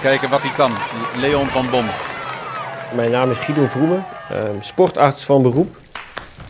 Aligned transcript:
Kijken 0.00 0.30
wat 0.30 0.42
hij 0.42 0.50
kan. 0.50 0.72
Leon 1.16 1.46
van 1.46 1.70
Bom. 1.70 1.84
Mijn 2.94 3.10
naam 3.10 3.30
is 3.30 3.38
Guido 3.38 3.66
Vroemen, 3.66 4.04
sportarts 4.60 5.24
van 5.24 5.42
beroep. 5.42 5.76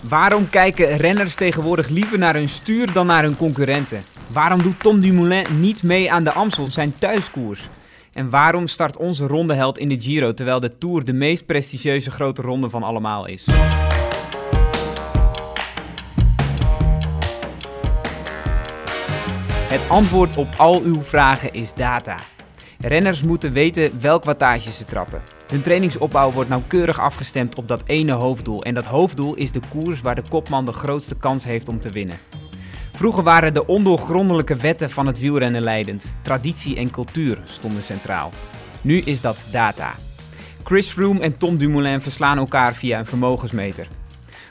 Waarom 0.08 0.50
kijken 0.50 0.96
renners 0.96 1.34
tegenwoordig 1.34 1.88
liever 1.88 2.18
naar 2.18 2.34
hun 2.34 2.48
stuur 2.48 2.92
dan 2.92 3.06
naar 3.06 3.22
hun 3.22 3.36
concurrenten? 3.36 4.02
Waarom 4.32 4.62
doet 4.62 4.80
Tom 4.80 5.00
Dumoulin 5.00 5.44
niet 5.58 5.82
mee 5.82 6.12
aan 6.12 6.24
de 6.24 6.32
Amstel, 6.32 6.70
zijn 6.70 6.94
thuiskoers? 6.98 7.68
En 8.12 8.30
waarom 8.30 8.66
start 8.66 8.96
onze 8.96 9.26
rondeheld 9.26 9.78
in 9.78 9.88
de 9.88 10.00
Giro 10.00 10.34
terwijl 10.34 10.60
de 10.60 10.78
Tour 10.78 11.04
de 11.04 11.12
meest 11.12 11.46
prestigieuze 11.46 12.10
grote 12.10 12.42
ronde 12.42 12.70
van 12.70 12.82
allemaal 12.82 13.26
is? 13.26 13.46
Het 19.68 19.88
antwoord 19.88 20.36
op 20.36 20.48
al 20.56 20.80
uw 20.80 21.02
vragen 21.02 21.52
is 21.52 21.74
data. 21.74 22.16
Renners 22.82 23.22
moeten 23.22 23.52
weten 23.52 24.00
welk 24.00 24.24
wattage 24.24 24.72
ze 24.72 24.84
trappen. 24.84 25.22
Hun 25.48 25.62
trainingsopbouw 25.62 26.32
wordt 26.32 26.50
nauwkeurig 26.50 27.00
afgestemd 27.00 27.54
op 27.54 27.68
dat 27.68 27.82
ene 27.86 28.12
hoofddoel. 28.12 28.62
En 28.62 28.74
dat 28.74 28.86
hoofddoel 28.86 29.34
is 29.34 29.52
de 29.52 29.60
koers 29.68 30.00
waar 30.00 30.14
de 30.14 30.22
kopman 30.28 30.64
de 30.64 30.72
grootste 30.72 31.14
kans 31.14 31.44
heeft 31.44 31.68
om 31.68 31.80
te 31.80 31.90
winnen. 31.90 32.18
Vroeger 32.92 33.22
waren 33.22 33.54
de 33.54 33.66
ondoorgrondelijke 33.66 34.56
wetten 34.56 34.90
van 34.90 35.06
het 35.06 35.18
wielrennen 35.18 35.62
leidend. 35.62 36.14
Traditie 36.22 36.76
en 36.76 36.90
cultuur 36.90 37.40
stonden 37.44 37.82
centraal. 37.82 38.32
Nu 38.82 38.98
is 38.98 39.20
dat 39.20 39.46
data. 39.50 39.94
Chris 40.64 40.88
Froome 40.88 41.20
en 41.20 41.36
Tom 41.36 41.56
Dumoulin 41.56 42.00
verslaan 42.00 42.38
elkaar 42.38 42.74
via 42.74 42.98
een 42.98 43.06
vermogensmeter. 43.06 43.88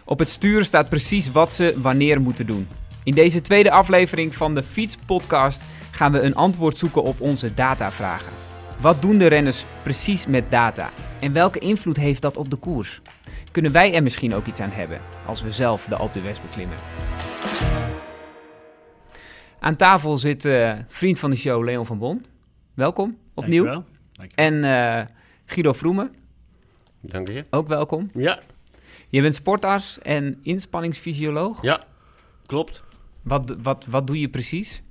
Op 0.06 0.20
het 0.20 0.30
stuur 0.30 0.64
staat 0.64 0.90
precies 0.90 1.32
wat 1.32 1.54
ze 1.54 1.76
wanneer 1.82 2.22
moeten 2.22 2.46
doen. 2.46 2.68
In 3.04 3.14
deze 3.14 3.42
tweede 3.42 3.72
aflevering 3.72 4.36
van 4.36 4.56
de 4.56 4.64
Fiets 4.64 4.98
Podcast 5.06 5.66
gaan 5.92 6.12
we 6.12 6.22
een 6.22 6.36
antwoord 6.36 6.78
zoeken 6.78 7.04
op 7.04 7.22
onze 7.22 7.54
datavragen. 7.54 8.32
Wat 8.80 9.02
doen 9.02 9.18
de 9.18 9.28
renners 9.28 9.66
precies 9.84 10.26
met 10.26 10.52
data? 10.52 10.90
En 11.20 11.34
welke 11.34 11.60
invloed 11.60 11.98
heeft 11.98 12.22
dat 12.22 12.38
op 12.38 12.50
de 12.50 12.56
koers? 12.56 13.02
Kunnen 13.52 13.72
wij 13.72 13.94
er 13.94 14.04
misschien 14.04 14.34
ook 14.34 14.46
iets 14.46 14.60
aan 14.60 14.72
hebben 14.72 15.02
als 15.26 15.42
we 15.42 15.52
zelf 15.52 15.86
de 15.86 15.96
Alpe 15.96 16.20
d'Huez 16.20 16.40
beklimmen? 16.42 16.78
Aan 19.60 19.76
tafel 19.76 20.18
zit 20.18 20.46
uh, 20.46 20.74
vriend 20.88 21.20
van 21.20 21.30
de 21.30 21.36
show 21.36 21.64
Leon 21.64 21.86
van 21.86 21.98
Bon. 21.98 22.26
Welkom 22.74 23.18
opnieuw. 23.34 23.64
Dankjewel. 23.64 23.98
En 24.36 24.54
uh, 24.54 25.02
Guido 25.46 25.74
Vroemen. 25.74 26.16
Dank 27.02 27.28
je. 27.28 27.46
Ook 27.50 27.68
welkom. 27.68 28.10
Ja. 28.14 28.40
Je 29.10 29.22
bent 29.22 29.36
sportarts 29.36 30.00
en 30.00 30.40
inspanningsfysioloog. 30.44 31.62
Ja, 31.62 31.84
klopt. 32.46 32.84
Wat, 33.22 33.56
wat, 33.62 33.86
wat 33.90 34.08
doe 34.08 34.20
je 34.20 34.30
precies? 34.30 34.84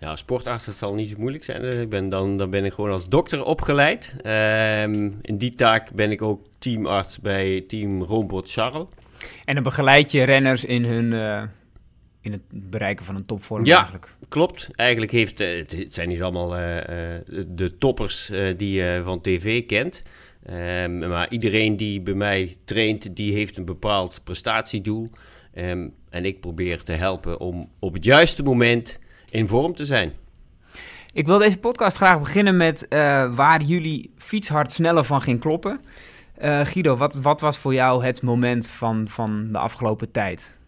Ja, 0.00 0.16
sportarts, 0.16 0.64
dat 0.64 0.74
zal 0.74 0.94
niet 0.94 1.08
zo 1.08 1.14
moeilijk 1.18 1.44
zijn. 1.44 1.60
Dus 1.60 1.74
ik 1.74 1.88
ben 1.88 2.08
dan, 2.08 2.36
dan 2.36 2.50
ben 2.50 2.64
ik 2.64 2.72
gewoon 2.72 2.90
als 2.90 3.08
dokter 3.08 3.44
opgeleid. 3.44 4.14
Um, 4.16 5.18
in 5.22 5.38
die 5.38 5.54
taak 5.54 5.92
ben 5.92 6.10
ik 6.10 6.22
ook 6.22 6.46
teamarts 6.58 7.18
bij 7.20 7.60
team 7.60 8.02
Robot 8.02 8.50
Charles. 8.50 8.86
En 9.44 9.54
dan 9.54 9.62
begeleid 9.62 10.10
je 10.10 10.22
renners 10.22 10.64
in 10.64 10.84
hun... 10.84 11.12
Uh, 11.12 11.42
in 12.20 12.32
het 12.32 12.42
bereiken 12.48 13.04
van 13.04 13.16
een 13.16 13.26
topvorm 13.26 13.64
ja, 13.64 13.76
eigenlijk. 13.76 14.16
klopt. 14.28 14.68
Eigenlijk 14.72 15.10
heeft... 15.10 15.40
Uh, 15.40 15.58
het 15.58 15.94
zijn 15.94 16.08
niet 16.08 16.22
allemaal 16.22 16.58
uh, 16.58 16.76
de 17.46 17.76
toppers 17.78 18.30
die 18.56 18.72
je 18.72 19.00
van 19.04 19.20
tv 19.20 19.66
kent. 19.66 20.02
Um, 20.50 20.98
maar 20.98 21.30
iedereen 21.30 21.76
die 21.76 22.00
bij 22.00 22.14
mij 22.14 22.56
traint, 22.64 23.16
die 23.16 23.32
heeft 23.32 23.56
een 23.56 23.64
bepaald 23.64 24.20
prestatiedoel. 24.24 25.10
Um, 25.54 25.94
en 26.10 26.24
ik 26.24 26.40
probeer 26.40 26.82
te 26.82 26.92
helpen 26.92 27.40
om 27.40 27.70
op 27.78 27.92
het 27.92 28.04
juiste 28.04 28.42
moment 28.42 28.98
in 29.30 29.48
vorm 29.48 29.74
te 29.74 29.84
zijn. 29.84 30.12
Ik 31.12 31.26
wil 31.26 31.38
deze 31.38 31.58
podcast 31.58 31.96
graag 31.96 32.18
beginnen 32.18 32.56
met 32.56 32.86
uh, 32.88 33.34
waar 33.34 33.62
jullie 33.62 34.12
fietshart 34.16 34.72
sneller 34.72 35.04
van 35.04 35.20
ging 35.20 35.40
kloppen. 35.40 35.80
Uh, 36.42 36.60
Guido, 36.60 36.96
wat, 36.96 37.14
wat, 37.14 37.40
was 37.40 37.58
voor 37.58 37.74
jou 37.74 38.04
het 38.04 38.22
moment 38.22 38.70
van, 38.70 39.08
van 39.08 39.48
de 39.52 39.58
afgelopen 39.58 40.10
tijd? 40.10 40.58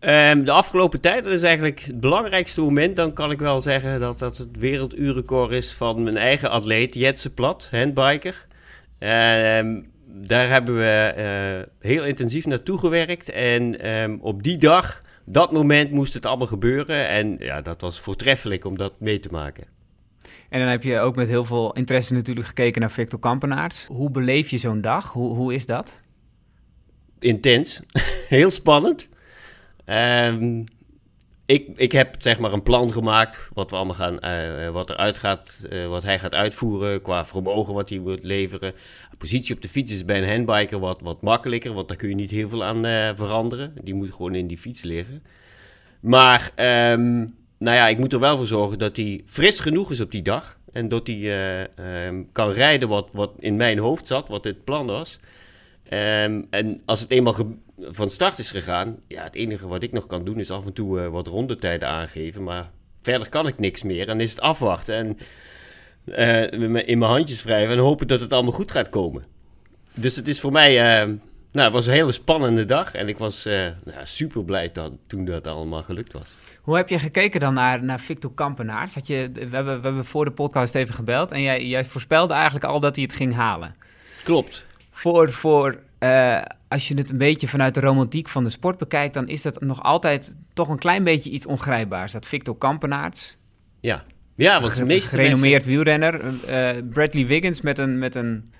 Um, 0.00 0.44
de 0.44 0.50
afgelopen 0.50 1.00
tijd, 1.00 1.24
dat 1.24 1.32
is 1.32 1.42
eigenlijk 1.42 1.80
het 1.80 2.00
belangrijkste 2.00 2.60
moment. 2.60 2.96
Dan 2.96 3.12
kan 3.12 3.30
ik 3.30 3.38
wel 3.38 3.62
zeggen 3.62 4.00
dat 4.00 4.18
dat 4.18 4.36
het 4.36 4.58
werelduurrecord 4.58 5.52
is 5.52 5.72
van 5.72 6.02
mijn 6.02 6.16
eigen 6.16 6.50
atleet, 6.50 6.94
Jetse 6.94 7.34
Plat, 7.34 7.68
handbiker. 7.70 8.46
Um, 8.98 9.90
daar 10.06 10.48
hebben 10.48 10.76
we 10.76 11.14
uh, 11.18 11.90
heel 11.90 12.04
intensief 12.04 12.46
naartoe 12.46 12.78
gewerkt. 12.78 13.30
En 13.30 13.90
um, 13.90 14.18
op 14.20 14.42
die 14.42 14.58
dag 14.58 15.00
dat 15.26 15.52
moment 15.52 15.90
moest 15.90 16.14
het 16.14 16.26
allemaal 16.26 16.46
gebeuren. 16.46 17.08
En 17.08 17.36
ja, 17.38 17.62
dat 17.62 17.80
was 17.80 18.00
voortreffelijk 18.00 18.64
om 18.64 18.76
dat 18.76 19.00
mee 19.00 19.20
te 19.20 19.28
maken. 19.28 19.64
En 20.48 20.60
dan 20.60 20.68
heb 20.68 20.82
je 20.82 20.98
ook 20.98 21.16
met 21.16 21.28
heel 21.28 21.44
veel 21.44 21.72
interesse 21.72 22.14
natuurlijk 22.14 22.46
gekeken 22.46 22.80
naar 22.80 22.90
Victor 22.90 23.18
Kampenaerts. 23.18 23.86
Hoe 23.86 24.10
beleef 24.10 24.50
je 24.50 24.58
zo'n 24.58 24.80
dag? 24.80 25.12
Hoe, 25.12 25.34
hoe 25.34 25.54
is 25.54 25.66
dat? 25.66 26.02
Intens. 27.18 27.80
heel 28.28 28.50
spannend. 28.50 29.08
Um, 29.86 30.64
ik, 31.46 31.68
ik 31.76 31.92
heb 31.92 32.14
zeg 32.18 32.38
maar 32.38 32.52
een 32.52 32.62
plan 32.62 32.92
gemaakt 32.92 33.48
wat 33.54 33.70
we 33.70 33.76
allemaal 33.76 33.94
gaan, 33.94 34.18
uh, 34.24 34.70
wat 34.70 34.90
eruit 34.90 35.18
gaat, 35.18 35.66
uh, 35.72 35.86
wat 35.86 36.02
hij 36.02 36.18
gaat 36.18 36.34
uitvoeren 36.34 37.02
qua 37.02 37.26
vermogen 37.26 37.74
wat 37.74 37.88
hij 37.88 37.98
moet 37.98 38.22
leveren. 38.22 38.72
Positie 39.18 39.54
op 39.54 39.62
de 39.62 39.68
fiets 39.68 39.92
is 39.92 40.04
bij 40.04 40.22
een 40.22 40.28
handbiker 40.28 40.78
wat, 40.78 41.00
wat 41.00 41.22
makkelijker, 41.22 41.72
want 41.72 41.88
daar 41.88 41.96
kun 41.96 42.08
je 42.08 42.14
niet 42.14 42.30
heel 42.30 42.48
veel 42.48 42.64
aan 42.64 42.82
veranderen. 43.16 43.74
Die 43.82 43.94
moet 43.94 44.14
gewoon 44.14 44.34
in 44.34 44.46
die 44.46 44.58
fiets 44.58 44.82
liggen. 44.82 45.22
Maar 46.00 46.50
um, 46.92 47.34
nou 47.58 47.76
ja, 47.76 47.88
ik 47.88 47.98
moet 47.98 48.12
er 48.12 48.20
wel 48.20 48.36
voor 48.36 48.46
zorgen 48.46 48.78
dat 48.78 48.96
hij 48.96 49.22
fris 49.26 49.60
genoeg 49.60 49.90
is 49.90 50.00
op 50.00 50.10
die 50.10 50.22
dag. 50.22 50.58
En 50.72 50.88
dat 50.88 51.06
hij 51.06 51.68
um, 52.06 52.32
kan 52.32 52.50
rijden 52.50 52.88
wat, 52.88 53.08
wat 53.12 53.32
in 53.38 53.56
mijn 53.56 53.78
hoofd 53.78 54.06
zat, 54.06 54.28
wat 54.28 54.44
het 54.44 54.64
plan 54.64 54.86
was. 54.86 55.18
Um, 55.90 56.46
en 56.50 56.82
als 56.84 57.00
het 57.00 57.10
eenmaal 57.10 57.34
van 57.80 58.10
start 58.10 58.38
is 58.38 58.50
gegaan, 58.50 58.96
ja, 59.08 59.22
het 59.22 59.34
enige 59.34 59.66
wat 59.66 59.82
ik 59.82 59.92
nog 59.92 60.06
kan 60.06 60.24
doen 60.24 60.38
is 60.38 60.50
af 60.50 60.66
en 60.66 60.72
toe 60.72 61.00
uh, 61.00 61.08
wat 61.08 61.26
rondetijden 61.26 61.88
aangeven. 61.88 62.42
Maar 62.42 62.70
verder 63.02 63.28
kan 63.28 63.46
ik 63.46 63.58
niks 63.58 63.82
meer. 63.82 64.08
En 64.08 64.20
is 64.20 64.30
het 64.30 64.40
afwachten 64.40 64.94
en 64.94 65.18
uh, 66.04 66.86
in 66.88 66.98
mijn 66.98 67.10
handjes 67.10 67.42
wrijven 67.42 67.74
en 67.74 67.82
hopen 67.82 68.08
dat 68.08 68.20
het 68.20 68.32
allemaal 68.32 68.52
goed 68.52 68.70
gaat 68.70 68.88
komen. 68.88 69.24
Dus 69.94 70.16
het 70.16 70.28
is 70.28 70.40
voor 70.40 70.52
mij, 70.52 70.72
uh, 70.72 71.14
nou, 71.52 71.64
het 71.64 71.72
was 71.72 71.86
een 71.86 71.92
hele 71.92 72.12
spannende 72.12 72.64
dag. 72.64 72.94
En 72.94 73.08
ik 73.08 73.18
was 73.18 73.44
nou, 73.44 74.00
super 74.04 74.44
blij 74.44 74.70
dat, 74.72 74.92
toen 75.06 75.24
dat 75.24 75.46
allemaal 75.46 75.82
gelukt 75.82 76.12
was. 76.12 76.34
Hoe 76.60 76.76
heb 76.76 76.88
je 76.88 76.98
gekeken 76.98 77.40
dan 77.40 77.54
naar, 77.54 77.84
naar 77.84 78.00
Victor 78.00 78.34
Kampenaerts? 78.34 78.94
Had 78.94 79.06
je, 79.06 79.30
we, 79.32 79.40
hebben, 79.40 79.76
we 79.76 79.86
hebben 79.86 80.04
voor 80.04 80.24
de 80.24 80.30
podcast 80.30 80.74
even 80.74 80.94
gebeld 80.94 81.32
en 81.32 81.42
jij, 81.42 81.66
jij 81.66 81.84
voorspelde 81.84 82.34
eigenlijk 82.34 82.64
al 82.64 82.80
dat 82.80 82.96
hij 82.96 83.04
het 83.04 83.14
ging 83.14 83.34
halen. 83.34 83.74
Klopt. 84.24 84.64
Voor, 84.90 85.32
voor 85.32 85.78
uh, 86.00 86.42
als 86.68 86.88
je 86.88 86.94
het 86.94 87.10
een 87.10 87.18
beetje 87.18 87.48
vanuit 87.48 87.74
de 87.74 87.80
romantiek 87.80 88.28
van 88.28 88.44
de 88.44 88.50
sport 88.50 88.78
bekijkt, 88.78 89.14
dan 89.14 89.28
is 89.28 89.42
dat 89.42 89.60
nog 89.60 89.82
altijd 89.82 90.36
toch 90.52 90.68
een 90.68 90.78
klein 90.78 91.04
beetje 91.04 91.30
iets 91.30 91.46
ongrijpbaars. 91.46 92.12
Dat 92.12 92.26
Victor 92.26 92.58
Kampenaerts. 92.58 93.36
Ja, 93.80 94.04
ja 94.34 94.60
want 94.60 94.76
de 94.76 94.84
meeste 94.84 95.08
gerenommeerd 95.08 95.66
mensen... 95.66 95.70
wielrenner. 95.70 96.24
Uh, 96.24 96.82
Bradley 96.90 97.26
Wiggins 97.26 97.60
met 97.60 97.78
een, 97.78 97.98
met 97.98 98.14
een 98.14 98.52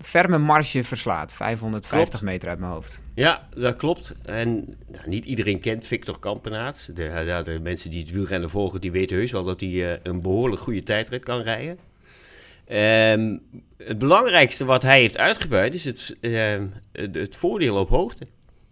ferme 0.00 0.38
marge 0.38 0.84
verslaat. 0.84 1.34
550 1.34 2.08
klopt. 2.08 2.24
meter 2.24 2.48
uit 2.48 2.58
mijn 2.58 2.72
hoofd. 2.72 3.00
Ja, 3.14 3.48
dat 3.56 3.76
klopt. 3.76 4.14
En 4.24 4.54
nou, 4.92 5.08
niet 5.08 5.24
iedereen 5.24 5.60
kent 5.60 5.86
Victor 5.86 6.18
Kampenaerts. 6.18 6.86
De, 6.86 6.94
de, 6.94 7.40
de, 7.44 7.58
mensen 7.62 7.90
die 7.90 8.00
het 8.00 8.10
wielrennen 8.10 8.50
volgen, 8.50 8.80
die 8.80 8.92
weten 8.92 9.16
heus 9.16 9.30
wel 9.30 9.44
dat 9.44 9.60
hij 9.60 9.68
uh, 9.68 9.92
een 10.02 10.20
behoorlijk 10.20 10.62
goede 10.62 10.82
tijdrit 10.82 11.24
kan 11.24 11.40
rijden. 11.40 11.78
Um, 12.72 13.40
het 13.76 13.98
belangrijkste 13.98 14.64
wat 14.64 14.82
hij 14.82 15.00
heeft 15.00 15.18
uitgebuit 15.18 15.74
is 15.74 15.84
het, 15.84 16.16
uh, 16.20 16.62
het, 16.92 17.14
het, 17.14 17.36
voordeel 17.36 17.76
op 17.76 17.88
hoogte. 17.88 18.26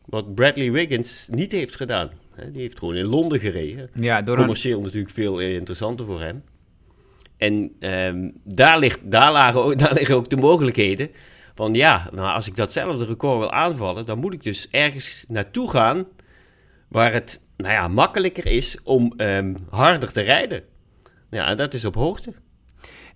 Wat 0.05 0.35
Bradley 0.35 0.73
Wiggins 0.73 1.29
niet 1.31 1.53
heeft 1.53 1.77
gedaan. 1.77 2.11
He, 2.35 2.51
die 2.51 2.61
heeft 2.61 2.79
gewoon 2.79 2.95
in 2.95 3.05
Londen 3.05 3.41
gereden. 3.41 3.91
Ja, 3.95 4.23
door 4.23 4.37
Commercieel 4.37 4.79
een... 4.79 4.85
natuurlijk 4.85 5.13
veel 5.13 5.41
interessanter 5.41 6.07
voor 6.07 6.21
hem. 6.21 6.43
En 7.37 7.73
um, 7.81 8.33
daar, 8.45 8.79
ligt, 8.79 9.01
daar, 9.11 9.33
lagen 9.33 9.65
ook, 9.65 9.79
daar 9.85 9.95
liggen 9.95 10.15
ook 10.15 10.31
de 10.31 10.37
mogelijkheden. 10.37 11.11
Van 11.55 11.75
ja, 11.75 12.09
nou, 12.13 12.35
als 12.35 12.47
ik 12.47 12.57
datzelfde 12.57 13.05
record 13.05 13.39
wil 13.39 13.53
aanvallen, 13.53 14.07
dan 14.07 14.19
moet 14.19 14.33
ik 14.33 14.43
dus 14.43 14.69
ergens 14.71 15.25
naartoe 15.29 15.71
gaan 15.71 16.07
waar 16.89 17.13
het 17.13 17.41
nou 17.57 17.73
ja, 17.73 17.89
makkelijker 17.89 18.47
is 18.47 18.79
om 18.83 19.13
harder 19.71 20.13
te 20.13 20.21
rijden. 20.21 20.63
Ja, 21.31 21.55
dat 21.55 21.75
is 21.75 21.85
op 21.85 21.95
hoogte. 21.95 22.33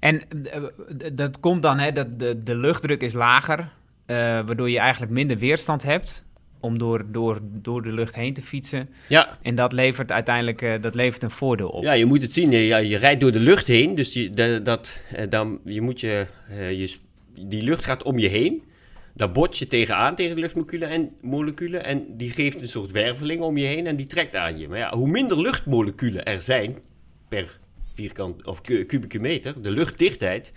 En 0.01 0.21
uh, 0.55 1.11
dat 1.13 1.41
komt 1.41 1.63
dan, 1.63 1.79
hè, 1.79 1.93
dat 1.93 2.19
de, 2.19 2.43
de 2.43 2.57
luchtdruk 2.57 3.03
is 3.03 3.13
lager, 3.13 3.59
uh, 3.61 3.67
waardoor 4.17 4.71
je 4.71 4.79
eigenlijk 4.79 5.13
minder 5.13 5.39
weerstand 5.39 5.83
hebt 5.83 6.25
om 6.61 6.79
door, 6.79 7.05
door, 7.13 7.41
door 7.43 7.83
de 7.83 7.93
lucht 7.93 8.15
heen 8.15 8.35
te 8.35 8.43
fietsen. 8.43 8.89
Ja. 9.07 9.39
En 9.43 9.55
dat 9.55 9.73
levert 9.73 10.13
uiteindelijk 10.13 10.63
uh, 10.63 10.73
dat 10.81 10.95
levert 10.95 11.23
een 11.23 11.31
voordeel 11.31 11.69
op. 11.69 11.83
Ja, 11.83 11.93
je 11.93 12.07
moet 12.07 12.23
het 12.23 12.33
zien. 12.33 12.51
Je, 12.51 12.89
je 12.89 12.97
rijdt 12.97 13.21
door 13.21 13.33
de 13.33 13.41
lucht 13.41 13.67
heen, 13.67 13.95
dus 13.95 14.13
je, 14.13 14.31
dat, 14.31 14.65
dat, 14.65 15.01
dan, 15.29 15.61
je 15.65 15.81
moet 15.81 16.01
je, 16.01 16.27
je, 16.51 16.97
die 17.35 17.63
lucht 17.63 17.85
gaat 17.85 18.03
om 18.03 18.19
je 18.19 18.29
heen. 18.29 18.63
Daar 19.15 19.33
bot 19.33 19.59
je 19.59 19.67
tegenaan 19.67 20.15
tegen 20.15 20.35
de 20.35 20.41
luchtmoleculen 20.41 20.89
en, 20.89 21.11
moleculen, 21.21 21.85
en 21.85 22.05
die 22.17 22.31
geeft 22.31 22.61
een 22.61 22.69
soort 22.69 22.91
werveling 22.91 23.43
om 23.43 23.57
je 23.57 23.67
heen 23.67 23.87
en 23.87 23.97
die 23.97 24.07
trekt 24.07 24.37
aan 24.37 24.59
je. 24.59 24.69
Maar 24.69 24.79
ja, 24.79 24.95
hoe 24.95 25.09
minder 25.09 25.41
luchtmoleculen 25.41 26.25
er 26.25 26.41
zijn 26.41 26.79
per 27.29 27.59
vierkant 28.01 28.47
of 28.47 28.61
ku- 28.61 28.85
kubieke 28.85 29.19
meter, 29.21 29.63
de 29.63 29.71
luchtdichtheid, 29.71 30.53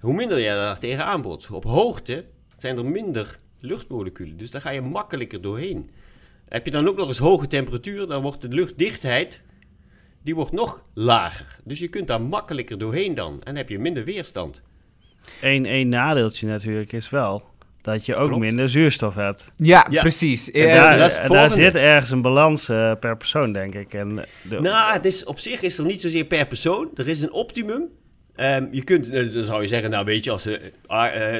hoe 0.00 0.14
minder 0.14 0.38
je 0.38 0.48
daar 0.48 0.78
tegenaan 0.78 1.22
botst. 1.22 1.50
Op 1.50 1.64
hoogte 1.64 2.24
zijn 2.56 2.76
er 2.76 2.84
minder 2.84 3.38
luchtmoleculen, 3.60 4.36
dus 4.36 4.50
daar 4.50 4.60
ga 4.60 4.70
je 4.70 4.80
makkelijker 4.80 5.40
doorheen. 5.40 5.90
Heb 6.48 6.64
je 6.64 6.70
dan 6.70 6.88
ook 6.88 6.96
nog 6.96 7.08
eens 7.08 7.18
hoge 7.18 7.46
temperatuur, 7.46 8.06
dan 8.06 8.22
wordt 8.22 8.40
de 8.40 8.48
luchtdichtheid 8.48 9.42
die 10.22 10.34
wordt 10.34 10.52
nog 10.52 10.84
lager. 10.94 11.58
Dus 11.64 11.78
je 11.78 11.88
kunt 11.88 12.06
daar 12.06 12.20
makkelijker 12.22 12.78
doorheen 12.78 13.14
dan 13.14 13.42
en 13.42 13.56
heb 13.56 13.68
je 13.68 13.78
minder 13.78 14.04
weerstand. 14.04 14.62
Eén 15.40 15.88
nadeeltje 15.88 16.46
natuurlijk 16.46 16.92
is 16.92 17.10
wel 17.10 17.51
dat 17.82 18.06
je 18.06 18.14
ook 18.16 18.26
Klopt. 18.28 18.40
minder 18.42 18.68
zuurstof 18.68 19.14
hebt. 19.14 19.52
Ja, 19.56 19.86
Ja. 19.90 20.00
precies. 20.00 20.50
En 20.50 20.66
daar, 20.76 21.00
en 21.30 21.50
zit 21.50 21.74
ergens 21.74 22.10
een 22.10 22.22
balans 22.22 22.68
eh, 22.68 22.92
per 23.00 23.16
persoon, 23.16 23.52
denk 23.52 23.74
ik. 23.74 23.94
En 23.94 24.24
de, 24.48 24.60
Nou, 24.60 24.92
het 24.92 25.04
is, 25.04 25.24
op 25.24 25.38
zich 25.38 25.62
is 25.62 25.78
er 25.78 25.84
niet 25.84 26.00
zozeer 26.00 26.24
per 26.24 26.46
persoon. 26.46 26.90
Er 26.94 27.08
is 27.08 27.20
een 27.22 27.32
optimum. 27.32 27.82
Ehm, 28.34 28.66
je 28.70 28.84
kunt, 28.84 29.08
eh, 29.08 29.32
dan 29.32 29.44
zou 29.44 29.62
je 29.62 29.68
zeggen, 29.68 29.90
nou 29.90 30.04
weet 30.04 30.24
je, 30.24 30.30
als, 30.30 30.46
eh, 30.46 30.58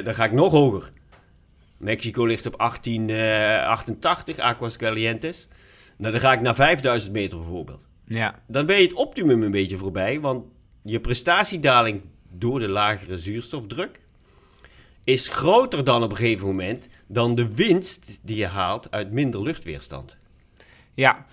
dan 0.03 0.15
ga 0.15 0.25
ik 0.25 0.31
nog 0.31 0.51
hoger. 0.51 0.91
Mexico 1.77 2.25
ligt 2.25 2.45
op 2.45 2.55
1888, 2.57 4.37
Aquas 4.39 4.77
Calientes. 4.77 5.47
Nou, 5.97 6.11
dan 6.11 6.21
ga 6.21 6.33
ik 6.33 6.41
naar 6.41 6.55
5000 6.55 7.13
meter 7.13 7.37
bijvoorbeeld. 7.37 7.81
ja. 8.07 8.39
Dan 8.47 8.65
ben 8.65 8.75
je 8.77 8.81
het 8.87 8.93
optimum 8.93 9.43
een 9.43 9.51
beetje 9.51 9.77
voorbij, 9.77 10.19
want 10.19 10.45
je 10.83 10.99
prestatiedaling 10.99 12.01
door 12.31 12.59
de 12.59 12.67
lagere 12.67 13.17
zuurstofdruk 13.17 13.99
is 15.03 15.27
groter 15.27 15.83
dan 15.83 16.03
op 16.03 16.09
een 16.11 16.17
gegeven 16.17 16.47
moment 16.47 16.87
dan 17.07 17.35
de 17.35 17.53
winst 17.53 18.19
die 18.21 18.37
je 18.37 18.47
haalt 18.47 18.91
uit 18.91 19.11
minder 19.11 19.41
luchtweerstand. 19.41 20.17
Ja. 20.93 21.25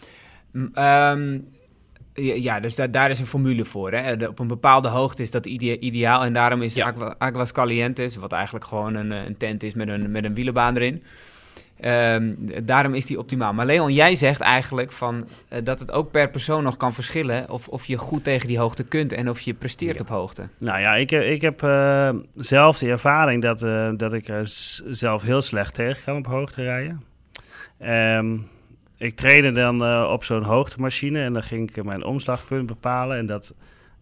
Ehm, 0.74 1.38
ja, 2.14 2.60
dus 2.60 2.74
da- 2.74 2.86
daar 2.86 3.10
is 3.10 3.20
een 3.20 3.26
formule 3.26 3.64
voor. 3.64 3.92
Hè? 3.92 4.16
De- 4.16 4.28
op 4.28 4.38
een 4.38 4.46
bepaalde 4.46 4.88
hoogte 4.88 5.22
is 5.22 5.30
dat 5.30 5.46
ide- 5.46 5.78
ideaal. 5.78 6.24
En 6.24 6.32
daarom 6.32 6.62
is 6.62 6.74
Ja. 6.74 6.94
Calientes, 7.52 8.16
wat 8.16 8.32
eigenlijk 8.32 8.64
gewoon 8.64 8.94
een, 8.94 9.12
eh, 9.12 9.24
een 9.24 9.36
tent 9.36 9.62
is 9.62 9.74
met 9.74 9.88
een, 9.88 10.10
met 10.10 10.24
een 10.24 10.34
wielenbaan 10.34 10.76
erin. 10.76 11.02
Ehm, 11.80 12.32
daarom 12.64 12.94
is 12.94 13.06
die 13.06 13.18
optimaal. 13.18 13.52
Maar 13.52 13.66
Leon, 13.66 13.92
jij 13.92 14.14
zegt 14.14 14.40
eigenlijk 14.40 14.92
van, 14.92 15.26
eh, 15.48 15.58
dat 15.64 15.80
het 15.80 15.92
ook 15.92 16.10
per 16.10 16.30
persoon 16.30 16.62
nog 16.62 16.76
kan 16.76 16.92
verschillen... 16.92 17.50
Of, 17.50 17.68
of 17.68 17.84
je 17.86 17.96
goed 17.96 18.24
tegen 18.24 18.48
die 18.48 18.58
hoogte 18.58 18.84
kunt 18.84 19.12
en 19.12 19.28
of 19.28 19.40
je 19.40 19.54
presteert 19.54 19.94
Ja. 19.96 20.00
op 20.00 20.08
hoogte. 20.08 20.48
Nou 20.58 20.80
ja, 20.80 20.94
ik, 20.94 21.10
heb- 21.10 21.22
ik 21.22 21.40
heb 21.40 21.62
eh, 21.62 22.10
zelf 22.34 22.78
de 22.78 22.88
ervaring 22.90 23.42
dat, 23.42 23.62
eh, 23.62 23.88
dat 23.96 24.12
ik 24.12 24.28
er 24.28 24.42
zelf 24.88 25.22
heel 25.22 25.42
slecht 25.42 25.74
tegen 25.74 26.02
kan 26.04 26.16
op 26.16 26.26
hoogte 26.26 26.62
rijden. 26.62 27.02
Ehm, 27.78 28.36
ik 28.98 29.16
trainde 29.16 29.50
dan 29.52 29.84
eh, 29.84 30.08
op 30.12 30.24
zo'n 30.24 30.42
hoogtemachine 30.42 31.22
en 31.22 31.32
dan 31.32 31.42
ging 31.42 31.70
ik 31.76 31.84
mijn 31.84 32.04
omslagpunt 32.04 32.66
bepalen. 32.66 33.18
En 33.18 33.26
dat, 33.26 33.54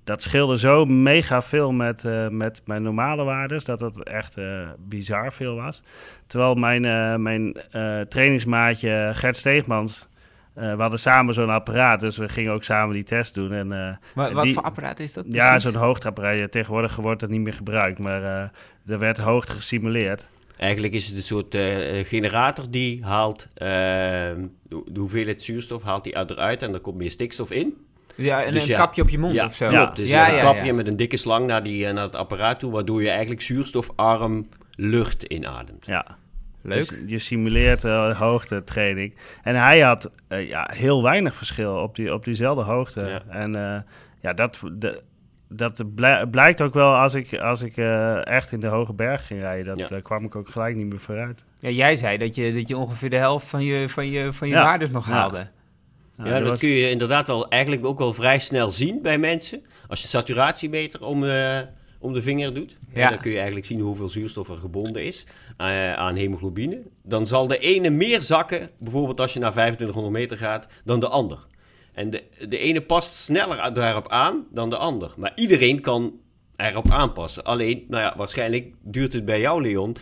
dat 0.09 0.23
scheelde 0.23 0.59
zo 0.59 0.85
mega 0.85 1.43
veel 1.43 1.73
met, 1.73 2.05
eh, 2.05 2.29
met 2.29 2.63
mijn 2.65 2.83
normale 2.83 3.25
waardes, 3.25 3.65
dat 3.65 3.79
dat 3.79 4.03
echt 4.03 4.37
eh, 4.37 4.69
bizar 4.79 5.33
veel 5.33 5.55
was. 5.55 5.83
Terwijl 6.27 6.55
mijn, 6.55 6.85
eh, 6.85 7.15
mijn 7.17 7.55
eh, 7.71 8.01
trainingsmaatje 8.01 9.11
Gert 9.15 9.37
Steegmans, 9.37 10.09
eh, 10.55 10.75
we 10.75 10.81
hadden 10.81 10.99
samen 10.99 11.35
zo'n 11.35 11.51
apparaat, 11.51 12.01
dus 12.01 12.17
we 12.17 12.29
gingen 12.29 12.53
ook 12.53 12.65
samen 12.65 12.95
die 12.95 13.05
test 13.05 13.35
doen. 13.35 13.53
En, 13.53 13.73
eh, 13.73 13.97
Wat, 14.15 14.33
wat 14.33 14.43
Die- 14.45 14.55
voor 14.55 14.63
apparaat 14.63 15.01
is 15.01 15.13
dat 15.13 15.25
ja, 15.29 15.59
zo'n 15.59 15.75
hoogteapparaat. 15.75 16.39
Ja, 16.39 16.49
Tegenwoordig 16.49 16.97
wordt 16.97 17.21
dat 17.21 17.31
niet 17.31 17.41
meer 17.41 17.53
gebruikt, 17.55 17.99
maar 17.99 18.23
eh, 18.23 18.49
er 18.93 18.99
werd 18.99 19.19
hoogte 19.19 19.53
gesimuleerd. 19.53 20.29
Eigenlijk 20.57 20.93
is 20.93 21.07
het 21.07 21.17
een 21.17 21.23
soort 21.23 21.55
eh, 21.55 22.05
generator 22.05 22.65
die 22.71 23.05
haalt 23.05 23.49
ehm, 23.55 24.47
de, 24.69 24.83
hoeveelheid 24.99 25.43
zuurstof 25.43 25.83
haalt 25.83 26.05
die 26.05 26.17
uit 26.17 26.31
eruit 26.31 26.63
en 26.63 26.75
er 26.75 26.81
komt 26.81 26.97
meer 26.97 27.11
stikstof 27.11 27.51
in. 27.51 27.87
Ja, 28.25 28.43
en 28.45 28.53
Dus 28.53 28.63
een 28.63 28.69
ja. 28.69 28.79
kapje 28.79 29.03
op 29.03 29.09
je 29.09 29.19
mond 29.19 29.35
ja, 29.35 29.45
of 29.45 29.55
zo. 29.55 29.69
klopt. 29.69 29.97
Dus 29.97 30.09
ja, 30.09 30.27
je 30.29 30.35
ja, 30.35 30.41
kap 30.43 30.57
je 30.57 30.65
ja. 30.65 30.75
met 30.75 30.87
een 30.87 30.97
dikke 30.97 31.17
slang 31.17 31.47
naar, 31.47 31.63
die, 31.63 31.87
eh, 31.87 31.95
naar 31.95 32.03
het 32.05 32.17
apparaat 32.17 32.59
toe, 32.59 32.73
waardoor 32.73 33.03
je 33.03 33.11
eigenlijk 33.11 33.41
zuurstofarm 33.43 34.47
lucht 34.77 35.23
inademt. 35.23 35.87
Ja. 35.87 36.07
Leuk. 36.63 36.89
Dus 36.89 36.99
je 37.07 37.19
simuleert 37.19 37.85
uh, 37.85 38.19
hoogtetraining. 38.19 39.15
En 39.43 39.55
hij 39.55 39.81
had 39.81 40.11
eh, 40.29 40.49
ja, 40.49 40.71
heel 40.73 41.03
weinig 41.03 41.35
verschil 41.35 41.75
op, 41.75 41.95
die, 41.97 42.15
op 42.15 42.25
diezelfde 42.25 42.63
hoogte. 42.63 43.01
Ja. 43.07 43.23
En 43.29 43.55
eh, 43.55 43.81
ja, 44.23 44.33
dat, 44.33 44.61
de, 44.73 45.03
dat 45.49 45.95
blij- 45.95 46.27
blijkt 46.27 46.61
ook 46.63 46.75
wel 46.75 46.95
als 46.95 47.15
ik, 47.15 47.35
als 47.35 47.63
ik 47.63 47.77
eh, 47.77 48.27
echt 48.27 48.53
in 48.53 48.61
de 48.61 48.69
hoge 48.69 48.93
berg 48.93 49.27
ging 49.27 49.41
rijden. 49.41 49.65
Dat, 49.67 49.79
Ja. 49.79 49.87
Daar 49.87 50.03
kwam 50.03 50.25
ik 50.25 50.37
ook 50.37 50.49
gelijk 50.49 50.77
niet 50.77 50.87
meer 50.87 51.01
vooruit. 51.01 51.45
Ja, 51.59 51.69
jij 51.71 51.97
zei 51.97 52.19
dat 52.19 52.35
je, 52.35 52.53
dat 52.53 52.69
je 52.69 52.77
ongeveer 52.77 53.11
de 53.11 53.17
helft 53.17 53.49
van 53.49 53.65
je, 53.65 53.89
van 53.89 54.11
je, 54.11 54.33
van 54.33 54.49
je 54.49 54.55
Ja. 54.55 54.63
waardes 54.65 54.91
nog 54.91 55.07
Ja. 55.07 55.13
haalde. 55.13 55.47
Nou, 56.19 56.31
ja, 56.31 56.39
dat 56.39 56.49
was- 56.49 56.61
kun 56.61 56.69
je 56.69 56.91
inderdaad 56.91 57.27
wel 57.27 57.49
eigenlijk 57.49 57.85
ook 57.85 57.99
wel 57.99 58.15
vrij 58.15 58.39
snel 58.39 58.71
zien 58.71 59.03
bij 59.03 59.19
mensen. 59.19 59.63
Als 59.89 59.99
je 59.99 60.05
een 60.05 60.11
saturatiemeter 60.11 61.05
om, 61.05 61.25
eh, 61.25 61.59
om 62.01 62.13
de 62.13 62.23
vinger 62.23 62.55
doet, 62.55 62.77
Ja. 62.95 63.09
dan 63.09 63.19
kun 63.19 63.31
je 63.31 63.37
eigenlijk 63.37 63.67
zien 63.67 63.81
hoeveel 63.81 64.09
zuurstof 64.09 64.49
er 64.49 64.57
gebonden 64.57 65.05
is 65.05 65.27
eh, 65.57 65.93
aan 65.93 66.17
hemoglobine. 66.17 66.83
Dan 67.03 67.27
zal 67.27 67.47
de 67.47 67.59
ene 67.59 67.91
meer 67.91 68.23
zakken, 68.23 68.71
bijvoorbeeld 68.79 69.21
als 69.21 69.33
je 69.33 69.39
naar 69.39 69.51
2500 69.53 70.15
meter 70.15 70.37
gaat, 70.37 70.67
dan 70.85 71.01
de 71.01 71.09
ander. 71.09 71.39
En 71.93 72.11
de, 72.11 72.23
de 72.49 72.59
ene 72.59 72.81
past 72.81 73.15
sneller 73.15 73.75
daarop 73.75 74.09
aan 74.09 74.47
dan 74.51 74.71
de 74.71 74.77
ander. 74.77 75.13
Maar 75.17 75.33
iedereen 75.35 75.81
kan 75.81 76.13
erop 76.57 76.91
aanpassen. 76.91 77.45
Alleen, 77.45 77.85
nou 77.89 78.03
ja, 78.03 78.15
waarschijnlijk 78.17 78.75
duurt 78.83 79.13
het 79.13 79.25
bij 79.25 79.41
jou, 79.41 79.63
Leon, 79.63 79.97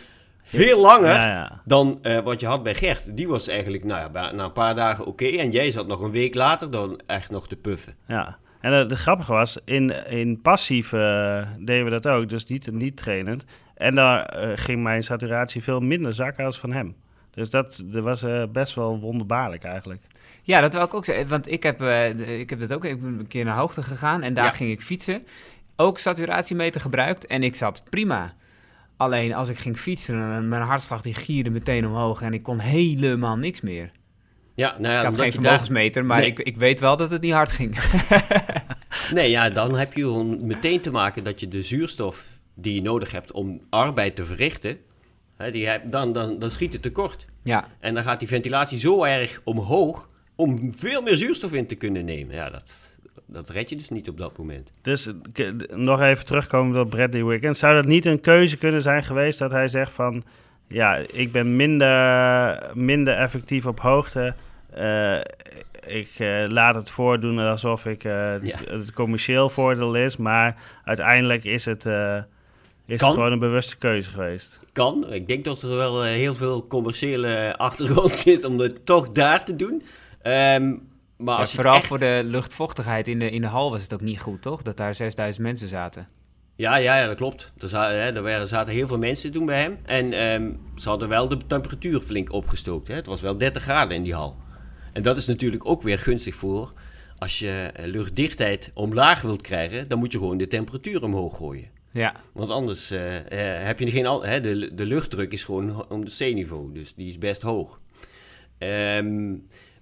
veel 0.47 0.81
langer 0.81 1.13
ja, 1.13 1.27
ja. 1.27 1.61
dan 1.65 1.99
eh, 2.01 2.19
wat 2.19 2.39
je 2.39 2.45
had 2.45 2.63
bij 2.63 2.75
Gert. 2.75 3.17
Die 3.17 3.27
was 3.27 3.47
eigenlijk 3.47 3.83
nou 3.83 4.09
ja, 4.13 4.31
na 4.31 4.43
een 4.43 4.51
paar 4.51 4.75
dagen 4.75 5.05
oké. 5.05 5.25
en 5.25 5.51
jij 5.51 5.71
zat 5.71 5.87
nog 5.87 6.01
een 6.01 6.11
week 6.11 6.35
later 6.35 6.71
dan 6.71 6.99
echt 7.05 7.31
nog 7.31 7.47
te 7.47 7.55
puffen. 7.55 7.95
Ja, 8.07 8.37
en 8.61 8.73
het 8.73 8.89
de 8.89 8.95
grappige 8.95 9.31
was, 9.31 9.57
in, 9.65 10.07
in 10.09 10.41
passief 10.41 10.93
eh, 10.93 11.47
deden 11.59 11.83
we 11.85 11.91
dat 11.91 12.07
ook, 12.07 12.29
dus 12.29 12.45
niet, 12.45 12.71
niet 12.71 12.97
trainend. 12.97 13.45
En 13.75 13.95
daar 13.95 14.25
eh, 14.25 14.51
ging 14.55 14.83
mijn 14.83 15.03
saturatie 15.03 15.63
veel 15.63 15.79
minder 15.79 16.13
zakken 16.13 16.45
als 16.45 16.59
van 16.59 16.71
hem. 16.71 16.95
Dus 17.31 17.49
dat, 17.49 17.81
dat 17.85 18.03
was 18.03 18.23
eh, 18.23 18.43
best 18.51 18.75
wel 18.75 18.99
wonderbaarlijk 18.99 19.63
eigenlijk. 19.63 20.01
Ja, 20.43 20.61
dat 20.61 20.73
wil 20.73 20.83
ik 20.83 20.93
ook 20.93 21.05
zeggen. 21.05 21.27
Want 21.27 21.51
ik 21.51 21.63
heb, 21.63 21.81
eh, 21.81 22.39
ik 22.39 22.49
heb 22.49 22.59
dat 22.59 22.73
ook. 22.73 22.85
Ik 22.85 23.01
ben 23.01 23.19
een 23.19 23.27
keer 23.27 23.45
naar 23.45 23.57
hoogte 23.57 23.83
gegaan 23.83 24.21
en 24.21 24.33
daar 24.33 24.45
Ja. 24.45 24.51
ging 24.51 24.71
ik 24.71 24.81
fietsen. 24.81 25.25
Ook 25.75 25.99
saturatiemeter 25.99 26.81
gebruikt 26.81 27.27
en 27.27 27.43
ik 27.43 27.55
zat 27.55 27.83
prima. 27.89 28.33
Alleen 28.97 29.33
als 29.33 29.49
ik 29.49 29.57
ging 29.57 29.77
fietsen, 29.77 30.47
mijn 30.47 30.61
hartslag 30.61 31.01
die 31.01 31.13
gierde 31.13 31.49
meteen 31.49 31.85
omhoog 31.87 32.21
en 32.21 32.33
ik 32.33 32.43
kon 32.43 32.59
helemaal 32.59 33.37
niks 33.37 33.61
meer. 33.61 33.91
Ja, 34.55 34.75
nou 34.79 34.93
ja, 34.93 34.99
ik 34.99 35.05
had 35.05 35.13
geen 35.15 35.23
daar- 35.23 35.31
vermogensmeter, 35.33 36.05
maar 36.05 36.19
Nee. 36.19 36.27
ik, 36.27 36.39
ik 36.39 36.57
weet 36.57 36.79
wel 36.79 36.97
dat 36.97 37.11
het 37.11 37.21
niet 37.21 37.33
hard 37.33 37.51
ging. 37.51 37.75
Nee, 39.13 39.29
ja, 39.29 39.49
dan 39.49 39.77
heb 39.77 39.93
je 39.93 40.01
gewoon 40.01 40.41
meteen 40.45 40.81
te 40.81 40.91
maken 40.91 41.23
dat 41.23 41.39
je 41.39 41.47
de 41.47 41.63
zuurstof 41.63 42.25
die 42.53 42.73
je 42.73 42.81
nodig 42.81 43.11
hebt 43.11 43.31
om 43.31 43.61
arbeid 43.69 44.15
te 44.15 44.25
verrichten, 44.25 44.77
hè, 45.37 45.51
die 45.51 45.67
heb, 45.67 45.91
dan, 45.91 46.13
dan, 46.13 46.39
dan 46.39 46.51
schiet 46.51 46.73
het 46.73 46.81
tekort. 46.81 47.25
ja, 47.43 47.67
En 47.79 47.93
dan 47.93 48.03
gaat 48.03 48.19
die 48.19 48.27
ventilatie 48.27 48.79
zo 48.79 49.03
erg 49.03 49.41
omhoog 49.43 50.09
om 50.35 50.73
veel 50.77 51.01
meer 51.01 51.15
zuurstof 51.15 51.53
in 51.53 51.67
te 51.67 51.75
kunnen 51.75 52.05
nemen. 52.05 52.35
Ja, 52.35 52.49
dat, 52.49 52.86
dat 53.25 53.49
red 53.49 53.69
je 53.69 53.75
dus 53.75 53.89
niet 53.89 54.09
op 54.09 54.17
dat 54.17 54.37
moment. 54.37 54.71
Dus 54.81 55.07
eh, 55.33 55.49
nog 55.73 56.01
even 56.01 56.25
terugkomen 56.25 56.81
op 56.81 56.89
Bradley 56.89 57.23
Wiggins. 57.23 57.59
Zou 57.59 57.75
dat 57.75 57.85
niet 57.85 58.05
een 58.05 58.19
keuze 58.21 58.57
kunnen 58.57 58.81
zijn 58.81 59.03
geweest 59.03 59.39
dat 59.39 59.51
hij 59.51 59.67
zegt 59.67 59.91
van... 59.91 60.23
Ja, 60.67 60.95
ik 61.11 61.31
ben 61.31 61.55
minder, 61.55 62.59
minder 62.73 63.13
effectief 63.13 63.65
op 63.65 63.79
hoogte. 63.79 64.33
Eh, 64.69 65.19
ik 65.87 66.09
eh, 66.17 66.43
laat 66.47 66.75
het 66.75 66.89
voordoen 66.89 67.39
alsof 67.39 67.85
ik, 67.85 68.03
Ja. 68.03 68.39
het 68.69 68.91
commercieel 68.93 69.49
voordeel 69.49 69.95
is. 69.95 70.17
Maar 70.17 70.55
uiteindelijk 70.83 71.43
is 71.43 71.65
het, 71.65 71.85
is 71.85 72.97
Kan. 72.97 73.07
het 73.07 73.17
gewoon 73.17 73.31
een 73.31 73.39
bewuste 73.39 73.77
keuze 73.77 74.09
geweest. 74.09 74.59
Kan. 74.73 75.13
Ik 75.13 75.27
denk 75.27 75.43
dat 75.45 75.61
er 75.61 75.69
wel 75.75 76.03
heel 76.03 76.35
veel 76.35 76.67
commerciële 76.67 77.57
achtergrond 77.57 78.15
zit 78.27 78.43
om 78.43 78.59
het 78.59 78.85
toch 78.85 79.09
daar 79.09 79.45
te 79.45 79.55
doen. 79.55 79.83
Ehm, 80.21 80.73
maar 81.17 81.39
Ja, 81.39 81.45
vooral 81.47 81.75
echt- 81.75 81.85
voor 81.87 81.97
de 81.99 82.21
luchtvochtigheid 82.25 83.07
in 83.07 83.19
de, 83.19 83.29
in 83.31 83.41
de 83.41 83.47
hal 83.47 83.71
was 83.71 83.81
het 83.81 83.93
ook 83.93 84.01
niet 84.01 84.19
goed, 84.19 84.41
toch? 84.41 84.61
Dat 84.61 84.77
daar 84.77 84.95
6000 84.95 85.45
mensen 85.45 85.67
zaten. 85.67 86.07
Ja, 86.55 86.75
ja, 86.75 86.97
ja, 86.97 87.07
dat 87.07 87.15
klopt. 87.15 87.51
Er, 87.57 87.69
za- 87.69 87.89
hè, 87.89 88.11
er 88.15 88.21
waren, 88.21 88.47
zaten 88.47 88.73
heel 88.73 88.87
veel 88.87 88.97
mensen 88.97 89.31
toen 89.31 89.45
bij 89.45 89.61
hem. 89.61 89.77
En 89.85 90.13
ehm, 90.13 90.51
ze 90.75 90.89
hadden 90.89 91.09
wel 91.09 91.27
de 91.27 91.37
temperatuur 91.47 91.99
flink 91.99 92.31
opgestookt. 92.31 92.87
Hè. 92.87 92.93
Het 92.93 93.05
was 93.05 93.21
wel 93.21 93.37
30 93.37 93.63
graden 93.63 93.95
in 93.97 94.03
die 94.03 94.13
hal. 94.13 94.35
En 94.93 95.01
dat 95.03 95.17
is 95.17 95.25
natuurlijk 95.25 95.65
ook 95.67 95.81
weer 95.81 95.99
gunstig 95.99 96.35
voor... 96.35 96.73
als 97.17 97.39
je 97.39 97.69
eh, 97.73 97.85
luchtdichtheid 97.85 98.71
omlaag 98.73 99.21
wilt 99.21 99.41
krijgen... 99.41 99.87
dan 99.87 99.99
moet 99.99 100.11
je 100.11 100.17
gewoon 100.17 100.37
de 100.37 100.47
temperatuur 100.47 101.03
omhoog 101.03 101.37
gooien. 101.37 101.69
Ja, 101.91 102.13
Want 102.33 102.49
anders 102.49 102.91
eh, 102.91 103.17
eh, 103.59 103.65
heb 103.65 103.79
je 103.79 103.91
geen... 103.91 104.05
Al, 104.05 104.23
hè, 104.25 104.41
de, 104.41 104.73
de 104.73 104.85
luchtdruk 104.85 105.31
is 105.31 105.43
gewoon 105.43 105.85
om 105.89 106.05
de 106.05 106.11
C-niveau. 106.17 106.73
Dus 106.73 106.93
die 106.95 107.07
is 107.09 107.17
best 107.17 107.41
hoog. 107.41 107.79
Ehm, 108.57 109.33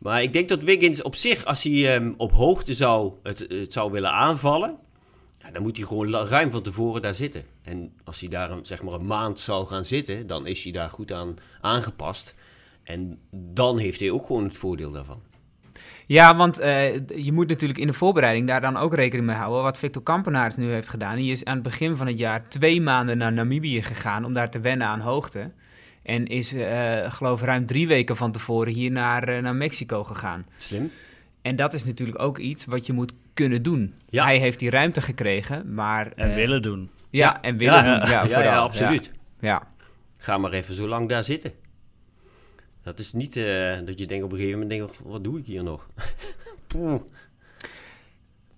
maar 0.06 0.22
ik 0.22 0.34
denk 0.34 0.50
dat 0.50 0.64
Wiggins 0.64 1.02
op 1.02 1.16
zich, 1.16 1.46
als 1.46 1.64
hij 1.64 1.96
ehm, 1.96 2.14
op 2.18 2.32
hoogte 2.32 2.74
zou, 2.74 3.14
het, 3.24 3.40
het 3.40 3.74
zou 3.74 3.92
willen 3.92 4.12
aanvallen... 4.12 4.78
Dan 5.54 5.62
moet 5.62 5.78
hij 5.78 5.86
gewoon 5.86 6.16
ruim 6.16 6.52
van 6.52 6.62
tevoren 6.62 7.02
daar 7.02 7.14
zitten. 7.14 7.44
En 7.64 7.94
als 8.04 8.20
hij 8.20 8.30
daar 8.30 8.52
een, 8.52 8.66
zeg 8.66 8.84
maar 8.84 8.94
een 8.94 9.06
maand 9.06 9.40
zou 9.40 9.68
gaan 9.68 9.86
zitten, 9.86 10.28
dan 10.28 10.48
is 10.48 10.64
hij 10.64 10.72
daar 10.72 10.90
goed 10.90 11.12
aan 11.12 11.36
aangepast. 11.62 12.36
En 12.84 13.20
dan 13.32 13.78
heeft 13.78 14.00
hij 14.00 14.12
ook 14.12 14.26
gewoon 14.26 14.44
het 14.44 14.58
voordeel 14.58 14.92
daarvan. 14.92 15.22
Ja, 16.06 16.36
want 16.36 16.60
eh, 16.60 16.94
je 17.08 17.32
moet 17.32 17.48
natuurlijk 17.48 17.80
in 17.80 17.88
de 17.88 17.94
voorbereiding 17.94 18.48
daar 18.48 18.62
dan 18.62 18.78
ook 18.78 18.96
rekening 18.96 19.28
mee 19.28 19.36
houden. 19.36 19.64
Wat 19.64 19.78
Victor 19.78 20.04
Kampenaerts 20.04 20.56
nu 20.56 20.72
heeft 20.72 20.90
gedaan. 20.90 21.16
Die 21.16 21.32
is 21.32 21.46
aan 21.46 21.54
het 21.54 21.64
begin 21.64 21.96
van 21.96 22.08
het 22.08 22.18
jaar 22.18 22.50
twee 22.50 22.82
maanden 22.82 23.18
naar 23.18 23.34
Namibië 23.34 23.82
gegaan 23.82 24.26
om 24.26 24.34
daar 24.34 24.50
te 24.50 24.60
wennen 24.60 24.88
aan 24.88 25.00
hoogte. 25.00 25.52
En 26.06 26.28
is, 26.28 26.54
eh 26.54 27.12
geloof 27.12 27.40
ik, 27.40 27.46
ruim 27.46 27.66
drie 27.66 27.88
weken 27.88 28.16
van 28.16 28.32
tevoren 28.32 28.74
hier 28.74 28.92
naar, 28.92 29.28
eh, 29.28 29.42
naar 29.42 29.56
Mexico 29.56 30.04
gegaan. 30.04 30.46
Slim. 30.56 30.92
En 31.42 31.56
dat 31.56 31.74
is 31.74 31.86
natuurlijk 31.86 32.22
ook 32.22 32.38
iets 32.38 32.66
wat 32.66 32.86
je 32.86 32.94
moet 32.94 33.14
kunnen 33.34 33.64
doen. 33.64 33.94
Ja. 34.10 34.24
Hij 34.24 34.38
heeft 34.38 34.60
die 34.60 34.70
ruimte 34.70 35.02
gekregen, 35.02 35.74
maar... 35.74 36.12
En 36.12 36.30
eh, 36.30 36.36
willen 36.36 36.62
doen. 36.62 36.90
Ja, 37.10 37.42
en 37.42 37.58
willen 37.58 37.84
doen. 37.84 38.10
Ja, 38.10 38.24
ja, 38.24 38.42
ja, 38.42 38.58
absoluut. 38.58 39.12
Ja. 39.40 39.68
Ga 40.18 40.38
maar 40.38 40.52
even 40.52 40.76
zo 40.76 40.88
lang 40.88 41.10
daar 41.10 41.24
zitten. 41.24 41.52
Dat 42.84 43.00
is 43.00 43.14
niet 43.14 43.38
eh, 43.38 43.78
dat 43.86 44.00
je 44.00 44.08
denkt 44.08 44.24
op 44.24 44.32
een 44.32 44.38
gegeven 44.38 44.60
moment, 44.60 44.80
denkt, 44.80 45.00
wat 45.04 45.24
doe 45.24 45.40
ik 45.40 45.46
hier 45.46 45.64
nog? 45.64 45.88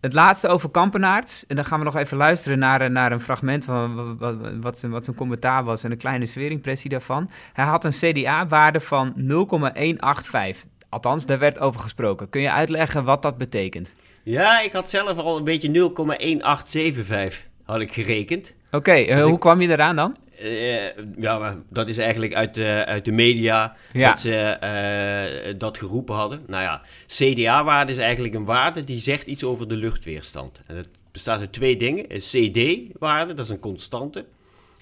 Het 0.07 0.15
laatste 0.15 0.47
over 0.47 0.69
Kampenaerts. 0.69 1.45
En 1.47 1.55
dan 1.55 1.65
gaan 1.65 1.79
we 1.79 1.85
nog 1.85 1.95
even 1.95 2.17
luisteren 2.17 2.59
naar, 2.59 2.81
eh, 2.81 2.89
naar 2.89 3.11
een 3.11 3.19
fragment 3.19 3.65
van 3.65 4.17
wat, 4.17 4.35
wat, 4.61 4.77
zijn, 4.77 4.91
wat 4.91 5.03
zijn 5.03 5.15
commentaar 5.15 5.63
was 5.63 5.83
en 5.83 5.91
een 5.91 5.97
kleine 5.97 6.25
sfeerimpressie 6.25 6.89
daarvan. 6.89 7.29
Hij 7.53 7.65
had 7.65 7.83
een 7.83 7.91
CDA-waarde 7.91 8.79
van 8.79 9.13
0,185. 9.15 10.65
Althans, 10.89 11.25
daar 11.25 11.39
werd 11.39 11.59
over 11.59 11.81
gesproken. 11.81 12.29
Kun 12.29 12.41
je 12.41 12.51
uitleggen 12.51 13.03
wat 13.03 13.21
dat 13.21 13.37
betekent? 13.37 13.95
Ja, 14.23 14.61
ik 14.61 14.71
had 14.71 14.89
zelf 14.89 15.17
al 15.17 15.37
een 15.37 15.43
beetje 15.43 15.69
0,1875 15.69 17.47
had 17.65 17.79
ik 17.79 17.91
gerekend. 17.93 18.53
Oké, 18.71 18.91
eh, 18.91 19.15
Dus 19.15 19.23
hoe 19.23 19.33
ik- 19.33 19.39
kwam 19.39 19.61
je 19.61 19.69
eraan 19.69 19.95
dan? 19.95 20.15
Eh, 20.39 20.85
ja, 21.17 21.37
maar 21.39 21.55
dat 21.69 21.87
is 21.87 21.97
eigenlijk 21.97 22.33
uit, 22.33 22.55
de 22.55 22.83
uit 22.87 23.05
de 23.05 23.11
media 23.11 23.75
Ja. 23.93 24.09
dat 24.09 24.19
ze 24.19 24.35
eh, 24.35 25.53
dat 25.57 25.77
geroepen 25.77 26.15
hadden. 26.15 26.43
Nou 26.47 26.63
ja, 26.63 26.81
CDA-waarde 27.07 27.91
is 27.91 27.97
eigenlijk 27.97 28.33
een 28.33 28.45
waarde 28.45 28.83
die 28.83 28.99
zegt 28.99 29.25
iets 29.27 29.43
over 29.43 29.67
de 29.67 29.75
luchtweerstand. 29.75 30.61
En 30.67 30.75
het 30.75 30.89
bestaat 31.11 31.39
uit 31.39 31.53
twee 31.53 31.77
dingen. 31.77 32.05
Een 32.07 32.19
CD-waarde, 32.19 33.33
dat 33.33 33.45
is 33.45 33.51
een 33.51 33.59
constante, 33.59 34.25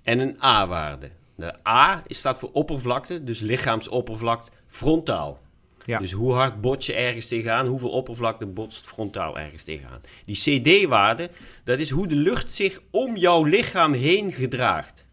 en 0.04 0.20
een 0.20 0.38
A-waarde. 0.44 1.10
De 1.36 1.54
A 1.68 2.04
is- 2.08 2.18
staat 2.18 2.40
voor 2.40 2.50
oppervlakte, 2.54 3.24
dus 3.24 3.40
lichaamsoppervlakte, 3.40 4.52
frontaal. 4.68 5.40
Ja. 5.84 6.00
Dus 6.00 6.12
hoe 6.12 6.34
hard 6.34 6.62
bot 6.62 6.86
je 6.86 6.94
ergens 6.94 7.28
tegenaan, 7.28 7.68
hoeveel 7.68 7.90
oppervlakte 7.90 8.46
botst 8.46 8.88
frontaal 8.88 9.38
ergens 9.40 9.64
tegenaan. 9.64 10.02
Die 10.26 10.36
CD-waarde, 10.62 11.30
dat 11.64 11.80
is 11.80 11.90
hoe 11.90 12.08
de 12.08 12.16
lucht 12.16 12.54
zich 12.54 12.80
om 12.92 13.16
jouw 13.18 13.44
lichaam 13.44 13.94
heen 13.94 14.32
gedraagt 14.32 15.05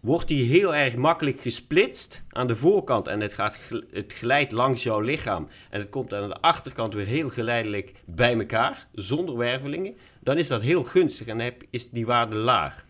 wordt 0.00 0.28
die 0.28 0.44
heel 0.44 0.74
erg 0.74 0.96
makkelijk 0.96 1.40
gesplitst 1.40 2.22
aan 2.28 2.46
de 2.46 2.56
voorkant 2.56 3.06
en 3.06 3.20
het, 3.20 3.34
gaat, 3.34 3.56
het 3.90 4.12
glijdt 4.12 4.52
langs 4.52 4.82
jouw 4.82 5.00
lichaam 5.00 5.48
en 5.70 5.80
het 5.80 5.88
komt 5.88 6.14
aan 6.14 6.28
de 6.28 6.40
achterkant 6.40 6.94
weer 6.94 7.06
heel 7.06 7.30
geleidelijk 7.30 7.92
bij 8.04 8.38
elkaar, 8.38 8.86
zonder 8.92 9.36
wervelingen, 9.36 9.96
dan 10.20 10.38
is 10.38 10.48
dat 10.48 10.62
heel 10.62 10.84
gunstig 10.84 11.26
en 11.26 11.38
heb, 11.38 11.62
is 11.70 11.90
die 11.90 12.06
waarde 12.06 12.36
laag. 12.36 12.84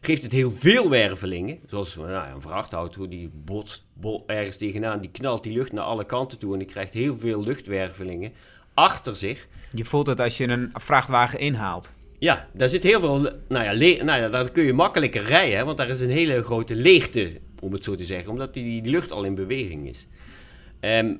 Geeft 0.00 0.22
het 0.22 0.32
heel 0.32 0.52
veel 0.52 0.90
wervelingen, 0.90 1.58
zoals 1.66 1.96
nou, 1.96 2.34
een 2.34 2.42
vrachtauto 2.42 3.08
die 3.08 3.30
botst 3.34 3.84
bo- 3.92 4.22
ergens 4.26 4.56
tegenaan, 4.56 5.00
die 5.00 5.10
knalt 5.10 5.42
die 5.42 5.52
lucht 5.52 5.72
naar 5.72 5.84
alle 5.84 6.04
kanten 6.04 6.38
toe 6.38 6.52
en 6.52 6.58
die 6.58 6.68
krijgt 6.68 6.92
heel 6.92 7.18
veel 7.18 7.42
luchtwervelingen 7.42 8.32
achter 8.74 9.16
zich, 9.16 9.48
Je 9.72 9.84
voelt 9.84 10.06
het 10.06 10.20
als 10.20 10.36
je 10.36 10.48
een 10.48 10.70
vrachtwagen 10.72 11.38
inhaalt. 11.38 11.94
Ja, 12.18 12.48
daar 12.52 12.68
zit 12.68 12.82
heel 12.82 13.00
veel. 13.00 13.18
Nou 13.48 13.64
ja, 13.64 14.04
nou 14.04 14.30
daar 14.30 14.50
kun 14.50 14.64
je 14.64 14.72
makkelijker 14.72 15.22
rijden, 15.22 15.64
want 15.66 15.78
daar 15.78 15.88
is 15.88 16.00
een 16.00 16.10
hele 16.10 16.42
grote 16.42 16.74
leegte, 16.74 17.30
om 17.60 17.72
het 17.72 17.84
zo 17.84 17.94
te 17.94 18.04
zeggen, 18.04 18.30
omdat 18.30 18.54
die, 18.54 18.82
lucht 18.90 19.12
al 19.12 19.24
in 19.24 19.34
beweging 19.34 19.88
is. 19.88 20.06
Ehm, 20.80 21.14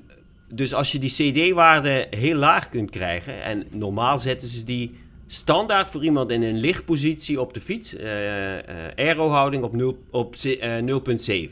dus 0.50 0.74
als 0.74 0.92
je 0.92 0.98
die 0.98 1.10
CD-waarde 1.10 2.06
heel 2.10 2.36
laag 2.36 2.68
kunt 2.68 2.90
krijgen, 2.90 3.42
en 3.42 3.64
normaal 3.70 4.18
zetten 4.18 4.48
ze 4.48 4.64
die 4.64 4.94
standaard 5.26 5.90
voor 5.90 6.04
iemand 6.04 6.30
in 6.30 6.42
een 6.42 6.58
lichtpositie 6.60 7.40
op 7.40 7.54
de 7.54 7.60
fiets, 7.60 7.94
eh 7.96 8.58
eh 8.58 8.64
aerohouding 8.96 9.62
op, 9.62 9.72
0, 9.72 9.98
op 10.10 10.36
ze- 10.36 10.58
eh, 10.58 10.82
0,7. 10.82 11.50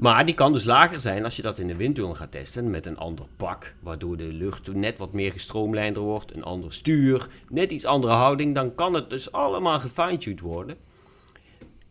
Maar 0.00 0.26
die 0.26 0.34
kan 0.34 0.52
dus 0.52 0.64
lager 0.64 1.00
zijn 1.00 1.24
als 1.24 1.36
je 1.36 1.42
dat 1.42 1.58
in 1.58 1.66
de 1.66 1.76
windtunnel 1.76 2.14
gaat 2.14 2.30
testen 2.30 2.70
met 2.70 2.86
een 2.86 2.96
ander 2.96 3.26
pak, 3.36 3.74
waardoor 3.80 4.16
de 4.16 4.32
lucht 4.32 4.72
net 4.74 4.98
wat 4.98 5.12
meer 5.12 5.32
gestroomlijnder 5.32 6.02
wordt, 6.02 6.34
een 6.34 6.42
ander 6.42 6.72
stuur, 6.72 7.28
net 7.48 7.70
iets 7.70 7.84
andere 7.84 8.12
houding, 8.12 8.54
dan 8.54 8.74
kan 8.74 8.94
het 8.94 9.10
dus 9.10 9.32
allemaal 9.32 9.80
gefine-tuned 9.80 10.40
worden. 10.40 10.76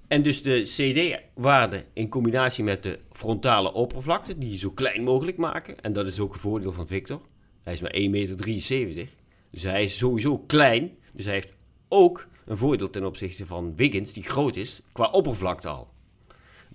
En 0.07 0.23
dus 0.23 0.41
de 0.41 0.61
CD-waarde 0.61 1.83
in 1.93 2.09
combinatie 2.09 2.63
met 2.63 2.83
de 2.83 2.99
frontale 3.11 3.73
oppervlakte, 3.73 4.37
die 4.37 4.51
je 4.51 4.57
zo 4.57 4.71
klein 4.71 5.03
mogelijk 5.03 5.37
maken, 5.37 5.81
en 5.81 5.93
dat 5.93 6.05
is 6.05 6.19
ook 6.19 6.33
een 6.33 6.39
voordeel 6.39 6.71
van 6.71 6.87
Victor. 6.87 7.21
Hij 7.63 7.73
is 7.73 7.81
maar 7.81 7.95
1,73 7.95 8.09
meter, 8.09 9.07
dus 9.51 9.63
hij 9.63 9.83
is 9.83 9.97
sowieso 9.97 10.37
klein, 10.37 10.91
dus 11.13 11.25
hij 11.25 11.33
heeft 11.33 11.53
ook 11.87 12.27
een 12.45 12.57
voordeel 12.57 12.89
ten 12.89 13.05
opzichte 13.05 13.45
van 13.45 13.75
Wiggins, 13.75 14.13
die 14.13 14.23
groot 14.23 14.55
is, 14.55 14.81
qua 14.91 15.09
oppervlakte 15.09 15.67
al. 15.67 15.97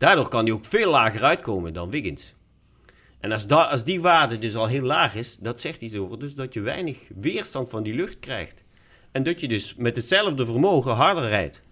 Daardoor 0.05 0.29
kan 0.29 0.45
hij 0.45 0.53
ook 0.55 0.65
veel 0.65 0.91
lager 0.91 1.23
uitkomen 1.23 1.73
dan 1.73 1.91
Wiggins. 1.91 2.35
En 3.21 3.33
als, 3.33 3.47
da- 3.47 3.65
als 3.65 3.85
die 3.85 4.01
waarde 4.01 4.39
dus 4.39 4.57
al 4.57 4.67
heel 4.67 4.83
laag 4.83 5.15
is, 5.15 5.37
dat 5.37 5.61
zegt 5.61 5.81
iets 5.81 5.95
over 5.95 6.19
dus 6.19 6.35
dat 6.35 6.55
je 6.55 6.61
weinig 6.61 6.99
weerstand 7.21 7.71
van 7.71 7.83
die 7.83 7.95
lucht 7.95 8.19
krijgt. 8.19 8.55
En 9.13 9.23
dat 9.23 9.41
je 9.41 9.49
dus 9.49 9.75
met 9.75 9.97
hetzelfde 9.97 10.47
vermogen 10.47 10.93
harder 10.93 11.29
rijdt. 11.29 11.63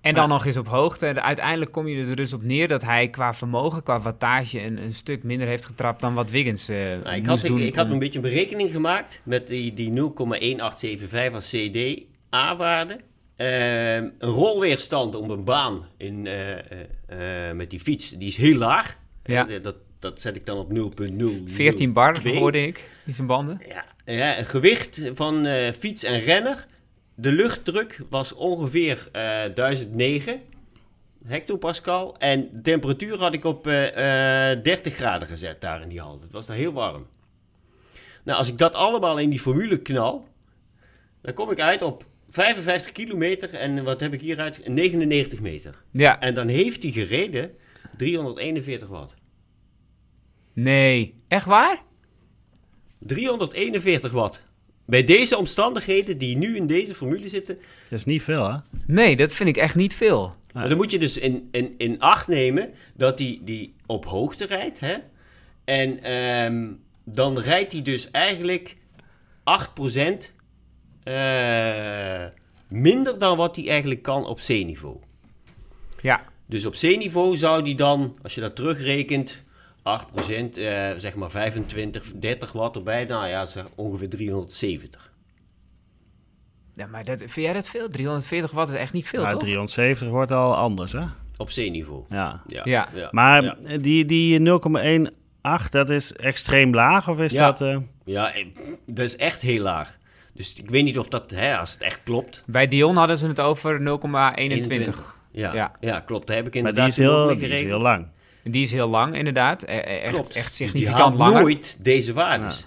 En 0.00 0.14
dan 0.14 0.28
nog 0.28 0.44
eens 0.44 0.56
op 0.56 0.68
hoogte. 0.68 1.06
En 1.06 1.22
Uiteindelijk 1.22 1.72
kom 1.72 1.88
je 1.88 2.04
er 2.04 2.16
dus 2.16 2.32
op 2.32 2.42
neer 2.42 2.68
dat 2.68 2.82
hij 2.82 3.08
qua 3.08 3.34
vermogen, 3.34 3.82
qua 3.82 4.00
wattage, 4.00 4.62
een, 4.62 4.82
een 4.82 4.94
stuk 4.94 5.22
minder 5.22 5.46
heeft 5.48 5.66
getrapt 5.66 6.00
dan 6.00 6.14
wat 6.14 6.30
Wiggins 6.30 6.66
Nou, 6.68 7.16
ik, 7.16 7.26
moest 7.26 7.42
had, 7.42 7.50
doen. 7.50 7.60
ik 7.60 7.74
had 7.74 7.90
een 7.90 7.98
beetje 7.98 8.16
een 8.18 8.24
berekening 8.30 8.70
gemaakt 8.70 9.20
met 9.24 9.46
die, 9.48 9.74
die 9.74 9.90
0,1875 9.90 11.32
als 11.32 11.50
CD-A-waarde. 11.50 12.98
Ehm, 13.36 14.08
een 14.18 14.30
rolweerstand 14.30 15.14
op 15.14 15.28
een 15.28 15.44
baan 15.44 15.86
in, 15.96 16.26
eh, 16.26 16.58
eh, 16.58 17.48
eh, 17.48 17.56
met 17.56 17.70
die 17.70 17.80
fiets, 17.80 18.10
die 18.10 18.28
is 18.28 18.36
heel 18.36 18.56
laag. 18.56 18.98
Ja. 19.24 19.44
Dat, 19.44 19.76
dat 19.98 20.20
zet 20.20 20.36
ik 20.36 20.46
dan 20.46 20.58
op 20.58 20.72
0,0. 20.72 21.42
14 21.46 21.92
bar, 21.92 22.14
2. 22.14 22.38
hoorde 22.38 22.66
ik, 22.66 22.88
in 23.06 23.12
zijn 23.12 23.26
banden. 23.26 23.60
Ja, 23.68 23.84
ja, 24.04 24.38
een 24.38 24.46
gewicht 24.46 25.02
van 25.14 25.46
fiets 25.78 26.04
en 26.04 26.20
renner. 26.20 26.66
De 27.14 27.32
luchtdruk 27.32 28.00
was 28.08 28.32
ongeveer 28.32 29.08
eh 29.12 29.42
1009 29.54 30.40
hectopascal. 31.26 32.18
En 32.18 32.48
de 32.52 32.60
temperatuur 32.60 33.18
had 33.18 33.32
ik 33.32 33.44
op 33.44 33.66
eh, 33.66 34.50
eh, 34.52 34.62
30 34.62 34.94
graden 34.94 35.28
gezet 35.28 35.60
daar 35.60 35.82
in 35.82 35.88
die 35.88 36.00
hal. 36.00 36.20
Het 36.20 36.32
was 36.32 36.46
daar 36.46 36.56
heel 36.56 36.72
warm. 36.72 37.06
Nou, 38.22 38.38
als 38.38 38.48
ik 38.48 38.58
dat 38.58 38.74
allemaal 38.74 39.18
in 39.18 39.30
die 39.30 39.40
formule 39.40 39.78
knal, 39.78 40.26
dan 41.20 41.34
kom 41.34 41.50
ik 41.50 41.60
uit 41.60 41.82
op 41.82 42.04
55 42.32 42.92
kilometer. 42.92 43.54
En 43.54 43.84
wat 43.84 44.00
heb 44.00 44.12
ik 44.12 44.20
hieruit? 44.20 44.68
99 44.68 45.40
meter. 45.40 45.82
Ja, 45.90 46.20
En 46.20 46.34
dan 46.34 46.48
heeft 46.48 46.82
hij 46.82 46.92
gereden 46.92 47.50
341 47.96 48.88
watt. 48.88 49.14
nee. 50.52 51.14
Echt 51.28 51.46
waar? 51.46 51.82
341 52.98 54.12
watt. 54.12 54.42
Bij 54.86 55.04
deze 55.04 55.36
omstandigheden 55.36 56.18
die 56.18 56.36
nu 56.36 56.56
in 56.56 56.66
deze 56.66 56.94
formule 56.94 57.28
zitten. 57.28 57.58
Dat 57.82 57.98
is 57.98 58.04
niet 58.04 58.22
veel, 58.22 58.52
hè? 58.52 58.58
Nee, 58.86 59.16
dat 59.16 59.32
vind 59.32 59.48
ik 59.48 59.56
echt 59.56 59.74
niet 59.74 59.94
veel. 59.94 60.34
Maar 60.52 60.68
dan 60.68 60.76
moet 60.76 60.90
je 60.90 60.98
dus 60.98 61.16
in, 61.18 61.48
in, 61.50 61.74
in 61.78 62.00
acht 62.00 62.28
nemen 62.28 62.70
dat 62.96 63.18
hij 63.18 63.28
die, 63.28 63.44
die 63.44 63.74
op 63.86 64.04
hoogte 64.04 64.46
rijdt. 64.46 64.80
Hè? 64.80 64.96
En 65.64 66.02
ehm, 66.02 66.68
dan 67.04 67.38
rijdt 67.38 67.72
hij 67.72 67.82
dus 67.82 68.10
eigenlijk 68.10 68.76
8% 69.44 70.30
eh, 71.02 72.24
minder 72.68 73.18
dan 73.18 73.36
wat 73.36 73.56
hij 73.56 73.68
eigenlijk 73.68 74.02
kan 74.02 74.26
op 74.26 74.40
zeeniveau. 74.40 74.96
Ja, 76.00 76.22
Dus 76.46 76.66
op 76.66 76.74
zeeniveau 76.74 77.36
zou 77.36 77.62
die 77.62 77.74
dan, 77.74 78.18
als 78.22 78.34
je 78.34 78.40
dat 78.40 78.56
terugrekent, 78.56 79.42
8%, 79.82 80.58
eh, 80.58 80.90
zeg 80.96 81.14
maar 81.14 81.30
25, 81.30 82.12
30 82.16 82.52
watt 82.52 82.76
erbij. 82.76 83.04
Nou 83.04 83.26
ja, 83.28 83.46
zeg 83.46 83.64
ongeveer 83.74 84.08
370. 84.08 85.12
ja 86.74 86.86
maar 86.86 87.04
dat, 87.04 87.18
vind 87.18 87.34
jij 87.34 87.52
dat 87.52 87.68
veel? 87.68 87.88
340 87.90 88.50
watt 88.50 88.68
is 88.68 88.74
echt 88.74 88.92
niet 88.92 89.08
veel, 89.08 89.22
Maar 89.22 89.30
toch? 89.30 89.40
370 89.40 90.08
wordt 90.08 90.30
al 90.32 90.54
anders, 90.56 90.92
hè? 90.92 91.04
Op 91.36 91.50
zeeniveau. 91.50 92.04
Ja. 92.10 92.42
Ja. 92.46 92.88
Ja. 92.94 93.08
Maar 93.10 93.42
Ja. 93.44 93.76
die, 93.78 94.04
die 94.04 94.38
0,18, 94.40 95.68
dat 95.70 95.90
is 95.90 96.12
extreem 96.12 96.74
laag? 96.74 97.08
Of 97.08 97.18
is 97.18 97.32
Ja. 97.32 97.46
dat... 97.52 97.60
eh, 97.60 97.76
Ja, 98.04 98.32
dat 98.86 99.04
is 99.04 99.16
echt 99.16 99.40
heel 99.40 99.62
laag. 99.62 99.98
Dus 100.34 100.54
ik 100.54 100.70
weet 100.70 100.84
niet 100.84 100.98
of 100.98 101.08
dat, 101.08 101.30
hè, 101.30 101.56
als 101.58 101.72
het 101.72 101.82
echt 101.82 102.00
klopt. 102.02 102.42
Bij 102.46 102.68
Dion 102.68 102.96
hadden 102.96 103.18
ze 103.18 103.26
het 103.26 103.40
over 103.40 103.80
0,21. 103.80 105.20
Ja, 105.32 105.54
Ja. 105.54 105.72
ja. 105.80 106.00
klopt. 106.00 106.26
Daar 106.26 106.36
heb 106.36 106.46
ik 106.46 106.52
maar 106.52 106.58
inderdaad 106.70 106.94
die 106.94 107.04
is, 107.04 107.10
heel, 107.10 107.38
die 107.38 107.48
is 107.48 107.64
heel 107.64 107.80
lang. 107.80 108.06
Die 108.44 108.62
is 108.62 108.72
heel 108.72 108.88
lang, 108.88 109.14
inderdaad. 109.16 109.62
E- 109.62 109.66
e- 109.66 109.78
Echt, 109.80 110.12
Klopt. 110.12 110.32
echt 110.36 110.46
Dus 110.48 110.56
die 110.56 110.66
significant 110.68 110.98
haalt 111.00 111.14
langer. 111.18 111.40
nooit 111.40 111.84
deze 111.84 112.12
waardes. 112.12 112.66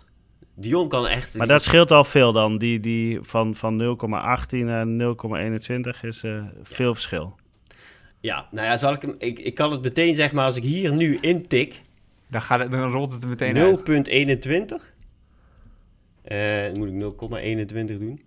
Dion 0.56 0.90
kan 0.90 1.08
echt... 1.08 1.36
Maar 1.36 1.48
dat 1.48 1.64
scheelt 1.64 1.92
al 1.92 2.04
veel 2.04 2.32
dan. 2.32 2.58
Die, 2.58 2.80
die 2.80 3.20
van, 3.22 3.56
van 3.56 3.98
0,18 3.98 4.58
naar 4.58 4.86
0,21 4.88 6.00
is 6.02 6.24
eh, 6.24 6.44
veel 6.64 6.94
verschil. 6.94 7.36
Ja, 8.20 8.48
nou 8.52 8.68
ja, 8.68 8.78
zal 8.78 8.94
ik 8.94 9.02
hem... 9.02 9.16
Ik, 9.18 9.40
ik 9.40 9.56
kan 9.56 9.72
het 9.72 9.82
meteen, 9.82 10.16
zeg 10.16 10.32
maar, 10.32 10.46
als 10.46 10.56
ik 10.56 10.64
hier 10.64 10.94
nu 10.94 11.18
intik... 11.22 11.82
Dan, 12.30 12.42
gaat 12.42 12.60
het, 12.60 12.72
dan 12.72 12.92
rolt 12.92 13.14
het 13.14 13.24
er 13.24 13.30
meteen 13.30 13.58
uit. 13.58 13.84
0,21. 14.80 14.95
Eh, 16.28 16.62
dan 16.64 16.78
moet 16.78 16.88
ik 16.88 16.94
0,21 16.94 18.00
doen. 18.00 18.22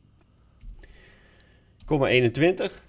0,21. 1.84 2.82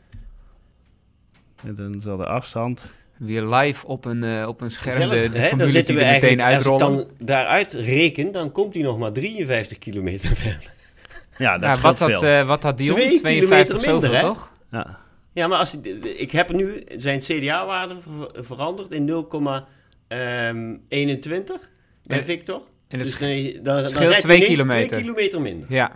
En 1.63 1.75
dan 1.75 2.01
zal 2.01 2.17
de 2.17 2.25
afstand... 2.25 2.91
Weer 3.17 3.43
live 3.43 3.87
op 3.87 4.05
een, 4.05 4.23
eh, 4.23 4.47
op 4.47 4.61
een 4.61 4.71
scherm 4.71 5.09
de, 5.09 5.29
de 5.29 5.37
hè? 5.39 5.55
Dan 5.57 5.69
zitten 5.69 5.95
we 5.95 6.01
er 6.01 6.11
meteen 6.13 6.39
eigenlijk, 6.39 6.41
als 6.41 6.63
ik 6.81 6.81
uitrollen. 6.81 7.07
dan 7.17 7.27
daaruit 7.27 7.73
reken, 7.73 8.31
dan 8.31 8.51
komt 8.51 8.73
hij 8.73 8.83
nog 8.83 8.97
maar 8.97 9.11
53 9.11 9.77
kilometer 9.77 10.35
verder. 10.35 10.71
Ja, 11.37 11.57
dat 11.57 11.75
Ja, 11.75 11.81
wat, 11.81 11.99
had, 11.99 12.19
veel. 12.19 12.29
eh, 12.29 12.47
wat 12.47 12.63
had 12.63 12.77
Dion? 12.77 12.95
Twee 12.99 13.19
52 13.19 13.81
kilometer 13.81 13.91
minder, 13.91 14.09
zoveel, 14.19 14.27
hè? 14.29 14.33
toch? 14.35 14.51
ja. 14.71 14.99
Ja, 15.33 15.47
maar 15.47 15.57
als, 15.57 15.77
ik 16.17 16.31
heb 16.31 16.53
nu 16.53 16.83
zijn 16.97 17.19
CDA-waarde 17.19 17.97
ver- 18.01 18.45
veranderd 18.45 18.91
in 18.91 19.05
0,21 19.05 19.19
bij 22.03 22.17
En- 22.17 22.23
Victor. 22.25 22.61
En 22.89 22.97
dus 22.97 23.11
sch- 23.11 23.19
dan, 23.19 23.63
dan, 23.63 23.75
dan 23.81 23.89
scheelt 23.89 24.19
twee 24.19 24.41
kilometer. 24.43 24.87
twee 24.87 25.01
kilometer 25.01 25.41
minder. 25.41 25.73
Ja. 25.73 25.91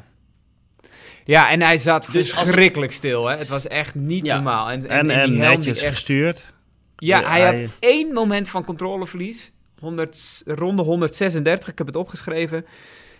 Ja, 1.25 1.49
en 1.49 1.61
hij 1.61 1.77
zat 1.77 2.07
Dus 2.11 2.33
verschrikkelijk 2.33 2.91
stil. 2.91 3.27
Hè? 3.27 3.37
Het 3.37 3.47
was 3.47 3.67
echt 3.67 3.95
niet 3.95 4.25
Ja. 4.25 4.33
normaal. 4.35 4.69
En, 4.71 4.87
En, 4.89 5.09
en, 5.09 5.19
en, 5.19 5.29
die 5.29 5.39
netjes 5.39 5.81
echt... 5.81 5.93
gestuurd. 5.93 6.53
Ja, 6.95 7.19
Ja, 7.19 7.29
hij 7.29 7.41
had 7.45 7.61
één 7.79 8.13
moment 8.13 8.49
van 8.49 8.63
controleverlies. 8.63 9.51
100, 9.79 10.41
ronde 10.45 10.81
136, 10.83 11.69
ik 11.69 11.77
heb 11.77 11.87
het 11.87 11.95
opgeschreven. 11.95 12.65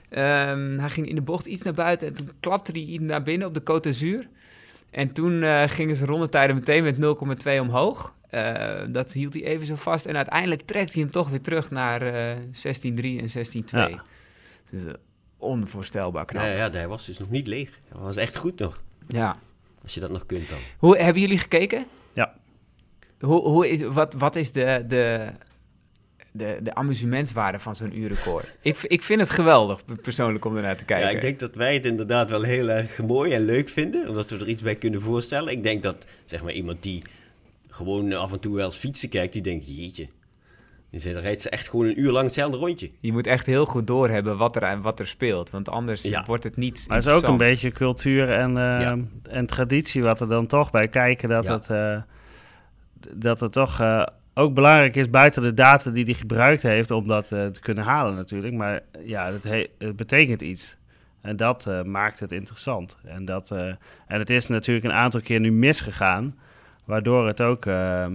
Ehm, 0.10 0.78
hij 0.80 0.90
ging 0.90 1.08
in 1.10 1.16
de 1.16 1.22
bocht 1.22 1.46
iets 1.46 1.62
naar 1.62 1.74
buiten 1.74 2.08
en 2.08 2.14
toen 2.14 2.32
klapte 2.40 2.72
hij 2.72 2.82
iets 2.82 3.04
naar 3.04 3.24
binnen 3.24 3.48
op 3.48 3.54
de 3.54 3.62
Côte 3.62 3.80
d'Azur. 3.82 4.28
En 4.92 5.12
toen 5.14 5.44
eh, 5.44 5.64
gingen 5.68 5.96
zijn 5.96 6.10
rondetijden 6.10 6.56
meteen 6.56 6.84
met 6.84 6.96
0,2 7.46 7.60
omhoog. 7.60 8.14
Eh, 8.34 8.82
dat 8.90 9.12
hield 9.12 9.34
hij 9.34 9.44
even 9.44 9.66
zo 9.66 9.76
vast. 9.76 10.06
En 10.06 10.16
uiteindelijk 10.16 10.62
trekt 10.62 10.94
hij 10.94 11.02
hem 11.02 11.12
toch 11.12 11.30
weer 11.30 11.42
terug 11.42 11.72
naar 11.72 12.02
eh 12.02 12.38
16-3 12.38 13.20
en 13.20 13.30
16-2. 13.30 13.64
Ja. 13.66 14.04
Het 14.64 14.74
is 14.74 14.86
eh, 14.86 14.94
onvoorstelbaar 15.38 16.26
knap. 16.26 16.44
Ja, 16.44 16.52
ja, 16.52 16.72
hij 16.72 16.88
was 16.88 17.06
dus 17.06 17.18
nog 17.18 17.30
niet 17.30 17.48
leeg. 17.48 17.70
Hij 17.90 18.02
was 18.02 18.16
echt 18.16 18.36
goed 18.36 18.60
nog. 18.60 18.82
Ja. 19.08 19.38
Als 19.82 19.94
je 19.94 20.00
dat 20.00 20.10
nog 20.10 20.26
kunt 20.26 20.50
dan. 20.50 20.58
Hoe, 20.78 20.98
hebben 20.98 21.22
jullie 21.22 21.38
gekeken? 21.38 21.86
Ja. 22.14 22.34
Hoe, 23.20 23.42
hoe 23.42 23.70
is, 23.70 23.82
wat, 23.82 24.14
wat 24.14 24.36
is 24.36 24.52
de, 24.52 24.84
de, 24.88 25.28
de, 26.32 26.60
de 26.62 26.76
amusementswaarde 26.76 27.60
van 27.60 27.76
zo'n 27.76 28.00
uurrecord? 28.00 28.56
ik, 28.62 28.78
ik 28.78 29.02
vind 29.02 29.20
het 29.20 29.30
geweldig, 29.30 29.82
persoonlijk, 30.02 30.46
om 30.46 30.56
ernaar 30.56 30.78
te 30.78 30.86
kijken. 30.86 31.10
Ja, 31.10 31.16
ik 31.16 31.22
denk 31.22 31.40
dat 31.40 31.56
wij 31.56 31.74
het 31.74 31.86
inderdaad 31.86 32.30
wel 32.30 32.42
heel 32.42 32.70
erg 32.70 32.98
mooi 32.98 33.34
en 33.34 33.46
leuk 33.46 33.70
vinden. 33.70 34.10
Omdat 34.10 34.30
we 34.32 34.38
er 34.38 34.48
iets 34.48 34.62
bij 34.62 34.76
kunnen 34.76 35.02
voorstellen. 35.02 35.52
Ik 35.52 35.64
denk 35.64 35.84
dat, 35.84 36.06
zeg 36.26 36.44
maar, 36.44 36.54
iemand 36.54 36.84
die 36.84 37.04
gewoon 37.74 38.14
af 38.14 38.32
en 38.32 38.40
toe 38.40 38.56
wel 38.56 38.66
eens 38.66 38.76
fietsen 38.76 39.10
kijkt, 39.10 39.34
die 39.34 39.42
denkt, 39.42 39.66
jeetje. 39.78 40.08
Dan 40.92 41.22
rijdt 41.22 41.42
ze 41.42 41.50
echt 41.50 41.70
gewoon 41.70 41.86
een 41.86 42.00
uur 42.00 42.12
lang 42.12 42.26
hetzelfde 42.26 42.58
rondje. 42.58 42.92
Je 43.00 43.12
moet 43.12 43.28
echt 43.28 43.46
heel 43.46 43.66
goed 43.66 43.88
doorhebben 43.88 44.38
wat 44.38 44.56
er, 44.56 44.82
wat 44.82 45.00
er 45.00 45.08
speelt. 45.08 45.50
Want 45.50 45.70
anders 45.70 46.02
Ja. 46.02 46.24
wordt 46.26 46.44
het 46.44 46.56
niet 46.58 46.86
Maar 46.88 46.98
het 46.98 47.06
is 47.06 47.14
ook 47.14 47.24
een 47.24 47.38
beetje 47.38 47.72
cultuur 47.72 48.30
en, 48.30 48.50
eh, 48.58 48.64
Ja. 48.82 48.98
en 49.30 49.46
traditie 49.46 50.04
wat 50.04 50.20
er 50.20 50.28
dan 50.28 50.48
toch 50.48 50.72
bij 50.72 50.88
kijken. 50.88 51.30
Dat, 51.30 51.46
Ja. 51.46 51.54
het, 51.54 51.70
eh, 51.70 52.02
dat 53.16 53.40
het 53.40 53.52
toch 53.52 53.80
eh, 53.80 54.06
ook 54.34 54.54
belangrijk 54.54 54.96
is 54.96 55.10
buiten 55.10 55.42
de 55.42 55.54
data 55.54 55.90
die 55.92 56.04
hij 56.04 56.14
gebruikt 56.14 56.62
heeft 56.62 56.92
om 56.92 57.08
dat 57.08 57.32
eh, 57.32 57.46
te 57.46 57.60
kunnen 57.60 57.84
halen 57.84 58.16
natuurlijk. 58.16 58.54
Maar 58.54 58.82
ja, 59.06 59.32
het, 59.32 59.44
he- 59.44 59.68
het 59.78 59.96
betekent 59.96 60.42
iets. 60.42 60.76
En 61.22 61.36
dat 61.36 61.68
eh, 61.68 61.84
maakt 61.84 62.20
het 62.20 62.32
interessant. 62.32 62.98
En, 63.06 63.26
dat, 63.26 63.52
eh, 63.52 63.66
en 64.08 64.20
het 64.20 64.30
is 64.30 64.48
natuurlijk 64.48 64.86
een 64.86 64.92
aantal 64.94 65.22
keer 65.22 65.40
nu 65.40 65.52
misgegaan. 65.52 66.36
Waardoor 66.86 67.28
het 67.28 67.42
ook 67.42 67.66
eh, 67.66 68.06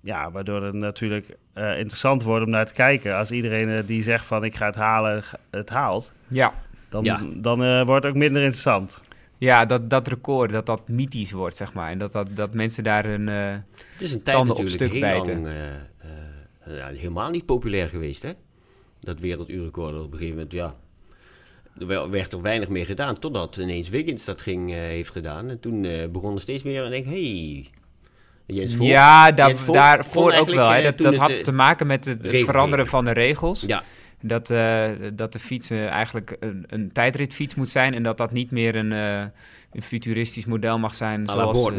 ja, 0.00 0.30
waardoor 0.30 0.62
het 0.62 0.74
natuurlijk 0.74 1.36
eh, 1.52 1.78
interessant 1.78 2.22
wordt 2.22 2.44
om 2.44 2.50
naar 2.50 2.66
te 2.66 2.72
kijken. 2.74 3.16
Als 3.16 3.30
iedereen 3.30 3.68
eh, 3.68 3.86
die 3.86 4.02
zegt 4.02 4.24
van 4.24 4.44
ik 4.44 4.54
ga 4.54 4.66
het 4.66 4.74
halen, 4.74 5.22
het 5.50 5.68
haalt. 5.70 6.12
Ja, 6.28 6.54
Dan, 6.88 7.04
Ja. 7.04 7.20
dan 7.34 7.62
eh, 7.64 7.84
wordt 7.86 8.04
het 8.04 8.12
ook 8.14 8.18
minder 8.20 8.42
interessant. 8.42 9.00
ja 9.38 9.64
dat, 9.66 9.90
dat 9.90 10.08
record, 10.08 10.50
dat 10.50 10.66
dat 10.66 10.88
mythisch 10.88 11.32
wordt, 11.32 11.56
zeg 11.56 11.72
maar. 11.72 11.90
En 11.90 11.98
dat, 11.98 12.12
dat, 12.12 12.36
dat 12.36 12.54
mensen 12.54 12.84
daar 12.84 13.04
een... 13.04 13.28
eh, 13.28 13.50
Het 13.92 14.02
is 14.02 14.12
een 14.14 14.22
tijd 14.22 14.44
natuurlijk 14.44 14.68
stuk 14.74 14.90
heel 14.92 15.00
bijten. 15.00 15.32
lang 15.42 15.46
eh, 15.46 15.74
eh, 16.66 16.76
ja, 16.78 16.86
helemaal 16.88 17.30
niet 17.30 17.46
populair 17.46 17.88
geweest, 17.88 18.22
hè? 18.22 18.32
Dat 19.00 19.18
werelduurrecord 19.20 19.94
op 19.94 20.02
een 20.12 20.18
gegeven 20.18 20.34
moment, 20.34 20.52
ja... 20.52 20.74
Er 21.78 21.86
wel- 21.86 22.10
werd 22.10 22.32
er 22.32 22.42
weinig 22.42 22.68
meer 22.68 22.84
gedaan, 22.86 23.18
totdat 23.18 23.56
ineens 23.56 23.88
Wiggins 23.88 24.24
dat 24.24 24.42
ging, 24.42 24.70
eh, 24.72 24.76
heeft 24.76 25.10
gedaan. 25.10 25.48
En 25.48 25.60
toen 25.60 25.84
eh 25.84 26.08
begon 26.08 26.34
er 26.34 26.40
steeds 26.40 26.62
meer 26.62 26.84
en 26.84 26.90
denk 26.90 27.04
hey, 27.06 27.66
Jens 28.46 28.76
ja, 28.80 29.32
daar, 29.32 29.48
Jens 29.48 29.64
daarvoor 29.64 30.32
ook 30.32 30.48
wel. 30.48 30.68
Hè. 30.70 30.76
eh, 30.78 30.84
Dat, 30.84 30.98
dat 30.98 31.16
had 31.16 31.44
te 31.44 31.52
maken 31.52 31.86
met 31.86 32.04
het, 32.04 32.26
veranderen 32.30 32.86
van 32.86 33.04
de 33.04 33.10
regels. 33.12 33.64
Ja, 33.66 33.82
Dat, 34.20 34.50
eh, 34.50 34.84
dat 35.14 35.32
de 35.32 35.38
fiets 35.38 35.70
eigenlijk 35.70 36.36
een, 36.40 36.64
een 36.66 36.92
tijdritfiets 36.92 37.54
moet 37.54 37.68
zijn 37.68 37.94
en 37.94 38.02
dat 38.02 38.16
dat 38.16 38.32
niet 38.32 38.50
meer 38.50 38.76
een, 38.76 38.92
eh, 38.92 39.18
een 39.72 39.82
futuristisch 39.82 40.44
model 40.44 40.78
mag 40.78 40.94
zijn 40.94 41.26
zoals 41.26 41.70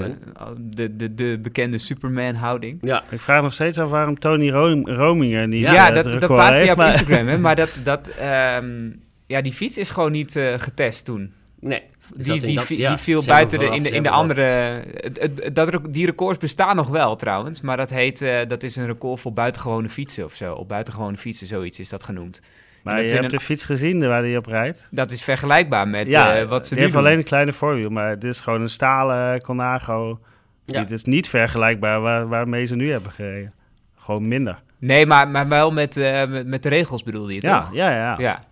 de, 0.57 0.95
de, 0.95 1.15
de 1.15 1.39
bekende 1.41 1.77
Superman-houding. 1.77 2.77
ja. 2.81 3.03
Ik 3.09 3.19
vraag 3.19 3.41
nog 3.41 3.53
steeds 3.53 3.77
af 3.77 3.89
waarom 3.89 4.19
Tony 4.19 4.49
Ro 4.49 4.81
Rominger 4.83 5.47
niet 5.47 5.61
Ja, 5.61 5.91
dat, 5.91 6.03
dat 6.03 6.11
record 6.13 6.33
plaatste 6.33 6.53
je 6.53 6.59
heeft, 6.59 6.71
op 6.71 6.77
maar- 6.77 6.91
Instagram, 6.91 7.27
hè? 7.27 7.37
maar 7.37 7.55
dat, 7.55 7.69
dat, 7.83 8.07
ehm, 8.07 8.87
ja, 9.27 9.41
die 9.41 9.51
fiets 9.51 9.77
is 9.77 9.89
gewoon 9.89 10.11
niet 10.11 10.35
eh, 10.35 10.53
getest 10.57 11.05
toen. 11.05 11.33
Nee. 11.59 11.81
Die, 12.15 12.39
die, 12.41 12.55
dat- 12.55 12.67
ja, 12.67 12.89
die 12.89 12.97
viel 12.97 13.23
buiten 13.25 13.59
de, 13.59 13.65
in 13.65 13.83
de, 13.83 13.89
in 13.89 14.03
de 14.03 14.09
andere... 14.09 14.41
Het, 14.41 15.19
het- 15.21 15.43
het- 15.43 15.55
dat, 15.55 15.79
die 15.89 16.05
records 16.05 16.37
bestaan 16.37 16.75
nog 16.75 16.87
wel 16.87 17.15
trouwens, 17.15 17.61
maar 17.61 17.77
dat 17.77 17.89
heet, 17.89 18.21
eh, 18.21 18.37
dat 18.47 18.63
is 18.63 18.75
een 18.75 18.85
record 18.85 19.19
voor 19.19 19.33
buitengewone 19.33 19.89
fietsen 19.89 20.25
of 20.25 20.33
zo. 20.33 20.53
Op 20.53 20.67
buitengewone 20.67 21.17
fietsen, 21.17 21.47
zoiets 21.47 21.79
is 21.79 21.89
dat 21.89 22.03
genoemd. 22.03 22.41
Maar 22.83 22.93
dat 22.93 23.03
je 23.03 23.09
zijn 23.09 23.21
hebt 23.21 23.33
een- 23.33 23.39
de 23.39 23.45
fiets 23.45 23.65
gezien 23.65 24.07
waar 24.07 24.21
hij 24.21 24.37
op 24.37 24.45
rijdt. 24.45 24.87
Dat 24.91 25.11
is 25.11 25.23
vergelijkbaar 25.23 25.87
met 25.87 26.11
ja, 26.11 26.35
eh, 26.35 26.47
wat 26.47 26.63
ze 26.67 26.69
die 26.69 26.77
nu 26.77 26.83
heeft 26.89 26.95
alleen 26.99 27.17
een 27.17 27.23
kleine 27.23 27.53
voorwiel, 27.53 27.89
maar 27.89 28.19
dit 28.19 28.31
is 28.31 28.39
gewoon 28.39 28.61
een 28.61 28.69
stalen 28.69 29.41
Colnago. 29.41 30.19
Ja. 30.65 30.79
Dit 30.79 30.91
is 30.91 31.03
niet 31.03 31.29
vergelijkbaar 31.29 32.01
waar, 32.01 32.27
waarmee 32.27 32.65
ze 32.65 32.75
nu 32.75 32.91
hebben 32.91 33.11
gereden. 33.11 33.53
Gewoon 33.95 34.27
minder. 34.27 34.61
Nee, 34.79 35.05
maar, 35.05 35.27
maar 35.27 35.47
wel 35.47 35.71
met, 35.71 35.97
eh, 35.97 36.27
met, 36.27 36.47
met 36.47 36.63
de 36.63 36.69
regels 36.69 37.03
bedoelde 37.03 37.33
je 37.33 37.39
Ja, 37.41 37.59
toch? 37.61 37.73
ja, 37.73 37.89
ja, 37.91 38.15
Ja. 38.17 38.43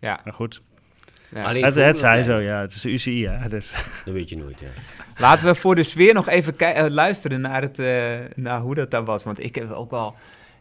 Ja. 0.00 0.20
Maar 0.24 0.32
goed, 0.32 0.62
ja. 0.71 0.71
Alleen 1.34 1.64
het, 1.64 1.74
het 1.74 1.98
zij 1.98 2.22
zo, 2.22 2.38
ja. 2.38 2.60
Het 2.60 2.72
is 2.72 2.80
de 2.80 2.90
UCI, 2.90 3.26
hè. 3.26 3.48
Dus. 3.48 3.70
Dat 4.04 4.14
weet 4.14 4.28
je 4.28 4.36
nooit, 4.36 4.60
hè. 4.60 4.66
Laten 5.16 5.46
we 5.46 5.54
voor 5.54 5.74
de 5.74 5.82
sfeer 5.82 6.14
nog 6.14 6.28
even 6.28 6.58
eh, 6.58 6.90
luisteren 6.90 7.40
naar, 7.40 7.62
het, 7.62 7.78
eh, 7.78 8.18
naar 8.34 8.60
hoe 8.60 8.74
dat 8.74 8.90
daar 8.90 9.04
was. 9.04 9.24
Want 9.24 9.44
ik 9.44 9.54
heb 9.54 9.70
ook 9.70 9.90
wel... 9.90 10.14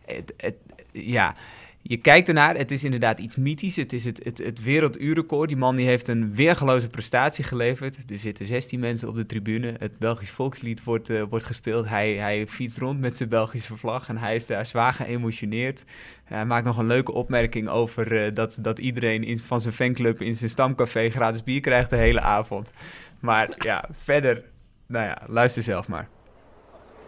Het, 0.05 0.33
het, 0.37 0.55
ja, 0.91 1.35
je 1.81 1.97
kijkt 1.97 2.27
ernaar. 2.27 2.55
Het 2.55 2.71
is 2.71 2.83
inderdaad 2.83 3.19
iets 3.19 3.35
mythisch. 3.35 3.75
Het 3.75 3.93
is 3.93 4.05
het, 4.05 4.23
het, 4.23 4.37
het 4.37 4.63
werelduurrecord. 4.63 5.47
Die 5.47 5.57
man 5.57 5.75
die 5.75 5.87
heeft 5.87 6.07
een 6.07 6.35
weergeloze 6.35 6.89
prestatie 6.89 7.43
geleverd. 7.43 8.11
Er 8.11 8.19
zitten 8.19 8.45
16 8.45 8.79
mensen 8.79 9.07
op 9.07 9.15
de 9.15 9.25
tribune. 9.25 9.75
Het 9.79 9.97
Belgisch 9.97 10.29
volkslied 10.29 10.83
wordt, 10.83 11.09
eh, 11.09 11.21
wordt 11.29 11.45
gespeeld. 11.45 11.87
Hij, 11.87 12.13
hij 12.13 12.47
fietst 12.47 12.77
rond 12.77 12.99
met 12.99 13.17
zijn 13.17 13.29
Belgische 13.29 13.77
vlag. 13.77 14.09
En 14.09 14.17
hij 14.17 14.35
is 14.35 14.45
daar 14.45 14.65
zwaar 14.65 14.93
geëmotioneerd. 14.93 15.83
Hij 16.23 16.45
maakt 16.45 16.65
nog 16.65 16.77
een 16.77 16.87
leuke 16.87 17.11
opmerking 17.11 17.69
over 17.69 18.25
eh, 18.25 18.35
dat, 18.35 18.57
dat 18.61 18.79
iedereen 18.79 19.23
in, 19.23 19.39
van 19.39 19.61
zijn 19.61 19.73
fanclub 19.73 20.21
in 20.21 20.35
zijn 20.35 20.49
stamcafé 20.49 21.09
gratis 21.09 21.43
bier 21.43 21.61
krijgt 21.61 21.89
de 21.89 21.95
hele 21.95 22.21
avond. 22.21 22.71
Maar 23.19 23.55
ja, 23.57 23.85
verder, 23.91 24.43
nou 24.87 25.05
ja, 25.05 25.21
luister 25.27 25.63
zelf 25.63 25.87
maar. 25.87 26.07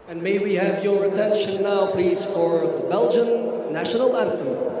And 0.06 0.22
may 0.22 0.38
we 0.38 0.54
have 0.56 0.84
your 0.84 1.06
attention 1.06 1.62
now, 1.62 1.90
please, 1.90 2.30
for 2.30 2.60
the 2.60 2.86
Belgian 2.90 3.72
national 3.72 4.14
anthem. 4.14 4.74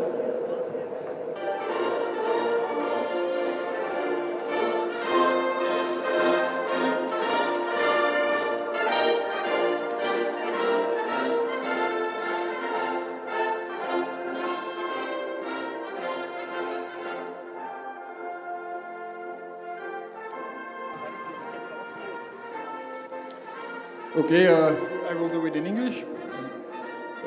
Okay, 24.16 24.46
uh, 24.46 24.93
I 25.08 25.14
will 25.14 25.28
do 25.28 25.44
it 25.44 25.54
in 25.54 25.66
English. 25.66 26.02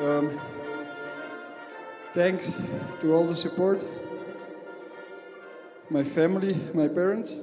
Um, 0.02 0.30
thanks 2.12 2.60
to 3.00 3.14
all 3.14 3.24
the 3.24 3.36
support. 3.36 3.86
My 5.88 6.02
family, 6.02 6.56
my 6.74 6.88
parents, 6.88 7.40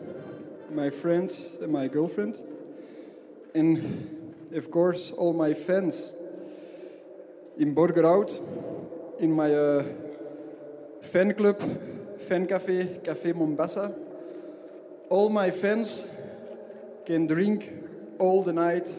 my 0.71 0.89
friends, 0.89 1.60
and 1.62 1.71
my 1.71 1.88
girlfriend. 1.88 2.36
And 3.54 4.36
of 4.54 4.69
course, 4.69 5.13
all 5.13 5.34
my 5.34 5.54
fans 5.54 6.15
in 7.58 7.74
Borgerhout, 7.74 8.30
in 9.19 9.32
my 9.32 9.54
uh, 9.54 9.84
fan 11.02 11.34
club, 11.34 11.62
fan 12.19 12.45
cafe, 12.45 13.00
Café 13.04 13.34
Mombasa. 13.34 13.95
All 15.10 15.30
my 15.30 15.50
fans 15.50 16.13
can 17.06 17.26
drink 17.26 17.69
all 18.19 18.43
the 18.43 18.54
night 18.54 18.89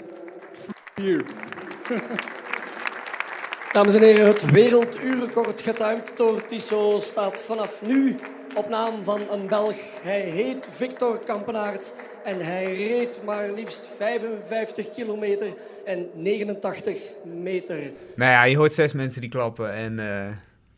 Dames 3.73 3.95
en 3.95 4.03
heren, 4.03 4.27
het 4.27 4.51
werelduurrecord 4.51 5.61
getuimd 5.61 6.17
door 6.17 6.45
Tissot 6.45 7.03
staat 7.03 7.41
vanaf 7.41 7.83
nu 7.87 8.19
op 8.55 8.69
naam 8.69 9.05
van 9.05 9.21
een 9.31 9.47
Belg. 9.47 9.77
Hij 10.03 10.21
heet 10.21 10.69
Victor 10.71 11.19
Kampenaerts 11.19 11.99
en 12.25 12.41
hij 12.41 12.75
reed 12.75 13.23
maar 13.27 13.53
liefst 13.53 13.95
55 13.97 14.95
kilometer 14.95 15.55
en 15.87 16.09
89 16.15 16.99
meter. 17.25 17.79
Nou 18.15 18.31
ja, 18.31 18.45
je 18.45 18.57
hoort 18.57 18.73
zes 18.73 18.93
mensen 18.93 19.21
die 19.21 19.31
klappen 19.31 19.73
en, 19.73 19.99
eh, 19.99 20.27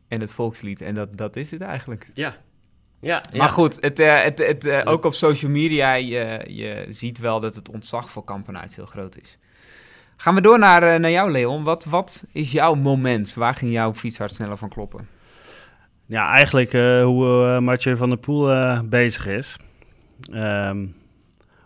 en 0.08 0.20
het 0.20 0.32
volkslied. 0.32 0.80
En 0.80 0.94
dat, 0.94 1.16
dat 1.16 1.36
is 1.36 1.50
het 1.50 1.60
eigenlijk. 1.60 2.06
Ja. 2.14 2.36
Ja, 3.00 3.22
Maar 3.32 3.48
goed, 3.48 3.78
het, 3.80 3.98
eh, 3.98 4.22
het, 4.22 4.38
het, 4.38 4.64
eh, 4.64 4.80
ook 4.84 5.04
op 5.04 5.14
social 5.14 5.50
media, 5.50 5.94
je, 5.94 6.44
je 6.46 6.86
ziet 6.88 7.18
wel 7.18 7.40
dat 7.40 7.54
het 7.54 7.68
ontzag 7.68 8.10
voor 8.10 8.24
Kampenaerts 8.24 8.76
heel 8.76 8.86
groot 8.86 9.18
is. 9.22 9.38
Gaan 10.20 10.34
we 10.34 10.40
door 10.40 10.58
naar, 10.58 10.82
eh, 10.82 11.00
naar 11.00 11.10
jou, 11.10 11.30
Leon. 11.30 11.64
Wat, 11.64 11.84
wat 11.84 12.24
is 12.32 12.52
jouw 12.52 12.74
moment? 12.74 13.34
Waar 13.34 13.54
ging 13.54 13.72
jouw 13.72 13.94
fietshart 13.94 14.32
sneller 14.32 14.56
van 14.56 14.68
kloppen? 14.68 15.08
Ja, 16.06 16.28
eigenlijk 16.28 16.72
eh, 16.72 17.02
hoe 17.02 17.46
eh, 17.46 17.58
Mathieu 17.58 17.96
van 17.96 18.08
der 18.08 18.18
Poel 18.18 18.50
bezig 18.84 19.26
is. 19.26 19.56
Ehm, 20.32 20.86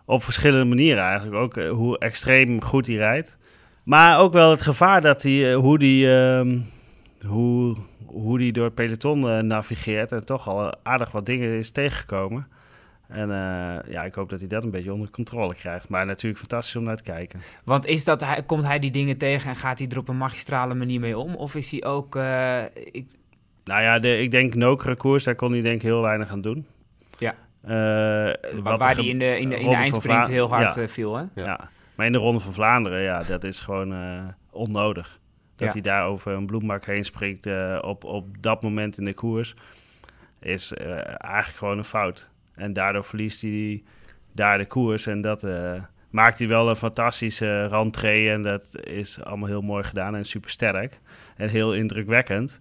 op 0.05 0.25
verschillende 0.25 0.65
manieren 0.65 1.03
eigenlijk. 1.03 1.37
Ook 1.37 1.55
hoe 1.77 1.99
extreem 1.99 2.63
goed 2.63 2.87
hij 2.87 2.97
rijdt. 2.97 3.39
Maar 3.85 4.19
ook 4.19 4.33
wel 4.33 4.51
het 4.51 4.63
gevaar 4.63 5.01
dat 5.01 5.23
hij, 5.23 5.55
hoe 5.55 5.79
die, 5.79 6.15
ehm, 6.15 6.59
hoe, 7.27 7.77
hoe 8.05 8.39
die 8.39 8.53
door 8.53 8.65
het 8.65 8.75
peloton 8.75 9.47
navigeert. 9.47 10.13
En 10.13 10.25
toch 10.25 10.49
al 10.49 10.75
aardig 10.83 11.11
wat 11.11 11.27
dingen 11.27 11.59
is 11.59 11.71
tegengekomen. 11.71 12.47
En 13.13 13.31
eh, 13.31 13.93
ja, 13.93 14.03
ik 14.05 14.15
hoop 14.15 14.29
dat 14.31 14.39
hij 14.39 14.49
dat 14.49 14.65
een 14.65 14.71
beetje 14.71 14.93
onder 14.93 15.11
controle 15.11 15.55
krijgt. 15.55 15.89
Maar 15.89 16.07
natuurlijk 16.07 16.39
fantastisch 16.41 16.77
om 16.77 16.83
naar 16.85 16.97
te 16.97 17.03
kijken. 17.03 17.41
Want 17.65 17.87
is 17.87 18.05
dat, 18.05 18.21
hij, 18.25 18.43
komt 18.43 18.65
hij 18.65 18.79
die 18.79 18.91
dingen 18.91 19.17
tegen 19.17 19.51
en 19.51 19.57
gaat 19.57 19.79
hij 19.79 19.89
er 19.89 19.99
op 19.99 20.09
een 20.09 20.17
magistrale 20.17 20.75
manier 20.75 21.01
mee 21.01 21.19
om? 21.19 21.35
Of 21.35 21.55
is 21.55 21.71
hij 21.71 21.85
ook... 21.85 22.17
eh, 22.17 22.65
ik, 22.75 23.07
Nou 23.65 23.83
ja, 23.83 23.99
de, 23.99 24.19
ik 24.21 24.31
denk 24.31 24.55
Nokere 24.55 24.97
koers, 24.97 25.25
daar 25.25 25.35
kon 25.35 25.53
hij 25.53 25.61
denk 25.61 25.75
ik 25.75 25.83
heel 25.83 26.03
weinig 26.03 26.31
aan 26.31 26.41
doen. 26.41 26.67
Ja. 27.19 27.35
Eh, 27.63 27.71
waar 28.63 28.95
hij 28.97 29.05
in 29.07 29.19
de, 29.19 29.39
in 29.39 29.49
de, 29.49 29.59
in 29.61 29.73
eindsprint 29.73 30.29
heel 30.29 30.49
hard 30.49 30.75
Ja. 30.75 30.89
viel, 30.89 31.15
hè? 31.17 31.23
Ja. 31.35 31.45
Ja. 31.45 31.69
maar 31.95 32.07
in 32.07 32.13
de 32.13 32.19
Ronde 32.19 32.41
van 32.41 32.53
Vlaanderen, 32.53 33.03
ja, 33.03 33.23
dat 33.23 33.45
is 33.45 33.61
gewoon 33.61 33.95
onnodig. 34.51 35.19
Dat 35.57 35.67
Ja. 35.67 35.73
hij 35.73 35.83
daar 35.83 36.07
over 36.07 36.33
een 36.33 36.47
bloembak 36.47 36.85
heen 36.87 37.05
springt 37.05 37.47
op, 37.81 38.05
op 38.05 38.43
dat 38.43 38.63
moment 38.63 38.99
in 38.99 39.05
de 39.05 39.15
koers, 39.15 39.55
is 40.41 40.73
eigenlijk 40.73 41.57
gewoon 41.57 41.79
een 41.79 41.85
fout. 41.85 42.29
En 42.55 42.73
daardoor 42.73 43.05
verliest 43.05 43.43
hij 43.43 43.83
daar 44.33 44.59
de 44.59 44.67
koers 44.67 45.07
en 45.07 45.21
dat 45.21 45.45
eh, 45.45 45.83
maakt 46.11 46.39
hij 46.39 46.49
wel 46.49 46.69
een 46.69 46.77
fantastische 46.77 47.67
rentree. 47.67 48.31
En 48.31 48.43
dat 48.43 48.65
is 48.85 49.23
allemaal 49.23 49.49
heel 49.49 49.63
mooi 49.63 49.85
gedaan 49.85 50.15
en 50.17 50.25
super 50.25 50.51
sterk 50.51 51.01
en 51.37 51.49
heel 51.49 51.75
indrukwekkend. 51.75 52.59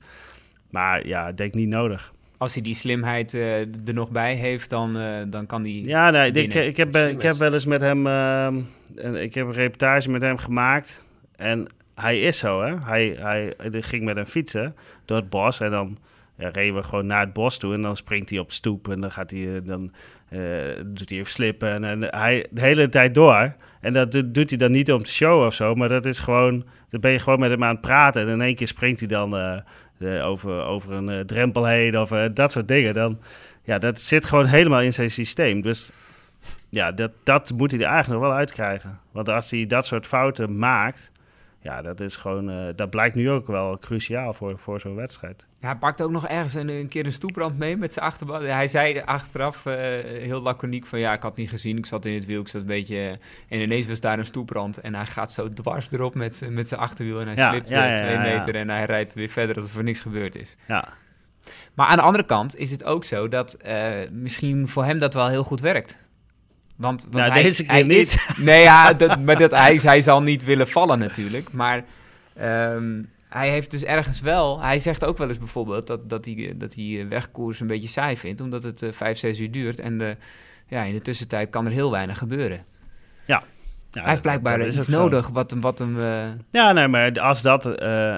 Maar 0.70 1.08
ja, 1.08 1.28
ik 1.28 1.38
denk 1.38 1.54
niet 1.54 1.68
nodig. 1.68 2.14
Als 2.38 2.54
hij 2.54 2.64
die 2.64 2.76
slimheid 2.76 3.34
eh, 3.34 3.60
er 3.60 3.94
nog 3.94 4.12
bij 4.12 4.36
heeft, 4.36 4.70
dan, 4.70 4.98
eh, 4.98 5.22
dan 5.28 5.46
kan 5.46 5.62
hij... 5.62 5.72
Ja, 5.72 6.10
nee, 6.10 6.32
ik, 6.32 6.78
heb, 6.78 6.96
ik 6.96 7.22
heb 7.22 7.36
wel 7.36 7.54
eens 7.54 7.66
met 7.66 7.82
hem, 7.82 8.08
ehm, 8.08 8.62
en 8.96 9.16
ik 9.16 9.34
heb 9.34 9.46
een 9.46 9.54
reportage 9.54 10.10
met 10.10 10.22
hem 10.22 10.38
gemaakt. 10.38 11.04
En 11.36 11.68
hij 11.96 12.22
is 12.22 12.38
zo, 12.38 12.62
hè. 12.62 12.76
Hij, 12.80 13.16
hij, 13.20 13.54
hij 13.58 13.82
ging 13.82 14.04
met 14.04 14.16
hem 14.16 14.26
fietsen 14.26 14.76
door 15.06 15.18
het 15.18 15.30
bos 15.30 15.60
en 15.60 15.72
dan 15.72 15.98
ja, 16.38 16.50
reden 16.50 16.76
we 16.76 16.84
gewoon 16.84 17.06
naar 17.06 17.20
het 17.20 17.34
bos 17.34 17.58
toe. 17.58 17.74
En 17.74 17.82
dan 17.82 17.96
springt 17.96 18.30
hij 18.30 18.40
op 18.40 18.52
stoep 18.52 18.88
en 18.90 19.02
dan, 19.02 19.12
gaat 19.12 19.32
hij, 19.32 19.56
eh, 19.56 19.62
dan 19.64 19.92
eh, 20.30 20.40
doet 20.86 21.10
hij 21.10 21.20
even 21.20 21.32
slippen. 21.32 21.72
En, 21.72 21.84
en 21.84 22.16
hij 22.16 22.48
de 22.52 22.62
hele 22.62 22.90
tijd 22.90 23.16
door. 23.16 23.56
En 23.82 23.94
dat 23.94 24.12
doet- 24.12 24.50
hij 24.50 24.58
dan 24.60 24.72
niet 24.72 24.92
om 24.92 25.00
te 25.00 25.12
showen 25.12 25.46
of 25.48 25.54
zo, 25.54 25.74
maar 25.76 25.90
dat 25.90 26.06
is 26.06 26.20
gewoon... 26.20 26.66
Dan 26.90 27.00
ben 27.00 27.12
je 27.12 27.20
gewoon 27.20 27.40
met 27.40 27.50
hem 27.52 27.64
aan 27.64 27.72
het 27.72 27.82
praten 27.82 28.22
en 28.22 28.28
in 28.28 28.42
één 28.42 28.56
keer 28.56 28.68
springt 28.68 29.00
hij 29.00 29.08
dan 29.08 29.38
eh, 29.38 29.58
eh, 30.02 30.26
over, 30.26 30.64
over 30.64 30.92
een 30.92 31.10
eh, 31.10 31.20
drempel 31.20 31.66
heen 31.66 32.00
of 32.00 32.12
eh, 32.12 32.26
dat 32.34 32.52
soort 32.52 32.68
dingen. 32.68 32.94
Dan, 32.94 33.20
ja, 33.64 33.78
dat 33.78 34.00
zit 34.00 34.26
gewoon 34.26 34.46
helemaal 34.46 34.82
in 34.82 34.94
zijn 34.94 35.12
systeem. 35.12 35.62
Dus 35.62 35.92
ja, 36.70 36.92
dat, 36.92 37.12
dat 37.24 37.52
moet 37.58 37.72
hij 37.72 37.80
er 37.80 37.86
eigenlijk 37.86 38.20
nog 38.22 38.30
wel 38.30 38.40
uitkrijgen. 38.40 39.00
Want 39.12 39.30
als 39.30 39.52
hij 39.52 39.66
dat 39.66 39.86
soort 39.86 40.08
fouten 40.08 40.58
maakt, 40.58 41.11
ja, 41.64 41.82
dat 41.82 42.00
is 42.00 42.16
gewoon, 42.16 42.50
eh, 42.50 42.68
dat 42.76 42.90
blijkt 42.90 43.16
nu 43.16 43.30
ook 43.30 43.48
wel 43.48 43.78
cruciaal 43.80 44.34
voor, 44.34 44.58
voor 44.58 44.80
zo'n 44.80 44.96
wedstrijd. 44.96 45.48
Hij 45.60 45.76
pakt 45.76 46.02
ook 46.02 46.12
nog 46.12 46.28
ergens 46.28 46.54
een, 46.54 46.70
een 46.70 46.88
keer 46.88 47.06
een 47.06 47.14
stoeprand 47.14 47.58
mee 47.58 47.78
met 47.78 47.94
zijn 47.94 48.06
achterband. 48.06 48.44
Hij 48.44 48.68
zei 48.68 49.02
achteraf 49.06 49.66
eh, 49.66 49.74
heel 50.04 50.42
laconiek 50.42 50.86
van 50.86 51.00
ja, 51.00 51.14
ik 51.14 51.22
had 51.22 51.36
niet 51.36 51.50
gezien, 51.50 51.78
ik 51.78 51.86
zat 51.86 52.06
in 52.06 52.14
het 52.14 52.26
wiel, 52.26 52.42
ik 52.42 52.48
zat 52.48 52.62
een 52.62 52.68
beetje... 52.68 53.20
En 53.50 53.62
ineens 53.62 53.88
was 53.88 54.00
daar 54.00 54.20
een 54.20 54.26
stoeprand 54.26 54.78
en 54.78 54.96
hij 54.96 55.06
gaat 55.06 55.32
zo 55.32 55.50
dwars 55.50 55.92
erop 55.92 56.16
met, 56.16 56.48
met 56.50 56.68
zijn 56.68 56.82
achterwiel 56.82 57.20
en 57.20 57.28
hij 57.28 57.36
Ja, 57.36 57.50
slipt 57.50 57.70
ja, 57.70 57.84
eh, 57.84 57.90
ja, 57.90 57.96
twee 57.96 58.18
meter 58.18 58.56
en 58.56 58.70
hij 58.70 58.86
rijdt 58.86 59.14
weer 59.14 59.30
verder 59.30 59.56
alsof 59.56 59.76
er 59.76 59.84
niks 59.84 60.00
gebeurd 60.00 60.36
is. 60.36 60.56
Ja, 60.68 60.88
Maar 61.74 61.88
aan 61.88 61.96
de 61.96 62.02
andere 62.02 62.26
kant 62.26 62.56
is 62.56 62.72
het 62.72 62.84
ook 62.84 63.04
zo 63.04 63.28
dat 63.28 63.58
misschien 64.12 64.68
voor 64.68 64.86
hem 64.86 65.00
dat 65.00 65.14
wel 65.14 65.28
heel 65.28 65.44
goed 65.44 65.60
werkt. 65.60 66.10
Want, 66.82 67.02
want 67.02 67.14
Nou, 67.14 67.32
hij, 67.32 67.42
deze 67.42 67.64
keer 67.64 67.72
hij 67.72 67.84
niet. 67.84 67.98
Is, 67.98 68.18
nee, 68.38 68.62
ja, 68.62 68.94
dat, 68.94 69.20
maar 69.20 69.38
dat, 69.38 69.52
hij, 69.52 69.76
hij 69.76 70.02
zal 70.02 70.22
niet 70.22 70.44
willen 70.44 70.68
vallen 70.68 71.00
natuurlijk. 71.00 71.54
Maar 71.54 71.84
ehm, 72.36 73.02
hij 73.30 73.50
heeft 73.50 73.72
dus 73.72 73.84
ergens 73.84 74.22
wel... 74.22 74.62
Hij 74.62 74.80
zegt 74.80 75.06
ook 75.06 75.18
wel 75.18 75.28
eens 75.28 75.38
bijvoorbeeld 75.38 75.88
dat, 75.88 76.10
dat, 76.10 76.26
hij, 76.26 76.54
dat 76.56 76.74
hij 76.76 77.00
eh, 77.00 77.08
wegkoers 77.08 77.60
een 77.60 77.68
beetje 77.68 77.88
saai 77.88 78.18
vindt. 78.18 78.42
Omdat 78.42 78.64
het 78.64 78.82
eh, 78.82 78.92
vijf, 78.92 79.18
zes 79.18 79.40
uur 79.40 79.52
duurt. 79.52 79.80
En 79.80 79.98
de, 79.98 80.18
ja, 80.68 80.84
in 80.84 80.94
de 80.94 81.02
tussentijd 81.02 81.50
kan 81.50 81.66
er 81.66 81.72
heel 81.72 81.92
weinig 81.92 82.18
gebeuren. 82.18 82.66
ja 83.26 83.44
hij 83.92 84.10
heeft 84.10 84.22
blijkbaar 84.22 84.58
dat 84.58 84.74
iets 84.74 84.88
nodig 84.88 85.28
wat, 85.30 85.52
hem- 85.52 85.62
wat 85.62 85.80
hem... 85.80 86.00
eh, 86.00 86.30
Ja, 86.52 86.72
nee, 86.72 86.88
maar 86.88 87.20
als 87.20 87.42
dat, 87.42 87.66
eh, 87.66 88.18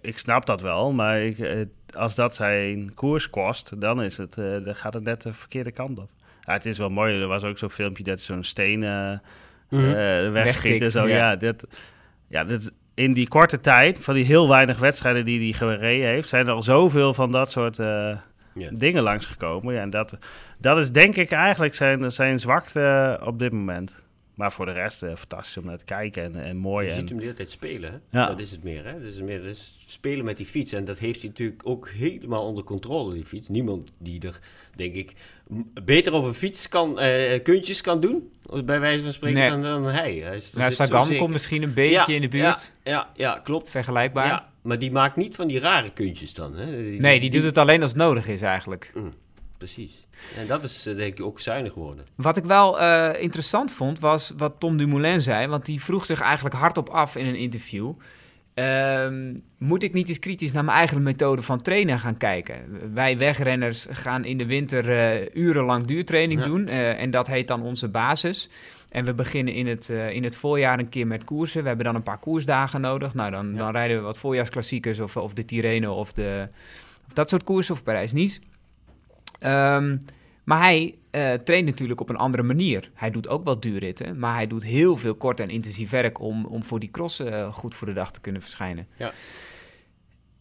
ik 0.00 0.18
snap 0.18 0.46
dat 0.46 0.60
wel, 0.60 0.92
maar 0.92 1.20
ik, 1.22 1.38
eh, 1.38 1.60
als 1.96 2.14
dat 2.14 2.34
zijn 2.34 2.94
koers 2.94 3.30
kost, 3.30 3.80
dan, 3.80 4.02
is 4.02 4.16
het, 4.16 4.38
eh, 4.38 4.44
dan 4.64 4.74
gaat 4.74 4.94
het 4.94 5.02
net 5.04 5.22
de 5.22 5.32
verkeerde 5.32 5.70
kant 5.72 5.98
op. 5.98 6.10
Ja, 6.48 6.54
het 6.54 6.66
is 6.66 6.78
wel 6.78 6.90
mooi, 6.90 7.20
er 7.20 7.26
was 7.26 7.42
ook 7.44 7.58
zo'n 7.58 7.70
filmpje 7.70 8.04
dat 8.04 8.20
zo'n 8.20 8.42
steen 8.42 8.82
eh 8.84 9.12
Mhm. 9.70 9.84
eh, 9.84 10.30
wegschiet 10.30 10.82
en 10.82 10.90
zo. 10.90 11.06
ja. 11.08 11.16
Ja, 11.16 11.36
dat, 11.36 11.66
ja 12.28 12.44
dat, 12.44 12.72
in 12.94 13.12
die 13.12 13.28
korte 13.28 13.60
tijd, 13.60 13.98
van 14.00 14.14
die 14.14 14.24
heel 14.24 14.48
weinig 14.48 14.78
wedstrijden 14.78 15.24
die 15.24 15.40
hij 15.40 15.68
gereden 15.68 16.08
heeft, 16.08 16.28
zijn 16.28 16.46
er 16.46 16.52
al 16.52 16.62
zoveel 16.62 17.14
van 17.14 17.30
dat 17.30 17.50
soort 17.50 17.78
eh, 17.78 18.16
dingen 18.78 19.02
langsgekomen. 19.02 19.74
Ja, 19.74 19.80
en 19.80 19.90
dat, 19.90 20.18
dat 20.58 20.78
is 20.78 20.90
denk 20.92 21.16
ik 21.16 21.30
eigenlijk 21.30 21.74
zijn, 21.74 22.12
zijn 22.12 22.38
zwakte 22.38 23.18
op 23.24 23.38
dit 23.38 23.52
moment. 23.52 24.02
Maar 24.38 24.52
voor 24.52 24.66
de 24.66 24.72
rest 24.72 25.02
eh, 25.02 25.14
fantastisch 25.16 25.56
om 25.56 25.64
naar 25.66 25.78
te 25.78 25.84
kijken 25.84 26.22
en, 26.22 26.34
en 26.44 26.56
mooi. 26.56 26.84
Je 26.86 26.92
en, 26.92 26.98
ziet 26.98 27.08
hem 27.08 27.18
de 27.18 27.24
hele 27.24 27.36
tijd 27.36 27.50
spelen, 27.50 27.90
hè? 27.92 28.18
Ja. 28.18 28.26
Dat 28.26 28.38
is 28.38 28.50
het 28.50 28.62
meer, 28.62 28.84
hè? 28.84 28.92
Dat 28.92 29.12
is 29.12 29.20
meer 29.20 29.42
dus 29.42 29.78
spelen 29.86 30.24
met 30.24 30.36
die 30.36 30.46
fiets. 30.46 30.72
En 30.72 30.84
dat 30.84 30.98
heeft 30.98 31.20
hij 31.20 31.28
natuurlijk 31.28 31.60
ook 31.64 31.88
helemaal 31.88 32.42
onder 32.46 32.64
controle, 32.64 33.14
die 33.14 33.24
fiets. 33.24 33.48
Niemand 33.48 33.90
die 33.98 34.20
er, 34.26 34.38
denk 34.76 34.94
ik, 34.94 35.12
beter 35.84 36.12
op 36.12 36.24
een 36.24 36.34
fiets 36.34 36.68
kan, 36.68 36.98
eh 36.98 37.42
kuntjes 37.42 37.80
kan 37.80 38.00
doen, 38.00 38.32
bij 38.64 38.80
wijze 38.80 39.02
van 39.02 39.12
spreken, 39.12 39.38
Nee. 39.38 39.50
dan, 39.50 39.62
dan 39.62 39.84
hij. 39.84 40.14
hij 40.14 40.36
is, 40.36 40.50
zo 40.50 40.70
Sagan 40.70 41.16
komt 41.16 41.30
misschien 41.30 41.62
een 41.62 41.74
beetje 41.74 41.90
Ja, 42.12 42.14
in 42.14 42.20
de 42.20 42.28
buurt. 42.28 42.72
Ja, 42.84 42.90
ja, 42.92 43.10
ja, 43.16 43.40
klopt. 43.44 43.70
Vergelijkbaar. 43.70 44.26
Ja, 44.26 44.48
maar 44.62 44.78
die 44.78 44.90
maakt 44.90 45.16
niet 45.16 45.36
van 45.36 45.48
die 45.48 45.58
rare 45.58 45.92
kuntjes 45.92 46.34
dan, 46.34 46.54
hè? 46.56 46.82
Die- 46.82 47.00
Nee, 47.00 47.20
die 47.20 47.30
doet 47.30 47.42
het 47.42 47.58
alleen 47.58 47.82
als 47.82 47.90
het 47.90 48.00
nodig 48.00 48.28
is 48.28 48.42
eigenlijk. 48.42 48.92
Precies. 49.58 50.06
En 50.36 50.46
dat 50.46 50.64
is 50.64 50.86
eh, 50.86 50.96
denk 50.96 51.18
ik 51.18 51.24
ook 51.24 51.40
zuinig 51.40 51.72
geworden. 51.72 52.06
Wat 52.14 52.36
ik 52.36 52.44
wel 52.44 52.80
eh, 52.80 53.22
interessant 53.22 53.72
vond, 53.72 53.98
was 53.98 54.32
wat 54.36 54.54
Tom 54.58 54.76
Dumoulin 54.76 55.20
zei. 55.20 55.46
Want 55.46 55.66
die 55.66 55.82
vroeg 55.82 56.06
zich 56.06 56.20
eigenlijk 56.20 56.54
hardop 56.54 56.88
af 56.88 57.16
in 57.16 57.26
een 57.26 57.36
interview. 57.36 57.92
Ehm, 58.54 59.34
moet 59.58 59.82
ik 59.82 59.92
niet 59.92 60.08
eens 60.08 60.18
kritisch 60.18 60.52
naar 60.52 60.64
mijn 60.64 60.76
eigen 60.76 61.02
methode 61.02 61.42
van 61.42 61.58
trainen 61.62 61.98
gaan 61.98 62.16
kijken? 62.16 62.80
Wij 62.94 63.18
wegrenners 63.18 63.86
gaan 63.90 64.24
in 64.24 64.38
de 64.38 64.46
winter 64.46 64.90
eh, 64.90 65.26
urenlang 65.42 65.84
duurtraining 65.84 66.40
Ja. 66.40 66.46
doen. 66.46 66.68
eh, 66.68 67.00
en 67.00 67.10
dat 67.10 67.26
heet 67.26 67.48
dan 67.48 67.62
onze 67.62 67.88
basis. 67.88 68.48
En 68.88 69.04
we 69.04 69.14
beginnen 69.14 69.54
in 69.54 69.66
het, 69.66 69.90
eh, 69.90 70.10
in 70.10 70.24
het 70.24 70.36
voorjaar 70.36 70.78
een 70.78 70.88
keer 70.88 71.06
met 71.06 71.24
koersen. 71.24 71.62
We 71.62 71.68
hebben 71.68 71.86
dan 71.86 71.94
een 71.94 72.02
paar 72.02 72.18
koersdagen 72.18 72.80
nodig. 72.80 73.14
Nou, 73.14 73.30
dan, 73.30 73.50
Ja. 73.52 73.58
dan 73.58 73.70
rijden 73.72 73.96
we 73.96 74.02
wat 74.02 74.18
voorjaarsklassiekers 74.18 75.00
of, 75.00 75.16
of 75.16 75.32
de 75.32 75.44
Tirreno 75.44 75.94
of, 75.94 76.12
de, 76.12 76.48
of 77.06 77.12
dat 77.12 77.28
soort 77.28 77.44
koersen 77.44 77.74
of 77.74 77.82
Parijs-Nice. 77.82 78.40
Ehm, 79.38 79.96
maar 80.44 80.60
hij 80.60 80.94
eh, 81.10 81.32
traint 81.34 81.66
natuurlijk 81.66 82.00
op 82.00 82.08
een 82.08 82.16
andere 82.16 82.42
manier. 82.42 82.90
Hij 82.94 83.10
doet 83.10 83.28
ook 83.28 83.44
wel 83.44 83.60
duurritten, 83.60 84.18
maar 84.18 84.34
hij 84.34 84.46
doet 84.46 84.64
heel 84.64 84.96
veel 84.96 85.14
kort 85.14 85.40
en 85.40 85.50
intensief 85.50 85.90
werk 85.90 86.20
om, 86.20 86.46
om 86.46 86.64
voor 86.64 86.78
die 86.78 86.90
cross 86.90 87.20
eh, 87.20 87.52
goed 87.54 87.74
voor 87.74 87.86
de 87.86 87.92
dag 87.92 88.10
te 88.12 88.20
kunnen 88.20 88.42
verschijnen. 88.42 88.86
Ja. 88.96 89.12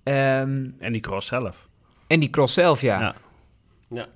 Ehm, 0.04 0.66
en 0.80 0.92
die 0.92 1.02
cross 1.02 1.28
zelf. 1.28 1.68
en 2.08 2.20
die 2.20 2.30
cross 2.30 2.54
zelf, 2.54 2.82
ja. 2.82 3.00
Ja. 3.00 3.16
Ja. 3.90 4.08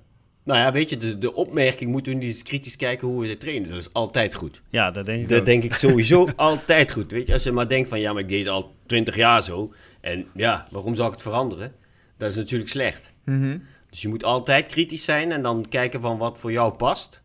Nou 0.44 0.58
ja, 0.58 0.72
weet 0.72 0.90
je, 0.90 0.96
de, 0.96 1.18
de 1.18 1.34
opmerking 1.34 1.90
moeten 1.90 2.12
we 2.12 2.18
niet 2.18 2.28
eens 2.28 2.42
kritisch 2.42 2.76
kijken 2.76 3.08
hoe 3.08 3.20
we 3.20 3.28
ze 3.28 3.36
trainen. 3.36 3.68
Dat 3.68 3.78
is 3.78 3.92
altijd 3.92 4.34
goed. 4.34 4.62
Ja, 4.68 4.90
dat 4.90 5.06
denk 5.06 5.22
ik 5.22 5.28
Dat 5.28 5.38
ook. 5.40 5.46
denk 5.46 5.62
ik 5.64 5.74
sowieso 5.74 6.28
altijd 6.36 6.92
goed. 6.92 7.10
Weet 7.10 7.26
je, 7.26 7.32
als 7.32 7.42
je 7.42 7.52
maar 7.52 7.68
denkt 7.68 7.88
van 7.88 8.00
ja, 8.00 8.12
maar 8.12 8.22
ik 8.22 8.28
deed 8.28 8.38
het 8.44 8.48
al 8.48 8.74
twintig 8.86 9.16
jaar 9.16 9.42
zo. 9.42 9.74
En 10.00 10.26
ja, 10.34 10.66
waarom 10.70 10.94
zou 10.94 11.06
ik 11.08 11.14
het 11.14 11.22
veranderen? 11.22 11.74
Dat 12.16 12.30
is 12.30 12.36
natuurlijk 12.36 12.70
slecht. 12.70 13.12
Mhm. 13.24 13.58
Dus 13.92 14.02
je 14.02 14.08
moet 14.08 14.24
altijd 14.24 14.66
kritisch 14.66 15.04
zijn 15.04 15.32
en 15.32 15.42
dan 15.42 15.66
kijken 15.68 16.00
van 16.00 16.18
wat 16.18 16.38
voor 16.38 16.52
jou 16.52 16.72
past. 16.72 17.22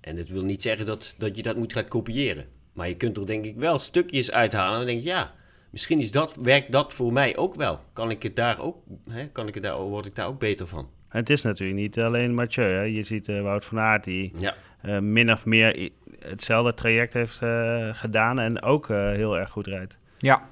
En 0.00 0.16
dat 0.16 0.28
wil 0.28 0.42
niet 0.42 0.62
zeggen 0.62 0.86
dat, 0.86 1.14
dat 1.18 1.36
je 1.36 1.42
dat 1.42 1.56
moet 1.56 1.72
gaan 1.72 1.88
kopiëren. 1.88 2.46
Maar 2.72 2.88
je 2.88 2.96
kunt 2.96 3.16
er 3.16 3.26
denk 3.26 3.44
ik 3.44 3.56
wel 3.56 3.78
stukjes 3.78 4.30
uithalen 4.30 4.72
en 4.72 4.78
dan 4.78 4.86
denk 4.86 5.02
je 5.02 5.08
ja, 5.08 5.34
misschien 5.70 6.00
is 6.00 6.10
dat, 6.10 6.34
werkt 6.34 6.72
dat 6.72 6.92
voor 6.92 7.12
mij 7.12 7.36
ook 7.36 7.54
wel. 7.54 7.80
Kan 7.92 8.10
ik 8.10 8.22
het 8.22 8.36
daar 8.36 8.60
ook, 8.60 8.76
hè, 9.10 9.26
kan 9.26 9.48
ik 9.48 9.54
het 9.54 9.62
daar, 9.62 9.80
word 9.80 10.06
ik 10.06 10.14
daar 10.14 10.26
ook 10.26 10.38
beter 10.38 10.66
van. 10.66 10.90
Het 11.08 11.30
is 11.30 11.42
natuurlijk 11.42 11.78
niet 11.78 12.00
alleen 12.00 12.34
Mathieu. 12.34 12.64
Hè. 12.64 12.82
Je 12.82 13.02
ziet 13.02 13.28
eh, 13.28 13.42
Wout 13.42 13.64
van 13.64 13.78
Aert 13.78 14.04
die 14.04 14.32
Ja, 14.36 14.54
eh, 14.80 14.98
min 14.98 15.32
of 15.32 15.44
meer 15.44 15.90
hetzelfde 16.18 16.74
traject 16.74 17.12
heeft 17.12 17.42
eh, 17.42 17.88
gedaan 17.92 18.38
en 18.38 18.62
ook 18.62 18.90
eh, 18.90 19.10
heel 19.10 19.38
erg 19.38 19.50
goed 19.50 19.66
rijdt. 19.66 19.98
Ja, 20.16 20.48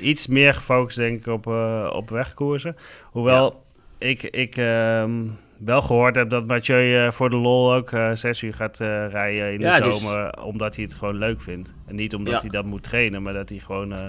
Iets 0.00 0.26
meer 0.26 0.54
gefocust 0.54 0.96
denk 0.96 1.18
ik 1.18 1.26
op, 1.26 1.46
eh, 1.46 1.90
op 1.92 2.10
wegkoersen. 2.10 2.76
Hoewel 3.02 3.63
ik, 4.08 4.22
ik 4.22 4.56
ehm, 4.56 5.12
wel 5.58 5.82
gehoord 5.82 6.14
heb 6.14 6.30
dat 6.30 6.46
Mathieu 6.46 6.96
eh, 7.06 7.10
voor 7.12 7.30
de 7.30 7.36
lol 7.36 7.74
ook 7.74 7.92
eh, 7.92 8.12
zes 8.12 8.42
uur 8.42 8.54
gaat 8.54 8.80
eh, 8.80 9.06
rijden 9.10 9.52
in 9.52 9.60
Ja, 9.60 9.78
de 9.78 9.84
dus- 9.84 10.00
zomer. 10.00 10.42
Omdat 10.42 10.74
hij 10.76 10.84
het 10.84 10.94
gewoon 10.94 11.16
leuk 11.18 11.40
vindt. 11.40 11.72
En 11.86 11.94
niet 11.94 12.14
omdat 12.14 12.32
Ja. 12.34 12.40
hij 12.40 12.48
dat 12.50 12.66
moet 12.66 12.82
trainen, 12.82 13.22
maar 13.22 13.32
dat 13.32 13.48
hij 13.48 13.58
gewoon... 13.58 13.92
eh, 13.92 14.04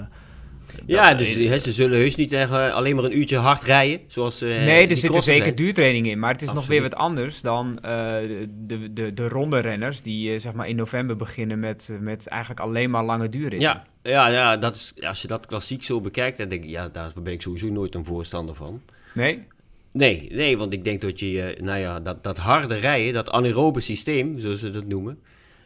ja 0.86 1.14
dus 1.14 1.32
ze 1.62 1.72
zullen 1.72 1.98
heus 1.98 2.14
niet 2.14 2.34
alleen 2.34 2.94
maar 2.96 3.04
een 3.04 3.18
uurtje 3.18 3.36
hard 3.36 3.62
rijden. 3.62 4.00
Zoals, 4.06 4.42
eh, 4.42 4.48
nee, 4.48 4.88
er 4.88 4.96
zitten 4.96 5.22
zeker 5.22 5.44
zijn. 5.44 5.56
duurtrainingen 5.56 6.10
in. 6.10 6.18
Maar 6.18 6.32
het 6.32 6.42
is 6.42 6.52
nog 6.52 6.66
weer 6.66 6.82
wat 6.82 6.94
anders 6.94 7.40
dan 7.40 7.78
eh, 7.78 7.90
de, 8.66 8.92
de, 8.92 9.14
de 9.14 9.28
ronde 9.28 9.58
renners 9.58 10.02
die 10.02 10.38
zeg 10.38 10.52
maar 10.52 10.68
in 10.68 10.76
november 10.76 11.16
beginnen 11.16 11.58
met, 11.60 11.96
met 12.00 12.26
eigenlijk 12.28 12.60
alleen 12.60 12.90
maar 12.90 13.04
lange 13.04 13.28
duurritten. 13.28 13.60
Ja, 13.60 13.84
ja, 14.02 14.28
ja 14.28 14.56
dat 14.56 14.74
is, 14.76 14.94
als 15.06 15.22
je 15.22 15.28
dat 15.28 15.46
klassiek 15.46 15.82
zo 15.84 16.00
bekijkt, 16.00 16.38
dan 16.38 16.48
denk 16.48 16.64
ik, 16.64 16.70
ja, 16.70 16.88
daar 16.88 17.10
ben 17.22 17.32
ik 17.32 17.42
sowieso 17.42 17.68
nooit 17.68 17.94
een 17.94 18.04
voorstander 18.04 18.54
van. 18.54 18.80
Nee? 19.14 19.42
Nee, 19.96 20.28
nee, 20.30 20.58
want 20.58 20.72
ik 20.72 20.84
denk 20.84 21.00
dat 21.00 21.20
je, 21.20 21.42
eh, 21.42 21.62
nou 21.62 21.78
ja, 21.78 22.00
dat, 22.00 22.24
dat 22.24 22.36
harde 22.36 22.74
rijden, 22.74 23.12
dat 23.12 23.30
anaerobe 23.30 23.80
systeem, 23.80 24.38
zoals 24.38 24.58
ze 24.58 24.70
dat 24.70 24.86
noemen, 24.86 25.18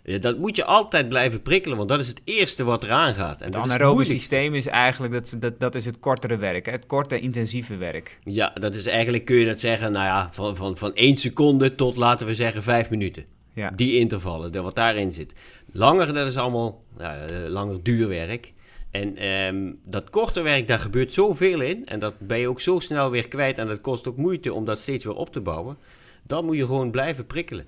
eh, 0.02 0.20
dat 0.20 0.38
moet 0.38 0.56
je 0.56 0.64
altijd 0.64 1.08
blijven 1.08 1.42
prikkelen, 1.42 1.76
want 1.76 1.88
dat 1.88 2.00
is 2.00 2.08
het 2.08 2.20
eerste 2.24 2.64
wat 2.64 2.82
eraan 2.82 3.14
gaat. 3.14 3.40
En 3.40 3.46
Het 3.46 3.56
anaerobe 3.56 4.04
systeem 4.04 4.54
is 4.54 4.66
eigenlijk 4.66 5.12
dat, 5.12 5.36
dat, 5.38 5.60
dat 5.60 5.74
is 5.74 5.84
het 5.84 5.98
kortere 5.98 6.36
werk, 6.36 6.66
het 6.66 6.86
korte 6.86 7.20
intensieve 7.20 7.76
werk. 7.76 8.18
Ja, 8.24 8.52
dat 8.54 8.74
is 8.74 8.86
eigenlijk, 8.86 9.24
kun 9.24 9.36
je 9.36 9.46
dat 9.46 9.60
zeggen, 9.60 9.92
nou 9.92 10.04
ja, 10.04 10.28
van, 10.32 10.56
van, 10.56 10.76
van 10.76 10.94
één 10.94 11.16
seconde 11.16 11.74
tot, 11.74 11.96
laten 11.96 12.26
we 12.26 12.34
zeggen, 12.34 12.62
vijf 12.62 12.90
minuten. 12.90 13.24
Ja. 13.54 13.70
Die 13.70 13.98
intervallen, 13.98 14.62
wat 14.62 14.74
daarin 14.74 15.12
zit. 15.12 15.32
Langer, 15.72 16.14
dat 16.14 16.28
is 16.28 16.36
allemaal 16.36 16.84
eh, 16.98 17.10
langer 17.48 17.82
duurwerk. 17.82 18.52
En 18.90 19.16
ehm, 19.16 19.72
dat 19.84 20.10
korte 20.10 20.40
werk, 20.40 20.68
daar 20.68 20.78
gebeurt 20.78 21.12
zoveel 21.12 21.60
in. 21.60 21.86
En 21.86 21.98
dat 21.98 22.14
ben 22.18 22.38
je 22.38 22.48
ook 22.48 22.60
zo 22.60 22.78
snel 22.78 23.10
weer 23.10 23.28
kwijt. 23.28 23.58
En 23.58 23.66
dat 23.66 23.80
kost 23.80 24.08
ook 24.08 24.16
moeite 24.16 24.52
om 24.52 24.64
dat 24.64 24.78
steeds 24.78 25.04
weer 25.04 25.14
op 25.14 25.32
te 25.32 25.40
bouwen. 25.40 25.76
Dan 26.22 26.44
moet 26.44 26.56
je 26.56 26.66
gewoon 26.66 26.90
blijven 26.90 27.26
prikkelen. 27.26 27.66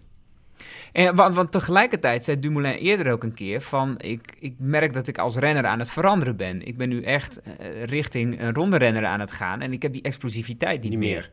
En, 0.93 1.15
want, 1.15 1.35
want 1.35 1.53
tegelijkertijd 1.53 2.25
zei 2.25 2.39
Dumoulin 2.39 2.73
eerder 2.73 3.13
ook 3.13 3.23
een 3.23 3.35
keer 3.35 3.61
van... 3.61 3.95
Ik, 3.99 4.37
ik 4.39 4.55
merk 4.59 4.93
dat 4.93 5.09
ik 5.09 5.19
als 5.19 5.37
renner 5.37 5.67
aan 5.67 5.79
het 5.79 5.91
veranderen 5.91 6.37
ben. 6.37 6.67
Ik 6.67 6.77
ben 6.77 6.89
nu 6.89 7.03
echt 7.03 7.41
eh, 7.41 7.85
richting 7.85 8.41
een 8.41 8.55
ronde 8.55 8.77
renner 8.77 9.05
aan 9.05 9.21
het 9.21 9.33
gaan. 9.33 9.61
En 9.61 9.73
ik 9.73 9.83
heb 9.83 9.93
die 9.93 10.03
explosiviteit 10.03 10.83
niet, 10.83 10.91
Niet 10.91 10.99
meer. 10.99 11.09
meer. 11.09 11.31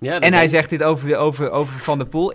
Ja, 0.00 0.20
En 0.20 0.32
hij 0.32 0.46
zegt 0.46 0.70
dit 0.70 0.82
over, 0.82 1.16
over, 1.16 1.50
over 1.50 1.78
Van 1.78 1.98
der 1.98 2.06
Poel. 2.06 2.34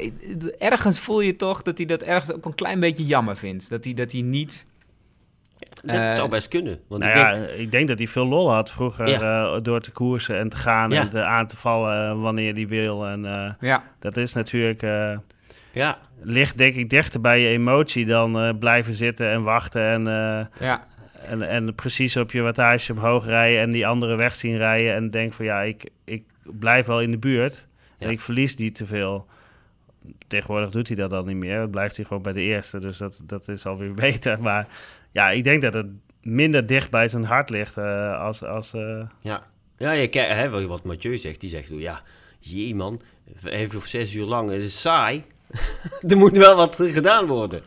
Ergens 0.57 0.99
voel 0.99 1.21
je 1.21 1.35
toch 1.35 1.61
dat 1.61 1.77
hij 1.77 1.87
dat 1.87 2.01
ergens 2.01 2.33
ook 2.33 2.45
een 2.45 2.55
klein 2.55 2.79
beetje 2.79 3.05
jammer 3.05 3.37
vindt. 3.37 3.69
Dat 3.69 3.83
hij, 3.83 3.93
dat 3.93 4.11
hij 4.11 4.21
niet... 4.21 4.65
Dat 5.83 5.95
eh, 5.95 6.13
zou 6.13 6.29
best 6.29 6.47
kunnen. 6.47 6.79
Want 6.87 7.03
Nou 7.03 7.13
ik 7.13 7.19
ja, 7.19 7.33
denk, 7.33 7.49
ik 7.59 7.71
denk 7.71 7.87
dat 7.87 7.97
hij 7.97 8.07
veel 8.07 8.25
lol 8.27 8.51
had 8.51 8.71
vroeger 8.71 9.11
eh, 9.23 9.57
door 9.61 9.81
te 9.81 9.91
koersen 9.91 10.37
en 10.37 10.49
te 10.49 10.57
gaan 10.57 10.89
Ja. 10.91 11.01
en 11.01 11.09
te 11.09 11.23
aan 11.23 11.47
te 11.47 11.57
vallen 11.57 12.09
eh, 12.09 12.21
wanneer 12.21 12.53
hij 12.53 12.67
wil. 12.67 13.05
En 13.07 13.25
eh, 13.25 13.51
Ja, 13.59 13.83
dat 13.99 14.17
is 14.17 14.33
natuurlijk, 14.33 14.81
eh, 14.81 15.17
ja, 15.71 15.97
ligt 16.21 16.57
denk 16.57 16.75
ik 16.75 16.89
dichter 16.89 17.21
bij 17.21 17.39
je 17.39 17.47
emotie 17.47 18.05
dan 18.05 18.39
eh, 18.39 18.49
blijven 18.59 18.93
zitten 18.93 19.29
en 19.31 19.43
wachten 19.43 19.81
en, 19.81 20.07
eh, 20.07 20.45
ja. 20.67 20.87
en, 21.27 21.41
en 21.41 21.75
precies 21.75 22.17
op 22.17 22.31
je 22.31 22.41
wattage 22.41 22.91
omhoog 22.91 23.25
rijden 23.25 23.61
en 23.61 23.71
die 23.71 23.87
andere 23.87 24.15
weg 24.15 24.35
zien 24.35 24.57
rijden 24.57 24.93
en 24.95 25.09
denk 25.09 25.33
van 25.33 25.45
ja, 25.45 25.61
ik, 25.61 25.89
ik 26.05 26.23
blijf 26.43 26.85
wel 26.85 27.01
in 27.01 27.11
de 27.11 27.17
buurt 27.17 27.67
en 27.97 28.09
ik 28.09 28.19
verlies 28.21 28.55
niet 28.55 28.75
te 28.75 28.85
veel. 28.85 29.27
Tegenwoordig 30.27 30.69
doet 30.69 30.87
hij 30.87 30.97
dat 30.97 31.09
dan 31.09 31.25
niet 31.25 31.35
meer, 31.35 31.57
dan 31.59 31.69
blijft 31.69 31.95
hij 31.95 32.05
gewoon 32.05 32.23
bij 32.23 32.33
de 32.33 32.41
eerste, 32.41 32.79
dus 32.79 32.97
dat, 32.97 33.21
dat 33.25 33.47
is 33.47 33.65
alweer 33.65 33.93
beter. 34.07 34.41
Maar 34.41 34.67
ja, 35.11 35.29
ik 35.29 35.43
denk 35.43 35.61
dat 35.61 35.73
het 35.73 35.87
minder 36.21 36.65
dicht 36.65 36.89
bij 36.91 37.07
zijn 37.07 37.23
hart 37.23 37.49
ligt 37.49 37.77
eh, 37.77 38.19
als... 38.21 38.43
als 38.43 38.73
eh, 38.73 39.01
ja. 39.21 39.43
Ja, 39.77 39.91
je 39.91 40.07
kijkt, 40.07 40.33
hè, 40.33 40.67
wat 40.67 40.83
Mathieu 40.83 41.17
zegt, 41.17 41.39
die 41.41 41.49
zegt, 41.49 41.71
oh 41.71 41.79
ja, 41.79 42.01
jee 42.39 42.75
man, 42.75 43.01
vijf 43.35 43.75
of 43.75 43.85
zes 43.85 44.13
uur 44.13 44.25
lang, 44.25 44.51
het 44.51 44.61
is 44.61 44.81
saai. 44.81 45.23
er 46.09 46.17
moet 46.17 46.31
wel 46.37 46.55
wat 46.55 46.75
gedaan 46.75 47.25
worden. 47.25 47.61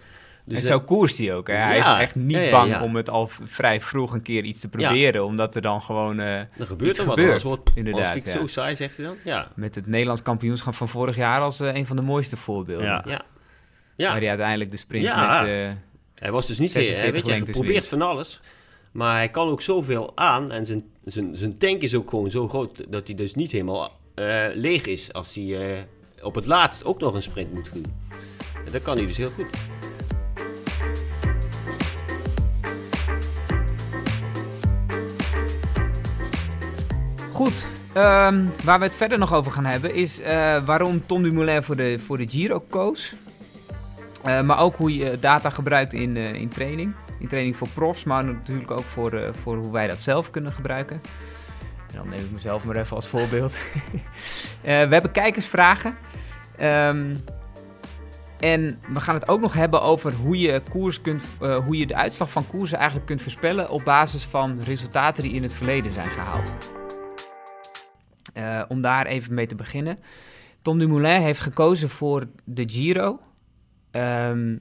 Dus, 0.45 0.57
en 0.59 0.63
eh, 0.65 0.69
zo 0.71 0.81
koerst 0.81 1.19
hij 1.19 1.35
ook. 1.35 1.47
Hè? 1.49 1.55
Hij 1.55 1.77
ja, 1.77 1.95
is 1.97 2.01
echt 2.03 2.15
niet 2.15 2.37
ja, 2.37 2.43
ja, 2.43 2.51
bang 2.51 2.71
ja. 2.71 2.83
om 2.83 2.97
het 2.97 3.11
al 3.11 3.29
vrij 3.45 3.81
vroeg 3.81 4.13
een 4.13 4.23
keer 4.23 4.45
iets 4.45 4.61
te 4.61 4.69
proberen. 4.69 5.25
Omdat 5.25 5.55
er 5.55 5.63
dan 5.63 5.83
gewoon... 5.83 6.21
eh, 6.21 6.41
Dan 6.57 6.67
gebeurt 6.67 6.91
iets 6.91 6.99
er 6.99 7.05
wat. 7.05 7.15
gebeurt, 7.19 7.35
Als 7.35 7.43
wordt, 7.43 7.71
inderdaad, 7.75 8.15
Als 8.15 8.25
ik 8.25 8.33
ja. 8.33 8.39
zo 8.41 8.47
saai, 8.47 8.77
zegt 8.77 8.97
hij 8.97 9.07
dan. 9.07 9.17
Ja. 9.25 9.49
met 9.55 9.75
het 9.75 9.87
Nederlands 9.87 10.23
kampioenschap 10.23 10.75
van 10.75 10.89
vorig 10.89 11.17
jaar 11.17 11.41
als 11.41 11.61
eh, 11.61 11.75
een 11.75 11.87
van 11.87 11.97
de 11.97 12.03
mooiste 12.03 12.37
voorbeelden. 12.37 12.87
Ja. 12.87 13.03
Ja. 13.07 13.17
Waar 13.17 13.25
Ja, 13.97 14.13
hij 14.19 14.29
uiteindelijk 14.29 14.71
de 14.71 14.77
sprint 14.77 15.05
Ja. 15.05 15.41
met... 15.41 15.49
eh, 15.51 15.71
hij 16.23 16.33
was 16.33 16.47
dus 16.47 16.59
niet... 16.59 16.71
46 16.71 17.03
Hij, 17.03 17.13
weet 17.13 17.23
je, 17.23 17.29
hij 17.29 17.39
lengtes 17.39 17.57
probeert 17.57 17.87
van 17.87 18.03
alles. 18.03 18.41
Maar 18.93 19.17
hij 19.17 19.29
kan 19.29 19.49
ook 19.49 19.61
zoveel 19.61 20.13
aan. 20.15 20.53
En 20.53 20.67
zijn, 20.67 20.85
zijn, 21.05 21.37
zijn 21.37 21.59
tank 21.59 21.83
is 21.83 21.95
ook 21.95 22.11
gewoon 22.11 22.31
zo 22.31 22.49
groot... 22.49 22.85
dat 22.89 23.07
hij 23.07 23.17
dus 23.17 23.35
niet 23.35 23.53
helemaal 23.53 23.91
eh, 24.15 24.45
leeg 24.55 24.87
is... 24.87 25.13
als 25.13 25.35
hij 25.35 25.77
eh, 25.77 25.83
op 26.23 26.35
het 26.35 26.47
laatst 26.47 26.85
ook 26.85 27.01
nog 27.01 27.15
een 27.15 27.23
sprint 27.23 27.53
moet 27.53 27.73
doen. 27.73 27.85
En 28.67 28.73
dat 28.73 28.83
kan 28.83 28.97
hij 28.97 29.07
dus 29.07 29.17
heel 29.17 29.31
goed. 29.31 29.47
Goed, 37.33 37.65
ehm, 37.93 38.45
waar 38.65 38.79
we 38.79 38.85
het 38.85 38.95
verder 38.95 39.19
nog 39.19 39.35
over 39.35 39.53
gaan 39.53 39.65
hebben 39.65 39.95
is 39.95 40.21
eh, 40.21 40.65
waarom 40.65 41.07
Tom 41.07 41.23
Dumoulin 41.23 41.63
voor 41.63 41.77
de, 41.77 41.99
voor 41.99 42.19
de 42.19 42.29
Giro 42.29 42.61
koos. 42.61 43.15
Eh, 44.25 44.41
maar 44.41 44.59
ook 44.59 44.77
hoe 44.77 44.97
je 44.97 45.19
data 45.19 45.51
gebruikt 45.51 45.93
in, 45.93 46.17
eh, 46.17 46.35
in 46.35 46.49
training. 46.49 46.95
In 47.19 47.29
training 47.29 47.57
voor 47.57 47.69
profs, 47.69 48.05
maar 48.05 48.25
natuurlijk 48.25 48.71
ook 48.71 48.83
voor, 48.83 49.13
eh, 49.13 49.33
voor 49.33 49.57
hoe 49.57 49.73
wij 49.73 49.87
dat 49.87 50.03
zelf 50.03 50.31
kunnen 50.31 50.53
gebruiken. 50.53 51.01
En 51.91 51.97
dan 51.97 52.09
neem 52.09 52.25
ik 52.25 52.31
mezelf 52.31 52.65
maar 52.65 52.77
even 52.77 52.97
als 52.97 53.09
voorbeeld. 53.09 53.59
We 54.63 54.69
hebben 54.69 55.13
kijkersvragen. 55.13 55.97
Ehm, 56.57 57.17
en 58.39 58.81
we 58.93 59.01
gaan 59.01 59.15
het 59.15 59.29
ook 59.29 59.41
nog 59.41 59.53
hebben 59.53 59.83
over 59.83 60.13
hoe 60.13 60.39
je, 60.39 60.63
koers 60.71 61.01
kunt, 61.01 61.25
hoe 61.39 61.77
je 61.77 61.87
de 61.87 61.97
uitslag 61.97 62.31
van 62.31 62.47
koersen 62.47 62.79
eigenlijk 62.79 63.07
kunt 63.07 63.23
voorspellen 63.23 63.71
op 63.71 63.85
basis 63.85 64.25
van 64.25 64.61
resultaten 64.65 65.23
die 65.23 65.33
in 65.33 65.43
het 65.43 65.55
verleden 65.55 65.93
zijn 65.93 66.07
gehaald. 66.07 66.55
Eh, 68.33 68.63
om 68.69 68.81
daar 68.81 69.07
even 69.07 69.35
mee 69.35 69.47
te 69.47 69.55
beginnen. 69.55 69.99
Tom 70.63 70.79
Dumoulin 70.79 71.21
heeft 71.21 71.41
gekozen 71.41 71.89
voor 71.89 72.27
de 72.45 72.69
Giro 72.69 73.21
ehm, 73.93 74.57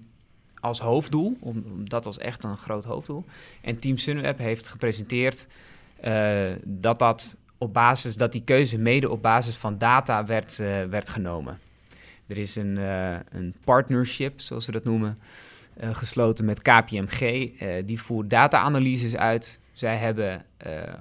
als 0.61 0.79
hoofddoel. 0.79 1.37
Om, 1.39 1.63
om 1.71 1.89
dat 1.89 2.05
was 2.05 2.17
echt 2.17 2.43
een 2.43 2.57
groot 2.57 2.83
hoofddoel. 2.83 3.25
En 3.61 3.77
Team 3.77 3.97
Sunweb 3.97 4.37
heeft 4.37 4.67
gepresenteerd 4.67 5.47
eh, 6.01 6.51
dat 6.63 6.99
dat 6.99 7.37
op 7.57 7.73
basis 7.73 8.17
dat 8.17 8.31
die 8.31 8.43
keuze 8.43 8.77
mede 8.77 9.09
op 9.09 9.21
basis 9.21 9.55
van 9.55 9.77
data 9.77 10.25
werd, 10.25 10.59
eh, 10.59 10.83
werd 10.83 11.09
genomen. 11.09 11.59
Er 12.27 12.37
is 12.37 12.55
een, 12.55 12.77
eh, 12.77 13.13
een 13.29 13.55
partnership, 13.63 14.39
zoals 14.39 14.65
ze 14.65 14.71
dat 14.71 14.83
noemen, 14.83 15.19
gesloten 15.91 16.45
met 16.45 16.61
KPMG. 16.61 17.51
Die 17.85 18.01
voert 18.01 18.29
data-analyses 18.29 19.15
uit. 19.15 19.59
Zij 19.73 19.95
hebben, 19.95 20.45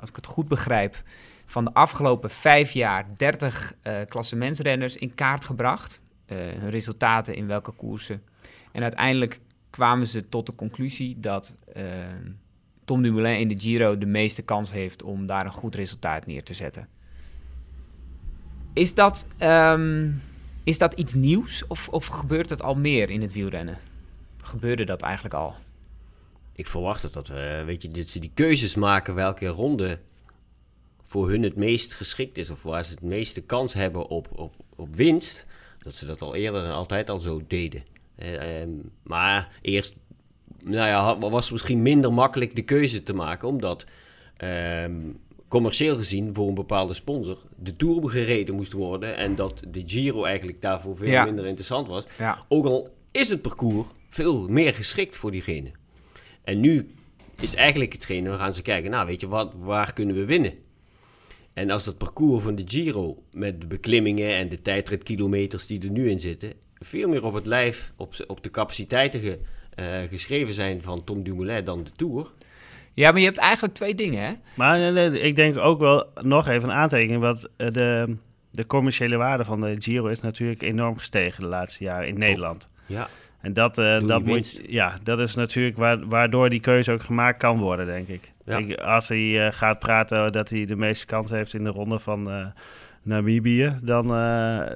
als 0.01 0.09
ik 0.09 0.17
het 0.17 0.27
goed 0.27 0.49
begrijp, 0.49 1.03
van 1.47 1.65
de 1.65 1.73
afgelopen 1.73 2.31
vijf 2.31 2.71
jaar 2.71 3.07
30 3.17 3.75
eh 3.83 3.95
klassementsrenners 4.09 4.97
in 4.97 5.15
kaart 5.15 5.45
gebracht. 5.45 6.01
Eh, 6.31 6.69
resultaten 6.69 7.35
in 7.35 7.47
welke 7.47 7.71
koersen. 7.71 8.23
En 8.73 8.83
uiteindelijk 8.83 9.41
kwamen 9.71 10.07
ze 10.07 10.29
tot 10.29 10.47
de 10.47 10.55
conclusie 10.55 11.19
dat 11.19 11.57
eh, 11.73 11.85
Tom 12.85 13.03
Dumoulin 13.03 13.39
in 13.39 13.49
de 13.49 13.59
Giro 13.59 13.99
de 13.99 14.07
meeste 14.07 14.43
kans 14.43 14.73
heeft 14.73 15.03
om 15.03 15.27
daar 15.27 15.45
een 15.45 15.53
goed 15.53 15.75
resultaat 15.75 16.27
neer 16.27 16.43
te 16.43 16.55
zetten. 16.55 16.89
Is 18.73 18.95
dat, 18.95 19.27
ehm, 19.39 20.11
is 20.65 20.79
dat 20.79 20.95
iets 20.95 21.15
nieuws 21.15 21.67
of, 21.67 21.89
of 21.89 22.07
gebeurt 22.07 22.51
het 22.51 22.63
al 22.63 22.75
meer 22.75 23.11
in 23.11 23.23
het 23.23 23.33
wielrennen? 23.33 23.79
Gebeurde 24.43 24.85
dat 24.85 25.03
eigenlijk 25.03 25.35
al? 25.35 25.55
Ik 26.53 26.67
verwacht 26.67 27.13
dat, 27.13 27.29
eh, 27.29 27.65
weet 27.65 27.83
je, 27.83 27.89
dat 27.89 28.09
ze 28.09 28.19
die 28.19 28.31
keuzes 28.35 28.75
maken 28.75 29.15
welke 29.15 29.47
ronde 29.47 29.99
voor 31.07 31.31
hun 31.31 31.43
het 31.43 31.57
meest 31.57 31.95
geschikt 31.95 32.39
is. 32.39 32.51
Of 32.51 32.63
waar 32.63 32.85
ze 32.85 32.91
het 32.91 33.03
meeste 33.03 33.41
kans 33.41 33.73
hebben 33.73 34.09
op, 34.09 34.29
op, 34.39 34.55
op 34.77 34.97
winst. 34.97 35.47
Dat 35.83 35.95
ze 35.95 36.07
dat 36.07 36.23
al 36.23 36.35
eerder 36.35 36.71
altijd 36.71 37.11
al 37.11 37.19
zo 37.19 37.41
deden. 37.47 37.83
Eh, 38.17 38.61
ehm, 38.61 38.71
maar 39.03 39.49
eerst 39.63 39.95
nou 40.63 40.89
ja, 40.89 41.19
was 41.31 41.43
het 41.45 41.53
misschien 41.53 41.83
minder 41.83 42.13
makkelijk 42.13 42.57
de 42.57 42.63
keuze 42.63 43.03
te 43.03 43.13
maken. 43.15 43.49
Omdat 43.49 43.87
ehm, 44.37 44.95
commercieel 45.49 45.97
gezien 45.97 46.35
voor 46.35 46.49
een 46.49 46.55
bepaalde 46.55 46.95
sponsor 46.95 47.39
de 47.57 47.77
Tour 47.77 48.11
gereden 48.11 48.55
moest 48.55 48.73
worden. 48.73 49.17
En 49.17 49.35
dat 49.35 49.63
de 49.69 49.83
Giro 49.87 50.25
eigenlijk 50.25 50.61
daarvoor 50.61 50.97
veel 50.97 51.09
Ja. 51.09 51.25
minder 51.25 51.47
interessant 51.47 51.89
was. 51.89 52.05
Ja. 52.19 52.45
Ook 52.49 52.65
al 52.67 52.95
is 53.11 53.29
het 53.29 53.43
parcours 53.43 53.87
veel 54.09 54.49
meer 54.49 54.75
geschikt 54.75 55.17
voor 55.17 55.31
diegene. 55.31 55.71
En 56.45 56.61
nu 56.61 56.91
is 57.41 57.55
eigenlijk 57.55 57.93
hetgeen, 57.93 58.31
we 58.31 58.37
gaan 58.37 58.55
ze 58.55 58.63
kijken, 58.63 58.91
nou 58.91 59.07
weet 59.07 59.21
je, 59.21 59.29
wat, 59.29 59.55
waar 59.59 59.93
kunnen 59.93 60.15
we 60.15 60.25
winnen? 60.25 60.53
En 61.55 61.71
als 61.71 61.85
dat 61.85 61.99
parcours 61.99 62.43
van 62.43 62.55
de 62.55 62.63
Giro 62.67 63.23
met 63.33 63.61
de 63.61 63.67
beklimmingen 63.67 64.37
en 64.37 64.49
de 64.49 64.63
tijdritkilometers 64.63 65.67
die 65.67 65.83
er 65.83 65.91
nu 65.91 66.11
in 66.11 66.21
zitten, 66.21 66.53
veel 66.79 67.09
meer 67.09 67.25
op 67.25 67.35
het 67.35 67.47
lijf, 67.47 67.93
op, 67.97 68.15
op 68.27 68.43
de 68.43 68.51
capaciteiten 68.51 69.21
ge, 69.21 69.39
uh, 69.81 69.87
geschreven 70.11 70.55
zijn 70.55 70.83
van 70.83 71.05
Tom 71.05 71.23
Dumoulin 71.23 71.65
dan 71.65 71.85
de 71.85 71.91
Tour. 71.97 72.27
Ja, 72.95 73.11
maar 73.11 73.21
je 73.21 73.27
hebt 73.27 73.39
eigenlijk 73.39 73.75
twee 73.75 73.95
dingen, 73.95 74.25
hè? 74.25 74.33
Maar 74.55 74.93
uh, 74.93 75.25
ik 75.25 75.37
denk 75.37 75.57
ook 75.57 75.81
wel 75.81 76.13
nog 76.23 76.49
even 76.49 76.69
een 76.69 76.75
aantekening, 76.75 77.21
want 77.21 77.49
uh, 77.57 77.71
de, 77.71 78.17
de 78.51 78.67
commerciële 78.67 79.17
waarde 79.17 79.45
van 79.45 79.61
de 79.61 79.77
Giro 79.79 80.07
is 80.07 80.21
natuurlijk 80.21 80.63
enorm 80.63 80.97
gestegen 80.97 81.43
de 81.43 81.49
laatste 81.49 81.85
jaren 81.85 82.09
in 82.09 82.19
Nederland. 82.19 82.69
Ja. 82.87 83.09
En 83.41 83.53
dat, 83.53 83.79
uh, 83.79 84.07
dat, 84.07 84.25
moet, 84.25 84.61
ja, 84.67 84.99
dat 85.03 85.19
is 85.19 85.35
natuurlijk 85.35 85.77
waar, 85.77 86.07
waardoor 86.07 86.51
die 86.51 86.61
keuze 86.61 86.93
ook 86.93 87.03
gemaakt 87.03 87.39
kan 87.39 87.59
worden, 87.59 87.87
denk 87.87 88.09
ik. 88.09 88.33
Ja. 88.51 88.59
ik 88.59 88.75
als 88.81 89.09
hij 89.09 89.47
uh, 89.47 89.53
gaat 89.53 89.79
praten 89.79 90.33
dat 90.33 90.51
hij 90.51 90.65
de 90.65 90.77
meeste 90.77 91.07
kans 91.07 91.31
heeft 91.31 91.55
in 91.55 91.65
de 91.65 91.71
ronde 91.71 91.99
van 91.99 92.29
uh, 92.39 92.47
Namibië, 93.03 93.75
dan, 93.83 94.07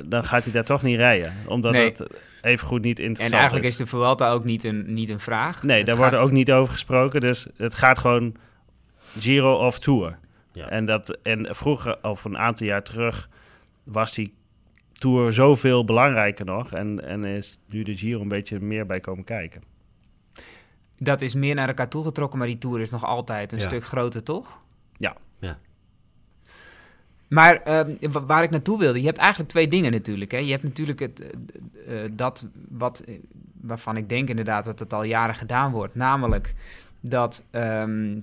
dan 0.09 0.25
gaat 0.25 0.45
hij 0.45 0.53
daar 0.53 0.65
toch 0.65 0.83
niet 0.83 0.97
rijden. 0.97 1.33
Omdat 1.47 1.73
Nee. 1.73 1.85
het 1.85 2.07
even 2.43 2.67
goed 2.67 2.83
niet 2.83 2.99
interessant 2.99 3.31
En 3.33 3.39
eigenlijk 3.39 3.65
is. 3.67 3.71
is 3.73 3.77
de 3.77 3.87
Vuelta 3.87 4.31
ook 4.31 4.45
niet 4.45 4.65
een, 4.65 4.95
niet 4.95 5.09
een 5.09 5.21
vraag. 5.21 5.63
Nee, 5.63 5.77
Het 5.77 5.87
daar 5.87 5.97
gaat- 5.97 6.05
wordt 6.11 6.25
ook 6.25 6.31
niet 6.33 6.53
over 6.53 6.73
gesproken. 6.73 7.21
Dus 7.21 7.47
het 7.57 7.75
gaat 7.75 7.99
gewoon 7.99 8.35
Giro 9.19 9.67
of 9.67 9.79
Tour. 9.79 10.19
Ja. 10.53 10.69
En, 10.69 10.85
dat, 10.87 11.19
en 11.23 11.47
vroeger, 11.51 11.99
of 12.03 12.25
een 12.25 12.39
aantal 12.39 12.67
jaar 12.67 12.83
terug, 12.83 13.29
was 13.85 14.15
die 14.15 14.35
Tour 14.93 15.33
zoveel 15.33 15.85
belangrijker 15.85 16.45
nog. 16.45 16.73
En, 16.73 17.05
en 17.09 17.25
is 17.25 17.59
nu 17.69 17.83
de 17.83 17.97
Giro 17.97 18.21
een 18.21 18.29
beetje 18.29 18.61
meer 18.61 18.87
bij 18.87 19.01
komen 19.01 19.25
kijken. 19.25 19.63
Dat 21.05 21.21
is 21.23 21.35
meer 21.35 21.55
naar 21.55 21.69
elkaar 21.69 21.88
toegetrokken, 21.88 22.38
maar 22.38 22.47
die 22.47 22.59
Tour 22.59 22.81
is 22.81 22.90
nog 22.90 23.05
altijd 23.05 23.53
een 23.53 23.59
Ja. 23.59 23.67
stuk 23.67 23.85
groter, 23.85 24.23
toch? 24.23 24.61
Ja. 24.97 25.17
Ja. 25.38 25.59
Maar 27.29 27.62
ehm, 27.62 27.95
wa- 28.12 28.25
waar 28.25 28.43
ik 28.43 28.51
naartoe 28.51 28.79
wilde, 28.79 29.01
je 29.01 29.07
hebt 29.07 29.19
eigenlijk 29.19 29.51
twee 29.51 29.69
dingen 29.69 29.93
natuurlijk. 29.93 30.31
Hè? 30.31 30.38
Je 30.38 30.51
hebt 30.51 30.62
natuurlijk 30.62 30.99
het, 30.99 31.21
eh, 31.87 32.05
eh, 32.05 32.11
dat 32.12 32.47
wat, 32.69 33.01
eh, 33.01 33.14
waarvan 33.61 33.97
ik 33.97 34.09
denk 34.09 34.29
inderdaad 34.29 34.64
dat 34.64 34.79
het 34.79 34.93
al 34.93 35.03
jaren 35.03 35.35
gedaan 35.35 35.73
wordt. 35.73 35.95
Namelijk 35.95 36.55
dat, 37.01 37.45
ehm, 37.51 38.19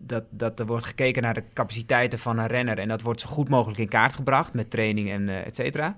dat, 0.00 0.24
dat 0.30 0.60
er 0.60 0.66
wordt 0.66 0.84
gekeken 0.84 1.22
naar 1.22 1.34
de 1.34 1.42
capaciteiten 1.52 2.18
van 2.18 2.38
een 2.38 2.46
renner. 2.46 2.78
En 2.78 2.88
dat 2.88 3.02
wordt 3.02 3.20
zo 3.20 3.28
goed 3.28 3.48
mogelijk 3.48 3.80
in 3.80 3.88
kaart 3.88 4.14
gebracht 4.14 4.52
met 4.54 4.70
training 4.70 5.10
en 5.10 5.28
eh 5.28 5.46
et 5.46 5.56
cetera. 5.56 5.96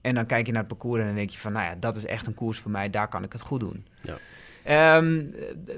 En 0.00 0.14
dan 0.14 0.26
kijk 0.26 0.46
je 0.46 0.52
naar 0.52 0.60
het 0.64 0.70
parcours 0.70 1.00
en 1.00 1.06
dan 1.06 1.14
denk 1.16 1.30
je 1.30 1.38
van, 1.38 1.52
nou 1.52 1.64
ja, 1.66 1.74
dat 1.80 1.96
is 1.96 2.04
echt 2.04 2.26
een 2.26 2.34
koers 2.34 2.58
voor 2.58 2.70
mij, 2.70 2.90
daar 2.90 3.08
kan 3.08 3.24
ik 3.24 3.32
het 3.32 3.40
goed 3.40 3.60
doen. 3.60 3.86
Ja. 4.02 4.16
Eh, 4.68 5.02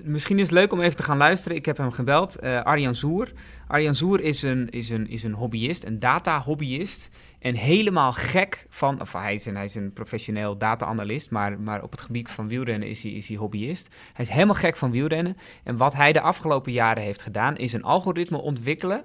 misschien 0.03 0.39
is 0.39 0.43
het 0.43 0.55
leuk 0.55 0.73
om 0.73 0.81
even 0.81 0.97
te 0.97 1.03
gaan 1.03 1.17
luisteren. 1.17 1.57
Ik 1.57 1.67
heb 1.67 1.77
hem 1.77 1.93
gebeld, 1.93 2.39
eh, 2.39 2.63
Arjan 2.63 2.95
Zoer. 2.95 3.33
Arjan 3.67 3.95
Zoer 3.95 4.21
is 4.21 4.43
een, 4.43 4.69
is, 4.69 4.91
een, 4.91 5.09
is 5.09 5.23
een 5.23 5.33
hobbyist, 5.33 5.85
een 5.85 5.99
data-hobbyist. 5.99 7.11
En 7.39 7.55
helemaal 7.55 8.13
gek 8.13 8.67
van, 8.69 9.01
of 9.01 9.13
hij 9.13 9.35
is 9.35 9.47
een, 9.47 9.55
hij 9.55 9.65
is 9.65 9.75
een 9.75 9.93
professioneel 9.93 10.59
data-analyst, 10.59 11.31
maar, 11.31 11.61
maar 11.61 11.83
op 11.83 11.91
het 11.91 12.01
gebied 12.01 12.31
van 12.31 12.49
wielrennen 12.49 12.89
is 12.89 13.03
hij, 13.03 13.13
is 13.13 13.29
hij 13.29 13.37
hobbyist. 13.37 13.95
Hij 14.13 14.25
is 14.25 14.31
helemaal 14.31 14.55
gek 14.55 14.77
van 14.77 14.91
wielrennen. 14.91 15.37
En 15.65 15.77
wat 15.77 15.95
hij 15.95 16.13
de 16.13 16.21
afgelopen 16.21 16.73
jaren 16.73 17.03
heeft 17.03 17.23
gedaan, 17.23 17.57
is 17.57 17.73
een 17.73 17.85
algoritme 17.85 18.39
ontwikkelen 18.39 19.05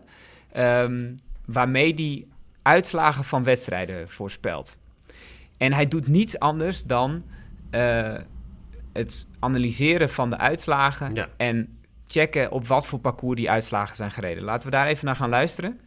ehm, 0.51 1.13
waarmee 1.45 1.93
hij 1.93 2.25
uitslagen 2.61 3.23
van 3.23 3.43
wedstrijden 3.43 4.09
voorspelt. 4.09 4.77
En 5.57 5.73
hij 5.73 5.87
doet 5.87 6.07
niets 6.07 6.39
anders 6.39 6.83
dan 6.83 7.23
eh, 7.69 8.13
het 8.95 9.27
analyseren 9.39 10.09
van 10.09 10.29
de 10.29 10.37
uitslagen 10.37 11.13
Ja. 11.13 11.27
en 11.37 11.79
checken 12.07 12.51
op 12.51 12.67
wat 12.67 12.85
voor 12.85 12.99
parcours 12.99 13.35
die 13.37 13.49
uitslagen 13.49 13.95
zijn 13.95 14.11
gereden. 14.11 14.43
Laten 14.43 14.69
we 14.69 14.75
daar 14.75 14.87
even 14.87 15.05
naar 15.05 15.15
gaan 15.15 15.29
luisteren. 15.29 15.79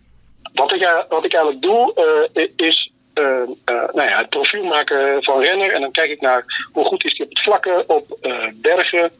Wat 0.54 0.72
ik, 0.74 0.82
eh, 0.82 0.98
wat 1.08 1.24
ik 1.24 1.32
eigenlijk 1.34 1.62
doe, 1.62 1.94
eh, 2.34 2.44
is 2.56 2.92
eh, 3.14 3.24
eh, 3.42 3.48
nou 3.64 4.02
ja, 4.08 4.18
het 4.18 4.28
profiel 4.28 4.64
maken 4.64 5.22
van 5.24 5.40
renner. 5.42 5.72
En 5.72 5.80
dan 5.80 5.90
kijk 5.92 6.10
ik 6.10 6.20
naar 6.20 6.66
hoe 6.72 6.84
goed 6.84 7.04
is 7.04 7.12
hij 7.16 7.26
op 7.26 7.32
het 7.32 7.42
vlakken, 7.42 7.88
op 7.88 8.18
eh, 8.20 8.46
bergen, 8.54 9.10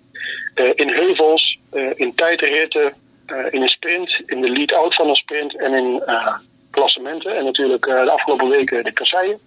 eh, 0.55 0.71
in 0.75 0.89
heuvels, 0.89 1.59
eh, 1.71 1.91
in 1.95 2.15
tijdritten, 2.15 2.95
eh, 3.27 3.37
in 3.51 3.63
een 3.63 3.69
sprint, 3.69 4.23
in 4.27 4.41
de 4.41 4.51
lead-out 4.51 4.95
van 4.95 5.09
een 5.09 5.17
sprint 5.17 5.59
en 5.59 5.73
in 5.75 6.03
eh, 6.07 6.35
klassementen. 6.71 7.37
En 7.37 7.45
natuurlijk 7.45 7.87
eh, 7.87 8.05
de 8.05 8.11
afgelopen 8.11 8.49
weken 8.49 8.85
de 8.85 8.93
kasseien. 8.93 9.39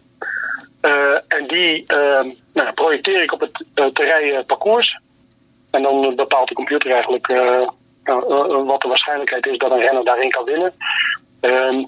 Eh, 0.82 1.18
en 1.28 1.48
die 1.48 1.84
eh, 1.88 2.26
nou, 2.54 2.72
projecteer 2.74 3.22
ik 3.22 3.34
op 3.34 3.40
het 3.40 3.66
eh, 3.74 3.86
te 3.86 4.04
rijden 4.04 4.46
parcours. 4.46 5.00
En 5.72 5.84
dan 5.84 6.06
eh, 6.06 6.16
bepaalt 6.16 6.48
de 6.48 6.54
computer 6.54 6.92
eigenlijk 6.92 7.28
eh, 7.28 7.68
nou, 8.04 8.34
eh, 8.34 8.66
wat 8.66 8.82
de 8.82 8.88
waarschijnlijkheid 8.88 9.46
is 9.46 9.58
dat 9.58 9.72
een 9.72 9.80
renner 9.80 10.06
daarin 10.06 10.30
kan 10.30 10.46
winnen. 10.46 10.74
Ehm, 11.40 11.84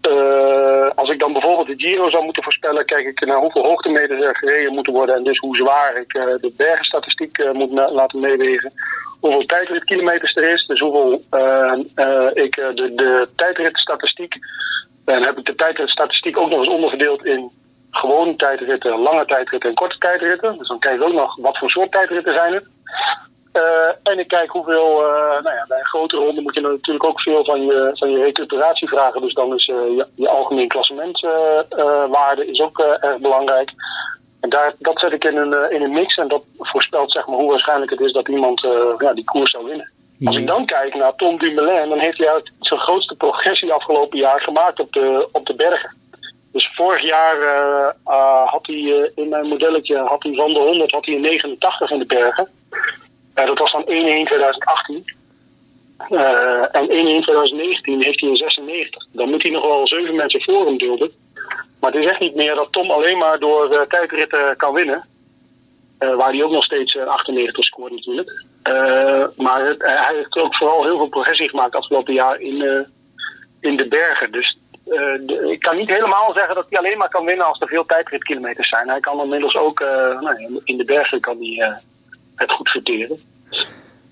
eh, 0.00 0.90
als 0.94 1.10
ik 1.10 1.18
dan 1.18 1.32
bijvoorbeeld 1.32 1.66
de 1.66 1.86
Giro 1.86 2.10
zou 2.10 2.24
moeten 2.24 2.42
voorspellen, 2.42 2.84
kijk 2.84 3.06
ik 3.06 3.26
naar 3.26 3.36
hoeveel 3.36 3.64
hoogtemeters 3.64 4.24
er 4.24 4.36
gereden 4.36 4.74
moeten 4.74 4.92
worden 4.92 5.16
en 5.16 5.24
dus 5.24 5.38
hoe 5.38 5.56
zwaar 5.56 5.96
ik 5.96 6.14
eh, 6.14 6.24
de 6.24 6.52
bergenstatistiek 6.56 7.38
eh, 7.38 7.52
moet 7.52 7.70
laten 7.70 8.20
meewegen. 8.20 8.72
Hoeveel 9.20 9.46
tijdritkilometers 9.46 10.34
er 10.34 10.52
is, 10.52 10.66
dus 10.66 10.80
hoeveel 10.80 11.24
eh, 11.30 11.72
eh, 11.94 12.30
ik 12.32 12.56
eh, 12.56 12.74
de, 12.74 12.94
de 12.94 13.28
tijdritstatistiek. 13.36 14.38
Dan 15.04 15.22
heb 15.22 15.38
ik 15.38 15.46
de 15.46 15.54
tijdritstatistiek 15.54 16.38
ook 16.38 16.50
nog 16.50 16.58
eens 16.58 16.68
onderverdeeld 16.68 17.24
in 17.24 17.50
gewone 17.90 18.36
tijdritten, 18.36 18.98
lange 18.98 19.24
tijdritten 19.24 19.68
en 19.68 19.76
korte 19.76 19.98
tijdritten. 19.98 20.58
Dus 20.58 20.68
dan 20.68 20.78
kijk 20.78 21.00
ik 21.00 21.02
ook 21.02 21.12
nog 21.12 21.36
wat 21.36 21.58
voor 21.58 21.70
soort 21.70 21.92
tijdritten 21.92 22.34
zijn 22.34 22.52
het. 22.54 22.64
Eh, 23.52 24.12
en 24.12 24.18
ik 24.18 24.28
kijk 24.28 24.50
hoeveel, 24.50 25.06
eh, 25.06 25.42
nou 25.42 25.56
ja, 25.56 25.64
bij 25.68 25.78
een 25.78 25.86
grote 25.86 26.16
ronde 26.16 26.40
moet 26.40 26.54
je 26.54 26.60
natuurlijk 26.60 27.04
ook 27.04 27.20
veel 27.20 27.44
van 27.44 27.62
je, 27.66 27.90
van 27.92 28.10
je 28.10 28.22
recuperatie 28.22 28.88
vragen. 28.88 29.20
Dus 29.20 29.34
dan 29.34 29.54
is 29.54 29.68
eh, 29.68 29.96
je, 29.96 30.06
je 30.14 30.28
algemeen 30.28 30.68
klassementwaarde 30.68 32.46
is 32.46 32.60
ook 32.60 32.78
erg 32.78 33.18
belangrijk. 33.18 33.72
En 34.40 34.50
daar, 34.50 34.74
dat 34.78 35.00
zet 35.00 35.12
ik 35.12 35.24
in 35.24 35.36
een, 35.36 35.70
in 35.70 35.82
een 35.82 35.92
mix 35.92 36.14
en 36.14 36.28
dat 36.28 36.42
voorspelt 36.58 37.12
zeg 37.12 37.26
maar, 37.26 37.38
hoe 37.38 37.50
waarschijnlijk 37.50 37.90
het 37.90 38.00
is 38.00 38.12
dat 38.12 38.28
iemand 38.28 38.60
ja, 38.98 39.14
die 39.14 39.24
koers 39.24 39.50
zou 39.50 39.64
winnen. 39.64 39.90
Als 40.24 40.36
ik 40.36 40.46
dan 40.46 40.66
kijk 40.66 40.94
naar 40.94 41.14
Tom 41.14 41.38
Dumoulin, 41.38 41.88
dan 41.88 41.98
heeft 41.98 42.18
hij 42.18 42.30
uit 42.30 42.50
zijn 42.60 42.80
grootste 42.80 43.14
progressie 43.14 43.72
afgelopen 43.72 44.18
jaar 44.18 44.40
gemaakt 44.40 44.80
op 44.80 44.92
de, 44.92 45.28
op 45.32 45.46
de 45.46 45.54
bergen. 45.54 45.96
Dus 46.52 46.70
vorig 46.74 47.02
jaar 47.02 47.40
eh, 47.40 47.88
eh, 48.04 48.46
had 48.46 48.66
hij 48.66 48.76
eh, 48.76 49.10
in 49.14 49.28
mijn 49.28 49.46
modelletje 49.46 49.98
had 49.98 50.22
hij 50.22 50.34
van 50.34 50.54
de 50.54 50.60
100 50.60 50.90
had 50.90 51.06
hij 51.06 51.14
een 51.14 51.20
89 51.20 51.90
in 51.90 51.98
de 51.98 52.06
bergen. 52.06 52.48
Dat 53.34 53.58
was 53.58 53.72
dan 53.72 53.82
1-1 53.82 53.84
2018. 53.84 55.04
Eh, 55.98 56.76
en 56.76 56.88
1-1 56.88 57.22
2019 57.22 58.02
heeft 58.02 58.20
hij 58.20 58.28
een 58.28 58.36
96. 58.36 59.06
Dan 59.12 59.28
moet 59.30 59.42
hij 59.42 59.50
nog 59.50 59.66
wel 59.66 59.86
zeven 59.86 60.14
mensen 60.14 60.42
voor 60.42 60.66
hem 60.66 60.78
dulden. 60.78 61.10
Maar 61.80 61.92
het 61.92 62.00
is 62.02 62.10
echt 62.10 62.20
niet 62.20 62.34
meer 62.34 62.54
dat 62.54 62.72
Tom 62.72 62.90
alleen 62.90 63.18
maar 63.18 63.38
door 63.38 63.86
tijdritten 63.88 64.56
kan 64.56 64.74
winnen. 64.74 65.06
Waar 65.98 66.30
hij 66.30 66.44
ook 66.44 66.50
nog 66.50 66.64
steeds 66.64 66.96
eh, 66.96 67.06
98 67.06 67.64
scoort 67.64 67.92
natuurlijk. 67.92 68.44
Maar 69.36 69.74
hij 69.78 70.14
heeft 70.14 70.36
ook 70.36 70.56
vooral 70.56 70.84
heel 70.84 70.96
veel 70.96 71.08
progressie 71.08 71.48
gemaakt 71.48 71.74
afgelopen 71.74 72.14
jaar 72.14 72.40
in, 72.40 72.86
in 73.60 73.76
de 73.76 73.88
bergen. 73.88 74.32
Dus 74.32 74.58
de- 75.26 75.48
ik 75.52 75.60
kan 75.60 75.76
niet 75.76 75.88
helemaal 75.90 76.32
zeggen 76.34 76.54
dat 76.54 76.66
hij 76.68 76.78
alleen 76.78 76.98
maar 76.98 77.08
kan 77.08 77.24
winnen 77.24 77.46
als 77.46 77.60
er 77.60 77.68
veel 77.68 77.86
tijdritkilometers 77.86 78.68
zijn. 78.68 78.88
Hij 78.88 79.00
kan 79.00 79.20
inmiddels 79.20 79.56
ook 79.56 79.80
eh, 79.80 80.20
nou, 80.20 80.60
in 80.64 80.76
de 80.76 80.84
bergen 80.84 81.20
kan 81.20 81.36
hij, 81.38 81.66
eh, 81.68 81.76
het 82.34 82.52
goed 82.52 82.70
verteren. 82.70 83.20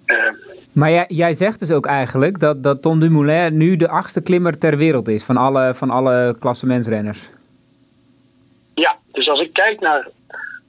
Eh, 0.07 0.17
Maar 0.73 0.91
jij, 0.91 1.05
jij 1.09 1.33
zegt 1.35 1.59
dus 1.59 1.73
ook 1.73 1.87
eigenlijk 1.87 2.41
dat, 2.41 2.63
dat 2.63 2.83
Tom 2.83 3.01
Dumoulin 3.01 3.57
nu 3.57 3.77
de 3.77 3.89
achtste 3.89 4.23
klimmer 4.23 4.59
ter 4.59 4.77
wereld 4.77 5.09
is 5.09 5.25
van 5.25 5.37
alle, 5.37 5.75
van 5.75 5.91
alle 5.91 6.37
klassementsrenners. 6.39 7.31
Ja, 8.75 8.97
dus 9.13 9.29
als 9.29 9.41
ik 9.41 9.53
kijk 9.53 9.81
naar 9.81 10.09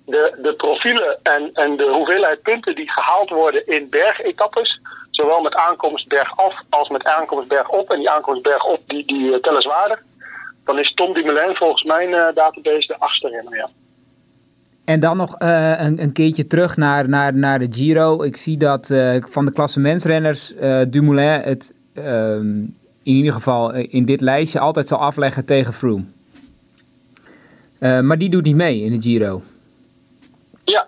de, 0.05 0.37
de 0.41 0.53
profielen 0.53 1.17
en, 1.23 1.49
en 1.53 1.77
de 1.77 1.89
hoeveelheid 1.91 2.41
punten 2.41 2.75
die 2.75 2.91
gehaald 2.91 3.29
worden 3.29 3.67
in 3.67 3.89
bergetappes, 3.89 4.81
zowel 5.17 5.41
met 5.41 5.55
aankomst 5.55 6.07
bergaf 6.07 6.53
als 6.69 6.89
met 6.89 7.03
aankomst 7.03 7.47
bergop, 7.47 7.91
en 7.91 7.99
die 7.99 8.09
aankomst 8.09 8.41
bergop 8.41 8.81
die, 8.87 9.05
die 9.05 9.33
eh, 9.33 9.39
tellen 9.41 9.61
zwaarder, 9.61 10.03
dan 10.65 10.79
is 10.79 10.93
Tom 10.93 11.13
Dumoulin 11.13 11.55
volgens 11.55 11.83
mijn 11.83 12.13
eh, 12.13 12.35
database 12.35 12.87
de 12.87 12.99
achtste 12.99 13.27
renner, 13.29 13.55
ja. 13.55 13.69
En 14.85 14.99
dan 14.99 15.17
nog 15.17 15.37
eh, 15.37 15.79
een, 15.79 16.01
een 16.01 16.11
keertje 16.11 16.47
terug 16.47 16.77
naar, 16.77 17.09
naar, 17.09 17.33
naar 17.33 17.59
de 17.59 17.67
Giro. 17.71 18.23
Ik 18.23 18.37
zie 18.37 18.57
dat 18.57 18.87
van 19.19 19.45
de 19.45 19.51
klassementsrenners 19.51 20.55
eh 20.55 20.81
Dumoulin 20.89 21.41
het 21.41 21.73
ehm, 21.93 22.57
in 23.03 23.13
ieder 23.13 23.33
geval 23.33 23.73
in 23.73 24.05
dit 24.05 24.21
lijstje 24.21 24.59
altijd 24.59 24.87
zal 24.87 24.97
afleggen 24.97 25.45
tegen 25.45 25.73
Froome. 25.73 26.03
Maar 27.79 28.17
die 28.17 28.29
doet 28.29 28.43
niet 28.43 28.55
mee 28.55 28.81
in 28.81 28.91
de 28.91 29.01
Giro. 29.01 29.41
Ja, 30.63 30.87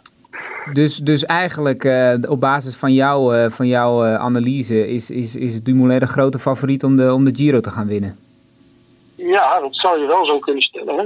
Dus, 0.73 0.97
dus 0.97 1.25
eigenlijk 1.25 1.83
eh, 1.83 2.13
op 2.29 2.39
basis 2.39 2.75
van, 2.75 2.93
jou, 2.93 3.35
eh, 3.35 3.49
van 3.49 3.67
jouw 3.67 4.05
eh, 4.05 4.15
analyse 4.15 4.87
is, 4.87 5.09
is, 5.09 5.35
is 5.35 5.63
Dumoulin 5.63 5.99
de 5.99 6.07
grote 6.07 6.39
favoriet 6.39 6.83
om 6.83 6.95
de, 6.95 7.13
om 7.13 7.25
de 7.25 7.35
Giro 7.35 7.59
te 7.59 7.71
gaan 7.71 7.87
winnen. 7.87 8.19
ja 9.15 9.59
dat 9.59 9.75
zou 9.75 9.99
je 9.99 10.07
wel 10.07 10.25
zo 10.25 10.39
kunnen 10.39 10.63
stellen. 10.63 10.97
Hè? 10.97 11.05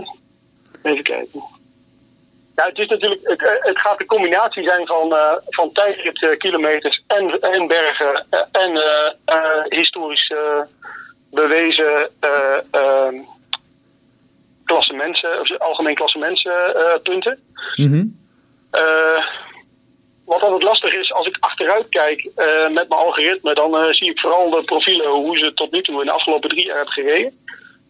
Even 0.90 1.04
kijken. 1.04 1.44
Ja, 2.56 2.66
het 2.66 2.78
is 2.78 2.88
natuurlijk, 2.88 3.22
het, 3.24 3.60
het 3.60 3.80
gaat 3.80 3.98
de 3.98 4.06
combinatie 4.06 4.64
zijn 4.64 4.88
van, 4.88 5.14
eh 5.14 5.34
van 5.50 5.72
tijdritkilometers 5.72 7.04
en, 7.08 7.40
en 7.40 7.68
bergen 7.68 8.26
en 8.52 8.82
historisch 9.70 10.34
bewezen 11.32 12.10
eh 12.20 12.58
eh, 12.72 13.14
klassementen, 14.64 15.40
of 15.40 15.58
algemeen 15.58 15.96
klassementspunten. 15.96 17.40
Mhm. 17.76 17.94
Eh, 17.94 18.02
wat 20.26 20.42
altijd 20.42 20.64
lastig 20.64 20.94
is, 21.00 21.14
als 21.14 21.28
ik 21.28 21.38
achteruit 21.40 21.90
kijk 21.90 22.30
eh, 22.36 22.46
met 22.62 22.90
mijn 22.90 23.02
algoritme, 23.02 23.54
dan 23.54 23.76
eh, 23.78 23.88
zie 23.92 24.10
ik 24.10 24.20
vooral 24.20 24.50
de 24.50 24.64
profielen 24.64 25.08
hoe 25.10 25.38
ze 25.38 25.54
tot 25.54 25.72
nu 25.72 25.82
toe 25.82 26.00
in 26.00 26.06
de 26.06 26.12
afgelopen 26.12 26.50
drie 26.50 26.66
jaar 26.66 26.76
hebben 26.76 26.94
gereden. 26.94 27.38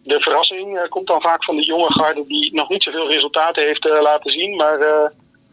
De 0.04 0.20
verrassing 0.20 0.78
eh, 0.78 0.88
komt 0.88 1.06
dan 1.06 1.20
vaak 1.20 1.44
van 1.44 1.56
de 1.56 1.64
jonge 1.64 1.92
garde 1.92 2.24
die 2.26 2.54
nog 2.54 2.68
niet 2.68 2.82
zoveel 2.82 3.08
resultaten 3.08 3.62
heeft 3.62 3.86
eh, 3.88 4.00
laten 4.02 4.30
zien, 4.32 4.56
maar 4.56 4.80
eh, 4.80 5.06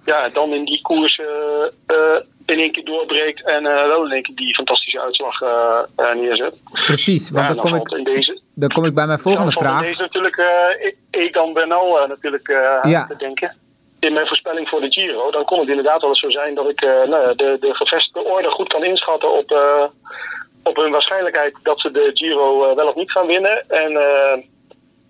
ja, 0.05 0.29
dan 0.29 0.53
in 0.53 0.65
die 0.65 0.81
koers 0.81 1.19
eh, 1.19 1.95
eh, 1.95 2.21
in 2.45 2.59
één 2.59 2.71
keer 2.71 2.85
doorbreekt 2.85 3.45
en 3.45 3.65
eh, 3.65 3.85
wel 3.87 4.05
in 4.05 4.11
één 4.11 4.21
keer 4.23 4.35
die 4.35 4.55
fantastische 4.55 5.01
uitslag 5.01 5.41
eh, 5.41 5.79
eh, 5.95 6.15
neerzet. 6.15 6.53
Precies, 6.85 7.29
want 7.31 7.47
Ja, 7.47 7.53
dan 7.53 7.63
kom, 7.83 7.97
ik, 7.99 8.05
deze, 8.05 8.41
dan 8.55 8.69
kom 8.69 8.85
ik 8.85 8.93
bij 8.93 9.05
mijn 9.07 9.19
volgende 9.19 9.53
dan 9.53 9.63
in 9.63 9.67
vraag. 9.69 9.83
Deze 9.85 10.01
natuurlijk 10.01 10.37
eh, 10.37 10.85
E- 10.87 10.95
Egan 11.11 11.53
Bernal 11.53 11.99
eh, 12.01 12.07
natuurlijk 12.07 12.47
eh, 12.47 12.79
Ja. 12.91 13.05
te 13.07 13.15
denken. 13.17 13.55
In 14.01 14.13
mijn 14.13 14.27
voorspelling 14.27 14.69
voor 14.69 14.81
de 14.81 14.91
Giro, 14.91 15.31
dan 15.31 15.45
kon 15.45 15.59
het 15.59 15.69
inderdaad 15.69 16.01
wel 16.01 16.09
eens 16.09 16.19
zo 16.19 16.29
zijn 16.29 16.55
dat 16.55 16.69
ik 16.69 16.81
eh, 16.81 17.03
nou, 17.03 17.35
de, 17.35 17.57
de 17.59 17.75
gevestigde 17.75 18.23
orde 18.23 18.51
goed 18.51 18.67
kan 18.67 18.83
inschatten 18.83 19.31
op, 19.31 19.51
eh, 19.51 19.83
op 20.63 20.75
hun 20.75 20.91
waarschijnlijkheid 20.91 21.55
dat 21.63 21.79
ze 21.79 21.91
de 21.91 22.11
Giro 22.13 22.63
eh, 22.63 22.75
wel 22.75 22.87
of 22.87 22.95
niet 22.95 23.11
gaan 23.11 23.27
winnen. 23.27 23.69
En 23.69 23.95
eh, 23.95 24.37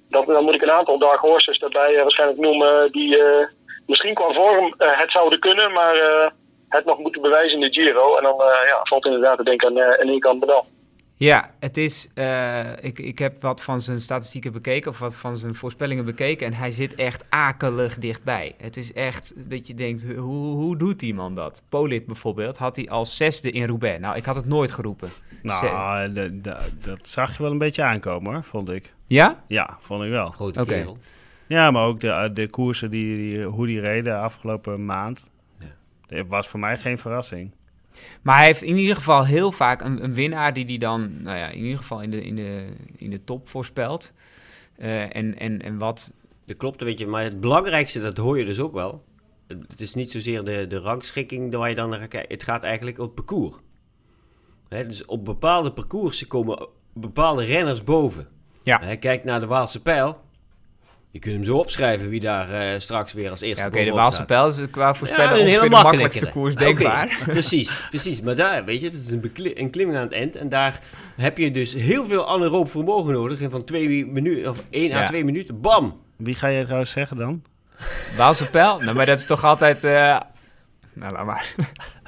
dan, 0.09 0.43
moet 0.43 0.55
ik 0.55 0.61
een 0.61 0.71
aantal 0.71 0.97
dark 0.97 1.19
horses 1.19 1.59
daarbij 1.59 1.95
waarschijnlijk 1.95 2.39
noemen 2.39 2.91
die 2.91 3.23
misschien 3.87 4.13
qua 4.13 4.33
vorm 4.33 4.73
het 4.77 5.11
zouden 5.11 5.39
kunnen, 5.39 5.71
maar 5.71 5.95
het 6.69 6.85
nog 6.85 6.97
moeten 6.97 7.21
bewijzen 7.21 7.61
in 7.61 7.71
de 7.71 7.81
Giro. 7.81 8.15
En 8.17 8.23
dan 8.23 8.35
ja, 8.65 8.79
valt 8.83 9.05
inderdaad 9.05 9.37
te 9.37 9.43
denken 9.43 9.67
aan, 9.67 9.77
uh, 9.77 10.15
Egan 10.15 10.39
Bernal. 10.39 10.65
Ja, 11.25 11.51
het 11.59 11.77
is. 11.77 12.09
eh, 12.13 12.83
ik, 12.83 12.99
ik 12.99 13.19
heb 13.19 13.41
wat 13.41 13.61
van 13.61 13.81
zijn 13.81 14.01
statistieken 14.01 14.51
bekeken, 14.51 14.91
of 14.91 14.99
wat 14.99 15.15
van 15.15 15.37
zijn 15.37 15.55
voorspellingen 15.55 16.05
bekeken. 16.05 16.47
En 16.47 16.53
hij 16.53 16.71
zit 16.71 16.95
echt 16.95 17.23
akelig 17.29 17.97
dichtbij. 17.97 18.55
Het 18.57 18.77
is 18.77 18.93
echt 18.93 19.49
dat 19.49 19.67
je 19.67 19.73
denkt: 19.73 20.13
hoe, 20.15 20.55
hoe 20.55 20.77
doet 20.77 20.99
die 20.99 21.13
man 21.13 21.35
dat? 21.35 21.63
Polit 21.69 22.05
bijvoorbeeld 22.05 22.57
had 22.57 22.75
hij 22.75 22.89
als 22.89 23.17
zesde 23.17 23.51
in 23.51 23.67
Roubaix. 23.67 23.99
Nou, 23.99 24.15
ik 24.15 24.25
had 24.25 24.35
het 24.35 24.45
nooit 24.45 24.71
geroepen. 24.71 25.09
Nou, 25.41 26.13
d- 26.41 26.83
dat 26.85 27.07
zag 27.07 27.37
je 27.37 27.43
wel 27.43 27.51
een 27.51 27.57
beetje 27.57 27.83
aankomen 27.83 28.33
hoor, 28.33 28.43
vond 28.43 28.69
ik. 28.69 28.93
Ja? 29.07 29.43
Ja, 29.47 29.77
vond 29.81 30.03
ik 30.03 30.09
wel. 30.09 30.29
Grote 30.31 30.59
Oké. 30.61 30.73
kerel. 30.73 30.97
Ja, 31.47 31.71
maar 31.71 31.85
ook 31.85 31.99
de, 31.99 32.29
de 32.33 32.47
koersen 32.47 32.89
die, 32.89 33.15
die, 33.17 33.43
hoe 33.43 33.65
die 33.65 33.79
reden 33.79 34.19
afgelopen 34.19 34.85
maand. 34.85 35.29
Ja. 35.59 35.65
Dat 36.07 36.27
was 36.27 36.47
voor 36.47 36.59
mij 36.59 36.77
geen 36.77 36.97
verrassing. 36.97 37.51
Maar 38.21 38.35
hij 38.35 38.45
heeft 38.45 38.61
in 38.61 38.77
ieder 38.77 38.95
geval 38.95 39.25
heel 39.25 39.51
vaak 39.51 39.81
een, 39.81 40.03
een 40.03 40.13
winnaar 40.13 40.53
die 40.53 40.65
hij 40.65 40.77
dan, 40.77 41.21
nou 41.21 41.37
ja, 41.37 41.49
in 41.49 41.63
ieder 41.63 41.77
geval 41.77 42.01
in 42.01 42.11
de, 42.11 42.23
in 42.23 42.35
de, 42.35 42.65
in 42.95 43.09
de 43.09 43.23
top 43.23 43.47
voorspelt. 43.47 44.13
Eh, 44.77 45.15
en, 45.15 45.39
en, 45.39 45.61
en 45.61 45.77
wat. 45.77 46.13
Dat 46.45 46.57
klopt, 46.57 46.81
weet 46.81 46.99
je. 46.99 47.07
Maar 47.07 47.23
het 47.23 47.39
belangrijkste, 47.39 48.01
dat 48.01 48.17
hoor 48.17 48.37
je 48.37 48.45
dus 48.45 48.59
ook 48.59 48.73
wel. 48.73 49.03
Het 49.47 49.81
is 49.81 49.93
niet 49.93 50.11
zozeer 50.11 50.43
de, 50.43 50.67
de 50.67 50.79
rangschikking 50.79 51.55
waar 51.55 51.69
je 51.69 51.75
dan 51.75 51.89
naar 51.89 52.07
kijken. 52.07 52.33
Het 52.33 52.43
gaat 52.43 52.63
eigenlijk 52.63 52.99
op 52.99 53.15
parcours. 53.15 53.55
Hè, 54.69 54.87
dus 54.87 55.05
op 55.05 55.25
bepaalde 55.25 55.71
parcoursen 55.71 56.27
komen 56.27 56.67
bepaalde 56.93 57.43
renners 57.43 57.83
boven. 57.83 58.27
Ja. 58.63 58.79
Hè, 58.81 58.95
kijk 58.95 59.23
naar 59.23 59.39
de 59.39 59.45
Waalse 59.45 59.81
Pijl. 59.81 60.21
Je 61.11 61.19
kunt 61.19 61.35
hem 61.35 61.43
zo 61.43 61.57
opschrijven 61.57 62.09
wie 62.09 62.19
daar 62.19 62.49
eh, 62.51 62.79
straks 62.79 63.13
weer 63.13 63.29
als 63.29 63.41
eerste 63.41 63.61
Ja, 63.61 63.67
oké, 63.67 63.83
de 63.83 63.91
Waalse 63.91 64.25
pijl 64.25 64.47
is 64.47 64.57
qua 64.71 64.93
voorspellen 64.93 65.35
Ja, 65.35 65.41
een 65.41 65.47
hele 65.47 65.61
de 65.61 65.69
makkelijkste 65.69 66.23
makkelijke. 66.25 66.39
koers 66.39 66.55
denkbaar. 66.55 67.17
Precies, 67.25 67.81
precies. 67.89 68.21
Maar 68.21 68.35
daar, 68.35 68.65
weet 68.65 68.79
je, 68.81 68.85
het 68.85 68.95
is 68.95 69.07
een, 69.09 69.31
een 69.55 69.69
klimming 69.69 69.97
aan 69.97 70.03
het 70.03 70.13
eind. 70.13 70.35
En 70.35 70.49
daar 70.49 70.79
heb 71.15 71.37
je 71.37 71.51
dus 71.51 71.73
heel 71.73 72.05
veel 72.07 72.27
anaeroop 72.29 72.71
vermogen 72.71 73.13
nodig. 73.13 73.41
En 73.41 73.51
van 73.51 73.63
twee 73.63 74.05
minuten, 74.05 74.49
of 74.49 74.57
één 74.69 74.89
Ja. 74.89 75.03
à 75.03 75.07
twee 75.07 75.23
minuten, 75.25 75.61
bam! 75.61 75.99
Wie 76.17 76.35
ga 76.35 76.47
je 76.47 76.63
trouwens 76.63 76.91
zeggen 76.91 77.17
dan? 77.17 77.43
Waalse 78.15 78.49
pijl? 78.49 78.79
Nou, 78.79 78.95
maar 78.95 79.05
dat 79.05 79.17
is 79.17 79.25
toch 79.25 79.43
altijd... 79.43 79.83
eh, 79.83 80.17
Nou, 80.93 81.13
laat 81.13 81.25
maar. 81.25 81.55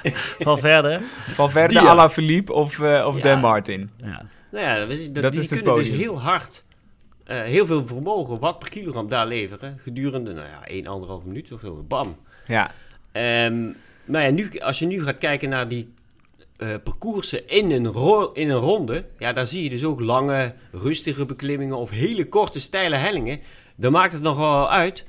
Van 0.38 0.58
verder. 0.58 1.00
Van 1.34 1.50
Verde, 1.50 1.74
Die, 1.74 1.82
ja. 1.82 1.88
Alain 1.90 2.10
Philippe 2.10 2.52
of, 2.52 2.80
eh 2.80 3.04
of 3.06 3.16
Ja. 3.16 3.22
Dan 3.22 3.40
Martin. 3.40 3.90
Ja. 3.96 4.22
Nou 4.50 4.64
ja, 4.66 4.74
dat, 4.86 4.88
Dat 5.22 5.32
die 5.32 5.40
is 5.42 5.50
het 5.50 5.62
kunnen 5.62 5.78
dus 5.84 5.88
heel 5.92 6.20
hard, 6.20 6.63
eh, 7.24 7.40
heel 7.40 7.66
veel 7.66 7.86
vermogen, 7.86 8.38
wat 8.38 8.58
per 8.58 8.68
kilogram 8.68 9.08
daar 9.08 9.26
leveren. 9.26 9.78
Gedurende, 9.82 10.32
nou 10.32 10.46
ja, 10.48 11.20
1,5 11.20 11.26
minuut 11.26 11.52
of 11.52 11.60
zo. 11.60 11.84
Bam! 11.88 12.16
Ja, 12.46 12.70
Ehm 13.12 13.62
nou 14.04 14.24
ja, 14.24 14.30
nu, 14.30 14.58
als 14.58 14.78
je 14.78 14.86
nu 14.86 15.04
gaat 15.04 15.18
kijken 15.18 15.48
naar 15.48 15.68
die 15.68 15.92
eh, 16.56 16.68
parcoursen 16.84 17.48
in 17.48 17.70
een, 17.70 17.86
ro- 17.86 18.30
in 18.32 18.50
een 18.50 18.60
ronde, 18.60 19.04
ja, 19.18 19.32
daar 19.32 19.46
zie 19.46 19.62
je 19.62 19.68
dus 19.68 19.84
ook 19.84 20.00
lange, 20.00 20.54
rustige 20.72 21.24
beklimmingen 21.24 21.76
of 21.76 21.90
hele 21.90 22.28
korte, 22.28 22.60
steile 22.60 22.96
hellingen. 22.96 23.40
Dan 23.76 23.92
maakt 23.92 24.12
het 24.12 24.22
nog 24.22 24.36
wel 24.36 24.70
uit 24.70 25.04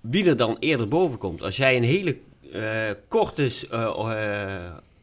wie 0.00 0.28
er 0.28 0.36
dan 0.36 0.56
eerder 0.58 0.88
boven 0.88 1.18
komt. 1.18 1.42
Als 1.42 1.56
jij 1.56 1.76
een 1.76 1.84
hele 1.84 2.16
eh, 2.52 2.90
korte, 3.08 3.50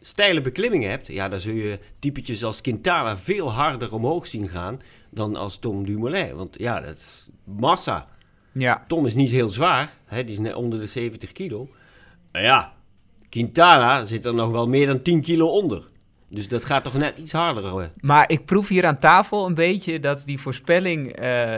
steile 0.01 0.41
beklimming 0.41 0.83
hebt, 0.83 1.07
ja, 1.07 1.29
dan 1.29 1.39
zul 1.39 1.53
je 1.53 1.79
typetjes 1.99 2.43
als 2.43 2.61
Quintana 2.61 3.17
veel 3.17 3.51
harder 3.51 3.93
omhoog 3.93 4.27
zien 4.27 4.47
gaan 4.47 4.79
dan 5.17 5.35
als 5.35 5.57
Tom 5.57 5.85
Dumoulin. 5.85 6.35
Want 6.35 6.55
ja, 6.57 6.79
dat 6.79 6.97
is 6.97 7.29
massa. 7.43 8.07
ja. 8.53 8.83
Tom 8.87 9.05
is 9.05 9.15
niet 9.15 9.31
heel 9.31 9.49
zwaar, 9.49 9.93
hè, 10.05 10.23
die 10.23 10.33
is 10.33 10.39
net 10.39 10.53
onder 10.53 10.79
de 10.79 10.87
70 10.87 11.31
kilo. 11.31 11.69
Maar 12.31 12.41
ja, 12.41 12.73
Quintana 13.29 14.05
zit 14.05 14.25
er 14.25 14.33
nog 14.33 14.51
wel 14.51 14.67
meer 14.67 14.87
dan 14.87 15.01
10 15.01 15.21
kilo 15.21 15.47
onder. 15.47 15.89
Dus 16.29 16.47
dat 16.47 16.65
gaat 16.65 16.83
toch 16.83 16.93
net 16.93 17.17
iets 17.17 17.31
harder. 17.31 17.63
Hoor. 17.63 17.89
Maar 17.99 18.29
ik 18.29 18.45
proef 18.45 18.67
hier 18.67 18.85
aan 18.85 18.99
tafel 18.99 19.45
een 19.45 19.53
beetje 19.53 19.99
dat 19.99 20.25
die 20.25 20.39
voorspelling, 20.39 21.11
eh, 21.11 21.57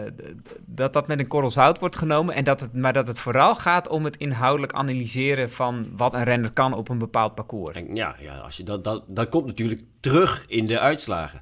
dat 0.65 0.93
dat 0.93 1.07
met 1.07 1.19
een 1.19 1.27
korrel 1.27 1.51
zout 1.51 1.79
wordt 1.79 1.95
genomen. 1.95 2.35
En 2.35 2.43
dat 2.43 2.59
het, 2.59 2.73
maar 2.73 2.93
dat 2.93 3.07
het 3.07 3.19
vooral 3.19 3.55
gaat 3.55 3.87
om 3.87 4.05
het 4.05 4.17
inhoudelijk 4.17 4.73
analyseren 4.73 5.51
van 5.51 5.87
wat 5.95 6.13
een 6.13 6.23
renner 6.23 6.51
kan 6.51 6.73
op 6.73 6.89
een 6.89 6.97
bepaald 6.97 7.35
parcours. 7.35 7.75
En 7.75 7.95
ja, 7.95 8.15
ja 8.19 8.37
als 8.37 8.57
je 8.57 8.63
dat, 8.63 8.83
dat, 8.83 9.03
dat 9.07 9.29
komt 9.29 9.45
natuurlijk 9.45 9.81
terug 9.99 10.45
in 10.47 10.65
de 10.65 10.79
uitslagen. 10.79 11.41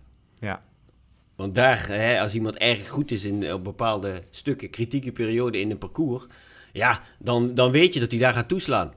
Want 1.38 1.56
daar, 1.56 1.88
hè, 1.88 2.22
als 2.22 2.34
iemand 2.34 2.58
erg 2.58 2.90
goed 2.90 3.12
is 3.12 3.24
in 3.24 3.54
op 3.54 3.64
bepaalde 3.64 4.24
stukken, 4.30 4.70
kritieke 4.70 5.12
perioden 5.12 5.62
in 5.62 5.72
een 5.72 5.78
parcours, 5.78 6.26
ja, 6.74 7.02
dan, 7.20 7.56
dan 7.56 7.72
weet 7.72 7.94
je 7.94 8.00
dat 8.00 8.12
hij 8.12 8.20
daar 8.20 8.34
gaat 8.34 8.48
toeslaan. 8.48 8.94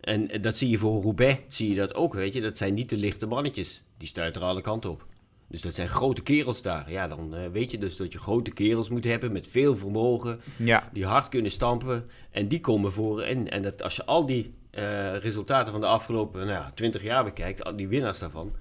En 0.00 0.30
eh, 0.30 0.42
dat 0.42 0.56
zie 0.56 0.68
je 0.68 0.78
voor 0.78 1.02
Roubaix, 1.02 1.40
zie 1.48 1.68
je 1.68 1.74
dat 1.74 1.94
ook, 1.94 2.14
weet 2.14 2.34
je. 2.34 2.40
Dat 2.40 2.56
zijn 2.56 2.74
niet 2.74 2.88
de 2.88 2.96
lichte 2.96 3.26
mannetjes. 3.26 3.82
Die 3.96 4.08
stuiteren 4.08 4.48
alle 4.48 4.60
kanten 4.60 4.90
op. 4.90 5.06
Dus 5.48 5.60
dat 5.60 5.74
zijn 5.74 5.88
grote 5.88 6.22
kerels 6.22 6.62
daar. 6.62 6.90
Ja, 6.90 7.08
dan 7.08 7.34
eh, 7.34 7.50
weet 7.50 7.70
je 7.70 7.78
dus 7.78 7.96
dat 7.96 8.12
je 8.12 8.18
grote 8.18 8.50
kerels 8.50 8.88
moet 8.88 9.04
hebben 9.04 9.32
met 9.32 9.48
veel 9.48 9.76
vermogen, 9.76 10.40
ja. 10.56 10.88
die 10.92 11.06
hard 11.06 11.28
kunnen 11.28 11.50
stampen. 11.50 12.06
En 12.30 12.48
die 12.48 12.60
komen 12.60 12.92
voor. 12.92 13.22
En, 13.22 13.50
en 13.50 13.62
dat, 13.62 13.82
als 13.82 13.96
je 13.96 14.04
al 14.04 14.26
die 14.26 14.54
eh, 14.70 15.16
resultaten 15.16 15.72
van 15.72 15.80
de 15.80 15.86
afgelopen 15.86 16.40
nou 16.40 16.52
ja, 16.52 16.70
20 16.74 17.02
jaar 17.02 17.24
bekijkt, 17.24 17.64
al 17.64 17.76
die 17.76 17.88
winnaars 17.88 18.18
daarvan, 18.18 18.52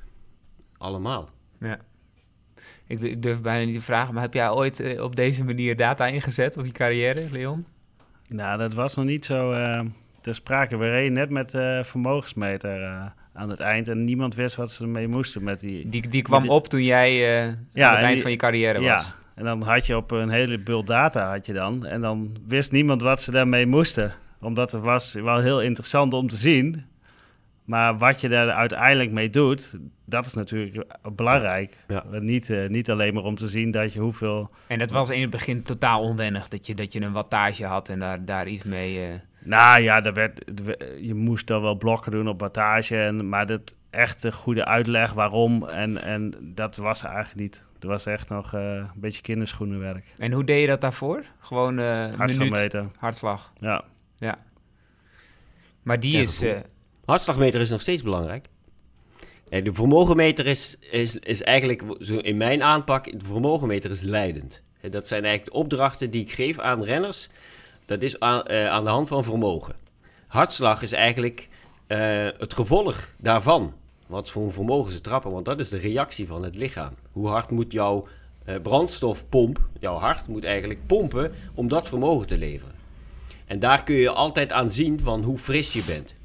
allemaal. 0.77 1.29
ja. 1.59 1.79
Ik, 2.91 2.99
du- 3.01 3.07
ik 3.09 3.21
durf 3.21 3.41
bijna 3.41 3.65
niet 3.65 3.73
te 3.75 3.81
vragen, 3.81 4.13
maar 4.13 4.23
heb 4.23 4.33
jij 4.33 4.49
ooit 4.49 4.79
eh, 4.79 5.03
op 5.03 5.15
deze 5.15 5.43
manier 5.43 5.75
data 5.75 6.05
ingezet 6.07 6.57
op 6.57 6.65
je 6.65 6.71
carrière, 6.71 7.21
Leon? 7.31 7.65
Nou, 8.27 8.57
dat 8.57 8.73
was 8.73 8.95
nog 8.95 9.05
niet 9.05 9.25
zo 9.25 9.51
eh 9.51 9.79
ter 10.21 10.35
sprake. 10.35 10.77
We 10.77 10.89
reden 10.89 11.13
net 11.13 11.29
met 11.29 11.53
eh 11.53 11.83
vermogensmeter 11.83 12.83
aan 13.33 13.49
het 13.49 13.59
eind 13.59 13.87
en 13.87 14.03
niemand 14.03 14.35
wist 14.35 14.55
wat 14.55 14.71
ze 14.71 14.83
ermee 14.83 15.07
moesten 15.07 15.43
met 15.43 15.59
die... 15.59 15.89
Die, 15.89 16.07
die 16.07 16.21
kwam 16.21 16.41
die- 16.41 16.49
op 16.51 16.67
toen 16.67 16.83
jij 16.83 17.27
aan 17.39 17.57
het 17.73 17.99
eind 18.01 18.11
die- 18.13 18.21
van 18.21 18.31
je 18.31 18.37
carrière 18.37 18.81
was. 18.81 19.05
Ja, 19.05 19.15
en 19.35 19.43
dan 19.43 19.61
had 19.61 19.85
je 19.85 19.95
op 19.97 20.11
een 20.11 20.29
hele 20.29 20.59
bult 20.59 20.87
data 20.87 21.31
had 21.31 21.45
je 21.45 21.53
dan. 21.53 21.85
En 21.85 22.01
dan 22.01 22.37
wist 22.47 22.71
niemand 22.71 23.01
wat 23.01 23.21
ze 23.21 23.31
daarmee 23.31 23.65
moesten. 23.65 24.13
Omdat 24.41 24.71
het 24.71 24.81
was 24.81 25.13
wel 25.13 25.39
heel 25.39 25.61
interessant 25.61 26.13
om 26.13 26.27
te 26.29 26.35
zien. 26.37 26.85
Maar 27.72 27.97
wat 27.97 28.22
je 28.22 28.30
daar 28.30 28.49
uiteindelijk 28.51 29.11
mee 29.11 29.30
doet, 29.30 29.76
dat 30.05 30.26
is 30.26 30.34
natuurlijk 30.34 30.86
belangrijk. 31.15 31.78
Ja. 31.88 32.03
Niet, 32.19 32.49
eh, 32.49 32.67
niet 32.69 32.89
alleen 32.89 33.13
maar 33.13 33.24
om 33.24 33.36
te 33.36 33.47
zien 33.47 33.72
dat 33.72 33.93
je 33.93 33.99
hoeveel... 33.99 34.49
En 34.67 34.80
dat 34.80 34.91
was 34.91 35.09
in 35.09 35.22
het 35.22 35.30
begin 35.30 35.63
totaal 35.63 36.01
onwennig, 36.01 36.47
dat 36.47 36.65
je, 36.65 36.76
dat 36.76 36.93
je 36.93 37.01
een 37.01 37.11
wattage 37.11 37.65
had 37.65 37.89
en 37.89 37.99
daar, 37.99 38.26
daar 38.26 38.47
iets 38.47 38.63
mee... 38.63 39.07
eh, 39.07 39.13
Nou 39.43 39.82
ja, 39.82 40.03
er 40.03 40.13
werd, 40.13 40.59
er 40.65 40.99
je 41.03 41.13
moest 41.13 41.47
dan 41.47 41.61
wel 41.61 41.76
blokken 41.76 42.11
doen 42.11 42.28
op 42.28 42.39
wattage. 42.39 42.97
En, 43.01 43.30
maar 43.30 43.45
dat 43.45 43.76
echte 43.89 44.32
goede 44.32 44.65
uitleg 44.65 45.13
waarom. 45.13 45.67
En, 45.67 46.01
en 46.01 46.34
dat 46.41 46.76
was 46.76 47.01
er 47.03 47.09
eigenlijk 47.09 47.39
niet. 47.39 47.63
Het 47.74 47.84
was 47.84 48.05
echt 48.05 48.30
nog 48.30 48.53
eh, 48.53 48.61
een 48.76 48.89
beetje 48.95 49.22
kinderschoenenwerk. 49.22 50.05
En 50.17 50.32
hoe 50.32 50.43
deed 50.43 50.61
je 50.61 50.67
dat 50.67 50.82
daarvoor? 50.82 51.24
Gewoon 51.39 51.80
eh 51.80 51.86
minuut, 51.99 52.15
Hartslagmeter. 52.15 52.86
hartslag. 52.97 53.53
Ja. 53.59 53.84
Ja. 54.17 54.38
Maar 55.84 55.99
die 55.99 56.11
Ja, 56.15 56.19
is... 56.22 56.43
Hartslagmeter 57.12 57.62
is 57.62 57.70
nog 57.70 57.82
steeds 57.82 58.03
belangrijk. 58.03 58.47
Eh, 59.49 59.64
De 59.64 59.74
vermogenmeter 59.74 60.45
is, 60.45 60.76
is, 60.80 61.16
is 61.16 61.43
eigenlijk, 61.43 61.84
zo 61.99 62.18
in 62.18 62.38
mijn 62.38 62.64
aanpak, 62.64 63.20
de 63.20 63.26
vermogenmeter 63.26 63.91
is 63.91 64.01
leidend. 64.01 64.62
Dat 64.89 65.07
zijn 65.07 65.24
eigenlijk 65.24 65.53
de 65.53 65.59
opdrachten 65.59 66.12
die 66.12 66.22
ik 66.22 66.32
geef 66.32 66.59
aan 66.59 66.84
renners. 66.84 67.28
dat 67.86 68.01
is 68.01 68.20
aan, 68.20 68.43
eh, 68.43 68.68
aan 68.68 68.84
de 68.84 68.89
hand 68.89 69.07
van 69.07 69.24
vermogen. 69.24 69.76
Hartslag 70.28 70.82
is 70.82 70.91
eigenlijk 70.91 71.49
eh, 71.88 72.28
het 72.38 72.53
gevolg 72.53 73.09
daarvan. 73.18 73.74
Wat 74.07 74.30
voor 74.30 74.43
een 74.43 74.51
vermogen 74.51 74.91
ze 74.91 75.01
trappen, 75.01 75.32
want 75.32 75.45
dat 75.45 75.59
is 75.59 75.70
de 75.70 75.78
reactie 75.78 76.28
van 76.28 76.43
het 76.43 76.55
lichaam. 76.55 76.93
Hoe 77.12 77.28
hard 77.28 77.49
moet 77.49 77.72
jouw 77.72 78.07
eh, 78.45 78.55
brandstofpomp, 78.62 79.59
jouw 79.80 79.95
hart 79.95 80.28
moet 80.28 80.43
eigenlijk 80.43 80.88
pompen 80.88 81.32
om 81.53 81.68
dat 81.68 81.88
vermogen 81.88 82.28
te 82.28 82.38
leveren. 82.38 82.76
En 83.45 83.59
daar 83.59 83.84
kun 83.84 83.95
je 83.95 84.09
altijd 84.09 84.51
aan 84.51 84.70
zien 84.70 84.99
van 84.99 85.24
hoe 85.24 85.38
fris 85.38 85.74
je 85.74 85.84
bent. 85.84 86.20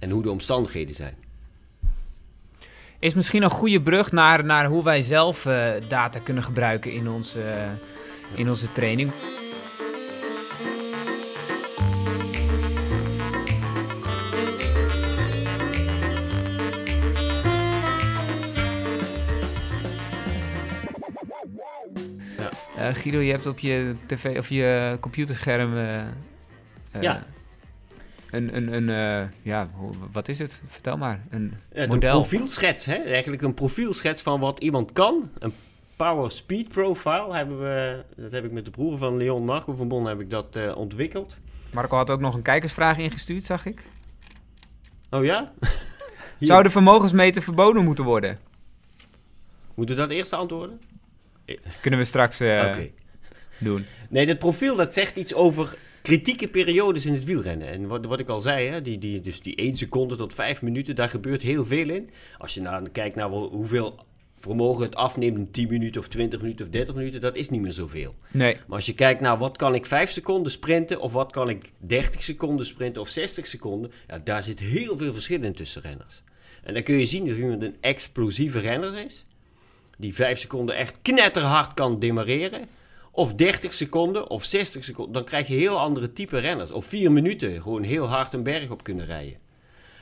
En 0.00 0.10
hoe 0.10 0.22
de 0.22 0.30
omstandigheden 0.30 0.94
zijn. 0.94 1.14
Is 2.98 3.14
misschien 3.14 3.42
een 3.42 3.50
goede 3.50 3.82
brug 3.82 4.12
naar, 4.12 4.44
naar 4.44 4.66
hoe 4.66 4.84
wij 4.84 5.02
zelf 5.02 5.46
eh, 5.46 5.72
data 5.88 6.18
kunnen 6.18 6.42
gebruiken 6.42 6.92
in 6.92 7.08
onze, 7.08 7.42
eh, 7.42 7.70
in 8.34 8.48
onze 8.48 8.72
training. 8.72 9.12
Eh, 22.76 22.94
Guido, 22.94 23.18
je 23.18 23.30
hebt 23.30 23.46
op 23.46 23.58
je 23.58 23.94
tv 24.06 24.38
of 24.38 24.48
je 24.48 24.96
computerscherm 25.00 25.74
Ja. 27.00 27.24
Een, 28.30 28.56
een, 28.56 28.72
een 28.72 28.88
eh, 28.88 29.28
ja, 29.42 29.70
wat 30.12 30.28
is 30.28 30.38
het? 30.38 30.62
Vertel 30.66 30.96
maar. 30.96 31.20
Een 31.30 31.54
Ja, 31.74 31.86
model. 31.86 32.16
Een 32.16 32.26
profielschets, 32.26 32.84
hè? 32.84 32.94
eigenlijk 32.94 33.42
een 33.42 33.54
profielschets 33.54 34.22
van 34.22 34.40
wat 34.40 34.58
iemand 34.60 34.92
kan. 34.92 35.30
Een 35.38 35.52
power 35.96 36.30
speed 36.30 36.68
profile 36.68 37.34
hebben 37.34 37.60
we, 37.60 38.04
dat 38.16 38.32
heb 38.32 38.44
ik 38.44 38.52
met 38.52 38.64
de 38.64 38.70
broer 38.70 38.98
van 38.98 39.16
Leon 39.16 39.44
Marco 39.44 39.74
van 39.74 39.88
Bon 39.88 40.06
heb 40.06 40.20
ik 40.20 40.30
dat 40.30 40.56
eh, 40.56 40.76
ontwikkeld. 40.76 41.36
Marco 41.72 41.96
had 41.96 42.10
ook 42.10 42.20
nog 42.20 42.34
een 42.34 42.42
kijkersvraag 42.42 42.98
ingestuurd, 42.98 43.44
zag 43.44 43.66
ik. 43.66 43.84
Oh 45.10 45.24
ja? 45.24 45.52
Zou 46.40 46.62
de 46.62 46.70
vermogensmeter 46.70 47.42
verboden 47.42 47.84
moeten 47.84 48.04
worden? 48.04 48.38
Moeten 49.74 49.96
we 49.96 50.00
dat 50.00 50.10
eerst 50.10 50.32
antwoorden? 50.32 50.80
Kunnen 51.80 52.00
we 52.00 52.06
straks 52.06 52.40
eh, 52.40 52.76
doen. 53.58 53.86
Nee, 54.08 54.26
dat 54.26 54.38
profiel 54.38 54.76
dat 54.76 54.92
zegt 54.92 55.16
iets 55.16 55.34
over 55.34 55.76
kritieke 56.02 56.48
periodes 56.48 57.06
in 57.06 57.12
het 57.12 57.24
wielrennen. 57.24 57.68
En 57.68 57.86
wat, 57.86 58.04
wat 58.04 58.20
ik 58.20 58.28
al 58.28 58.40
zei, 58.40 58.68
hè, 58.68 58.82
die, 58.82 58.98
die, 58.98 59.20
dus 59.20 59.40
die 59.40 59.56
1 59.56 59.76
seconde 59.76 60.16
tot 60.16 60.34
5 60.34 60.62
minuten, 60.62 60.94
daar 60.94 61.08
gebeurt 61.08 61.42
heel 61.42 61.66
veel 61.66 61.88
in. 61.88 62.10
Als 62.38 62.54
je 62.54 62.60
nou 62.60 62.88
kijkt 62.88 63.16
naar 63.16 63.28
hoeveel 63.28 64.04
vermogen 64.40 64.84
het 64.84 64.94
afneemt 64.94 65.38
in 65.38 65.50
10 65.50 65.68
minuten 65.68 66.00
of 66.00 66.08
20 66.08 66.40
minuten 66.40 66.66
of 66.66 66.72
30 66.72 66.94
minuten, 66.94 67.20
dat 67.20 67.36
is 67.36 67.50
niet 67.50 67.60
meer 67.60 67.72
zoveel. 67.72 68.14
Nee. 68.30 68.56
Maar 68.66 68.76
als 68.76 68.86
je 68.86 68.94
kijkt 68.94 69.20
naar 69.20 69.38
wat 69.38 69.56
kan 69.56 69.74
ik 69.74 69.86
5 69.86 70.10
seconden 70.10 70.52
sprinten 70.52 71.00
of 71.00 71.12
wat 71.12 71.32
kan 71.32 71.48
ik 71.48 71.70
30 71.78 72.22
seconden 72.22 72.66
sprinten 72.66 73.02
of 73.02 73.08
60 73.08 73.46
seconden, 73.46 73.92
ja, 74.06 74.18
daar 74.18 74.42
zit 74.42 74.58
heel 74.58 74.96
veel 74.96 75.12
verschil 75.12 75.42
in 75.42 75.54
tussen 75.54 75.82
renners. 75.82 76.22
En 76.62 76.74
dan 76.74 76.82
kun 76.82 76.98
je 76.98 77.06
zien 77.06 77.26
dat 77.26 77.36
iemand 77.36 77.62
een 77.62 77.76
explosieve 77.80 78.58
renner 78.58 79.04
is, 79.04 79.24
die 79.96 80.14
5 80.14 80.38
seconden 80.38 80.76
echt 80.76 80.94
knetterhard 81.02 81.74
kan 81.74 81.98
demareren, 81.98 82.68
of 83.10 83.34
30 83.34 83.74
seconden 83.74 84.30
of 84.30 84.44
60 84.44 84.84
seconden, 84.84 85.12
dan 85.12 85.24
krijg 85.24 85.46
je 85.48 85.54
heel 85.54 85.78
andere 85.78 86.12
type 86.12 86.38
renners. 86.38 86.70
Of 86.70 86.84
4 86.84 87.12
minuten 87.12 87.62
gewoon 87.62 87.82
heel 87.82 88.06
hard 88.06 88.32
een 88.32 88.42
berg 88.42 88.70
op 88.70 88.82
kunnen 88.82 89.06
rijden. 89.06 89.38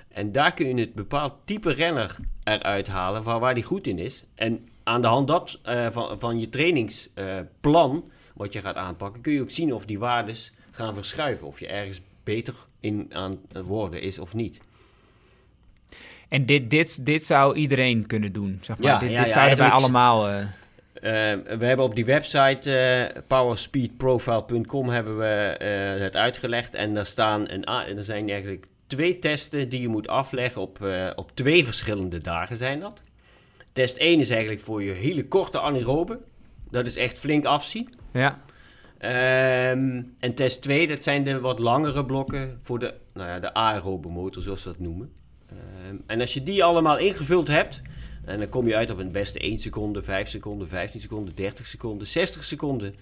En 0.08 0.32
daar 0.32 0.54
kun 0.54 0.66
je 0.66 0.80
het 0.80 0.94
bepaald 0.94 1.34
type 1.44 1.72
renner 1.72 2.16
eruit 2.44 2.88
halen 2.88 3.22
waar, 3.22 3.38
waar 3.38 3.54
die 3.54 3.62
goed 3.62 3.86
in 3.86 3.98
is. 3.98 4.24
En 4.34 4.68
aan 4.82 5.00
de 5.00 5.06
hand 5.06 5.28
dat, 5.28 5.58
eh, 5.62 5.86
van, 5.90 6.20
van 6.20 6.40
je 6.40 6.48
trainingsplan, 6.48 8.10
wat 8.34 8.52
je 8.52 8.60
gaat 8.60 8.76
aanpakken, 8.76 9.22
kun 9.22 9.32
je 9.32 9.40
ook 9.40 9.50
zien 9.50 9.74
of 9.74 9.84
die 9.84 9.98
waardes 9.98 10.52
gaan 10.70 10.94
verschuiven. 10.94 11.46
Of 11.46 11.60
je 11.60 11.66
ergens 11.66 12.00
beter 12.24 12.54
in 12.80 13.10
aan 13.12 13.40
het 13.52 13.66
worden 13.66 14.00
is 14.02 14.18
of 14.18 14.34
niet. 14.34 14.60
En 16.28 16.46
dit, 16.46 16.70
dit, 16.70 17.06
dit 17.06 17.24
zou 17.24 17.56
iedereen 17.56 18.06
kunnen 18.06 18.32
doen, 18.32 18.58
zeg 18.60 18.78
maar. 18.78 18.92
Ja, 18.92 18.98
dit 18.98 19.10
ja, 19.10 19.16
dit 19.16 19.26
ja, 19.26 19.32
zouden 19.32 19.58
wij 19.58 19.68
allemaal... 19.68 20.28
eh, 20.28 20.46
Eh, 21.00 21.12
we 21.58 21.66
hebben 21.66 21.84
op 21.84 21.94
die 21.94 22.04
website 22.04 22.76
eh, 22.76 23.22
powerspeedprofile.com 23.26 24.88
hebben 24.88 25.18
we 25.18 25.56
eh, 25.58 26.00
het 26.00 26.16
uitgelegd. 26.16 26.74
En 26.74 26.94
daar 26.94 27.06
staan 27.06 27.48
een, 27.48 27.64
er 27.64 28.04
zijn 28.04 28.30
eigenlijk 28.30 28.66
twee 28.88 29.18
testen 29.18 29.68
die 29.68 29.80
je 29.80 29.88
moet 29.88 30.08
afleggen 30.08 30.60
op, 30.60 30.84
eh, 30.84 31.10
op 31.14 31.30
twee 31.34 31.64
verschillende 31.64 32.20
dagen 32.20 32.56
zijn 32.56 32.80
dat. 32.80 33.02
Test 33.72 33.96
1 33.96 34.20
is 34.20 34.30
eigenlijk 34.30 34.60
voor 34.60 34.82
je 34.82 34.92
hele 34.92 35.28
korte 35.28 35.60
anaerobe. 35.60 36.18
Dat 36.70 36.86
is 36.86 36.96
echt 36.96 37.18
flink 37.18 37.44
afzien. 37.44 37.88
ja. 38.12 38.40
Ehm, 38.98 40.02
en 40.18 40.34
test 40.34 40.62
2, 40.62 40.86
dat 40.86 41.02
zijn 41.02 41.24
de 41.24 41.40
wat 41.40 41.58
langere 41.58 42.04
blokken 42.04 42.60
voor 42.62 42.78
de, 42.78 42.94
nou 43.14 43.28
ja, 43.28 43.40
de 43.40 43.54
aerobe 43.54 44.08
motor, 44.08 44.42
zoals 44.42 44.62
ze 44.62 44.68
dat 44.68 44.78
noemen. 44.78 45.12
Ehm, 45.48 45.96
en 46.06 46.20
als 46.20 46.34
je 46.34 46.42
die 46.42 46.64
allemaal 46.64 46.98
ingevuld 46.98 47.48
hebt, 47.48 47.82
en 48.28 48.38
dan 48.38 48.48
kom 48.48 48.66
je 48.66 48.76
uit 48.76 48.90
op 48.90 48.98
het 48.98 49.12
beste 49.12 49.38
1 49.38 49.58
seconde, 49.58 50.02
5 50.02 50.28
seconden, 50.28 50.68
15 50.68 51.00
seconden, 51.00 51.34
30 51.34 51.66
seconden, 51.66 52.06
60 52.06 52.44
seconden, 52.44 52.94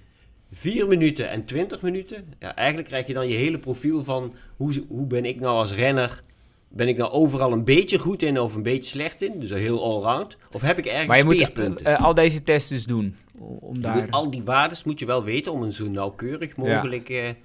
4 0.53 0.87
minuten 0.87 1.31
en 1.31 1.45
20 1.45 1.83
minuten. 1.83 2.25
Ja, 2.39 2.55
eigenlijk 2.55 2.89
krijg 2.89 3.07
je 3.07 3.15
dan 3.15 3.29
je 3.29 3.37
hele 3.37 3.59
profiel 3.59 4.05
van 4.05 4.35
hoe, 4.57 4.85
hoe 4.89 5.07
ben 5.07 5.25
ik 5.25 5.41
nou 5.41 5.57
als 5.57 5.73
renner. 5.73 6.23
Ben 6.69 6.89
ik 6.89 6.97
nou 6.97 7.11
overal 7.11 7.53
een 7.53 7.65
beetje 7.65 7.99
goed 7.99 8.23
in 8.23 8.41
of 8.41 8.55
een 8.55 8.63
beetje 8.63 8.91
slecht 8.91 9.23
in? 9.23 9.41
Dus 9.41 9.51
heel 9.51 9.85
allround. 9.85 10.37
Of 10.53 10.61
heb 10.61 10.79
ik 10.79 10.87
ergens 10.87 11.07
Maar 11.07 11.19
je 11.19 11.25
moet 11.25 11.81
eh, 11.83 12.01
al 12.01 12.15
deze 12.15 12.43
tests 12.43 12.69
dus 12.69 12.85
doen. 12.85 13.17
Om 13.39 13.81
daar... 13.81 13.97
moet 13.97 14.11
al 14.11 14.31
die 14.31 14.43
waardes 14.43 14.85
moet 14.85 14.99
je 14.99 15.07
wel 15.07 15.25
weten 15.25 15.53
om 15.53 15.63
een 15.63 15.73
zo 15.73 15.89
nauwkeurig 15.89 16.57
mogelijk 16.57 17.09
eh, 17.09 17.29
eh, 17.29 17.37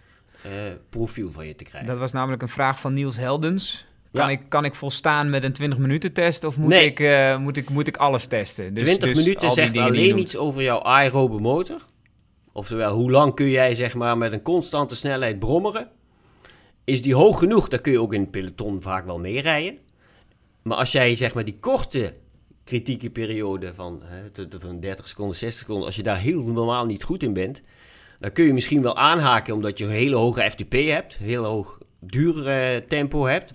profiel 0.90 1.32
van 1.32 1.48
je 1.48 1.56
te 1.56 1.64
krijgen. 1.64 1.90
Dat 1.90 2.00
was 2.00 2.12
namelijk 2.12 2.42
een 2.42 2.50
vraag 2.50 2.80
van 2.80 2.94
Niels 2.94 3.18
Heldens. 3.18 3.86
Kan, 4.12 4.26
Ja. 4.26 4.32
ik, 4.32 4.42
kan 4.50 4.66
ik 4.66 4.76
volstaan 4.76 5.30
met 5.30 5.44
een 5.44 5.54
20 5.54 5.80
minuten 5.80 6.14
test 6.14 6.44
of 6.44 6.58
moet, 6.58 6.70
Nee. 6.70 6.86
ik, 6.86 7.00
eh, 7.00 7.38
moet, 7.38 7.58
ik, 7.58 7.70
moet 7.70 7.88
ik 7.88 7.98
alles 7.98 8.26
testen? 8.26 8.74
Dus, 8.74 8.84
20 8.84 9.10
dus 9.14 9.24
minuten 9.24 9.52
zegt 9.52 9.78
alleen 9.78 10.18
iets 10.18 10.38
over 10.38 10.62
jouw 10.62 10.82
aerobe 10.82 11.40
motor. 11.40 11.86
Oftewel, 12.54 12.94
hoe 12.94 13.12
lang 13.12 13.36
kun 13.36 13.50
jij 13.50 13.76
zeg 13.76 13.96
maar, 13.96 14.18
met 14.18 14.32
een 14.32 14.42
constante 14.42 14.96
snelheid 14.96 15.40
brommeren? 15.40 15.90
Is 16.84 17.02
die 17.02 17.16
hoog 17.16 17.40
genoeg, 17.40 17.68
dan 17.68 17.82
kun 17.82 17.92
je 17.92 18.02
ook 18.02 18.14
in 18.14 18.22
het 18.22 18.32
peloton 18.32 18.82
vaak 18.82 19.06
wel 19.06 19.20
meerijden. 19.20 19.78
Maar 20.62 20.78
als 20.78 20.92
jij 20.92 21.16
zeg 21.16 21.34
maar, 21.34 21.46
die 21.46 21.58
korte 21.60 22.14
kritieke 22.64 23.10
periode 23.10 23.74
van, 23.74 24.02
hè, 24.04 24.48
van 24.60 24.80
30 24.80 25.08
seconden, 25.08 25.36
60 25.36 25.60
seconden, 25.60 25.86
als 25.86 25.96
je 25.96 26.04
daar 26.04 26.18
heel 26.18 26.44
normaal 26.44 26.86
niet 26.86 27.04
goed 27.04 27.24
in 27.24 27.34
bent, 27.34 27.62
dan 28.18 28.32
kun 28.32 28.46
je 28.46 28.54
misschien 28.54 28.82
wel 28.82 28.98
aanhaken 28.98 29.54
omdat 29.54 29.78
je 29.78 29.84
een 29.84 29.90
hele 29.90 30.16
hoge 30.16 30.50
FTP 30.52 30.74
hebt, 30.74 31.18
een 31.20 31.26
heel 31.26 31.44
hoog 31.44 31.78
duur 32.00 32.88
tempo 32.88 33.26
hebt. 33.26 33.54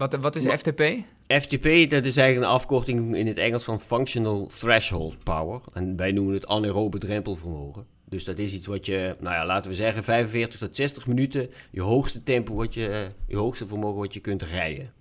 Wat, 0.00 0.14
wat 0.20 0.36
is 0.36 0.44
Maar- 0.44 0.58
FTP? 0.58 0.82
FTP, 1.26 1.90
dat 1.90 2.04
is 2.04 2.16
eigenlijk 2.16 2.36
een 2.36 2.54
afkorting 2.54 3.16
in 3.16 3.26
het 3.26 3.38
Engels 3.38 3.64
van 3.64 3.80
Functional 3.80 4.46
Threshold 4.46 5.24
Power. 5.24 5.60
En 5.72 5.96
wij 5.96 6.12
noemen 6.12 6.34
het 6.34 6.46
anaerobe 6.46 6.98
drempelvermogen. 6.98 7.86
Dus 8.08 8.24
dat 8.24 8.38
is 8.38 8.52
iets 8.52 8.66
wat 8.66 8.86
je, 8.86 9.16
nou 9.20 9.34
ja, 9.34 9.46
laten 9.46 9.70
we 9.70 9.76
zeggen, 9.76 10.04
45 10.04 10.58
tot 10.60 10.76
60 10.76 11.06
minuten, 11.06 11.50
je 11.70 11.80
hoogste 11.82 12.22
tempo, 12.22 12.54
wat 12.54 12.74
je, 12.74 13.06
je 13.26 13.36
hoogste 13.36 13.66
vermogen 13.66 13.98
wat 13.98 14.14
je 14.14 14.20
kunt 14.20 14.42
rijden. 14.42 14.92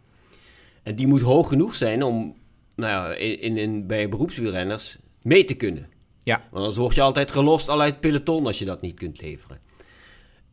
En 0.83 0.95
die 0.95 1.07
moet 1.07 1.21
hoog 1.21 1.47
genoeg 1.47 1.75
zijn 1.75 2.03
om, 2.03 2.35
nou 2.75 2.91
ja, 2.91 3.15
in, 3.15 3.39
in, 3.39 3.57
in- 3.57 3.87
bij 3.87 4.09
beroepswielrenners 4.09 4.97
mee 5.21 5.45
te 5.45 5.53
kunnen. 5.53 5.87
Ja. 6.23 6.37
Want 6.37 6.55
anders 6.55 6.77
word 6.77 6.95
je 6.95 7.01
altijd 7.01 7.31
gelost 7.31 7.69
al 7.69 7.81
uit 7.81 7.91
het 7.91 8.01
peloton 8.01 8.45
als 8.45 8.59
je 8.59 8.65
dat 8.65 8.81
niet 8.81 8.95
kunt 8.95 9.21
leveren. 9.21 9.59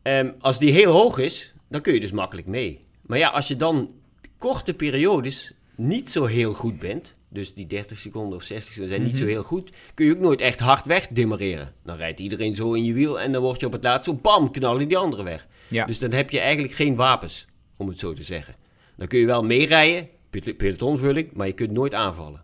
Ehm, 0.01 0.31
als 0.39 0.59
die 0.59 0.71
heel 0.71 0.91
hoog 0.91 1.17
is, 1.17 1.53
dan 1.69 1.81
kun 1.81 1.93
je 1.93 1.99
dus 1.99 2.11
makkelijk 2.11 2.47
mee. 2.47 2.79
Maar 3.01 3.17
ja, 3.17 3.29
als 3.29 3.47
je 3.47 3.55
dan 3.55 3.89
korte 4.37 4.73
periodes 4.73 5.51
niet 5.75 6.09
zo 6.09 6.25
heel 6.25 6.53
goed 6.53 6.79
bent, 6.79 7.15
dus 7.29 7.53
die 7.53 7.67
30 7.67 7.97
seconden 7.97 8.37
of 8.37 8.43
60 8.43 8.73
seconden 8.73 8.95
zijn 8.95 9.07
niet 9.07 9.17
zo 9.17 9.25
heel 9.25 9.43
goed, 9.43 9.69
kun 9.93 10.05
je 10.05 10.11
ook 10.11 10.19
nooit 10.19 10.41
echt 10.41 10.59
hard 10.59 10.85
weg 10.85 11.07
demareren. 11.07 11.73
Dan 11.83 11.95
rijdt 11.95 12.19
iedereen 12.19 12.55
zo 12.55 12.73
in 12.73 12.83
je 12.85 12.93
wiel 12.93 13.19
en 13.19 13.31
dan 13.31 13.41
word 13.41 13.59
je 13.59 13.65
op 13.65 13.71
het 13.71 13.83
laatst 13.83 14.05
zo 14.05 14.13
bam, 14.13 14.51
knallen 14.51 14.87
die 14.87 14.97
anderen 14.97 15.25
weg. 15.25 15.47
Ja. 15.69 15.85
Dus 15.85 15.99
dan 15.99 16.11
heb 16.11 16.29
je 16.29 16.39
eigenlijk 16.39 16.73
geen 16.73 16.95
wapens, 16.95 17.45
om 17.77 17.87
het 17.87 17.99
zo 17.99 18.13
te 18.13 18.23
zeggen. 18.23 18.55
Dan 18.97 19.07
kun 19.07 19.19
je 19.19 19.25
wel 19.25 19.43
meerijden, 19.43 20.07
pel- 20.29 20.53
pelotonvulling, 20.57 21.29
maar 21.33 21.47
je 21.47 21.53
kunt 21.53 21.71
nooit 21.71 21.93
aanvallen. 21.93 22.41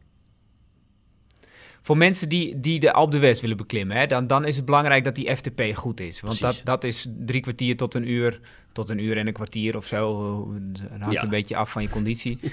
Voor 1.86 1.98
mensen 1.98 2.30
die, 2.30 2.60
die 2.60 2.80
de 2.80 2.94
Alpe 2.94 3.18
d'Huez 3.18 3.42
willen 3.42 3.58
beklimmen, 3.58 3.98
hè, 3.98 4.06
dan, 4.08 4.28
dan 4.28 4.46
is 4.46 4.56
het 4.56 4.66
belangrijk 4.66 5.04
dat 5.04 5.16
die 5.16 5.36
FTP 5.36 5.62
goed 5.74 6.00
is. 6.00 6.22
Want 6.22 6.34
dat, 6.40 6.48
Precies. 6.50 6.64
dat 6.64 6.84
is 6.84 7.08
drie 7.26 7.42
kwartier 7.42 7.78
tot 7.78 7.94
een 7.94 8.10
uur, 8.10 8.40
tot 8.72 8.90
een 8.90 9.00
uur 9.00 9.18
en 9.18 9.28
een 9.28 9.34
kwartier 9.34 9.78
of 9.78 9.86
zo. 9.86 10.48
Het 10.74 11.02
hangt 11.02 11.14
Ja. 11.16 11.24
een 11.24 11.30
beetje 11.30 11.56
af 11.56 11.72
van 11.72 11.82
je 11.82 11.90
conditie 11.90 12.40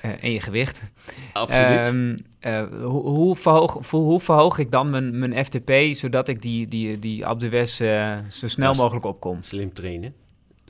Eh, 0.00 0.10
en 0.24 0.32
je 0.32 0.40
gewicht. 0.40 0.90
Absoluut. 1.32 1.86
Ehm, 1.86 2.16
eh, 2.38 2.82
hoe, 2.82 3.02
hoe, 3.08 3.36
verhoog, 3.36 3.90
hoe, 3.90 4.20
verhoog 4.20 4.58
ik 4.58 4.70
dan 4.70 4.90
mijn, 4.90 5.18
mijn 5.18 5.44
FTP, 5.44 5.72
zodat 5.92 6.28
ik 6.28 6.42
die, 6.42 6.68
die, 6.68 6.98
die 6.98 7.26
Alpe 7.26 7.48
d'Huez 7.48 7.80
eh, 7.80 8.18
zo 8.28 8.48
snel 8.48 8.72
Dat 8.72 8.82
mogelijk 8.82 9.04
opkom? 9.06 9.38
Slim 9.42 9.72
trainen, 9.72 10.14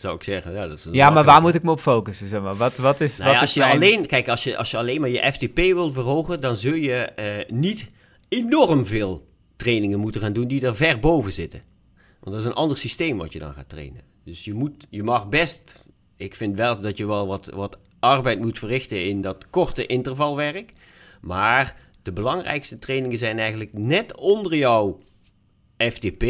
zou 0.00 0.14
ik 0.16 0.22
zeggen. 0.22 0.52
Ja, 0.52 0.66
dat 0.68 0.78
is 0.78 0.86
Ja, 0.92 1.10
maar 1.10 1.24
waar 1.24 1.40
moet 1.40 1.54
ik 1.54 1.62
me 1.62 1.70
op 1.70 1.80
focussen? 1.80 2.26
Zeg 2.26 2.40
maar? 2.42 2.56
Wat, 2.56 2.76
wat 2.76 3.00
is, 3.00 3.16
Nou 3.18 3.30
wat 3.30 3.38
ja, 3.38 3.44
is 3.44 3.46
als 3.46 3.54
je 3.54 3.60
mijn- 3.60 3.72
alleen, 3.92 4.06
kijk, 4.06 4.28
als 4.28 4.44
je, 4.44 4.56
als 4.56 4.70
je 4.70 4.76
alleen 4.76 5.00
maar 5.00 5.10
je 5.10 5.32
FTP 5.32 5.56
wil 5.56 5.92
verhogen, 5.92 6.40
dan 6.40 6.56
zul 6.56 6.74
je 6.74 6.94
eh, 6.94 7.50
niet 7.50 7.86
enorm 8.28 8.86
veel 8.86 9.26
trainingen 9.56 9.98
moeten 9.98 10.20
gaan 10.20 10.32
doen 10.32 10.48
die 10.48 10.66
er 10.66 10.76
ver 10.76 10.98
boven 11.00 11.32
zitten. 11.32 11.60
Want 12.20 12.36
dat 12.36 12.44
is 12.44 12.50
een 12.50 12.56
ander 12.56 12.76
systeem 12.76 13.18
wat 13.18 13.32
je 13.32 13.38
dan 13.38 13.52
gaat 13.54 13.68
trainen. 13.68 14.00
Dus 14.24 14.44
je, 14.44 14.54
moet, 14.54 14.86
je 14.90 15.02
mag 15.02 15.28
best, 15.28 15.84
ik 16.16 16.34
vind 16.34 16.56
wel 16.56 16.80
dat 16.80 16.96
je 16.96 17.06
wel 17.06 17.26
wat, 17.26 17.46
wat 17.54 17.78
arbeid 18.00 18.38
moet 18.40 18.58
verrichten 18.58 19.04
in 19.04 19.20
dat 19.22 19.46
korte 19.50 19.86
intervalwerk. 19.86 20.72
Maar 21.20 21.76
de 22.02 22.12
belangrijkste 22.12 22.78
trainingen 22.78 23.18
zijn 23.18 23.38
eigenlijk 23.38 23.72
net 23.72 24.16
onder 24.16 24.56
jouw 24.56 24.98
FTP. 25.76 26.24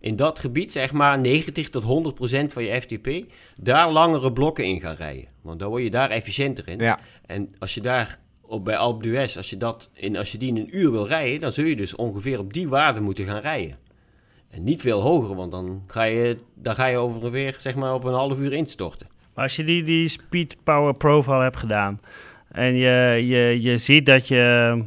In 0.00 0.16
dat 0.16 0.38
gebied, 0.38 0.72
zeg 0.72 0.92
maar 0.92 1.18
90 1.18 1.68
tot 1.68 1.82
100 1.82 2.14
procent 2.14 2.52
van 2.52 2.64
je 2.64 2.80
FTP, 2.80 3.32
daar 3.56 3.90
langere 3.90 4.32
blokken 4.32 4.64
in 4.64 4.80
gaan 4.80 4.94
rijden. 4.94 5.28
Want 5.42 5.58
dan 5.58 5.68
word 5.68 5.82
je 5.82 5.90
daar 5.90 6.10
efficiënter 6.10 6.68
in. 6.68 6.78
Ja. 6.78 7.00
En 7.26 7.54
als 7.58 7.74
je 7.74 7.80
daar 7.80 8.18
op, 8.40 8.64
bij 8.64 8.76
Alpe 8.76 9.02
d'Huez, 9.02 9.36
als 9.36 9.50
je, 9.50 9.56
dat 9.56 9.90
in, 9.92 10.16
als 10.16 10.32
je 10.32 10.38
die 10.38 10.48
in 10.48 10.56
een 10.56 10.76
uur 10.76 10.90
wil 10.90 11.06
rijden, 11.06 11.40
dan 11.40 11.52
zul 11.52 11.64
je 11.64 11.76
dus 11.76 11.94
ongeveer 11.94 12.38
op 12.38 12.52
die 12.52 12.68
waarde 12.68 13.00
moeten 13.00 13.26
gaan 13.26 13.40
rijden. 13.40 13.78
En 14.50 14.64
niet 14.64 14.80
veel 14.80 15.00
hoger, 15.00 15.34
want 15.34 15.52
dan 15.52 15.82
ga 15.86 16.02
je, 16.02 16.38
dan 16.54 16.74
ga 16.74 16.86
je 16.86 16.96
over 16.96 17.24
en 17.24 17.30
weer 17.30 17.56
zeg 17.58 17.74
maar, 17.74 17.94
op 17.94 18.04
een 18.04 18.12
half 18.12 18.38
uur 18.38 18.52
instorten. 18.52 19.08
Maar 19.34 19.44
als 19.44 19.56
je 19.56 19.64
die, 19.64 19.82
die 19.82 20.08
speed 20.08 20.56
power 20.62 20.94
profile 20.94 21.42
hebt 21.42 21.56
gedaan 21.56 22.00
en 22.48 22.74
je, 22.74 23.26
je, 23.26 23.62
je 23.62 23.78
ziet 23.78 24.06
dat 24.06 24.28
je 24.28 24.84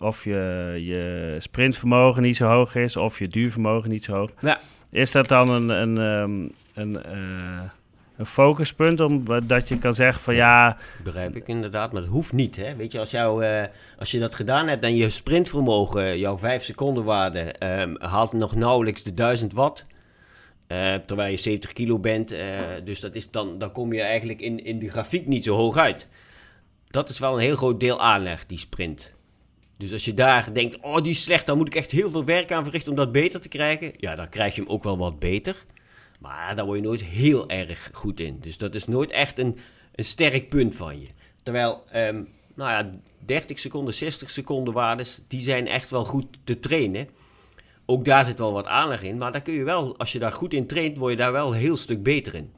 of 0.00 0.24
je, 0.24 0.74
je 0.80 1.36
sprintvermogen 1.38 2.22
niet 2.22 2.36
zo 2.36 2.46
hoog 2.48 2.74
is 2.74 2.96
of 2.96 3.18
je 3.18 3.28
duurvermogen 3.28 3.90
niet 3.90 4.04
zo 4.04 4.14
hoog. 4.14 4.30
Ja. 4.40 4.60
Is 4.90 5.12
dat 5.12 5.28
dan 5.28 5.50
een, 5.50 5.68
een, 5.68 5.98
ehm, 5.98 6.48
een, 6.80 7.02
eh, 7.02 7.60
een 8.16 8.26
focuspunt 8.26 9.00
omdat 9.00 9.68
je 9.68 9.78
kan 9.78 9.94
zeggen 9.94 10.22
van 10.22 10.34
ja, 10.34 10.76
Begrijp 11.04 11.36
ik 11.36 11.48
inderdaad, 11.48 11.92
maar 11.92 12.00
dat 12.02 12.10
hoeft 12.10 12.32
niet. 12.32 12.56
Hè? 12.56 12.76
Weet 12.76 12.92
je, 12.92 12.98
als, 12.98 13.10
jou, 13.10 13.44
eh, 13.44 13.64
als 13.98 14.10
je 14.10 14.18
dat 14.18 14.34
gedaan 14.34 14.68
hebt 14.68 14.84
en 14.84 14.96
je 14.96 15.08
sprintvermogen, 15.08 16.18
jouw 16.18 16.38
5 16.38 16.62
seconden 16.64 17.04
waarde, 17.04 17.40
ehm, 17.40 17.94
haalt 17.98 18.32
nog 18.32 18.54
nauwelijks 18.54 19.02
de 19.02 19.14
1000 19.14 19.52
watt. 19.52 19.84
eh, 20.66 20.94
terwijl 21.06 21.30
je 21.30 21.36
70 21.36 21.72
kilo 21.72 21.98
bent. 21.98 22.32
eh, 22.32 22.38
dus 22.84 23.00
dat 23.00 23.14
is 23.14 23.30
dan, 23.30 23.58
dan 23.58 23.72
kom 23.72 23.92
je 23.92 24.00
eigenlijk 24.02 24.40
in, 24.40 24.64
in 24.64 24.78
de 24.78 24.90
grafiek 24.90 25.26
niet 25.26 25.44
zo 25.44 25.54
hoog 25.54 25.76
uit. 25.76 26.08
Dat 26.86 27.08
is 27.08 27.18
wel 27.18 27.34
een 27.34 27.40
heel 27.40 27.56
groot 27.56 27.80
deel 27.80 28.00
aanleg, 28.00 28.46
die 28.46 28.58
sprint. 28.58 29.14
Dus 29.80 29.92
als 29.92 30.04
je 30.04 30.14
daar 30.14 30.52
denkt, 30.52 30.80
oh 30.80 30.96
die 30.96 31.10
is 31.10 31.22
slecht, 31.22 31.46
dan 31.46 31.56
moet 31.56 31.66
ik 31.66 31.74
echt 31.74 31.90
heel 31.90 32.10
veel 32.10 32.24
werk 32.24 32.52
aan 32.52 32.64
verrichten 32.64 32.90
om 32.90 32.96
dat 32.96 33.12
beter 33.12 33.40
te 33.40 33.48
krijgen. 33.48 33.92
Ja, 33.96 34.14
dan 34.14 34.28
krijg 34.28 34.54
je 34.54 34.60
hem 34.60 34.70
ook 34.70 34.82
wel 34.82 34.98
wat 34.98 35.18
beter. 35.18 35.64
Maar 36.18 36.56
daar 36.56 36.64
word 36.64 36.78
je 36.78 36.84
nooit 36.84 37.04
heel 37.04 37.48
erg 37.48 37.90
goed 37.92 38.20
in. 38.20 38.40
Dus 38.40 38.58
dat 38.58 38.74
is 38.74 38.86
nooit 38.86 39.10
echt 39.10 39.38
een, 39.38 39.58
een 39.94 40.04
sterk 40.04 40.48
punt 40.48 40.74
van 40.74 41.00
je. 41.00 41.06
Terwijl, 41.42 41.84
ehm, 41.90 42.22
nou 42.54 42.70
ja, 42.70 42.90
30 43.24 43.58
seconden, 43.58 43.94
60 43.94 44.30
seconden 44.30 44.74
waardes, 44.74 45.20
die 45.28 45.40
zijn 45.40 45.66
echt 45.66 45.90
wel 45.90 46.04
goed 46.04 46.26
te 46.44 46.60
trainen. 46.60 47.08
Ook 47.86 48.04
daar 48.04 48.24
zit 48.24 48.38
wel 48.38 48.52
wat 48.52 48.66
aanleg 48.66 49.02
in, 49.02 49.18
maar 49.18 49.32
daar 49.32 49.42
kun 49.42 49.54
je 49.54 49.64
wel, 49.64 49.98
als 49.98 50.12
je 50.12 50.18
daar 50.18 50.32
goed 50.32 50.54
in 50.54 50.66
traint, 50.66 50.96
word 50.96 51.10
je 51.10 51.18
daar 51.18 51.32
wel 51.32 51.52
een 51.52 51.58
heel 51.58 51.76
stuk 51.76 52.02
beter 52.02 52.34
in. 52.34 52.52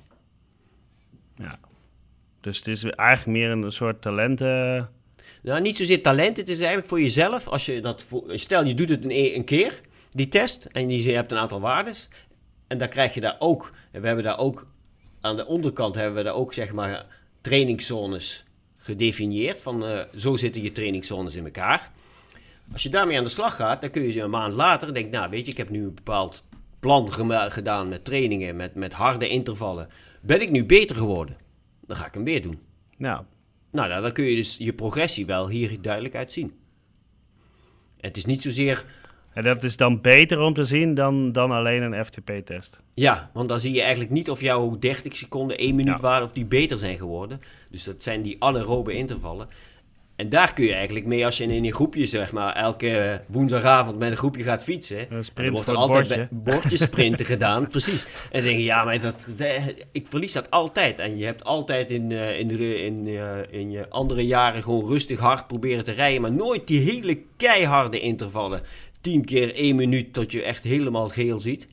ja. 1.36 1.58
Dus 2.40 2.58
het 2.58 2.68
is 2.68 2.84
eigenlijk 2.84 3.38
meer 3.38 3.50
een 3.50 3.72
soort 3.72 4.02
talenten. 4.02 4.90
Nou, 5.42 5.60
niet 5.60 5.76
zozeer 5.76 6.02
talent, 6.02 6.36
het 6.36 6.48
is 6.48 6.58
eigenlijk 6.58 6.88
voor 6.88 7.00
jezelf. 7.00 7.48
Als 7.48 7.66
je 7.66 7.80
dat 7.80 8.06
stel, 8.26 8.64
je 8.64 8.74
doet 8.74 8.88
het 8.88 9.04
een, 9.04 9.34
een 9.34 9.44
keer, 9.44 9.80
die 10.12 10.28
test, 10.28 10.64
en 10.64 10.90
je 10.90 11.12
hebt 11.12 11.32
een 11.32 11.38
aantal 11.38 11.60
waardes. 11.60 12.08
En 12.66 12.78
dan 12.78 12.88
krijg 12.88 13.14
je 13.14 13.20
daar 13.20 13.36
ook, 13.38 13.72
we 13.92 14.06
hebben 14.06 14.24
daar 14.24 14.38
ook, 14.38 14.66
aan 15.20 15.36
de 15.36 15.46
onderkant 15.46 15.94
hebben 15.94 16.14
we 16.14 16.22
daar 16.22 16.34
ook, 16.34 16.54
zeg 16.54 16.72
maar, 16.72 17.06
trainingszones 17.40 18.44
gedefinieerd. 18.76 19.62
Van, 19.62 19.86
eh, 19.86 20.00
zo 20.16 20.36
zitten 20.36 20.62
je 20.62 20.72
trainingszones 20.72 21.34
in 21.34 21.44
elkaar. 21.44 21.90
Als 22.72 22.82
je 22.82 22.88
daarmee 22.88 23.18
aan 23.18 23.24
de 23.24 23.30
slag 23.30 23.56
gaat, 23.56 23.80
dan 23.80 23.90
kun 23.90 24.12
je 24.12 24.20
een 24.20 24.30
maand 24.30 24.54
later 24.54 24.94
denken, 24.94 25.12
nou 25.12 25.30
weet 25.30 25.44
je, 25.44 25.50
ik 25.50 25.58
heb 25.58 25.70
nu 25.70 25.82
een 25.82 25.94
bepaald 25.94 26.42
plan 26.80 27.12
gedaan 27.52 27.88
met 27.88 28.04
trainingen, 28.04 28.56
met, 28.56 28.74
met 28.74 28.92
harde 28.92 29.28
intervallen. 29.28 29.88
Ben 30.20 30.40
ik 30.40 30.50
nu 30.50 30.64
beter 30.64 30.96
geworden? 30.96 31.36
Dan 31.86 31.96
ga 31.96 32.06
ik 32.06 32.14
hem 32.14 32.24
weer 32.24 32.42
doen. 32.42 32.60
Nou, 32.96 33.24
Nou, 33.72 33.88
nou, 33.88 34.02
dan 34.02 34.12
kun 34.12 34.24
je 34.24 34.36
dus 34.36 34.56
je 34.58 34.72
progressie 34.72 35.26
wel 35.26 35.48
hier 35.48 35.80
duidelijk 35.80 36.14
uit 36.14 36.32
zien. 36.32 36.52
Het 38.00 38.16
is 38.16 38.24
niet 38.24 38.42
zozeer... 38.42 38.84
en 39.32 39.42
dat 39.42 39.62
is 39.62 39.76
dan 39.76 40.00
beter 40.00 40.40
om 40.40 40.54
te 40.54 40.64
zien 40.64 40.94
dan, 40.94 41.32
dan 41.32 41.50
alleen 41.50 41.82
een 41.82 42.04
FTP-test. 42.04 42.82
Ja, 42.94 43.30
want 43.32 43.48
dan 43.48 43.60
zie 43.60 43.72
je 43.72 43.80
eigenlijk 43.80 44.10
niet 44.10 44.30
of 44.30 44.40
jouw 44.40 44.78
30 44.78 45.16
seconden, 45.16 45.58
1 45.58 45.74
minuut 45.74 45.94
Ja. 45.94 46.00
waren, 46.00 46.26
of 46.26 46.32
die 46.32 46.44
beter 46.44 46.78
zijn 46.78 46.96
geworden. 46.96 47.40
Dus 47.70 47.84
dat 47.84 48.02
zijn 48.02 48.22
die 48.22 48.36
anaerobe 48.38 48.92
intervallen. 48.92 49.48
En 50.22 50.28
daar 50.28 50.54
kun 50.54 50.64
je 50.64 50.74
eigenlijk 50.74 51.06
mee, 51.06 51.24
als 51.24 51.36
je 51.36 51.44
in 51.44 51.64
een 51.64 51.72
groepje, 51.72 52.06
zeg 52.06 52.32
maar, 52.32 52.54
elke 52.54 53.22
woensdagavond 53.26 53.98
met 53.98 54.10
een 54.10 54.16
groepje 54.16 54.42
gaat 54.42 54.62
fietsen. 54.62 54.98
Een 54.98 55.06
en 55.10 55.24
sprint 55.24 55.48
er 55.48 55.54
wordt 55.54 55.68
er 55.68 55.74
altijd 55.74 56.08
bordje. 56.08 56.28
bordjesprinten 56.30 57.26
gedaan, 57.34 57.68
precies. 57.68 58.02
En 58.02 58.08
dan 58.30 58.42
denk 58.42 58.56
je, 58.56 58.64
ja, 58.64 58.84
maar 58.84 59.00
dat, 59.00 59.28
ik 59.92 60.06
verlies 60.08 60.32
dat 60.32 60.50
altijd. 60.50 60.98
En 60.98 61.18
je 61.18 61.24
hebt 61.24 61.44
altijd 61.44 61.90
in, 61.90 62.12
eh, 62.12 62.38
in, 62.38 62.50
in, 62.60 63.06
eh, 63.06 63.60
in 63.60 63.70
je 63.70 63.88
andere 63.88 64.26
jaren 64.26 64.62
gewoon 64.62 64.86
rustig 64.86 65.18
hard 65.18 65.46
proberen 65.46 65.84
te 65.84 65.92
rijden, 65.92 66.20
maar 66.20 66.32
nooit 66.32 66.66
die 66.66 66.80
hele 66.80 67.18
keiharde 67.36 68.00
intervallen. 68.00 68.60
10 69.00 69.24
keer 69.24 69.54
1 69.54 69.76
minuut 69.76 70.12
tot 70.12 70.32
je 70.32 70.42
echt 70.42 70.64
helemaal 70.64 71.08
geel 71.08 71.40
ziet. 71.40 71.66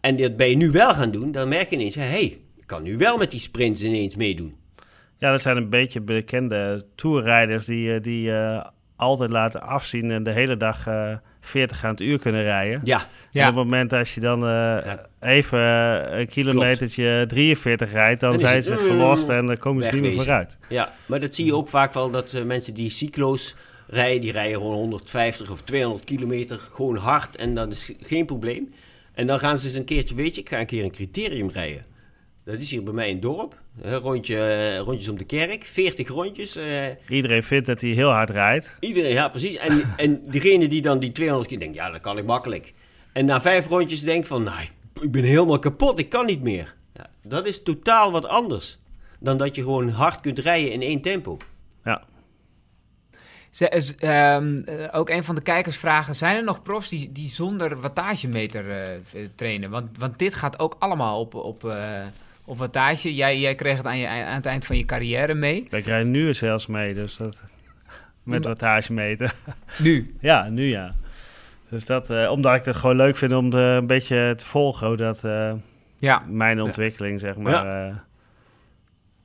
En 0.00 0.16
dat 0.16 0.36
ben 0.36 0.48
je 0.48 0.56
nu 0.56 0.70
wel 0.70 0.94
gaan 0.94 1.10
doen, 1.10 1.32
dan 1.32 1.48
merk 1.48 1.70
je 1.70 1.76
ineens, 1.76 1.94
hé, 1.94 2.02
hey, 2.02 2.38
ik 2.56 2.66
kan 2.66 2.82
nu 2.82 2.96
wel 2.96 3.16
met 3.16 3.30
die 3.30 3.40
sprints 3.40 3.82
ineens 3.82 4.16
meedoen. 4.16 4.59
Ja, 5.20 5.30
dat 5.30 5.40
zijn 5.40 5.56
een 5.56 5.68
beetje 5.68 6.00
bekende 6.00 6.86
tourrijders 6.94 7.64
die, 7.64 7.94
eh, 7.94 8.02
die 8.02 8.32
eh, 8.32 8.64
altijd 8.96 9.30
laten 9.30 9.62
afzien 9.62 10.10
en 10.10 10.22
de 10.22 10.30
hele 10.30 10.56
dag 10.56 10.86
eh 10.86 11.12
40 11.40 11.84
aan 11.84 11.90
het 11.90 12.00
uur 12.00 12.18
kunnen 12.18 12.42
rijden. 12.42 12.80
Ja, 12.84 13.06
En 13.32 13.40
op 13.40 13.46
het 13.46 13.54
moment 13.54 13.92
als 13.92 14.14
je 14.14 14.20
dan 14.20 14.46
eh, 14.46 14.92
even 15.20 15.58
een 16.18 16.28
kilometertje 16.28 17.24
43 17.28 17.92
rijdt, 17.92 18.20
dan 18.20 18.38
zijn 18.38 18.54
het, 18.54 18.64
ze 18.64 18.76
gelost 18.76 19.28
en 19.28 19.46
dan 19.46 19.58
komen 19.58 19.84
ze 19.84 19.92
niet 19.92 20.00
meer 20.00 20.12
vooruit. 20.12 20.58
ja, 20.68 20.92
maar 21.06 21.20
dat 21.20 21.34
zie 21.34 21.44
je 21.44 21.54
ook 21.54 21.68
vaak 21.68 21.94
wel, 21.94 22.10
dat 22.10 22.44
mensen 22.44 22.74
die 22.74 22.90
cyclo's 22.90 23.56
rijden, 23.86 24.20
die 24.20 24.32
rijden 24.32 24.56
gewoon 24.56 24.74
150 24.74 25.50
of 25.50 25.62
200 25.62 26.04
kilometer, 26.04 26.58
gewoon 26.58 26.96
hard 26.96 27.36
en 27.36 27.54
dat 27.54 27.70
is 27.70 27.92
geen 28.00 28.26
probleem. 28.26 28.72
En 29.12 29.26
dan 29.26 29.38
gaan 29.38 29.58
ze 29.58 29.66
eens 29.66 29.76
een 29.76 29.84
keertje, 29.84 30.14
weet 30.14 30.34
je, 30.34 30.40
ik 30.40 30.48
ga 30.48 30.60
een 30.60 30.66
keer 30.66 30.84
een 30.84 30.90
criterium 30.90 31.50
rijden. 31.50 31.84
Dat 32.50 32.60
is 32.60 32.70
hier 32.70 32.82
bij 32.82 32.92
mij 32.92 33.06
in 33.08 33.12
het 33.12 33.22
dorp, 33.22 33.60
een 33.82 33.98
rondje, 33.98 34.38
eh, 34.38 34.78
rondjes 34.78 35.08
om 35.08 35.18
de 35.18 35.24
kerk, 35.24 35.64
40 35.64 36.08
rondjes. 36.08 36.56
eh, 36.56 36.86
Iedereen 37.08 37.42
vindt 37.42 37.66
dat 37.66 37.80
hij 37.80 37.90
heel 37.90 38.10
hard 38.10 38.30
rijdt. 38.30 38.76
Iedereen, 38.80 39.12
ja, 39.12 39.28
precies. 39.28 39.56
En, 39.56 39.82
en 39.96 40.22
diegene 40.22 40.68
die 40.68 40.82
dan 40.82 40.98
die 40.98 41.12
200 41.12 41.48
keer 41.48 41.58
denkt, 41.58 41.74
ja, 41.74 41.90
dat 41.90 42.00
kan 42.00 42.18
ik 42.18 42.24
makkelijk. 42.24 42.72
En 43.12 43.24
na 43.24 43.40
vijf 43.40 43.66
rondjes 43.68 44.00
denkt 44.02 44.26
van, 44.26 44.42
nou, 44.42 44.62
ik- 45.00 45.10
ben 45.12 45.24
helemaal 45.24 45.58
kapot, 45.58 45.98
ik 45.98 46.08
kan 46.08 46.26
niet 46.26 46.42
meer. 46.42 46.74
Ja, 46.94 47.06
dat 47.22 47.46
is 47.46 47.62
totaal 47.62 48.12
wat 48.12 48.26
anders 48.26 48.78
dan 49.18 49.36
dat 49.38 49.54
je 49.54 49.62
gewoon 49.62 49.88
hard 49.88 50.20
kunt 50.20 50.38
rijden 50.38 50.72
in 50.72 50.82
één 50.82 51.00
tempo. 51.00 51.36
Ja. 51.84 52.02
Ze, 53.50 53.68
is, 53.68 53.96
ehm, 53.96 54.56
eh, 54.64 54.88
ook 54.92 55.08
een 55.10 55.24
van 55.24 55.34
de 55.34 55.40
kijkers 55.42 55.76
vragen: 55.76 56.14
zijn 56.14 56.36
er 56.36 56.44
nog 56.44 56.62
profs 56.62 56.88
die, 56.88 57.12
die 57.12 57.28
zonder 57.28 57.80
wattagemeter 57.80 58.70
eh, 58.70 58.94
eh, 58.94 59.00
trainen? 59.34 59.70
Want, 59.70 59.98
want 59.98 60.18
dit 60.18 60.34
gaat 60.34 60.58
ook 60.58 60.76
allemaal 60.78 61.20
op, 61.20 61.34
op, 61.34 61.64
eh, 61.64 62.02
op 62.50 62.58
wattage. 62.58 63.14
Jij, 63.14 63.38
jij 63.38 63.54
kreeg 63.54 63.76
het 63.76 63.86
aan, 63.86 63.98
je, 63.98 64.08
aan 64.08 64.34
het 64.34 64.46
eind 64.46 64.66
van 64.66 64.76
je 64.76 64.84
carrière 64.84 65.34
mee. 65.34 65.66
Ik 65.70 65.84
rij 65.84 66.04
nu 66.04 66.34
zelfs 66.34 66.66
mee, 66.66 66.94
dus 66.94 67.16
dat 67.16 67.42
met 68.22 68.42
Ja, 68.42 68.48
wattage 68.48 68.92
meten. 68.92 69.30
Nu. 69.78 70.16
ja, 70.20 70.48
nu 70.48 70.68
ja. 70.70 70.94
Dus 71.68 71.84
dat, 71.84 72.10
eh, 72.10 72.30
omdat 72.30 72.54
ik 72.54 72.64
het 72.64 72.76
gewoon 72.76 72.96
leuk 72.96 73.16
vind 73.16 73.32
om 73.32 73.50
de, 73.50 73.56
een 73.56 73.86
beetje 73.86 74.34
te 74.36 74.46
volgen, 74.46 74.86
hoe 74.86 74.96
dat 74.96 75.24
eh, 75.24 75.52
Ja. 75.98 76.22
mijn 76.28 76.60
ontwikkeling, 76.60 77.20
zeg 77.20 77.36
maar. 77.36 77.86
eh, 77.88 77.94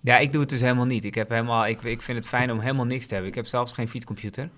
ja, 0.02 0.18
ik 0.18 0.32
doe 0.32 0.42
het 0.42 0.50
dus 0.50 0.62
helemaal 0.62 0.86
niet. 0.86 1.06
Ik, 1.06 1.16
heb 1.16 1.30
helemaal, 1.30 1.68
ik, 1.68 1.82
ik 1.84 2.02
vind 2.02 2.18
het 2.18 2.28
fijn 2.28 2.52
om 2.52 2.60
helemaal 2.60 2.86
niks 2.86 3.06
te 3.08 3.14
hebben. 3.14 3.30
Ik 3.32 3.38
heb 3.38 3.46
zelfs 3.48 3.74
geen 3.74 3.88
fietscomputer. 3.90 4.50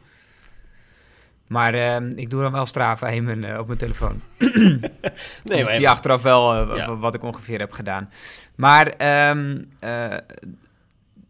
Maar 1.47 1.73
ehm, 1.73 2.11
ik 2.15 2.29
doe 2.29 2.41
dan 2.41 2.51
wel 2.51 2.65
Strava 2.65 3.07
in 3.07 3.23
mijn, 3.23 3.43
eh, 3.43 3.59
op 3.59 3.67
mijn 3.67 3.79
telefoon. 3.79 4.21
Nee, 4.37 4.79
dus 5.43 5.57
ik 5.59 5.63
maar 5.65 5.73
zie 5.73 5.89
achteraf 5.89 6.21
wel 6.21 6.53
eh, 6.71 6.75
Ja. 6.77 6.95
wat 6.97 7.13
ik 7.13 7.23
ongeveer 7.23 7.59
heb 7.59 7.71
gedaan. 7.71 8.09
Maar 8.55 8.87
ehm, 8.87 9.61
eh, 9.79 9.89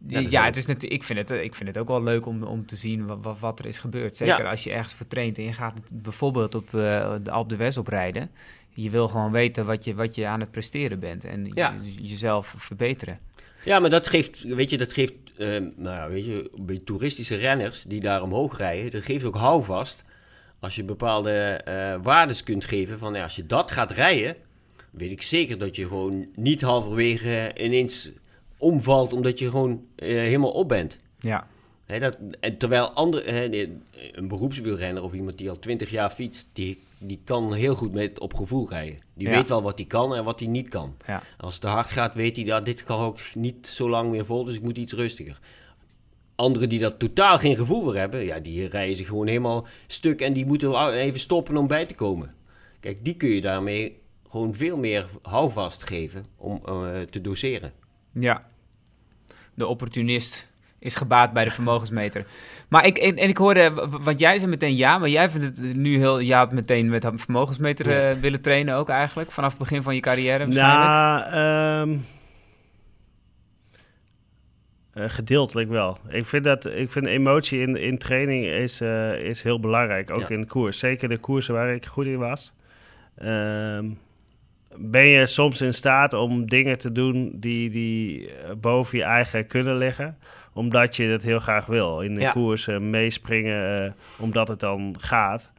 ja, 0.06 0.20
is 0.20 0.36
ook- 0.36 0.44
het 0.44 0.56
is 0.56 0.66
net, 0.66 0.82
ik, 0.82 1.02
vind 1.02 1.18
het, 1.18 1.30
ik 1.30 1.54
vind 1.54 1.68
het 1.68 1.78
ook 1.78 1.88
wel 1.88 2.02
leuk 2.02 2.26
om, 2.26 2.42
om 2.42 2.66
te 2.66 2.76
zien 2.76 3.06
wat, 3.06 3.18
wat, 3.22 3.38
wat 3.38 3.58
er 3.58 3.66
is 3.66 3.78
gebeurd. 3.78 4.16
Zeker 4.16 4.46
als 4.46 4.64
je 4.64 4.72
ergens 4.72 4.94
voor 4.94 5.06
traint 5.06 5.38
en 5.38 5.44
je 5.44 5.52
gaat 5.52 5.80
bijvoorbeeld 5.92 6.54
op 6.54 6.70
de 6.70 7.20
Alpe 7.30 7.54
d'Huez 7.56 7.76
oprijden. 7.76 8.30
Je 8.70 8.90
wil 8.90 9.08
gewoon 9.08 9.32
weten 9.32 9.64
wat 9.64 9.84
je, 9.84 9.94
wat 9.94 10.14
je 10.14 10.26
aan 10.26 10.40
het 10.40 10.50
presteren 10.50 10.98
bent 11.00 11.24
en 11.24 11.44
je- 11.44 11.50
Ja. 11.54 11.74
jezelf 12.00 12.54
verbeteren. 12.56 13.18
Ja, 13.64 13.78
maar 13.78 13.90
dat 13.90 14.08
geeft, 14.08 14.42
weet 14.42 14.70
je, 14.70 14.78
dat 14.78 14.92
geeft, 14.92 15.12
eh, 15.38 15.48
nou 15.76 15.96
ja, 15.96 16.08
weet 16.08 16.26
je, 16.26 16.50
bij 16.56 16.80
toeristische 16.84 17.36
renners 17.36 17.82
die 17.82 18.00
daar 18.00 18.22
omhoog 18.22 18.58
rijden, 18.58 18.90
dat 18.90 19.02
geeft 19.02 19.24
ook 19.24 19.36
houvast. 19.36 20.04
Als 20.60 20.76
je 20.76 20.84
bepaalde 20.84 21.30
eh 21.64 21.94
waardes 22.02 22.42
kunt 22.42 22.64
geven 22.64 22.98
van, 22.98 23.14
ja, 23.14 23.22
als 23.22 23.36
je 23.36 23.46
dat 23.46 23.70
gaat 23.70 23.90
rijden, 23.90 24.36
weet 24.90 25.10
ik 25.10 25.22
zeker 25.22 25.58
dat 25.58 25.76
je 25.76 25.86
gewoon 25.86 26.26
niet 26.34 26.60
halverwege 26.60 27.52
ineens 27.60 28.10
omvalt 28.58 29.12
omdat 29.12 29.38
je 29.38 29.50
gewoon 29.50 29.84
eh, 29.96 30.08
helemaal 30.08 30.50
op 30.50 30.68
bent. 30.68 30.98
Ja, 31.86 31.98
dat, 31.98 32.18
en 32.40 32.56
terwijl 32.58 32.90
andere, 32.90 33.48
nee, 33.48 33.78
een 34.12 34.28
beroepswielrenner 34.28 35.02
of 35.02 35.12
iemand 35.12 35.38
die 35.38 35.50
al 35.50 35.58
twintig 35.58 35.90
jaar 35.90 36.10
fietst, 36.10 36.46
die 36.52 36.78
die 37.00 37.20
kan 37.24 37.54
heel 37.54 37.74
goed 37.74 37.92
met 37.92 38.18
op 38.20 38.34
gevoel 38.34 38.68
rijden. 38.68 38.98
Die 39.14 39.28
Ja. 39.28 39.34
weet 39.34 39.48
wel 39.48 39.62
wat 39.62 39.78
hij 39.78 39.86
kan 39.86 40.14
en 40.14 40.24
wat 40.24 40.40
hij 40.40 40.48
niet 40.48 40.68
kan. 40.68 40.96
Ja. 41.06 41.22
Als 41.36 41.52
het 41.52 41.62
te 41.62 41.68
hard 41.68 41.90
gaat, 41.90 42.14
weet 42.14 42.36
hij 42.36 42.44
dat 42.44 42.64
dit 42.64 42.84
kan 42.84 43.00
ook 43.00 43.18
niet 43.34 43.66
zo 43.66 43.88
lang 43.88 44.10
meer 44.10 44.26
vol, 44.26 44.44
dus 44.44 44.54
ik 44.54 44.62
moet 44.62 44.76
iets 44.78 44.92
rustiger. 44.92 45.38
Anderen 46.38 46.68
die 46.68 46.78
daar 46.78 46.96
totaal 46.96 47.38
geen 47.38 47.56
gevoel 47.56 47.82
voor 47.82 47.96
hebben, 47.96 48.24
ja, 48.24 48.40
die 48.40 48.68
rijden 48.68 48.96
zich 48.96 49.06
gewoon 49.06 49.26
helemaal 49.26 49.66
stuk 49.86 50.20
en 50.20 50.32
die 50.32 50.46
moeten 50.46 50.70
wel 50.70 50.92
even 50.92 51.20
stoppen 51.20 51.56
om 51.56 51.66
bij 51.66 51.86
te 51.86 51.94
komen. 51.94 52.34
Kijk, 52.80 53.04
die 53.04 53.14
kun 53.14 53.28
je 53.28 53.40
daarmee 53.40 54.00
gewoon 54.28 54.54
veel 54.54 54.78
meer 54.78 55.06
houvast 55.22 55.82
geven 55.82 56.26
om 56.36 56.60
eh, 56.66 57.00
te 57.10 57.20
doseren. 57.20 57.72
Ja. 58.12 58.42
De 59.54 59.66
opportunist 59.66 60.50
is 60.78 60.94
gebaat 60.94 61.32
bij 61.32 61.44
de 61.44 61.50
vermogensmeter. 61.50 62.26
Maar 62.68 62.86
ik, 62.86 62.98
en, 62.98 63.16
en 63.16 63.28
ik 63.28 63.36
hoorde, 63.36 63.88
want 64.00 64.18
jij 64.18 64.38
zei 64.38 64.50
meteen 64.50 64.76
ja, 64.76 64.98
maar 64.98 65.08
jij 65.08 65.30
vindt 65.30 65.46
het 65.46 65.76
nu 65.76 65.96
heel, 65.96 66.18
ja, 66.18 66.38
had 66.38 66.52
meteen 66.52 66.88
met 66.88 67.04
een 67.04 67.18
vermogensmeter 67.18 68.10
eh, 68.10 68.20
willen 68.20 68.40
trainen 68.40 68.74
ook 68.74 68.88
eigenlijk, 68.88 69.30
vanaf 69.30 69.50
het 69.50 69.58
begin 69.58 69.82
van 69.82 69.94
je 69.94 70.00
carrière 70.00 70.44
waarschijnlijk. 70.44 71.30
Nou, 71.30 71.90
ehm, 71.90 71.98
eh, 74.98 75.04
gedeeltelijk 75.08 75.68
wel. 75.68 75.96
Ik 76.08 76.24
vind 76.24 76.44
dat 76.44 76.66
ik 76.66 76.90
vind 76.90 77.06
emotie 77.06 77.60
in, 77.60 77.76
in 77.76 77.98
training 77.98 78.44
is, 78.46 78.80
eh, 78.80 79.14
is 79.20 79.42
heel 79.42 79.60
belangrijk, 79.60 80.10
ook 80.10 80.20
Ja. 80.20 80.28
in 80.28 80.40
de 80.40 80.46
koers. 80.46 80.78
Zeker 80.78 81.08
de 81.08 81.18
koersen 81.18 81.54
waar 81.54 81.74
ik 81.74 81.86
goed 81.86 82.06
in 82.06 82.18
was. 82.18 82.52
Ehm, 83.16 83.88
ben 84.76 85.06
je 85.06 85.26
soms 85.26 85.60
in 85.60 85.74
staat 85.74 86.12
om 86.12 86.46
dingen 86.48 86.78
te 86.78 86.92
doen 86.92 87.30
die, 87.34 87.70
die 87.70 88.30
eh, 88.30 88.50
boven 88.60 88.98
je 88.98 89.04
eigen 89.04 89.46
kunnen 89.46 89.76
liggen, 89.76 90.18
omdat 90.52 90.96
je 90.96 91.08
dat 91.08 91.22
heel 91.22 91.38
graag 91.40 91.66
wil. 91.66 92.00
In 92.00 92.14
de 92.14 92.20
Ja. 92.20 92.30
koers 92.30 92.68
eh, 92.68 92.78
meespringen, 92.78 93.94
omdat 94.18 94.48
het 94.48 94.60
dan 94.60 94.94
gaat, 95.00 95.52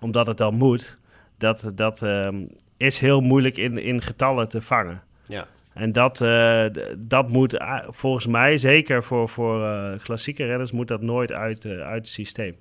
omdat 0.00 0.26
het 0.26 0.38
dan 0.38 0.54
moet. 0.54 0.98
Dat, 1.38 1.72
dat 1.74 2.02
ehm, 2.02 2.36
is 2.76 2.98
heel 2.98 3.20
moeilijk 3.20 3.56
in, 3.56 3.78
in 3.78 4.02
getallen 4.02 4.48
te 4.48 4.60
vangen. 4.60 5.02
Ja. 5.26 5.46
En 5.76 5.92
dat, 5.92 6.20
eh, 6.20 6.64
dat 6.98 7.28
moet 7.28 7.60
a- 7.60 7.84
volgens 7.88 8.26
mij, 8.26 8.58
zeker 8.58 9.02
voor, 9.02 9.28
voor 9.28 9.64
eh, 9.64 9.98
klassieke 10.02 10.44
renners, 10.44 10.70
moet 10.72 10.88
dat 10.88 11.02
nooit 11.02 11.32
uit, 11.32 11.64
eh, 11.64 11.72
uit 11.80 12.00
het 12.02 12.08
systeem. 12.08 12.56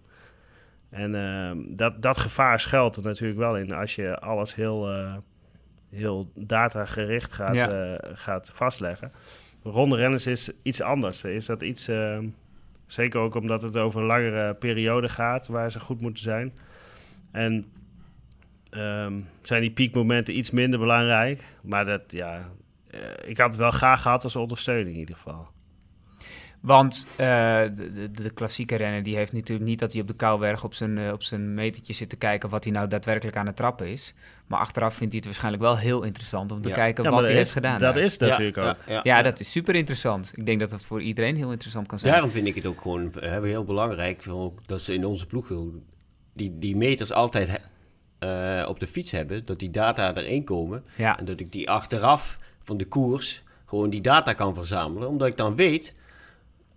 En 0.89 1.15
ehm, 1.15 1.57
dat, 1.75 2.01
dat 2.01 2.17
gevaar 2.17 2.59
schuilt 2.59 2.95
er 2.95 3.03
natuurlijk 3.03 3.39
wel 3.39 3.57
in 3.57 3.73
als 3.73 3.95
je 3.95 4.19
alles 4.19 4.55
heel, 4.55 4.89
eh, 4.91 5.13
heel 5.89 6.31
datagericht 6.35 7.31
gaat, 7.33 7.55
Ja. 7.55 7.69
eh, 7.95 8.09
gaat 8.13 8.51
vastleggen. 8.53 9.11
Ronde 9.63 9.95
renners 9.95 10.27
is 10.27 10.51
iets 10.61 10.81
anders. 10.81 11.23
Is 11.23 11.45
dat 11.45 11.61
iets, 11.63 11.87
ehm, 11.87 12.25
zeker 12.85 13.19
ook 13.19 13.35
omdat 13.35 13.61
het 13.61 13.77
over 13.77 13.99
een 14.01 14.05
langere 14.07 14.53
periode 14.53 15.09
gaat 15.09 15.47
waar 15.47 15.71
ze 15.71 15.79
goed 15.79 16.01
moeten 16.01 16.23
zijn. 16.23 16.53
En 17.31 17.65
ehm, 18.69 19.13
zijn 19.41 19.61
die 19.61 19.71
piekmomenten 19.71 20.37
iets 20.37 20.51
minder 20.51 20.79
belangrijk. 20.79 21.43
Maar 21.61 21.85
dat, 21.85 22.01
ja, 22.07 22.35
eh, 22.37 22.45
ik 23.25 23.37
had 23.37 23.47
het 23.47 23.55
wel 23.57 23.71
graag 23.71 24.01
gehad 24.01 24.23
als 24.23 24.35
ondersteuning 24.35 24.93
in 24.93 24.99
ieder 24.99 25.15
geval. 25.15 25.47
Want 26.61 27.07
eh, 27.15 27.25
de, 27.73 27.91
de, 27.93 28.11
de 28.11 28.29
klassieke 28.29 28.75
renner 28.75 29.03
die 29.03 29.15
heeft 29.15 29.33
natuurlijk 29.33 29.69
niet 29.69 29.79
dat 29.79 29.91
hij 29.91 30.01
op 30.01 30.07
de 30.07 30.15
Kouwberg 30.15 30.63
op 30.63 30.73
zijn, 30.73 30.97
eh, 30.97 31.11
op 31.11 31.23
zijn 31.23 31.53
metertje 31.53 31.93
zit 31.93 32.09
te 32.09 32.15
kijken 32.15 32.49
wat 32.49 32.63
hij 32.63 32.73
nou 32.73 32.87
daadwerkelijk 32.87 33.37
aan 33.37 33.45
het 33.45 33.55
trappen 33.55 33.87
is. 33.87 34.13
Maar 34.47 34.59
achteraf 34.59 34.93
vindt 34.93 35.07
hij 35.13 35.15
het 35.15 35.25
waarschijnlijk 35.25 35.63
wel 35.63 35.77
heel 35.77 36.03
interessant 36.03 36.51
om 36.51 36.61
te 36.61 36.69
Ja. 36.69 36.75
kijken 36.75 37.03
Ja, 37.03 37.09
wat 37.09 37.19
hij 37.19 37.27
dat 37.27 37.37
heeft 37.37 37.47
is- 37.49 37.53
gedaan. 37.55 37.79
Dat 37.79 37.93
daar. 37.93 38.03
is 38.03 38.17
natuurlijk 38.17 38.57
ook. 38.57 38.75
ja, 38.87 38.99
ja, 39.03 39.21
dat 39.21 39.39
is 39.39 39.51
super 39.51 39.75
interessant. 39.75 40.31
Ik 40.35 40.45
denk 40.45 40.59
dat 40.59 40.71
het 40.71 40.85
voor 40.85 41.01
iedereen 41.01 41.35
heel 41.35 41.51
interessant 41.51 41.87
kan 41.87 41.99
zijn. 41.99 42.11
Daarom 42.13 42.31
vind 42.31 42.47
ik 42.47 42.55
het 42.55 42.65
ook 42.65 42.81
gewoon 42.81 43.13
eh, 43.13 43.41
heel 43.41 43.63
belangrijk 43.63 44.23
dat 44.65 44.81
ze 44.81 44.93
in 44.93 45.05
onze 45.05 45.25
ploeg 45.25 45.47
die, 46.33 46.59
die 46.59 46.75
meters 46.75 47.11
altijd 47.11 47.59
eh, 48.19 48.65
op 48.67 48.79
de 48.79 48.87
fiets 48.87 49.11
hebben, 49.11 49.45
dat 49.45 49.59
die 49.59 49.71
data 49.71 50.13
erin 50.15 50.43
komen. 50.43 50.83
Ja. 50.97 51.19
En 51.19 51.25
dat 51.25 51.39
ik 51.39 51.51
die 51.51 51.69
achteraf 51.69 52.39
van 52.65 52.77
de 52.77 52.85
koers 52.85 53.43
gewoon 53.65 53.89
die 53.89 54.01
data 54.01 54.33
kan 54.33 54.53
verzamelen. 54.53 55.07
Omdat 55.09 55.27
ik 55.27 55.37
dan 55.37 55.55
weet, 55.55 55.93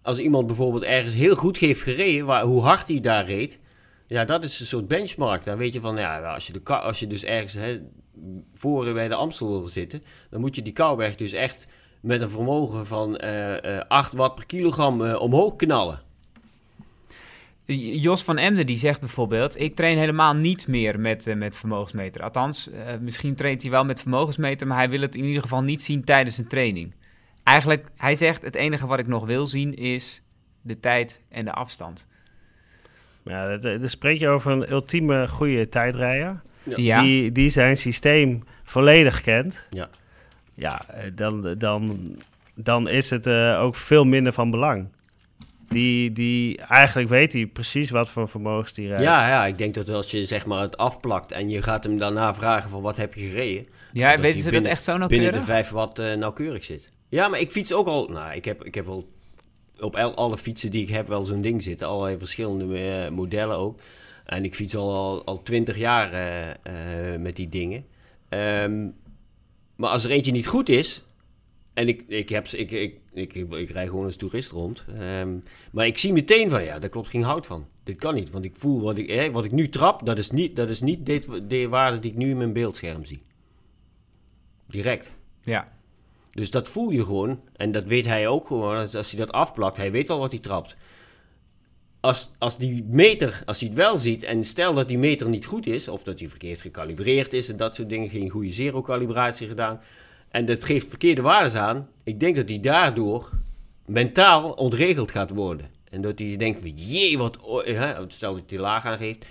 als 0.03 0.19
iemand 0.19 0.47
bijvoorbeeld 0.47 0.85
ergens 0.85 1.15
heel 1.15 1.35
goed 1.35 1.57
heeft 1.57 1.83
gereden, 1.83 2.27
waar, 2.27 2.45
hoe 2.45 2.63
hard 2.63 2.89
hij 2.89 3.01
daar 3.01 3.27
reed. 3.27 3.59
Ja, 4.07 4.25
dat 4.25 4.45
is 4.45 4.61
een 4.61 4.67
soort 4.67 4.89
benchmark. 4.89 5.45
Dan 5.45 5.59
weet 5.59 5.73
je 5.73 5.81
van, 5.81 5.97
ja, 5.97 6.35
als 6.35 6.47
je, 6.47 6.53
de, 6.53 6.63
als 6.65 6.99
je 7.01 7.07
dus 7.07 7.25
ergens 7.25 7.53
hè, 7.53 7.81
voor 8.55 8.93
bij 8.93 9.09
de 9.09 9.15
Amstel 9.15 9.49
wil 9.49 9.69
zitten, 9.69 10.03
dan 10.31 10.41
moet 10.41 10.55
je 10.55 10.63
die 10.63 10.73
Kouwberg 10.73 11.17
dus 11.17 11.33
echt 11.33 11.67
met 12.01 12.21
een 12.21 12.31
vermogen 12.31 12.87
van 12.87 13.17
eh, 13.17 13.79
eh, 13.79 13.85
8 13.89 14.13
watt 14.13 14.35
per 14.35 14.47
kilogram 14.47 15.05
eh, 15.05 15.21
omhoog 15.21 15.57
knallen. 15.57 16.01
Jos 17.77 18.23
van 18.23 18.39
Emden 18.39 18.67
die 18.67 18.77
zegt 18.77 19.01
bijvoorbeeld: 19.01 19.61
Ik 19.61 19.75
train 19.75 19.99
helemaal 19.99 20.35
niet 20.35 20.69
meer 20.69 21.01
met, 21.01 21.27
eh, 21.27 21.37
met 21.37 21.57
vermogensmeter. 21.57 22.23
Althans, 22.23 22.71
eh, 22.71 22.99
misschien 23.01 23.35
traint 23.35 23.63
hij 23.63 23.71
wel 23.71 23.85
met 23.85 24.01
vermogensmeter, 24.01 24.67
maar 24.67 24.77
hij 24.77 24.91
wil 24.91 25.01
het 25.01 25.15
in 25.15 25.25
ieder 25.25 25.43
geval 25.43 25.63
niet 25.63 25.83
zien 25.83 26.05
tijdens 26.05 26.39
een 26.39 26.49
training. 26.49 26.95
Eigenlijk, 27.43 27.89
hij 27.97 28.15
zegt: 28.15 28.43
Het 28.43 28.55
enige 28.55 28.87
wat 28.87 28.99
ik 28.99 29.07
nog 29.07 29.27
wil 29.27 29.47
zien 29.47 29.75
is 29.75 30.23
de 30.63 30.81
tijd 30.81 31.23
en 31.29 31.45
de 31.45 31.53
afstand. 31.53 32.07
Ja, 33.25 33.57
dan 33.57 33.89
spreek 33.89 34.19
je 34.19 34.29
over 34.29 34.53
een 34.53 34.71
ultieme 34.71 35.29
goede 35.29 35.69
tijdrijder. 35.69 36.41
Ja, 36.77 37.03
Die, 37.03 37.33
die 37.33 37.51
zijn 37.51 37.77
systeem 37.77 38.43
volledig 38.65 39.21
kent. 39.21 39.67
Ja. 39.71 39.89
Ja, 40.55 40.89
eh, 40.89 41.11
dan, 41.15 41.55
dan, 41.59 41.99
dan 42.55 42.89
is 42.89 43.11
het 43.11 43.27
eh, 43.27 43.61
ook 43.63 43.77
veel 43.77 44.05
minder 44.05 44.33
van 44.33 44.51
belang. 44.51 44.89
Die, 45.69 46.13
die, 46.13 46.59
eigenlijk 46.59 47.09
weet 47.09 47.33
hij 47.33 47.47
precies 47.47 47.91
wat 47.91 48.09
voor 48.09 48.29
vermogens 48.29 48.73
die 48.73 48.87
rijdt. 48.87 49.03
Ja, 49.03 49.29
ja, 49.29 49.47
ik 49.47 49.59
denk 49.59 49.75
dat 49.75 49.89
als 49.91 50.11
je 50.11 50.25
zeg 50.25 50.47
maar 50.47 50.61
het 50.61 50.77
afplakt 50.77 51.33
en 51.33 51.49
je 51.51 51.63
gaat 51.63 51.85
hem 51.85 51.99
daarna 51.99 52.35
vragen 52.35 52.71
van 52.71 52.83
wat 52.83 52.97
heb 52.97 53.15
je 53.15 53.29
gereden, 53.29 53.67
ja 53.93 54.19
weten 54.19 54.39
ze 54.39 54.45
binnen- 54.45 54.63
dat 54.63 54.71
echt 54.73 54.85
zo 54.85 54.93
binnen 54.93 55.09
de 55.09 55.17
nauwkeurig? 55.25 55.45
5 55.45 55.71
watt 55.71 55.99
eh, 55.99 56.13
nauwkeurig 56.15 56.65
zit. 56.65 56.89
Ja, 57.09 57.29
maar 57.29 57.41
ik 57.41 57.51
fiets 57.51 57.73
ook 57.73 57.87
al, 57.87 58.09
nou, 58.09 58.35
ik 58.35 58.45
heb, 58.45 58.65
ik 58.65 58.75
heb 58.75 58.89
al 58.89 59.09
op 59.81 59.97
el- 59.97 60.15
alle 60.15 60.39
fietsen 60.39 60.71
die 60.71 60.83
ik 60.83 60.89
heb 60.89 61.09
wel 61.09 61.25
zo'n 61.25 61.41
ding 61.41 61.63
zitten, 61.63 61.87
allerlei 61.87 62.19
verschillende 62.19 62.79
eh, 62.79 63.11
modellen 63.11 63.57
ook. 63.57 63.81
En 64.25 64.45
ik 64.45 64.55
fiets 64.55 64.77
al, 64.77 64.95
al, 64.95 65.25
al 65.25 65.43
20 65.43 65.77
jaar 65.79 66.13
eh, 66.13 66.51
eh, 66.51 67.21
met 67.21 67.37
die 67.37 67.49
dingen. 67.49 67.85
Ehm, 68.29 68.87
maar 69.77 69.91
als 69.91 70.05
er 70.05 70.11
eentje 70.11 70.33
niet 70.33 70.47
goed 70.47 70.69
is, 70.69 71.03
en 71.75 71.89
ik, 71.89 72.05
ik, 72.09 72.29
heb, 72.29 72.47
ze- 72.47 72.57
ik, 72.59 72.71
ik, 72.71 72.95
ik, 73.19 73.35
ik, 73.35 73.53
ik 73.53 73.71
rij 73.71 73.87
gewoon 73.87 74.05
als 74.05 74.17
toerist 74.17 74.51
rond, 74.51 74.85
ehm, 74.99 75.37
maar 75.73 75.87
ik 75.87 75.99
zie 75.99 76.13
meteen 76.13 76.51
van, 76.51 76.65
ja, 76.65 76.79
daar 76.79 76.91
klopt 76.91 77.09
geen 77.09 77.23
hout 77.23 77.47
van. 77.47 77.67
Dit 77.83 77.97
kan 77.97 78.15
niet, 78.15 78.31
want 78.31 78.45
ik 78.45 78.53
voel 78.57 78.81
wat 78.81 78.99
ik, 78.99 79.09
eh, 79.09 79.33
wat 79.33 79.45
ik 79.45 79.53
nu 79.53 79.69
trap, 79.69 80.07
dat 80.07 80.19
is 80.19 80.31
niet, 80.31 80.57
dat 80.57 80.69
is 80.69 80.81
niet 80.81 81.07
dit, 81.07 81.29
de 81.49 81.69
waarde 81.69 81.99
die 81.99 82.11
ik 82.11 82.17
nu 82.17 82.31
in 82.31 82.37
mijn 82.37 82.53
beeldscherm 82.53 83.05
zie. 83.05 83.21
Direct. 84.67 85.13
Ja. 85.43 85.73
Dus 86.31 86.51
dat 86.51 86.69
voel 86.69 86.91
je 86.91 87.05
gewoon. 87.05 87.41
En 87.57 87.71
dat 87.71 87.85
weet 87.85 88.07
hij 88.07 88.29
ook 88.29 88.47
gewoon. 88.47 88.77
Als, 88.77 89.11
hij 89.11 89.21
dat 89.21 89.33
afplakt, 89.33 89.77
hij 89.77 89.91
weet 89.91 90.11
al 90.11 90.19
wat 90.19 90.31
hij 90.31 90.41
trapt. 90.41 90.77
Als, 92.01 92.31
als 92.39 92.59
die 92.59 92.85
meter, 92.85 93.43
als 93.47 93.59
hij 93.59 93.69
het 93.69 93.77
wel 93.77 93.97
ziet, 93.97 94.23
en 94.23 94.45
stel 94.45 94.75
dat 94.75 94.89
die 94.89 94.99
meter 94.99 95.29
niet 95.29 95.47
goed 95.47 95.67
is, 95.67 95.89
of 95.89 96.03
dat 96.03 96.19
hij 96.19 96.29
verkeerd 96.29 96.61
gekalibreerd 96.61 97.33
is 97.33 97.49
en 97.49 97.57
dat 97.57 97.75
soort 97.75 97.89
dingen, 97.89 98.11
geen 98.11 98.29
goede 98.29 98.53
zero-calibratie 98.53 99.49
gedaan, 99.49 99.81
en 100.31 100.45
dat 100.47 100.65
geeft 100.65 100.89
verkeerde 100.89 101.23
waardes 101.23 101.55
aan, 101.55 101.89
ik 102.05 102.21
denk 102.21 102.37
dat 102.37 102.49
hij 102.49 102.61
daardoor 102.61 103.31
mentaal 103.87 104.51
ontregeld 104.51 105.11
gaat 105.11 105.31
worden. 105.31 105.67
En 105.91 106.01
dat 106.01 106.19
hij 106.19 106.37
denkt 106.37 106.61
van, 106.61 106.71
jee, 106.75 107.19
wat, 107.19 107.39
o- 107.43 107.63
hè, 107.65 107.95
stel 108.09 108.35
dat 108.35 108.43
hij 108.49 108.59
laag 108.59 108.85
aangeeft, 108.85 109.27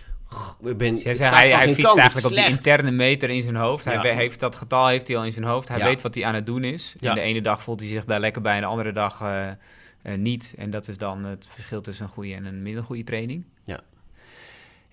ben, 0.77 0.97
zei, 0.97 1.17
hij, 1.17 1.49
hij 1.51 1.73
fietst 1.73 1.97
eigenlijk 1.97 2.27
op 2.27 2.33
die 2.35 2.45
interne 2.45 2.91
meter 2.91 3.29
in 3.29 3.41
zijn 3.41 3.55
hoofd. 3.55 3.85
Hij 3.85 3.93
Ja. 3.93 4.01
heeft 4.15 4.39
dat 4.39 4.55
getal 4.55 4.87
heeft 4.87 5.07
hij 5.07 5.17
al 5.17 5.25
in 5.25 5.31
zijn 5.33 5.45
hoofd. 5.45 5.67
Hij 5.67 5.77
Ja. 5.77 5.85
weet 5.85 6.01
wat 6.01 6.15
hij 6.15 6.25
aan 6.25 6.35
het 6.35 6.45
doen 6.45 6.63
is. 6.63 6.95
Ja. 6.99 7.09
En 7.09 7.15
de 7.15 7.21
ene 7.21 7.41
dag 7.41 7.61
voelt 7.63 7.79
hij 7.79 7.89
zich 7.89 8.05
daar 8.05 8.19
lekker 8.19 8.41
bij 8.41 8.55
en 8.55 8.61
de 8.61 8.67
andere 8.67 8.91
dag 8.91 9.21
eh, 9.21 9.47
eh, 9.49 9.55
niet. 10.17 10.53
En 10.57 10.69
dat 10.69 10.87
is 10.87 10.97
dan 10.97 11.23
het 11.23 11.47
verschil 11.49 11.81
tussen 11.81 12.05
een 12.05 12.11
goede 12.11 12.33
en 12.33 12.45
een 12.45 12.61
minder 12.61 12.83
goede 12.83 13.03
training. 13.03 13.43
Ja. 13.63 13.79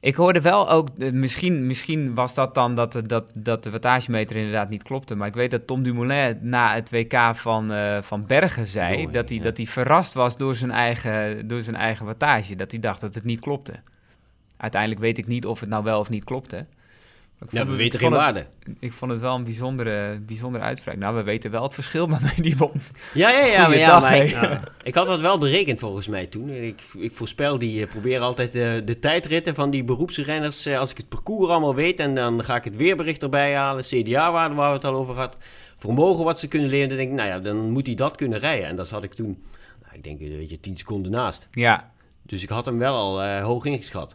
Ik 0.04 0.14
hoorde 0.14 0.40
wel 0.40 0.70
ook, 0.70 0.88
eh, 0.98 1.12
misschien, 1.12 1.66
misschien 1.66 2.14
was 2.14 2.34
dat 2.34 2.54
dan 2.54 2.74
dat, 2.74 2.92
de- 2.92 3.06
dat, 3.06 3.24
dat 3.34 3.64
de 3.64 3.70
wattagemeter 3.70 4.36
inderdaad 4.36 4.68
niet 4.68 4.82
klopte. 4.82 5.14
Maar 5.14 5.28
ik 5.28 5.34
weet 5.34 5.50
dat 5.50 5.66
Tom 5.66 5.82
Dumoulin 5.82 6.38
na 6.40 6.74
het 6.74 6.90
WK 6.90 7.14
van, 7.32 7.72
eh, 7.72 8.02
van 8.02 8.26
Bergen 8.26 8.66
zei 8.66 9.10
dat, 9.10 9.28
hij, 9.28 9.38
ja. 9.38 9.44
dat 9.44 9.56
hij 9.56 9.66
verrast 9.66 10.12
was 10.12 10.36
door 10.36 10.54
zijn, 10.54 10.70
eigen, 10.70 11.46
door 11.48 11.60
zijn 11.60 11.76
eigen 11.76 12.06
wattage. 12.06 12.56
Dat 12.56 12.70
hij 12.70 12.80
dacht 12.80 13.00
dat 13.00 13.14
het 13.14 13.24
niet 13.24 13.40
klopte. 13.40 13.72
Uiteindelijk 14.56 15.00
weet 15.00 15.18
ik 15.18 15.26
niet 15.26 15.46
of 15.46 15.60
het 15.60 15.68
nou 15.68 15.84
wel 15.84 15.98
of 16.00 16.10
niet 16.10 16.24
klopte. 16.24 16.66
Ja, 17.50 17.66
we 17.66 17.76
weten 17.76 17.98
geen 17.98 18.10
het- 18.12 18.20
waarde. 18.20 18.46
Ik 18.78 18.92
vond 18.92 19.10
het 19.10 19.20
wel 19.20 19.34
een 19.34 19.44
bijzondere, 19.44 20.20
bijzondere 20.20 20.64
uitspraak. 20.64 20.96
Nou, 20.96 21.14
we 21.16 21.22
weten 21.22 21.50
wel 21.50 21.62
het 21.62 21.74
verschil 21.74 22.08
waarmee 22.08 22.40
die 22.40 22.56
won. 22.56 22.72
Ja, 23.14 23.30
ja, 23.30 23.38
ja. 23.44 23.44
Maar, 23.46 23.54
ja, 23.56 23.64
Goeiedag, 23.64 24.00
maar 24.00 24.10
hè. 24.10 24.22
ik, 24.22 24.30
ja. 24.30 24.60
ik 24.82 24.94
had 24.94 25.06
dat 25.06 25.20
wel 25.20 25.38
berekend 25.38 25.80
volgens 25.80 26.08
mij 26.08 26.26
toen. 26.26 26.48
Ik, 26.50 26.82
ik 26.98 27.12
voorspel 27.16 27.58
die, 27.58 27.82
eh, 27.84 27.90
probeer 27.90 28.20
altijd 28.20 28.52
de 28.86 28.98
tijdritten 29.00 29.54
van 29.54 29.70
die 29.70 29.84
beroepsrenners. 29.84 30.66
eh, 30.66 30.78
als 30.78 30.90
ik 30.90 30.96
het 30.96 31.08
parcours 31.08 31.50
allemaal 31.50 31.74
weet 31.74 32.00
en 32.00 32.14
dan 32.14 32.44
ga 32.44 32.56
ik 32.56 32.64
het 32.64 32.76
weerbericht 32.76 33.22
erbij 33.22 33.54
halen. 33.54 33.84
CDA-waarde 33.84 34.54
waar 34.54 34.68
we 34.68 34.74
het 34.76 34.84
al 34.84 34.94
over 34.94 35.14
hadden. 35.16 35.40
Vermogen 35.76 36.24
wat 36.24 36.38
ze 36.38 36.48
kunnen 36.48 36.68
leren. 36.68 36.88
Dan 36.88 36.96
denk 36.96 37.10
ik, 37.10 37.16
nou 37.16 37.28
ja, 37.28 37.38
dan 37.40 37.70
moet 37.70 37.86
hij 37.86 37.94
dat 37.94 38.16
kunnen 38.16 38.38
rijden. 38.38 38.66
En 38.66 38.76
dat 38.76 38.90
had 38.90 39.02
ik 39.02 39.14
toen, 39.14 39.42
nou, 39.82 39.94
ik 39.94 40.04
denk, 40.04 40.20
eh, 40.20 40.28
weet 40.28 40.50
je, 40.50 40.60
10 40.60 40.76
seconden 40.76 41.10
naast. 41.10 41.46
Ja, 41.50 41.92
Dus 42.22 42.42
ik 42.42 42.48
had 42.48 42.64
hem 42.64 42.78
wel 42.78 42.96
al 42.96 43.22
eh, 43.22 43.42
hoog 43.42 43.64
ingeschat. 43.64 44.14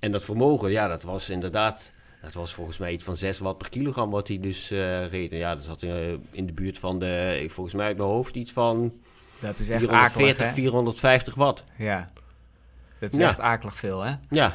En 0.00 0.12
dat 0.12 0.24
vermogen, 0.24 0.70
ja, 0.70 0.88
dat 0.88 1.02
was 1.02 1.30
inderdaad 1.30 1.92
Dat 2.22 2.32
was 2.32 2.54
volgens 2.54 2.78
mij 2.78 2.92
iets 2.92 3.04
van 3.04 3.16
6 3.16 3.38
watt 3.38 3.58
per 3.58 3.68
kilogram 3.68 4.10
wat 4.10 4.28
hij 4.28 4.40
dus 4.40 4.70
eh, 4.70 5.06
reed. 5.06 5.32
En 5.32 5.38
ja, 5.38 5.54
dat 5.54 5.64
zat 5.64 5.82
eh, 5.82 5.90
in 6.30 6.46
de 6.46 6.52
buurt 6.52 6.78
van 6.78 6.98
de, 6.98 7.38
ik- 7.42 7.50
volgens 7.50 7.74
mij 7.74 7.86
uit 7.86 7.96
mijn 7.96 8.08
hoofd, 8.08 8.34
iets 8.34 8.52
van 8.52 8.92
Dat 9.40 9.58
is 9.58 9.68
echt 9.68 9.88
akelig, 9.88 10.12
440, 10.12 10.46
hè? 10.46 10.52
450 10.52 11.34
watt. 11.34 11.64
Ja. 11.78 12.10
Dat 12.98 13.12
is 13.12 13.18
Ja. 13.18 13.28
echt 13.28 13.40
akelig 13.40 13.76
veel, 13.76 14.00
hè? 14.02 14.12
Ja, 14.30 14.52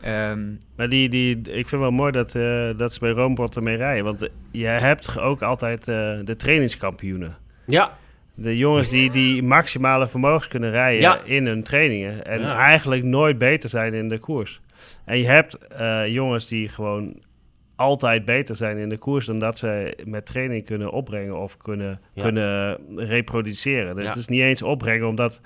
Ehm, 0.00 0.40
Maar 0.76 0.88
die, 0.88 1.08
die, 1.08 1.36
ik 1.38 1.44
vind 1.52 1.70
het 1.70 1.80
wel 1.80 1.90
mooi 1.90 2.12
dat, 2.12 2.34
eh, 2.34 2.70
dat 2.78 2.92
ze 2.92 2.98
bij 3.00 3.10
Roompot 3.10 3.56
ermee 3.56 3.76
rijden. 3.76 4.04
Want 4.04 4.28
je 4.50 4.66
hebt 4.66 5.18
ook 5.18 5.42
altijd 5.42 5.80
eh, 5.88 5.94
de 6.24 6.36
trainingskampioenen. 6.36 7.36
ja, 7.66 7.96
De 8.34 8.56
jongens 8.56 8.88
die, 8.88 9.10
die 9.10 9.42
maximale 9.42 10.08
vermogens 10.08 10.48
kunnen 10.48 10.70
rijden 10.70 11.00
Ja. 11.00 11.20
in 11.24 11.46
hun 11.46 11.62
trainingen. 11.62 12.26
En 12.26 12.40
Ja. 12.40 12.56
eigenlijk 12.56 13.02
nooit 13.04 13.38
beter 13.38 13.68
zijn 13.68 13.94
in 13.94 14.08
de 14.08 14.18
koers. 14.18 14.60
En 15.04 15.18
je 15.18 15.26
hebt 15.26 15.58
eh, 15.68 16.08
jongens 16.08 16.46
die 16.46 16.68
gewoon 16.68 17.22
altijd 17.76 18.24
beter 18.24 18.56
zijn 18.56 18.76
in 18.78 18.88
de 18.88 18.98
koers 18.98 19.26
dan 19.26 19.38
dat 19.38 19.58
ze 19.58 19.98
met 20.06 20.26
training 20.26 20.64
kunnen 20.64 20.90
opbrengen 20.92 21.38
of 21.40 21.56
kunnen, 21.56 22.00
Ja. 22.14 22.22
kunnen 22.22 22.78
reproduceren. 22.96 23.96
Het 23.96 24.04
Ja. 24.06 24.14
is 24.14 24.26
niet 24.28 24.40
eens 24.40 24.62
opbrengen, 24.62 25.06
omdat 25.08 25.40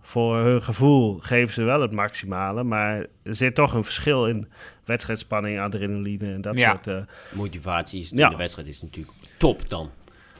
voor 0.00 0.36
hun 0.36 0.62
gevoel 0.62 1.18
geven 1.18 1.54
ze 1.54 1.62
wel 1.62 1.80
het 1.80 1.92
maximale. 1.92 2.62
Maar 2.62 2.98
er 3.22 3.34
zit 3.34 3.54
toch 3.54 3.74
een 3.74 3.84
verschil 3.84 4.26
in 4.26 4.48
wedstrijdspanning, 4.84 5.60
adrenaline 5.60 6.32
en 6.32 6.40
dat 6.40 6.58
Ja. 6.58 6.70
soort... 6.70 6.86
eh, 6.86 6.96
motivatie 7.32 8.00
is 8.00 8.10
Ja. 8.14 8.24
in 8.24 8.30
de 8.30 8.36
wedstrijd 8.38 8.68
is 8.68 8.82
natuurlijk 8.82 9.16
top 9.38 9.68
dan. 9.68 9.90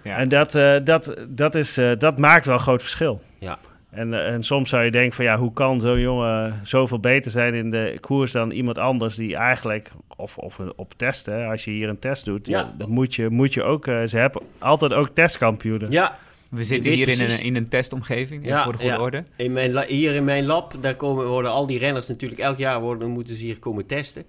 ja. 0.03 0.17
En 0.17 0.29
dat, 0.29 0.55
eh, 0.55 0.77
dat, 0.85 1.17
dat, 1.29 1.55
is, 1.55 1.77
eh, 1.79 1.93
dat 1.99 2.19
maakt 2.19 2.45
wel 2.45 2.55
een 2.55 2.61
groot 2.61 2.81
verschil. 2.81 3.21
Ja. 3.39 3.59
En, 3.91 4.15
eh, 4.15 4.33
en 4.33 4.43
soms 4.43 4.71
zou 4.71 4.85
je 4.85 4.91
denken 4.91 5.13
van 5.17 5.25
ja, 5.25 5.37
hoe 5.39 5.53
kan 5.53 5.81
zo'n 5.81 6.01
jongen 6.01 6.61
zoveel 6.65 7.01
beter 7.01 7.31
zijn 7.31 7.55
in 7.55 7.71
de 7.71 7.97
koers 8.01 8.33
dan 8.33 8.51
iemand 8.51 8.79
anders 8.79 9.15
die 9.15 9.37
eigenlijk, 9.37 9.91
of, 10.17 10.39
of 10.39 10.59
op 10.77 10.93
testen, 10.97 11.35
hè, 11.35 11.47
als 11.47 11.65
je 11.65 11.71
hier 11.71 11.89
een 11.89 11.99
test 11.99 12.25
doet, 12.25 12.47
ja. 12.47 12.59
Ja. 12.59 12.75
dan 12.79 12.91
moet 12.91 13.15
je, 13.15 13.29
moet 13.29 13.55
je 13.55 13.63
ook, 13.63 13.87
eh, 13.87 14.03
ze 14.07 14.17
hebben 14.17 14.43
altijd 14.59 14.93
ook 14.93 15.09
testkampioenen. 15.09 15.91
Ja, 15.91 16.19
We 16.51 16.65
zitten 16.65 16.91
hier 16.91 17.09
in 17.09 17.21
een, 17.21 17.43
in 17.43 17.57
een 17.57 17.69
testomgeving, 17.69 18.47
Ja, 18.47 18.63
voor 18.63 18.73
de 18.73 18.79
goede 18.79 18.93
ja. 18.95 19.01
orde. 19.01 19.25
in 19.37 19.53
mijn, 19.53 19.85
hier 19.87 20.15
in 20.15 20.25
mijn 20.25 20.45
lab, 20.47 20.75
daar 20.81 20.95
komen, 20.95 21.27
worden 21.27 21.51
al 21.51 21.67
die 21.67 21.79
renners 21.79 22.09
natuurlijk 22.09 22.41
elk 22.41 22.59
jaar 22.59 22.81
worden, 22.81 23.09
moeten 23.09 23.37
ze 23.37 23.45
hier 23.45 23.59
komen 23.59 23.87
testen. 23.87 24.25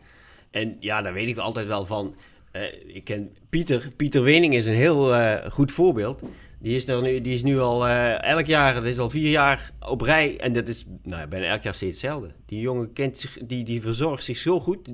En 0.51 0.77
ja, 0.79 1.01
daar 1.01 1.13
weet 1.13 1.27
ik 1.27 1.37
altijd 1.37 1.67
wel 1.67 1.85
van. 1.85 2.15
eh, 2.51 2.61
ik 2.87 3.03
ken 3.03 3.29
Pieter. 3.49 3.91
Pieter 3.95 4.23
Wening 4.23 4.53
is 4.53 4.65
een 4.65 4.73
heel 4.75 5.15
eh, 5.15 5.51
goed 5.51 5.71
voorbeeld. 5.71 6.21
Die 6.61 6.75
is, 6.75 6.85
nu, 6.85 7.21
die 7.21 7.33
is 7.33 7.43
nu 7.43 7.59
al 7.59 7.87
eh, 7.87 8.23
elk 8.23 8.45
jaar, 8.45 8.73
dat 8.73 8.83
is 8.85 8.99
al 8.99 9.09
vier 9.09 9.29
jaar 9.29 9.71
op 9.79 10.01
rij. 10.01 10.37
En 10.39 10.53
dat 10.53 10.67
is 10.67 10.85
nou, 11.03 11.27
bijna 11.27 11.45
elk 11.45 11.61
jaar 11.61 11.73
steeds 11.73 12.01
hetzelfde. 12.01 12.31
Die 12.45 12.59
jongen 12.59 12.93
kent 12.93 13.17
zich, 13.17 13.37
die, 13.45 13.63
die 13.63 13.81
verzorgt 13.81 14.23
zich 14.23 14.37
zo 14.37 14.59
goed. 14.59 14.89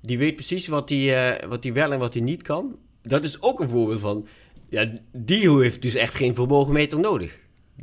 Die 0.00 0.18
weet 0.18 0.34
precies 0.34 0.66
wat 0.66 0.88
hij 0.88 1.36
eh, 1.38 1.48
wat 1.48 1.64
wel 1.64 1.92
en 1.92 1.98
wat 1.98 2.14
hij 2.14 2.22
niet 2.22 2.42
kan. 2.42 2.76
Dat 3.02 3.24
is 3.24 3.42
ook 3.42 3.60
een 3.60 3.68
voorbeeld 3.68 4.00
van. 4.00 4.26
Ja, 4.68 4.92
die 5.12 5.58
heeft 5.60 5.82
dus 5.82 5.94
echt 5.94 6.14
geen 6.14 6.34
vermogenmeter 6.34 7.00
nodig. 7.00 7.38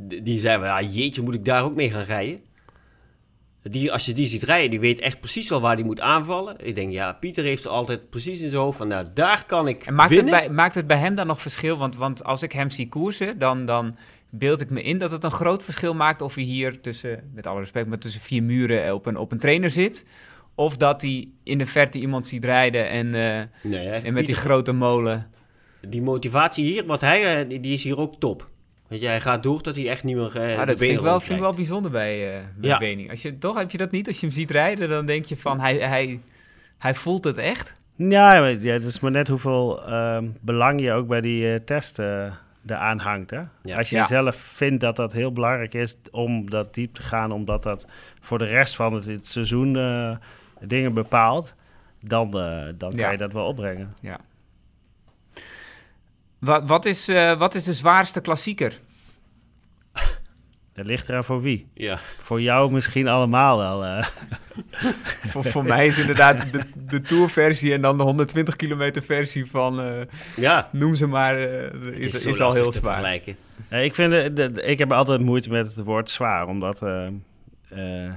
D- 0.08 0.24
Die 0.24 0.38
zei 0.40 0.62
ja, 0.62 0.82
jeetje, 0.82 1.22
moet 1.22 1.34
ik 1.34 1.44
daar 1.44 1.64
ook 1.64 1.74
mee 1.74 1.90
gaan 1.90 2.04
rijden? 2.04 2.40
Die, 3.70 3.92
als 3.92 4.06
je 4.06 4.12
die 4.12 4.26
ziet 4.26 4.42
rijden, 4.42 4.70
die 4.70 4.80
weet 4.80 5.00
echt 5.00 5.20
precies 5.20 5.48
wel 5.48 5.60
waar 5.60 5.76
die 5.76 5.84
moet 5.84 6.00
aanvallen. 6.00 6.56
Ik 6.62 6.74
denk, 6.74 6.92
ja, 6.92 7.12
Pieter 7.12 7.44
heeft 7.44 7.66
altijd 7.66 8.10
precies 8.10 8.40
in 8.40 8.50
zijn 8.50 8.62
hoofd 8.62 8.78
van, 8.78 8.88
nou, 8.88 9.06
daar 9.14 9.44
kan 9.46 9.68
ik 9.68 9.82
En 9.82 9.94
maakt 9.94 10.16
het, 10.16 10.30
bij, 10.30 10.50
maakt 10.50 10.74
het 10.74 10.86
bij 10.86 10.96
hem 10.96 11.14
dan 11.14 11.26
nog 11.26 11.40
verschil? 11.40 11.76
Want, 11.76 11.96
want 11.96 12.24
als 12.24 12.42
ik 12.42 12.52
hem 12.52 12.70
zie 12.70 12.88
koersen, 12.88 13.38
dan, 13.38 13.64
dan 13.64 13.96
beeld 14.30 14.60
ik 14.60 14.70
me 14.70 14.82
in 14.82 14.98
dat 14.98 15.10
het 15.10 15.24
een 15.24 15.30
groot 15.30 15.62
verschil 15.62 15.94
maakt 15.94 16.20
of 16.20 16.34
hij 16.34 16.44
hier 16.44 16.80
tussen, 16.80 17.30
met 17.34 17.46
alle 17.46 17.60
respect, 17.60 17.86
maar 17.86 17.98
tussen 17.98 18.20
vier 18.20 18.42
muren 18.42 18.94
op 18.94 19.06
een, 19.06 19.16
op 19.16 19.32
een 19.32 19.38
trainer 19.38 19.70
zit. 19.70 20.06
Of 20.54 20.76
dat 20.76 21.02
hij 21.02 21.28
in 21.42 21.58
de 21.58 21.66
verte 21.66 21.98
iemand 21.98 22.26
ziet 22.26 22.44
rijden 22.44 22.88
en, 22.88 23.14
eh, 23.14 23.42
Nee, 23.62 23.88
en 23.88 24.12
met 24.12 24.26
die 24.26 24.34
grote 24.34 24.72
molen. 24.72 25.30
die 25.88 26.02
motivatie 26.02 26.64
hier, 26.64 26.86
wat 26.86 27.00
hij, 27.00 27.46
eh, 27.46 27.60
die 27.62 27.72
is 27.72 27.82
hier 27.82 27.98
ook 27.98 28.14
top. 28.18 28.50
Weet 28.88 29.00
je, 29.00 29.06
hij 29.06 29.20
gaat 29.20 29.42
door 29.42 29.62
dat 29.62 29.76
hij 29.76 29.88
echt 29.88 30.04
niet 30.04 30.16
meer 30.16 30.36
eh 30.36 30.54
Ja, 30.54 30.60
de 30.60 30.66
dat 30.66 30.78
vind 30.78 30.92
ik, 30.92 31.00
wel, 31.00 31.20
vind 31.20 31.34
ik 31.38 31.44
wel 31.44 31.54
bijzonder 31.54 31.90
bij, 31.90 32.34
eh 32.36 32.42
bij 32.56 32.70
Ja. 32.70 32.78
Wening. 32.78 33.10
Als 33.10 33.22
je, 33.22 33.38
toch 33.38 33.56
heb 33.56 33.70
je 33.70 33.78
dat 33.78 33.90
niet? 33.90 34.06
Als 34.06 34.20
je 34.20 34.26
hem 34.26 34.34
ziet 34.34 34.50
rijden, 34.50 34.88
dan 34.88 35.06
denk 35.06 35.24
je 35.24 35.36
van 35.36 35.60
hij, 35.60 35.76
hij, 35.76 36.20
hij 36.78 36.94
voelt 36.94 37.24
het 37.24 37.36
echt. 37.36 37.74
Ja, 37.96 38.40
maar, 38.40 38.50
ja, 38.50 38.72
het 38.72 38.84
is 38.84 39.00
maar 39.00 39.10
net 39.10 39.28
hoeveel 39.28 39.86
ehm, 39.86 40.24
belang 40.40 40.80
je 40.80 40.92
ook 40.92 41.06
bij 41.08 41.20
die 41.20 41.52
eh, 41.54 41.60
test 41.64 41.98
eh 41.98 42.32
eraan 42.66 42.98
hangt. 42.98 43.30
Hè? 43.30 43.40
Ja. 43.62 43.76
Als 43.78 43.90
je 43.90 43.96
Ja. 43.96 44.06
zelf 44.06 44.36
vindt 44.36 44.80
dat 44.80 44.96
dat 44.96 45.12
heel 45.12 45.32
belangrijk 45.32 45.74
is 45.74 45.96
om 46.10 46.50
dat 46.50 46.74
diep 46.74 46.94
te 46.94 47.02
gaan, 47.02 47.32
omdat 47.32 47.62
dat 47.62 47.86
voor 48.20 48.38
de 48.38 48.44
rest 48.44 48.76
van 48.76 48.92
het, 48.94 49.04
het 49.04 49.26
seizoen 49.26 49.76
eh, 49.76 50.16
dingen 50.60 50.94
bepaalt, 50.94 51.54
dan, 52.00 52.26
eh, 52.26 52.62
dan 52.78 52.90
kan 52.90 52.98
Ja. 52.98 53.10
je 53.10 53.16
dat 53.16 53.32
wel 53.32 53.46
opbrengen. 53.46 53.94
Wat, 56.44 56.62
wat, 56.66 56.84
is, 56.84 57.08
eh, 57.08 57.38
wat 57.38 57.54
is 57.54 57.64
de 57.64 57.72
zwaarste 57.72 58.20
klassieker? 58.20 58.80
Dat 60.74 60.86
ligt 60.86 61.08
eraan 61.08 61.24
voor 61.24 61.42
wie. 61.42 61.68
Ja, 61.74 61.98
Voor 62.22 62.40
jou 62.40 62.72
misschien 62.72 63.08
allemaal 63.08 63.58
wel. 63.58 63.84
eh. 63.84 64.06
voor, 65.30 65.44
voor 65.44 65.64
mij 65.64 65.86
is 65.86 65.98
inderdaad 65.98 66.52
de, 66.52 66.62
de 66.88 67.00
Tour-versie 67.00 67.72
en 67.72 67.80
dan 67.80 67.96
de 67.96 68.02
120 68.02 68.56
kilometer 68.56 69.02
versie 69.02 69.46
van, 69.50 69.80
eh, 69.80 70.00
ja. 70.36 70.68
noem 70.72 70.94
ze 70.94 71.06
maar, 71.06 71.38
eh, 71.38 71.70
Het 71.84 71.98
is, 72.14 72.24
is 72.24 72.40
al 72.40 72.52
heel 72.54 72.70
te 72.70 72.78
zwaar. 72.78 72.92
vergelijken. 72.92 73.36
Eh, 73.68 73.84
ik, 73.84 73.94
vind, 73.94 74.10
de- 74.36 74.62
ik 74.64 74.78
heb 74.78 74.92
altijd 74.92 75.20
moeite 75.20 75.50
met 75.50 75.66
het 75.74 75.84
woord 75.84 76.10
zwaar, 76.10 76.46
omdat 76.46 76.82
eh, 76.82 77.06
eh, 77.68 78.12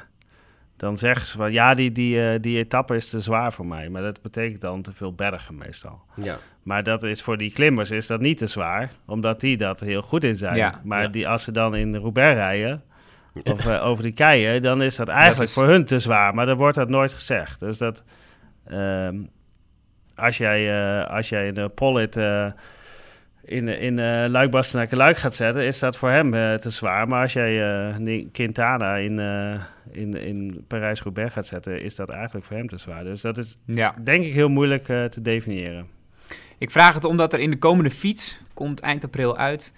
dan 0.77 0.97
zeggen 0.97 1.27
ze 1.27 1.37
van 1.37 1.51
ja, 1.51 1.73
die, 1.73 1.91
die, 1.91 2.29
eh, 2.29 2.39
die 2.41 2.57
etappe 2.57 2.95
is 2.95 3.09
te 3.09 3.21
zwaar 3.21 3.53
voor 3.53 3.65
mij. 3.65 3.89
Maar 3.89 4.01
dat 4.01 4.21
betekent 4.21 4.61
dan 4.61 4.81
te 4.81 4.93
veel 4.93 5.13
bergen 5.13 5.57
meestal. 5.57 6.01
Ja. 6.15 6.37
Maar 6.63 6.83
dat 6.83 7.03
is 7.03 7.21
voor 7.21 7.37
die 7.37 7.51
klimmers 7.51 7.91
is 7.91 8.07
dat 8.07 8.19
niet 8.21 8.37
te 8.37 8.47
zwaar, 8.47 8.91
omdat 9.05 9.39
die 9.39 9.57
dat 9.57 9.79
heel 9.79 10.01
goed 10.01 10.23
in 10.23 10.35
zijn. 10.35 10.55
Ja, 10.55 10.81
maar 10.83 11.01
ja. 11.01 11.07
Die, 11.07 11.27
als 11.27 11.43
ze 11.43 11.51
dan 11.51 11.75
in 11.75 11.95
Roubaix 11.95 12.35
rijden, 12.35 12.83
of 13.43 13.65
eh, 13.65 13.85
over 13.85 14.03
die 14.03 14.13
keien, 14.13 14.61
dan 14.61 14.81
is 14.81 14.95
dat 14.95 15.07
eigenlijk 15.07 15.49
is- 15.49 15.53
voor 15.53 15.67
hun 15.67 15.85
te 15.85 15.99
zwaar. 15.99 16.33
Maar 16.33 16.45
dan 16.45 16.57
wordt 16.57 16.75
dat 16.75 16.89
nooit 16.89 17.13
gezegd. 17.13 17.59
Dus 17.59 17.77
dat 17.77 18.03
ehm, 18.65 19.15
als 20.15 20.37
jij, 20.37 20.99
eh, 21.01 21.09
als 21.15 21.29
jij 21.29 21.57
een 21.57 21.73
Pollet 21.73 22.15
eh, 22.15 22.45
in, 23.47 23.67
in 23.67 23.99
eh 23.99 24.25
luik 24.29 24.51
bastenaken 24.51 24.97
luik 24.97 25.17
gaat 25.17 25.33
zetten, 25.35 25.65
is 25.65 25.79
dat 25.79 25.97
voor 25.97 26.09
hem 26.09 26.33
eh, 26.33 26.53
te 26.53 26.69
zwaar. 26.69 27.07
Maar 27.07 27.21
als 27.21 27.33
jij 27.33 27.87
eh, 27.89 27.97
Ni- 27.97 28.29
Quintana 28.31 28.95
in, 28.95 29.19
eh, 29.19 29.61
in, 29.91 30.13
in 30.13 30.63
Parijs-Roubaix 30.67 31.33
gaat 31.33 31.45
zetten, 31.47 31.81
is 31.81 31.95
dat 31.95 32.09
eigenlijk 32.09 32.45
voor 32.45 32.57
hem 32.57 32.67
te 32.69 32.77
zwaar. 32.77 33.03
Dus 33.03 33.21
dat 33.21 33.37
is 33.37 33.57
Ja. 33.65 33.95
denk 34.03 34.23
ik 34.23 34.33
heel 34.33 34.49
moeilijk 34.49 34.89
eh, 34.89 35.03
te 35.05 35.21
definiëren. 35.21 35.87
Ik 36.57 36.71
vraag 36.71 36.93
het 36.93 37.03
omdat 37.03 37.33
er 37.33 37.39
in 37.39 37.49
de 37.51 37.57
komende 37.57 37.89
fiets, 37.91 38.39
komt 38.53 38.79
eind 38.79 39.03
april 39.03 39.37
uit, 39.37 39.73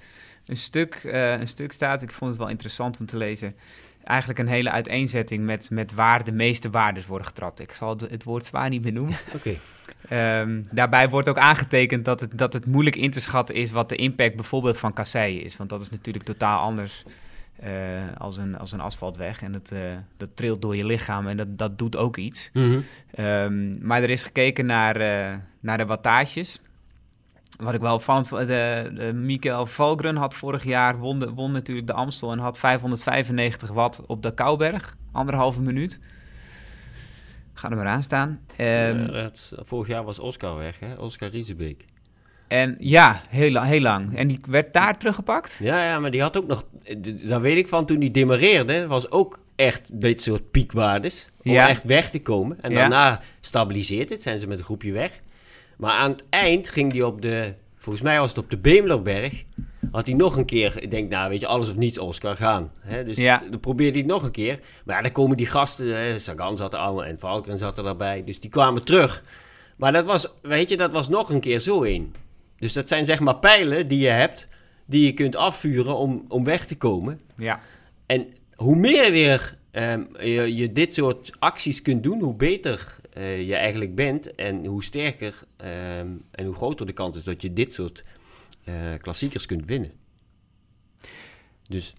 een 0.46 0.58
stuk, 0.58 0.96
eh, 0.96 1.32
een 1.40 1.48
stuk 1.48 1.72
staat. 1.72 2.02
Ik 2.02 2.12
vond 2.12 2.30
het 2.32 2.40
wel 2.40 2.50
interessant 2.50 3.00
om 3.00 3.06
te 3.06 3.18
lezen. 3.18 3.56
Eigenlijk 4.04 4.40
een 4.40 4.48
hele 4.48 4.72
uiteenzetting 4.72 5.46
met, 5.46 5.70
met 5.70 5.94
waar 5.94 6.24
de 6.24 6.32
meeste 6.32 6.70
waardes 6.70 7.06
worden 7.06 7.28
getrapt. 7.28 7.60
Ik 7.60 7.72
zal 7.72 7.90
het, 7.90 8.02
het 8.10 8.24
woord 8.24 8.46
zwaar 8.46 8.70
niet 8.70 8.84
meer 8.84 8.94
noemen. 8.94 9.16
Oké. 9.36 9.56
Ehm, 10.10 10.64
daarbij 10.72 11.10
wordt 11.10 11.30
ook 11.30 11.38
aangetekend 11.38 12.06
dat 12.06 12.20
het, 12.20 12.38
dat 12.38 12.54
het 12.54 12.66
moeilijk 12.66 12.96
in 12.96 13.12
te 13.12 13.22
schatten 13.22 13.56
is 13.56 13.72
wat 13.72 13.90
de 13.90 13.96
impact 13.96 14.36
bijvoorbeeld 14.36 14.78
van 14.78 14.94
kasseien 14.94 15.44
is. 15.44 15.58
Want 15.58 15.70
dat 15.70 15.82
is 15.82 15.90
natuurlijk 15.90 16.26
totaal 16.26 16.60
anders 16.60 17.04
eh, 17.60 17.72
als, 18.18 18.38
een, 18.38 18.58
als 18.58 18.72
een 18.72 18.80
asfaltweg. 18.80 19.42
En 19.42 19.52
dat, 19.52 19.72
eh, 19.72 19.80
dat 20.18 20.30
trilt 20.34 20.62
door 20.62 20.76
je 20.76 20.86
lichaam 20.86 21.28
en 21.28 21.38
dat, 21.38 21.58
dat 21.58 21.78
doet 21.78 21.96
ook 21.96 22.18
iets. 22.18 22.50
Mhm. 22.54 22.80
Ehm, 23.12 23.88
maar 23.88 24.04
er 24.04 24.10
is 24.10 24.24
gekeken 24.24 24.66
naar, 24.66 24.96
eh, 24.96 25.38
naar 25.60 25.78
de 25.78 25.86
wattages. 25.86 26.60
Wat 27.58 27.74
ik 27.74 27.82
wel 27.82 27.94
opvallend 27.94 28.28
vond, 28.28 28.48
de, 28.48 28.92
de 28.94 29.14
Mikael 29.14 29.66
Valgren 29.66 30.16
had 30.16 30.34
vorig 30.34 30.64
jaar, 30.64 30.98
won, 30.98 31.34
won 31.34 31.52
natuurlijk 31.52 31.88
de 31.88 31.94
Amstel 31.94 32.32
en 32.32 32.40
had 32.40 32.58
595 32.58 33.70
watt 33.70 34.06
op 34.06 34.24
de 34.24 34.34
Kouberg, 34.34 34.96
anderhalve 35.12 35.62
minuut. 35.62 36.00
Ga 37.60 37.70
er 37.70 37.76
maar 37.76 37.88
aan 37.88 38.04
staan. 38.04 38.40
Ehm, 38.56 39.00
Eh, 39.00 39.14
dat- 39.14 39.52
vorig 39.56 39.88
jaar 39.88 40.04
was 40.04 40.20
Oscar 40.20 40.58
weg, 40.58 40.80
hè? 40.80 40.94
Oscar 40.94 41.30
Riesebeek. 41.30 41.86
En 42.48 42.76
ja, 42.80 43.22
heel, 43.30 43.52
la- 43.52 43.64
heel 43.64 43.82
lang. 43.82 44.18
En 44.18 44.28
die 44.28 44.40
werd 44.48 44.74
daar 44.74 44.98
teruggepakt? 44.98 45.58
Ja, 45.62 45.84
ja, 45.86 46.00
maar 46.00 46.12
die 46.12 46.22
had 46.22 46.38
ook 46.38 46.48
nog... 46.48 46.66
Daar 47.28 47.42
weet 47.42 47.58
ik 47.58 47.68
van, 47.68 47.86
toen 47.86 48.00
die 48.00 48.12
demareerde, 48.12 48.88
was 48.88 49.12
ook 49.12 49.40
echt 49.56 50.02
dit 50.02 50.22
soort 50.22 50.52
piekwaardes. 50.52 51.30
Om 51.44 51.52
Ja. 51.52 51.68
echt 51.70 51.84
weg 51.84 52.10
te 52.10 52.22
komen. 52.22 52.58
En 52.62 52.72
Ja. 52.72 52.78
daarna 52.80 53.22
stabiliseert 53.42 54.10
het, 54.10 54.22
zijn 54.22 54.40
ze 54.40 54.48
met 54.48 54.58
een 54.58 54.64
groepje 54.64 54.92
weg. 54.92 55.20
Maar 55.78 55.92
aan 55.94 56.12
het 56.12 56.24
eind 56.30 56.70
ging 56.70 56.92
die 56.92 57.06
op 57.06 57.22
de... 57.22 57.54
Volgens 57.90 58.10
mij 58.10 58.20
was 58.20 58.30
het 58.30 58.38
op 58.38 58.50
de 58.50 58.58
Beemlerberg. 58.58 59.44
Had 59.92 60.06
hij 60.06 60.16
nog 60.16 60.38
een 60.38 60.46
keer... 60.46 60.82
Ik 60.84 60.92
denk, 60.92 61.10
nou 61.10 61.30
weet 61.30 61.40
je, 61.40 61.48
alles 61.48 61.70
of 61.70 61.76
niets 61.76 61.98
Oscar 61.98 62.36
gaan. 62.36 62.72
Hè? 62.80 63.04
Dus 63.04 63.18
Ja. 63.18 63.44
dan 63.50 63.60
probeerde 63.60 63.92
hij 63.92 64.02
het 64.02 64.10
nog 64.12 64.24
een 64.24 64.32
keer. 64.32 64.60
Maar 64.86 64.96
ja, 64.96 65.02
dan 65.02 65.12
komen 65.12 65.38
die 65.38 65.46
gasten... 65.46 65.96
Hè? 65.96 66.20
Sagan 66.20 66.58
zat 66.58 66.74
er 66.74 66.80
allemaal 66.80 67.06
en 67.06 67.20
Valken 67.20 67.58
zat 67.58 67.78
er 67.78 67.84
daarbij. 67.84 68.24
Dus 68.24 68.40
die 68.40 68.50
kwamen 68.50 68.84
terug. 68.84 69.24
Maar 69.78 69.92
dat 69.92 70.06
was, 70.06 70.28
weet 70.42 70.70
je, 70.70 70.78
dat 70.78 70.92
was 70.92 71.10
nog 71.10 71.30
een 71.30 71.40
keer 71.40 71.60
zo 71.60 71.84
één. 71.84 72.14
Dus 72.58 72.74
dat 72.74 72.88
zijn 72.88 73.06
zeg 73.06 73.20
maar 73.20 73.36
pijlen 73.36 73.88
die 73.88 74.00
je 74.00 74.08
hebt, 74.10 74.48
die 74.86 75.06
je 75.06 75.14
kunt 75.14 75.36
afvuren 75.36 75.98
om, 75.98 76.26
om 76.28 76.44
weg 76.44 76.66
te 76.66 76.78
komen. 76.78 77.22
Ja. 77.38 77.60
En 78.06 78.28
hoe 78.56 78.76
meer 78.76 79.58
ehm, 79.72 80.02
je, 80.20 80.56
je 80.56 80.74
dit 80.74 80.94
soort 80.94 81.32
acties 81.40 81.82
kunt 81.82 82.04
doen, 82.04 82.22
hoe 82.22 82.36
beter 82.36 82.99
eh, 83.20 83.48
je 83.48 83.56
eigenlijk 83.56 83.96
bent 83.96 84.36
en 84.36 84.66
hoe 84.66 84.84
sterker 84.84 85.34
ehm, 85.58 86.08
en 86.32 86.46
hoe 86.46 86.56
groter 86.56 86.86
de 86.86 86.94
kans 86.94 87.18
is 87.18 87.24
dat 87.24 87.42
je 87.42 87.54
dit 87.54 87.74
soort 87.74 88.04
eh, 88.64 88.74
klassiekers 89.02 89.46
kunt 89.46 89.66
winnen. 89.66 89.92
Dus 91.68 91.94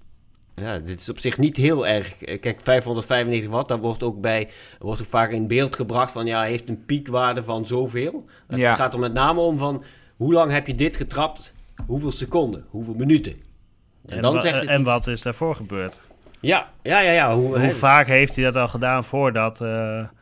ja, 0.57 0.79
dit 0.79 1.01
is 1.01 1.09
op 1.09 1.19
zich 1.19 1.39
niet 1.39 1.57
heel 1.57 1.87
erg. 1.87 2.23
Eh, 2.23 2.41
Kijk, 2.41 2.61
595 2.63 3.51
watt, 3.51 3.69
daar 3.69 3.79
wordt 3.79 4.03
ook 4.03 4.21
bij, 4.21 4.49
wordt 4.79 5.01
ook 5.01 5.07
vaak 5.09 5.31
in 5.31 5.47
beeld 5.47 5.77
gebracht 5.77 6.13
van 6.13 6.27
ja, 6.27 6.43
heeft 6.43 6.69
een 6.69 6.85
piekwaarde 6.85 7.43
van 7.45 7.67
zoveel. 7.67 8.25
Het 8.47 8.59
Ja. 8.59 8.75
gaat 8.75 8.93
er 8.95 8.99
met 9.01 9.13
name 9.13 9.41
om 9.41 9.59
van 9.59 9.85
hoe 10.17 10.33
lang 10.33 10.51
heb 10.51 10.67
je 10.67 10.75
dit 10.75 10.97
getrapt? 10.97 11.53
Hoeveel 11.87 12.13
seconden? 12.13 12.67
Hoeveel 12.71 12.95
minuten? 12.95 13.33
En, 13.33 14.17
En, 14.17 14.23
dan 14.23 14.35
wa- 14.35 14.41
zegt 14.41 14.61
het 14.61 14.69
en 14.69 14.81
iets. 14.81 14.89
wat 14.89 15.07
is 15.07 15.23
daarvoor 15.23 15.55
gebeurd? 15.55 16.01
Ja, 16.41 16.73
ja, 16.83 17.01
ja. 17.01 17.13
ja 17.13 17.35
hoe, 17.35 17.47
Hoe 17.59 17.67
dus- 17.67 17.77
vaak 17.77 18.07
heeft 18.07 18.35
hij 18.37 18.45
dat 18.45 18.55
al 18.57 18.69
gedaan 18.69 19.05
voordat... 19.05 19.65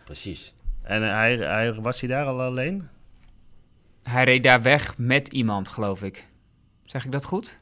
Precies. 0.04 0.54
En 0.88 1.02
hij, 1.02 1.36
hij, 1.36 1.74
was 1.74 2.00
hij 2.00 2.08
daar 2.08 2.26
al 2.26 2.40
alleen? 2.40 2.88
Hij 4.02 4.24
reed 4.24 4.42
daar 4.42 4.62
weg 4.62 4.98
met 4.98 5.28
iemand, 5.28 5.68
geloof 5.68 6.02
ik. 6.02 6.28
Zeg 6.84 7.04
ik 7.04 7.12
dat 7.12 7.24
goed? 7.24 7.60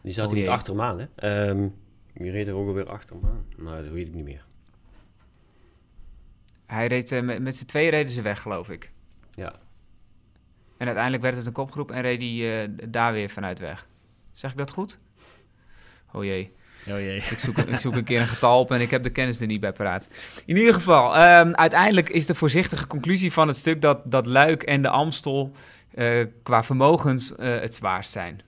Die 0.00 0.12
zat 0.12 0.26
Oh 0.26 0.32
hier 0.32 0.40
niet 0.40 0.50
achter 0.50 0.72
hem 0.72 0.82
aan, 0.82 0.98
hè? 0.98 1.06
Ehm, 1.14 1.68
die 2.14 2.30
reed 2.30 2.46
er 2.46 2.54
ook 2.54 2.66
alweer 2.66 2.88
achter 2.88 3.16
hem 3.16 3.24
aan. 3.24 3.46
Maar 3.56 3.82
dat 3.82 3.90
weet 3.90 4.06
ik 4.06 4.14
niet 4.14 4.24
meer. 4.24 4.44
Hij 6.66 6.86
reed, 6.86 7.12
eh, 7.12 7.22
met, 7.22 7.42
met 7.42 7.56
z'n 7.56 7.64
tweeën 7.64 7.90
reden 7.90 8.12
ze 8.12 8.22
weg, 8.22 8.42
geloof 8.42 8.68
ik. 8.68 8.90
Ja. 9.30 9.52
En 10.76 10.86
uiteindelijk 10.86 11.22
werd 11.22 11.36
het 11.36 11.46
een 11.46 11.52
kopgroep 11.52 11.90
en 11.90 12.00
reed 12.00 12.20
hij 12.20 12.62
eh, 12.62 12.68
daar 12.88 13.12
weer 13.12 13.28
vanuit 13.28 13.58
weg. 13.58 13.86
Zeg 14.32 14.50
ik 14.50 14.56
dat 14.56 14.70
goed? 14.70 14.98
Oh 16.12 16.24
jee, 16.24 16.52
Oh 16.90 17.00
jee. 17.00 17.16
ik 17.16 17.38
zoek, 17.38 17.58
ik 17.58 17.80
zoek 17.80 17.96
een 17.96 18.04
keer 18.04 18.20
een 18.20 18.26
getal 18.26 18.60
op 18.60 18.70
en 18.70 18.80
ik 18.80 18.90
heb 18.90 19.02
de 19.02 19.10
kennis 19.10 19.40
er 19.40 19.46
niet 19.46 19.60
bij 19.60 19.72
paraat. 19.72 20.08
In 20.44 20.56
ieder 20.56 20.74
geval, 20.74 21.16
ehm, 21.16 21.52
uiteindelijk 21.52 22.08
is 22.08 22.26
de 22.26 22.34
voorzichtige 22.34 22.86
conclusie 22.86 23.32
van 23.32 23.48
het 23.48 23.56
stuk 23.56 23.82
dat, 23.82 24.00
dat 24.04 24.26
Luik 24.26 24.62
en 24.62 24.82
de 24.82 24.88
Amstel 24.88 25.52
eh, 25.94 26.26
qua 26.42 26.64
vermogens 26.64 27.36
eh, 27.36 27.60
het 27.60 27.74
zwaarst 27.74 28.10
zijn. 28.10 28.40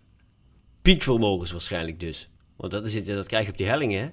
Piekvermogens 0.82 1.52
waarschijnlijk 1.52 2.00
dus. 2.00 2.28
Want 2.56 2.72
dat, 2.72 2.86
is 2.86 2.94
het, 2.94 3.06
dat 3.06 3.26
krijg 3.26 3.44
je 3.44 3.50
op 3.50 3.58
die 3.58 3.68
hellingen, 3.68 4.00
hè? 4.02 4.08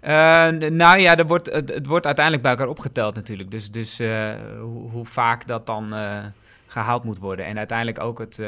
Eh, 0.00 0.70
nou 0.70 0.98
ja, 0.98 1.16
er 1.16 1.26
wordt, 1.26 1.52
het, 1.52 1.74
het 1.74 1.86
wordt 1.86 2.06
uiteindelijk 2.06 2.44
bij 2.44 2.52
elkaar 2.52 2.68
opgeteld 2.68 3.14
natuurlijk. 3.14 3.50
Dus, 3.50 3.70
dus 3.70 4.00
eh, 4.00 4.32
hoe, 4.60 4.90
hoe 4.90 5.06
vaak 5.06 5.46
dat 5.46 5.66
dan 5.66 5.94
eh, 5.94 6.24
gehaald 6.66 7.04
moet 7.04 7.18
worden. 7.18 7.46
En 7.46 7.58
uiteindelijk 7.58 8.00
ook 8.00 8.18
het, 8.18 8.42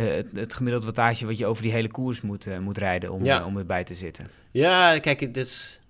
het, 0.00 0.26
het 0.34 0.54
gemiddeld 0.54 0.84
wattage 0.84 1.26
wat 1.26 1.38
je 1.38 1.46
over 1.46 1.62
die 1.62 1.72
hele 1.72 1.88
koers 1.90 2.20
moet, 2.20 2.46
eh, 2.46 2.58
moet 2.58 2.78
rijden 2.78 3.10
om, 3.12 3.24
Ja. 3.24 3.40
eh, 3.40 3.46
om 3.46 3.56
erbij 3.58 3.84
te 3.84 3.94
zitten. 3.94 4.28
Ja, 4.50 4.98
kijk, 4.98 5.18
dit 5.18 5.36
is... 5.36 5.80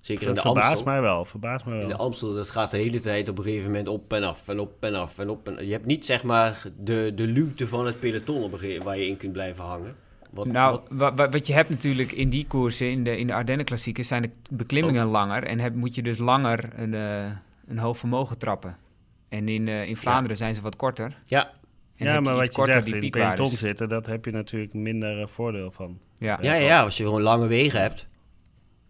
Zeker 0.00 0.28
in 0.28 0.34
de 0.34 0.40
Verbaast 0.40 0.68
Amstel. 0.68 0.86
mij 0.86 1.00
wel, 1.00 1.24
verbaast 1.24 1.64
mij 1.64 1.74
In 1.74 1.80
de 1.80 1.86
wel. 1.88 1.96
Amstel, 1.96 2.34
dat 2.34 2.50
gaat 2.50 2.70
de 2.70 2.76
hele 2.76 2.98
tijd 2.98 3.28
op 3.28 3.38
een 3.38 3.44
gegeven 3.44 3.66
moment 3.70 3.88
op 3.88 4.12
en 4.12 4.24
af 4.24 4.48
en 4.48 4.58
op 4.60 4.72
en 4.84 4.94
af 4.94 5.18
en 5.18 5.28
op. 5.28 5.48
En, 5.48 5.66
je 5.66 5.72
hebt 5.72 5.86
niet, 5.86 6.04
zeg 6.04 6.22
maar, 6.22 6.62
de, 6.78 7.12
de 7.14 7.26
luwte 7.26 7.68
van 7.68 7.86
het 7.86 8.00
peloton 8.00 8.42
op 8.42 8.52
een 8.52 8.58
gegeven, 8.58 8.84
waar 8.84 8.98
je 8.98 9.06
in 9.06 9.16
kunt 9.16 9.32
blijven 9.32 9.64
hangen. 9.64 9.94
Wat, 10.30 10.46
nou, 10.46 10.72
wat- 10.72 10.82
wa- 10.90 11.14
wa- 11.14 11.28
wat 11.28 11.46
je 11.46 11.52
hebt 11.52 11.68
natuurlijk 11.68 12.12
in 12.12 12.28
die 12.28 12.46
koersen, 12.46 12.90
in 12.90 13.04
de, 13.04 13.18
in 13.18 13.26
de 13.26 13.34
Ardennen 13.34 13.66
klassiekers, 13.66 14.08
zijn 14.08 14.22
de 14.22 14.30
beklimmingen 14.50 15.06
langer. 15.06 15.42
En 15.44 15.58
heb, 15.58 15.74
moet 15.74 15.94
je 15.94 16.02
dus 16.02 16.18
langer 16.18 16.68
een, 16.76 16.94
eh, 16.94 17.24
een 17.66 17.78
hoog 17.78 17.98
vermogen 17.98 18.38
trappen. 18.38 18.76
En 19.28 19.48
in, 19.48 19.68
eh, 19.68 19.88
in 19.88 19.96
Vlaanderen 19.96 20.36
zijn 20.36 20.54
ze 20.54 20.60
wat 20.60 20.76
korter. 20.76 21.18
ja, 21.24 21.50
En 22.06 22.12
ja, 22.12 22.20
maar 22.20 22.34
wat 22.34 22.56
je 22.56 22.62
zegt, 22.64 22.84
die 22.84 22.86
in 22.86 22.92
het 22.92 23.00
piekwaardes. 23.00 23.34
peloton 23.36 23.58
zitten, 23.58 23.88
dat 23.88 24.06
heb 24.06 24.24
je 24.24 24.30
natuurlijk 24.30 24.74
minder 24.74 25.20
eh, 25.20 25.26
voordeel 25.26 25.70
van. 25.70 25.98
Ja, 26.18 26.38
ja, 26.40 26.54
ja, 26.54 26.66
ja, 26.66 26.82
als 26.82 26.96
je 26.96 27.04
gewoon 27.04 27.22
lange 27.22 27.46
wegen 27.46 27.80
hebt. 27.80 28.08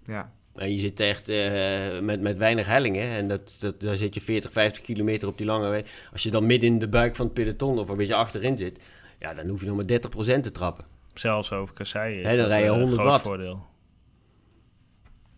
ja. 0.04 0.32
En 0.54 0.72
je 0.72 0.78
zit 0.78 1.00
echt 1.00 1.28
eh, 1.28 2.00
met, 2.00 2.20
met 2.20 2.36
weinig 2.36 2.66
hellingen. 2.66 3.08
En 3.08 3.28
dat, 3.28 3.56
dat, 3.60 3.80
daar 3.80 3.96
zit 3.96 4.14
je 4.14 4.20
40, 4.20 4.52
50 4.52 4.82
kilometer 4.82 5.28
op 5.28 5.38
die 5.38 5.46
lange 5.46 5.68
weg. 5.68 5.82
Als 6.12 6.22
je 6.22 6.30
dan 6.30 6.46
midden 6.46 6.68
in 6.68 6.78
de 6.78 6.88
buik 6.88 7.16
van 7.16 7.24
het 7.24 7.34
peloton 7.34 7.78
of 7.78 7.88
een 7.88 7.96
beetje 7.96 8.14
achterin 8.14 8.58
zit. 8.58 8.78
Ja, 9.18 9.34
dan 9.34 9.48
hoef 9.48 9.60
je 9.60 9.66
nog 9.66 9.76
maar 9.76 10.36
30% 10.38 10.40
te 10.40 10.52
trappen. 10.52 10.84
Zelfs 11.14 11.52
over 11.52 11.74
kasseien 11.74 12.22
is 12.22 12.30
Hè, 12.30 12.36
dan 12.36 12.38
dat 12.38 12.48
rij 12.48 12.60
je 12.60 12.66
eh, 12.66 12.72
een 12.72 12.80
100 12.80 13.00
groot 13.00 13.10
watt. 13.10 13.22
voordeel. 13.24 13.66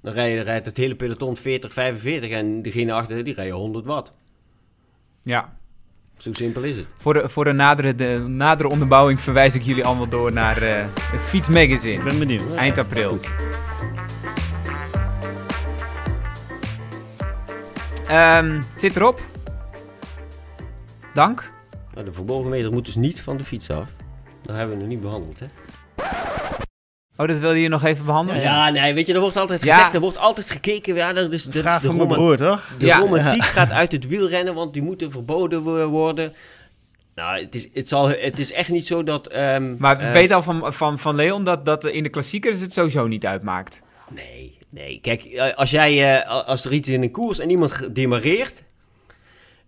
Dan 0.00 0.12
rij 0.12 0.34
je, 0.34 0.40
rijdt 0.40 0.66
het 0.66 0.76
hele 0.76 0.94
peloton 0.96 1.36
40, 1.36 1.72
45 1.72 2.30
en 2.30 2.62
degene 2.62 2.92
achter 2.92 3.24
die 3.24 3.34
rijden 3.34 3.54
100 3.54 3.84
watt. 3.84 4.12
ja. 5.22 5.56
Zo 6.16 6.32
simpel 6.32 6.62
is 6.62 6.76
het. 6.76 6.86
Voor 6.98 7.14
de, 7.14 7.28
voor 7.28 7.44
de, 7.44 7.52
nadere, 7.52 7.94
de 7.94 8.18
nadere 8.28 8.68
onderbouwing 8.68 9.20
verwijs 9.20 9.54
ik 9.54 9.62
jullie 9.62 9.84
allemaal 9.84 10.08
door 10.08 10.32
naar 10.32 10.62
eh 10.62 10.84
het 11.00 11.20
Fiets 11.20 11.48
Ik 11.48 11.54
Magazine. 11.54 12.02
ben 12.04 12.18
benieuwd. 12.18 12.54
Eind 12.54 12.78
april. 12.78 13.18
Ehm, 18.06 18.62
zit 18.76 18.96
erop. 18.96 19.20
Dank. 21.14 21.52
Nou, 21.94 22.06
de 22.06 22.12
verbogen 22.12 22.50
meter 22.50 22.72
moet 22.72 22.84
dus 22.84 22.94
niet 22.94 23.20
van 23.22 23.36
de 23.36 23.44
fiets 23.44 23.70
af. 23.70 23.90
Dat 24.42 24.56
hebben 24.56 24.74
we 24.76 24.80
nog 24.82 24.90
niet 24.90 25.00
behandeld, 25.00 25.40
hè? 25.40 25.46
Oh, 27.16 27.28
dat 27.28 27.38
wilde 27.38 27.60
je 27.60 27.68
nog 27.68 27.84
even 27.84 28.04
behandelen? 28.04 28.42
Ja, 28.42 28.70
nee, 28.70 28.94
weet 28.94 29.06
je, 29.06 29.14
er 29.14 29.20
wordt 29.20 29.36
altijd 29.36 29.64
Ja. 29.64 29.74
gezegd, 29.74 29.94
er 29.94 30.00
wordt 30.00 30.18
altijd 30.18 30.50
gekeken. 30.50 30.94
Ja, 30.94 31.12
dat 31.12 31.32
is, 31.32 31.42
dat 31.44 31.54
is 31.54 31.62
de, 31.80 31.92
van 31.92 32.06
broer, 32.08 32.36
toch? 32.36 32.68
de 32.78 32.86
Ja. 32.86 32.98
romantiek 32.98 33.42
gaat 33.44 33.70
uit 33.72 33.92
het 33.92 34.06
wielrennen, 34.06 34.54
want 34.54 34.72
die 34.72 34.82
moeten 34.82 35.10
verboden 35.10 35.62
wo- 35.62 35.86
worden. 35.86 36.32
Nou, 37.14 37.40
het 37.40 37.54
is, 37.54 37.68
het 37.74 37.88
zal, 37.88 38.08
het 38.08 38.38
is 38.38 38.52
echt 38.52 38.68
niet 38.68 38.86
zo 38.86 39.02
dat... 39.04 39.26
ehm, 39.26 39.74
Maar 39.78 39.96
we 39.98 40.02
eh, 40.04 40.12
weten 40.12 40.36
al 40.36 40.42
van, 40.42 40.72
van, 40.72 40.98
van 40.98 41.14
Leon 41.14 41.44
dat, 41.44 41.64
dat 41.64 41.84
in 41.84 42.02
de 42.02 42.08
klassiekers 42.08 42.60
het 42.60 42.72
sowieso 42.72 43.06
niet 43.06 43.26
uitmaakt. 43.26 43.82
Nee, 44.10 44.58
nee. 44.70 44.98
Kijk, 45.02 45.22
eh, 45.24 45.54
als, 45.54 45.70
jij, 45.70 46.18
eh, 46.22 46.46
als 46.46 46.64
er 46.64 46.72
iets 46.72 46.88
in 46.88 47.02
een 47.02 47.10
koers 47.10 47.38
en 47.38 47.50
iemand 47.50 47.94
demareert... 47.94 48.62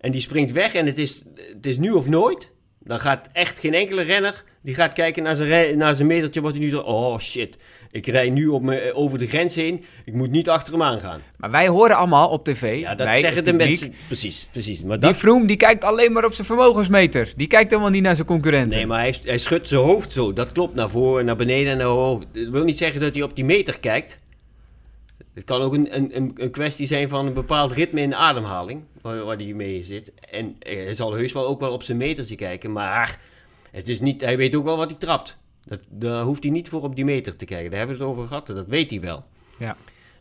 en 0.01 0.13
die 0.13 0.21
springt 0.21 0.53
weg 0.53 0.75
en 0.75 0.87
het 0.87 0.99
is, 0.99 1.23
het 1.55 1.67
is 1.67 1.79
nu 1.79 1.91
of 1.91 2.07
nooit... 2.07 2.51
dan 2.81 3.01
gaat 3.01 3.29
echt 3.33 3.61
geen 3.61 3.75
enkele 3.75 4.03
renner... 4.03 4.45
die 4.67 4.75
gaat 4.75 4.93
kijken 4.93 5.23
naar 5.23 5.37
zijn, 5.37 5.49
rij- 5.49 5.75
naar 5.75 5.95
zijn 5.95 6.07
metertje... 6.09 6.41
wat 6.41 6.51
hij 6.53 6.61
nu... 6.61 6.71
doet. 6.71 6.85
Oh, 6.85 7.19
shit. 7.19 7.57
Ik 7.91 8.07
rij 8.07 8.31
nu 8.31 8.47
op 8.47 8.63
me, 8.63 8.93
over 8.95 9.19
de 9.19 9.27
grens 9.27 9.55
heen. 9.55 9.85
Ik 10.05 10.13
moet 10.13 10.31
niet 10.31 10.49
achter 10.49 10.73
hem 10.73 10.83
aangaan. 10.83 11.23
Maar 11.37 11.51
wij 11.51 11.69
horen 11.69 11.97
allemaal 11.97 12.29
op 12.29 12.45
tv. 12.45 12.81
Ja, 12.81 12.95
dat 12.95 13.07
wij, 13.07 13.21
zeggen 13.21 13.45
de 13.45 13.51
publiek, 13.51 13.69
mensen. 13.81 13.93
Precies, 14.07 14.49
precies. 14.53 14.83
Maar 14.83 15.01
Die 15.01 15.15
Froome 15.15 15.47
die 15.47 15.57
kijkt 15.57 15.85
alleen 15.85 16.13
maar 16.13 16.25
op 16.25 16.33
zijn 16.33 16.47
vermogensmeter. 16.47 17.33
Die 17.37 17.47
kijkt 17.47 17.71
helemaal 17.71 17.91
niet 17.93 18.03
naar 18.03 18.15
zijn 18.15 18.27
concurrenten. 18.27 18.77
nee, 18.79 18.87
maar 18.87 19.01
hij, 19.01 19.15
hij 19.25 19.39
schudt 19.39 19.69
zijn 19.69 19.81
hoofd 19.81 20.13
zo. 20.13 20.33
Dat 20.33 20.53
klopt, 20.53 20.75
naar 20.75 20.91
voren, 20.91 21.25
naar 21.25 21.37
beneden 21.37 21.73
en 21.73 21.79
naar 21.79 21.87
hoofd. 21.87 22.27
Dat 22.33 22.49
wil 22.49 22.65
niet 22.65 22.79
zeggen 22.79 23.01
dat 23.01 23.15
hij 23.15 23.23
op 23.23 23.35
die 23.37 23.45
meter 23.45 23.81
kijkt. 23.81 24.19
Het 25.35 25.45
kan 25.45 25.61
ook 25.61 25.75
een, 25.75 25.97
een, 25.97 26.17
een- 26.17 26.33
een 26.37 26.51
kwestie 26.51 26.87
zijn 26.87 27.09
van 27.09 27.27
een 27.27 27.33
bepaald 27.35 27.73
ritme 27.73 28.01
in 28.01 28.11
de 28.11 28.17
ademhaling, 28.17 28.81
waar, 29.03 29.25
waar 29.25 29.37
hij 29.37 29.47
mee 29.53 29.83
zit. 29.85 30.13
En 30.31 30.57
eh, 30.59 30.77
hij 30.85 30.95
zal 30.95 31.13
heus 31.15 31.33
wel 31.33 31.47
ook 31.47 31.61
wel 31.61 31.73
op 31.73 31.83
zijn 31.83 31.99
metertje 31.99 32.35
kijken, 32.35 32.73
maar 32.73 33.21
het 33.77 33.89
is 33.89 34.01
niet, 34.01 34.21
hij 34.21 34.37
weet 34.37 34.55
ook 34.55 34.65
wel 34.65 34.77
wat 34.77 34.91
hij 34.91 34.99
trapt. 34.99 35.37
Dat, 35.65 35.81
daar 35.89 36.23
hoeft 36.23 36.43
hij 36.43 36.53
niet 36.53 36.69
voor 36.69 36.83
op 36.83 36.97
die 36.97 37.05
meter 37.05 37.37
te 37.37 37.45
kijken. 37.45 37.71
Daar 37.71 37.79
hebben 37.79 37.97
we 37.97 38.03
het 38.03 38.13
over 38.13 38.27
gehad, 38.27 38.47
dat 38.47 38.67
weet 38.67 38.91
hij 38.91 39.01
wel. 39.01 39.25
Ja. 39.59 39.77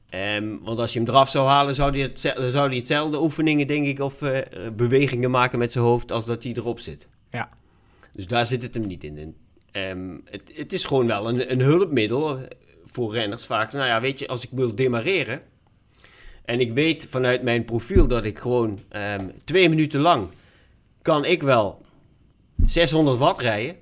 Ehm, 0.09 0.57
want 0.61 0.79
als 0.79 0.93
je 0.93 0.99
hem 0.99 1.07
eraf 1.07 1.29
zou 1.29 1.47
halen, 1.47 1.75
zou 1.75 1.91
hij, 1.91 2.01
het, 2.01 2.19
zou 2.51 2.67
hij 2.67 2.77
hetzelfde 2.77 3.21
oefeningen, 3.21 3.67
denk 3.67 3.85
ik, 3.85 3.99
of 3.99 4.21
eh, 4.21 4.37
eh, 4.37 4.73
bewegingen 4.73 5.31
maken 5.31 5.59
met 5.59 5.71
zijn 5.71 5.83
hoofd 5.83 6.11
als 6.11 6.25
dat 6.25 6.43
hij 6.43 6.53
erop 6.53 6.79
zit. 6.79 7.07
Ja. 7.31 7.49
Dus 8.13 8.27
daar 8.27 8.45
zit 8.45 8.61
het 8.61 8.73
hem 8.73 8.87
niet 8.87 9.03
in. 9.03 9.35
Ehm, 9.71 10.17
het, 10.25 10.51
het 10.53 10.73
is 10.73 10.85
gewoon 10.85 11.07
wel 11.07 11.29
een, 11.29 11.51
een 11.51 11.61
hulpmiddel 11.61 12.39
voor 12.85 13.13
renners 13.13 13.45
vaak. 13.45 13.71
Nou 13.71 13.85
ja, 13.85 14.01
weet 14.01 14.19
je, 14.19 14.27
als 14.27 14.43
ik 14.43 14.49
wil 14.51 14.75
demareren 14.75 15.41
en 16.45 16.59
ik 16.59 16.73
weet 16.73 17.07
vanuit 17.09 17.43
mijn 17.43 17.65
profiel 17.65 18.07
dat 18.07 18.25
ik 18.25 18.39
gewoon 18.39 18.79
ehm, 18.89 19.27
twee 19.43 19.69
minuten 19.69 19.99
lang 19.99 20.27
kan 21.01 21.25
ik 21.25 21.43
wel 21.43 21.84
600 22.65 23.17
watt 23.17 23.41
rijden. 23.41 23.75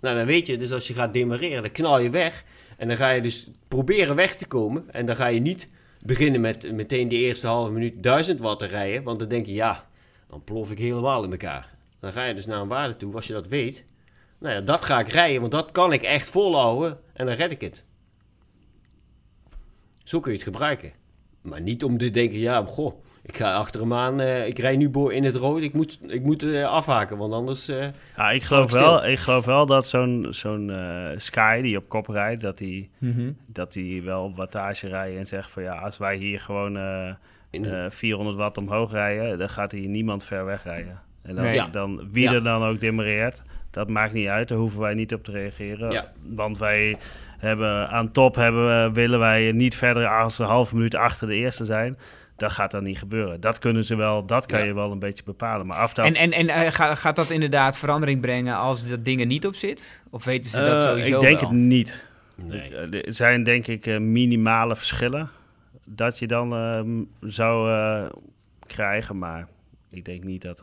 Nou, 0.00 0.16
dan 0.16 0.26
weet 0.26 0.46
je, 0.46 0.58
dus 0.58 0.72
als 0.72 0.86
je 0.86 0.94
gaat 0.94 1.12
demareren, 1.12 1.62
dan 1.62 1.72
knal 1.72 2.00
je 2.00 2.10
weg. 2.10 2.44
En 2.76 2.88
dan 2.88 2.96
ga 2.96 3.10
je 3.10 3.20
dus 3.20 3.50
proberen 3.68 4.16
weg 4.16 4.36
te 4.36 4.46
komen. 4.46 4.84
En 4.90 5.06
dan 5.06 5.16
ga 5.16 5.26
je 5.26 5.40
niet 5.40 5.68
beginnen 6.00 6.40
met 6.40 6.72
meteen 6.72 7.08
de 7.08 7.16
eerste 7.16 7.46
halve 7.46 7.70
minuut 7.70 8.02
1000 8.02 8.40
watt 8.40 8.58
te 8.58 8.66
rijden. 8.66 9.02
Want 9.02 9.18
dan 9.18 9.28
denk 9.28 9.46
je, 9.46 9.54
ja, 9.54 9.86
dan 10.28 10.44
plof 10.44 10.70
ik 10.70 10.78
helemaal 10.78 11.24
in 11.24 11.30
elkaar. 11.30 11.70
Dan 12.00 12.12
ga 12.12 12.24
je 12.24 12.34
dus 12.34 12.46
naar 12.46 12.60
een 12.60 12.68
waarde 12.68 12.96
toe, 12.96 13.14
als 13.14 13.26
je 13.26 13.32
dat 13.32 13.46
weet. 13.46 13.84
Nou 14.38 14.54
ja, 14.54 14.60
dat 14.60 14.84
ga 14.84 15.00
ik 15.00 15.08
rijden, 15.08 15.40
want 15.40 15.52
dat 15.52 15.70
kan 15.70 15.92
ik 15.92 16.02
echt 16.02 16.28
volhouden. 16.28 16.98
En 17.12 17.26
dan 17.26 17.34
red 17.34 17.50
ik 17.50 17.60
het. 17.60 17.84
Zo 20.04 20.20
kun 20.20 20.30
je 20.30 20.36
het 20.36 20.46
gebruiken. 20.46 20.92
Maar 21.40 21.60
niet 21.60 21.84
om 21.84 21.98
te 21.98 22.10
denken, 22.10 22.38
ja, 22.38 22.64
goh, 22.64 23.02
ik 23.24 23.36
ga 23.36 23.54
achter 23.54 23.80
hem 23.80 23.92
aan. 23.94 24.20
eh, 24.20 24.46
ik 24.46 24.58
rij 24.58 24.76
nu 24.76 24.90
bo- 24.90 25.08
in 25.08 25.24
het 25.24 25.36
rood, 25.36 25.62
ik 25.62 25.72
moet, 25.72 25.98
ik 26.06 26.22
moet 26.22 26.42
eh, 26.42 26.64
afhaken, 26.64 27.16
want 27.16 27.32
anders... 27.32 27.68
eh, 27.68 27.86
Ja, 28.16 28.30
ik, 28.30 28.42
geloof 28.42 28.72
wel, 28.72 29.06
ik 29.06 29.18
geloof 29.18 29.44
wel 29.44 29.66
dat 29.66 29.86
zo'n 29.86 30.26
zo'n 30.30 30.70
eh, 30.70 31.06
Sky 31.16 31.60
die 31.62 31.76
op 31.76 31.88
kop 31.88 32.08
rijdt, 32.08 32.40
dat 32.42 32.58
die, 32.58 32.90
Mhm. 32.98 33.30
dat 33.46 33.72
die 33.72 34.02
wel 34.02 34.24
op 34.24 34.36
wattage 34.36 34.88
rijdt 34.88 35.16
en 35.18 35.26
zegt 35.26 35.50
van 35.50 35.62
ja, 35.62 35.74
als 35.74 35.98
wij 35.98 36.16
hier 36.16 36.40
gewoon 36.40 36.76
eh, 36.76 37.10
in 37.50 37.64
eh, 37.64 37.84
400 37.88 38.36
watt 38.36 38.58
omhoog 38.58 38.92
rijden, 38.92 39.38
dan 39.38 39.48
gaat 39.48 39.70
hier 39.72 39.88
niemand 39.88 40.24
ver 40.24 40.44
weg 40.44 40.64
rijden. 40.64 41.00
En 41.22 41.34
dan, 41.34 41.44
Nee. 41.44 41.54
Ja. 41.54 41.66
dan 41.66 42.08
wie 42.12 42.22
Ja. 42.24 42.32
er 42.32 42.42
dan 42.42 42.62
ook 42.62 42.80
demareert, 42.80 43.42
dat 43.70 43.88
maakt 43.90 44.12
niet 44.12 44.26
uit, 44.28 44.48
daar 44.48 44.58
hoeven 44.58 44.80
wij 44.80 44.94
niet 44.94 45.14
op 45.14 45.24
te 45.24 45.30
reageren. 45.32 45.90
Ja. 45.90 46.12
Want 46.22 46.58
wij 46.58 46.96
hebben 47.38 47.88
aan 47.88 48.12
top 48.12 48.34
hebben, 48.34 48.64
we- 48.84 48.92
willen 48.92 49.18
wij 49.18 49.52
niet 49.52 49.76
verder 49.76 50.06
als 50.06 50.38
een 50.38 50.46
halve 50.46 50.74
minuut 50.74 50.94
achter 50.94 51.28
de 51.28 51.34
eerste 51.34 51.64
zijn. 51.64 51.98
Dat 52.42 52.52
gaat 52.52 52.70
dan 52.70 52.82
niet 52.82 52.98
gebeuren. 52.98 53.40
Dat 53.40 53.58
kunnen 53.58 53.84
ze 53.84 53.94
wel, 53.96 54.26
dat 54.26 54.46
kan 54.46 54.58
Ja. 54.58 54.64
je 54.64 54.74
wel 54.74 54.90
een 54.92 54.98
beetje 54.98 55.22
bepalen. 55.22 55.66
Maar 55.66 55.76
afstand... 55.78 56.16
En, 56.16 56.32
en, 56.32 56.48
en 56.48 56.64
eh, 56.64 56.72
ga- 56.72 56.94
gaat 56.94 57.16
dat 57.16 57.30
inderdaad 57.30 57.76
verandering 57.78 58.20
brengen 58.20 58.56
als 58.56 58.88
dat 58.88 59.04
ding 59.04 59.20
er 59.20 59.26
niet 59.26 59.46
op 59.46 59.54
zit? 59.54 60.02
Of 60.10 60.24
weten 60.24 60.50
ze 60.50 60.60
dat 60.60 60.76
Eh, 60.76 60.82
sowieso 60.82 61.14
Ik 61.14 61.20
denk 61.20 61.40
wel? 61.40 61.48
het 61.48 61.58
niet. 61.58 62.02
Nee. 62.34 62.76
Eh, 62.76 63.04
Er 63.06 63.12
zijn 63.14 63.42
denk 63.42 63.66
ik 63.66 64.00
minimale 64.00 64.76
verschillen 64.76 65.30
dat 65.84 66.18
je 66.18 66.26
dan 66.26 66.52
eh, 66.52 66.80
m- 66.82 67.02
zou 67.20 67.70
krijgen, 68.66 69.18
maar 69.18 69.48
ik 69.90 70.04
denk 70.04 70.24
niet 70.24 70.42
dat 70.42 70.60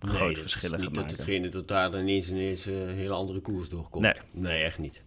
Nee, 0.00 0.14
grote 0.14 0.24
dat 0.34 0.36
is 0.36 0.40
verschillen 0.40 0.80
niet 0.80 0.86
gaat 0.88 0.94
dat 1.08 1.10
hetgene 1.10 1.48
dat 1.48 1.68
daar 1.68 1.90
dan 1.90 2.00
ineens, 2.00 2.30
ineens 2.30 2.66
een 2.66 2.88
hele 2.88 3.14
andere 3.14 3.40
koers 3.40 3.68
doorkomt. 3.68 4.02
Nee. 4.04 4.14
Nee, 4.30 4.62
echt 4.62 4.78
niet. 4.78 5.02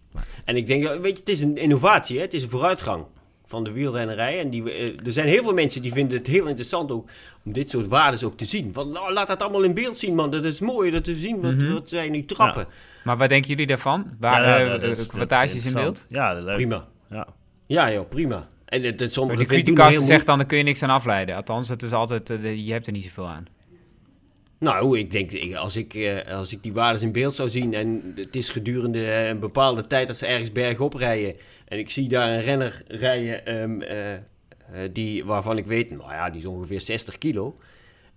En 0.45 0.55
ik 0.55 0.67
denk, 0.67 0.83
weet 0.87 1.01
je, 1.13 1.19
het 1.19 1.29
is 1.29 1.41
een 1.41 1.57
innovatie, 1.57 2.17
hè? 2.17 2.21
het 2.23 2.33
is 2.33 2.43
een 2.43 2.49
vooruitgang 2.49 3.05
van 3.51 3.63
de 3.63 3.71
wielrennerij. 3.71 4.39
En 4.39 4.49
die, 4.49 4.71
eh, 4.71 5.05
er 5.05 5.11
zijn 5.11 5.27
heel 5.27 5.43
veel 5.43 5.53
mensen 5.53 5.81
die 5.81 5.91
vinden 5.93 6.17
het 6.17 6.27
heel 6.27 6.45
interessant 6.45 6.91
ook 6.91 7.09
om 7.45 7.53
dit 7.53 7.69
soort 7.69 7.87
waarden 7.87 8.25
ook 8.27 8.37
te 8.37 8.45
zien. 8.45 8.73
Want 8.73 8.91
nou, 8.91 9.13
laat 9.13 9.27
dat 9.27 9.41
allemaal 9.41 9.63
in 9.63 9.73
beeld 9.73 9.97
zien, 9.99 10.15
man. 10.15 10.31
Dat 10.31 10.45
is 10.45 10.59
mooi 10.59 10.91
dat 10.91 11.03
te 11.03 11.15
zien 11.15 11.41
wat, 11.41 11.53
Mhm. 11.55 11.73
wat 11.73 11.89
zij 11.89 12.09
nu 12.09 12.25
trappen. 12.25 12.67
Maar 13.03 13.17
wat 13.17 13.29
denken 13.29 13.49
jullie 13.49 13.67
daarvan? 13.67 14.05
Waar, 14.19 14.41
Ja, 14.65 14.77
eh, 14.77 14.89
is 14.89 15.07
wattages 15.11 15.65
in 15.65 15.73
beeld? 15.73 16.05
Ja, 16.09 16.33
leuk. 16.33 16.55
Prima. 16.55 16.87
Ja. 17.09 17.27
Ja, 17.67 17.91
joh, 17.91 18.09
prima. 18.09 18.47
En 18.65 18.83
het, 18.83 18.99
het, 18.99 19.13
sommige 19.13 19.45
criticast 19.45 19.89
heel 19.97 20.01
zegt 20.05 20.25
dan, 20.25 20.37
daar 20.37 20.47
kun 20.47 20.57
je 20.57 20.63
niks 20.63 20.83
aan 20.83 20.89
afleiden. 20.89 21.35
Althans, 21.35 21.69
het 21.69 21.81
is 21.81 21.91
altijd, 21.91 22.29
eh, 22.29 22.41
de- 22.41 22.65
je 22.65 22.71
hebt 22.71 22.85
er 22.87 22.91
niet 22.93 23.03
zoveel 23.03 23.27
aan. 23.27 23.45
Nou, 24.61 24.99
ik 24.99 25.11
denk, 25.11 25.55
als 25.55 25.75
ik, 25.75 25.93
eh, 25.93 26.37
als 26.37 26.53
ik 26.53 26.63
die 26.63 26.73
waarden 26.73 27.01
in 27.01 27.11
beeld 27.11 27.33
zou 27.33 27.49
zien 27.49 27.73
en 27.73 28.13
het 28.15 28.35
is 28.35 28.49
gedurende 28.49 29.05
eh, 29.05 29.27
een 29.27 29.39
bepaalde 29.39 29.87
tijd 29.87 30.07
dat 30.07 30.17
ze 30.17 30.25
ergens 30.25 30.51
bergop 30.51 30.93
rijden 30.93 31.35
en 31.67 31.79
ik 31.79 31.89
zie 31.89 32.09
daar 32.09 32.29
een 32.29 32.41
renner 32.41 32.83
rijden 32.87 33.45
ehm, 33.45 33.81
eh, 33.81 34.17
die, 34.91 35.25
waarvan 35.25 35.57
ik 35.57 35.65
weet, 35.65 35.91
nou 35.91 36.11
ja, 36.11 36.29
die 36.29 36.41
is 36.41 36.47
ongeveer 36.47 36.81
60 36.81 37.17
kilo. 37.17 37.57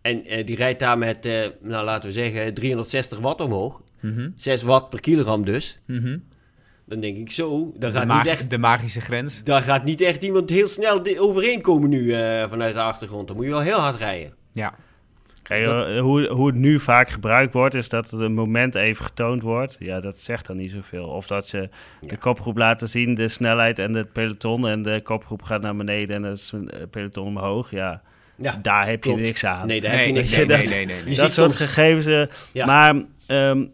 En 0.02 0.22
die 0.44 0.56
rijdt 0.56 0.80
daar 0.80 0.98
met, 0.98 1.24
nou 1.60 1.84
laten 1.84 2.08
we 2.08 2.14
zeggen, 2.14 2.54
360 2.54 3.18
watt 3.18 3.40
omhoog. 3.40 3.82
Mhm. 4.00 4.28
6 4.36 4.62
watt 4.62 4.90
per 4.90 5.00
kilogram 5.00 5.44
dus. 5.44 5.78
Mhm. 5.86 6.18
Dan 6.84 7.00
denk 7.00 7.16
ik 7.16 7.30
zo, 7.30 7.72
daar 7.76 7.90
gaat, 7.90 8.06
niet 8.06 8.26
echt, 8.26 8.50
de 8.50 8.58
magische 8.58 9.00
grens. 9.00 9.44
daar 9.44 9.62
gaat 9.62 9.84
niet 9.84 10.00
echt 10.00 10.22
iemand 10.22 10.50
heel 10.50 10.68
snel 10.68 11.02
overheen 11.18 11.60
komen 11.60 11.90
nu 11.90 12.10
vanuit 12.48 12.74
de 12.74 12.80
achtergrond. 12.80 13.26
Dan 13.26 13.36
moet 13.36 13.44
je 13.44 13.50
wel 13.50 13.60
heel 13.60 13.78
hard 13.78 13.96
rijden. 13.96 14.34
Ja. 14.52 14.74
Kijk, 15.44 15.66
eh, 15.66 16.00
hoe, 16.00 16.26
hoe 16.28 16.46
het 16.46 16.56
nu 16.56 16.80
vaak 16.80 17.08
gebruikt 17.08 17.52
wordt, 17.52 17.74
is 17.74 17.88
dat 17.88 18.10
het 18.10 18.28
moment 18.32 18.74
even 18.74 19.04
getoond 19.04 19.42
wordt. 19.42 19.76
Ja, 19.78 20.00
dat 20.00 20.16
zegt 20.16 20.46
dan 20.46 20.56
niet 20.56 20.70
zoveel. 20.70 21.06
Of 21.06 21.26
dat 21.26 21.46
ze 21.46 21.68
de 22.00 22.16
kopgroep 22.16 22.56
laten 22.56 22.88
zien, 22.88 23.14
de 23.14 23.28
snelheid 23.28 23.78
en 23.78 23.94
het 23.94 24.12
peloton. 24.12 24.68
En 24.68 24.82
de 24.82 25.00
kopgroep 25.02 25.42
gaat 25.42 25.62
naar 25.62 25.76
beneden 25.76 26.16
en 26.16 26.22
het 26.22 26.52
eh, 26.70 26.78
peloton 26.90 27.26
omhoog. 27.26 27.70
Ja, 27.70 28.02
Ja, 28.36 28.58
daar 28.62 28.86
heb 28.86 29.00
klopt. 29.00 29.18
je 29.18 29.24
niks 29.24 29.44
aan. 29.44 29.66
nee, 29.66 29.80
daar 29.80 29.90
Nee, 29.90 29.98
heb 29.98 30.06
je 30.08 30.12
nee, 30.12 30.20
niks 30.22 30.32
nee, 30.36 30.40
aan. 30.42 30.46
nee, 30.48 30.58
dat- 30.66 30.74
nee, 30.74 30.86
nee, 30.86 30.96
dat 31.04 31.06
ziet 31.06 31.32
soort 31.32 31.32
soms- 31.32 31.56
gegevens. 31.56 32.06
eh, 32.06 32.24
Ja. 32.52 32.66
Maar 32.66 32.94
ehm, 33.26 33.64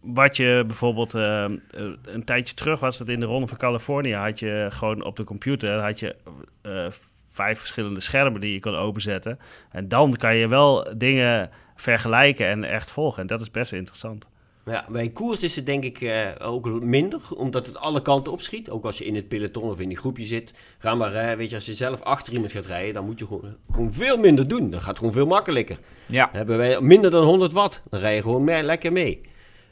wat 0.00 0.36
je 0.36 0.64
bijvoorbeeld 0.66 1.12
een 1.12 2.22
tijdje 2.24 2.54
terug 2.54 2.80
was 2.80 2.98
het 2.98 3.08
in 3.08 3.20
de 3.20 3.26
Ronde 3.26 3.46
van 3.46 3.58
Californië, 3.58 4.14
had 4.14 4.38
je 4.38 4.66
gewoon 4.70 5.04
op 5.04 5.16
de 5.16 5.24
computer 5.24 5.78
had 5.80 6.00
je 6.00 6.16
eh, 6.62 6.86
vijf 7.30 7.58
verschillende 7.58 8.00
schermen 8.00 8.40
die 8.40 8.52
je 8.52 8.60
kon 8.60 8.74
openzetten. 8.74 9.38
En 9.70 9.88
dan 9.88 10.16
kan 10.16 10.36
je 10.36 10.48
wel 10.48 10.86
dingen 10.96 11.50
vergelijken 11.76 12.46
en 12.46 12.64
echt 12.64 12.90
volgen. 12.90 13.20
En 13.20 13.26
dat 13.26 13.40
is 13.40 13.50
best 13.50 13.70
wel 13.70 13.78
interessant. 13.78 14.28
Ja, 14.64 14.84
bij 14.88 15.02
een 15.02 15.12
koers 15.12 15.42
is 15.42 15.56
het 15.56 15.66
denk 15.66 15.84
ik 15.84 16.00
eh, 16.00 16.28
ook 16.38 16.80
minder, 16.80 17.20
omdat 17.36 17.66
het 17.66 17.76
alle 17.76 18.02
kanten 18.02 18.32
opschiet. 18.32 18.70
Ook 18.70 18.84
als 18.84 18.98
je 18.98 19.04
in 19.04 19.14
het 19.14 19.28
peloton 19.28 19.70
of 19.70 19.80
in 19.80 19.88
die 19.88 19.96
groepje 19.96 20.26
zit. 20.26 20.54
Ga 20.78 20.94
maar, 20.94 21.14
eh, 21.14 21.36
weet 21.36 21.50
je, 21.50 21.56
als 21.56 21.66
je 21.66 21.74
zelf 21.74 22.02
achter 22.02 22.32
iemand 22.32 22.52
gaat 22.52 22.66
rijden, 22.66 22.94
dan 22.94 23.04
moet 23.04 23.18
je 23.18 23.26
gewoon, 23.26 23.56
gewoon 23.72 23.92
veel 23.92 24.16
minder 24.16 24.48
doen. 24.48 24.70
Dat 24.70 24.82
gaat 24.82 24.98
gewoon 24.98 25.12
veel 25.12 25.26
makkelijker. 25.26 25.78
Ja. 26.06 26.28
Hebben 26.32 26.56
wij 26.56 26.80
minder 26.80 27.10
dan 27.10 27.24
100 27.24 27.52
watt, 27.52 27.82
dan 27.90 28.00
rij 28.00 28.14
je 28.14 28.22
gewoon 28.22 28.44
meer, 28.44 28.62
lekker 28.62 28.92
mee. 28.92 29.20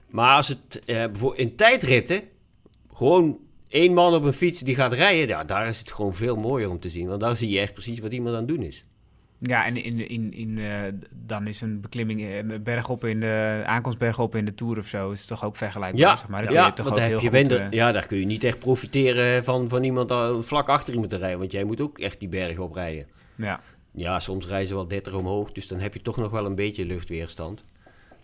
Maar 0.06 0.36
als 0.36 0.48
het 0.48 0.82
eh, 0.84 0.96
bijvoorbeeld 0.96 1.40
in 1.40 1.56
tijdritten, 1.56 2.22
gewoon 2.94 3.38
één 3.68 3.94
man 3.94 4.14
op 4.14 4.22
een 4.22 4.32
fiets 4.32 4.60
die 4.60 4.74
gaat 4.74 4.92
rijden, 4.92 5.28
ja, 5.28 5.44
daar 5.44 5.68
is 5.68 5.78
het 5.78 5.92
gewoon 5.92 6.14
veel 6.14 6.36
mooier 6.36 6.70
om 6.70 6.80
te 6.80 6.90
zien. 6.90 7.08
Want 7.08 7.20
daar 7.20 7.36
zie 7.36 7.50
je 7.50 7.60
echt 7.60 7.72
precies 7.72 7.98
wat 7.98 8.12
iemand 8.12 8.34
aan 8.34 8.40
het 8.40 8.48
doen 8.48 8.62
is. 8.62 8.84
Ja, 9.40 9.64
en 9.64 9.84
in, 9.84 10.08
in, 10.08 10.32
in, 10.32 10.58
eh, 10.58 10.80
dan 11.10 11.46
is 11.46 11.60
een 11.60 11.80
beklimming 11.80 12.24
eh, 12.24 12.58
bergop 12.60 13.04
in 13.04 13.20
de 13.20 13.62
aankomst 13.66 13.98
bergop 13.98 14.34
in 14.34 14.44
de 14.44 14.54
Tour 14.54 14.78
of 14.78 14.86
zo 14.86 15.10
is 15.10 15.26
toch 15.26 15.44
ook 15.44 15.56
vergelijkbaar. 15.56 16.00
Ja, 16.00 16.16
zeg 16.16 16.28
maar. 16.28 16.44
Dan 16.44 16.52
ja, 16.52 16.66
je 16.66 16.72
toch 16.72 16.84
want 16.84 16.98
ook 16.98 17.04
heel 17.04 17.20
je 17.20 17.28
goed, 17.28 17.50
eh, 17.50 17.70
ja, 17.70 17.92
daar 17.92 18.06
kun 18.06 18.18
je 18.18 18.26
niet 18.26 18.44
echt 18.44 18.58
profiteren 18.58 19.44
van, 19.44 19.68
van 19.68 19.84
iemand 19.84 20.12
vlak 20.46 20.68
achter 20.68 20.92
iemand 20.92 21.10
te 21.10 21.16
rijden. 21.16 21.38
Want 21.38 21.52
jij 21.52 21.64
moet 21.64 21.80
ook 21.80 21.98
echt 21.98 22.20
die 22.20 22.28
berg 22.28 22.58
oprijden. 22.58 23.06
ja. 23.36 23.60
Ja, 23.92 24.20
soms 24.20 24.46
rijden 24.46 24.68
ze 24.68 24.74
wel 24.74 24.88
30 24.88 25.12
omhoog, 25.12 25.52
dus 25.52 25.68
dan 25.68 25.80
heb 25.80 25.94
je 25.94 26.02
toch 26.02 26.16
nog 26.16 26.30
wel 26.30 26.46
een 26.46 26.54
beetje 26.54 26.86
luchtweerstand. 26.86 27.64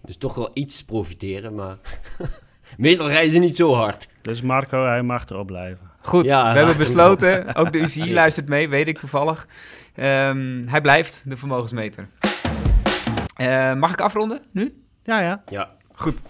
Dus 0.03 0.17
toch 0.17 0.35
wel 0.35 0.51
iets 0.53 0.85
profiteren, 0.85 1.55
maar 1.55 1.79
meestal 2.77 3.09
rijden 3.09 3.31
ze 3.31 3.39
niet 3.39 3.57
zo 3.57 3.75
hard. 3.75 4.09
Dus 4.23 4.43
Marco, 4.43 4.85
hij 4.87 5.03
mag 5.03 5.29
erop 5.29 5.47
blijven. 5.47 5.91
Goed, 6.01 6.25
Ja, 6.25 6.53
we 6.53 6.59
hebben 6.59 6.77
besloten, 6.77 7.55
ook 7.55 7.73
de 7.73 7.79
UCI 7.79 8.13
luistert 8.23 8.49
mee, 8.49 8.69
weet 8.69 8.89
ik 8.89 8.99
toevallig. 8.99 9.47
Ehm, 9.95 10.63
hij 10.67 10.81
blijft 10.81 11.23
de 11.31 11.37
vermogensmeter. 11.37 12.09
Eh, 13.37 13.75
mag 13.75 13.93
ik 13.93 14.01
afronden 14.01 14.41
nu? 14.53 14.83
Ja, 15.03 15.21
ja. 15.21 15.43
Ja, 15.47 15.71
Goed. 15.95 16.23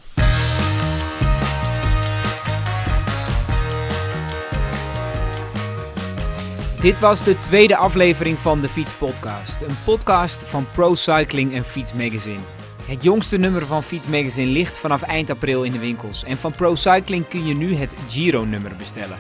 Dit 6.81 7.01
was 7.01 7.25
de 7.25 7.39
tweede 7.39 7.77
aflevering 7.77 8.39
van 8.39 8.61
de 8.61 8.69
Fiets 8.69 8.93
Podcast. 8.93 9.63
Een 9.63 9.77
podcast 9.85 10.45
van 10.49 10.67
Pro 10.73 10.95
Cycling 10.95 11.55
en 11.55 11.65
Fiets 11.65 11.93
Magazine. 11.93 12.41
Het 12.87 13.03
jongste 13.03 13.37
nummer 13.37 13.67
van 13.67 13.83
Fiets 13.83 14.09
Magazine 14.09 14.51
ligt 14.51 14.79
vanaf 14.79 15.03
eind 15.03 15.31
april 15.31 15.63
in 15.63 15.73
de 15.73 15.79
winkels. 15.79 16.25
En 16.25 16.37
van 16.37 16.53
Pro 16.53 16.75
Cycling 16.75 17.29
kun 17.29 17.47
je 17.47 17.55
nu 17.55 17.75
het 17.75 17.97
Giro-nummer 18.09 18.77
bestellen. 18.77 19.19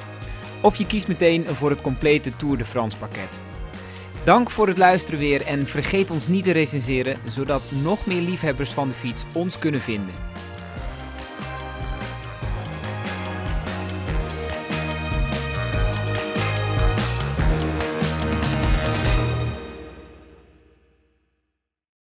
Of 0.60 0.76
je 0.76 0.86
kiest 0.86 1.08
meteen 1.08 1.46
voor 1.46 1.70
het 1.70 1.80
complete 1.80 2.36
Tour 2.36 2.58
de 2.58 2.64
France 2.64 2.96
pakket. 2.96 3.42
Dank 4.24 4.50
voor 4.50 4.68
het 4.68 4.78
luisteren 4.78 5.18
weer 5.20 5.42
en 5.42 5.66
vergeet 5.66 6.10
ons 6.10 6.28
niet 6.28 6.44
te 6.44 6.50
recenseren, 6.50 7.18
zodat 7.26 7.66
nog 7.82 8.06
meer 8.06 8.20
liefhebbers 8.20 8.70
van 8.70 8.88
de 8.88 8.94
fiets 8.94 9.24
ons 9.32 9.58
kunnen 9.58 9.80
vinden. 9.80 10.14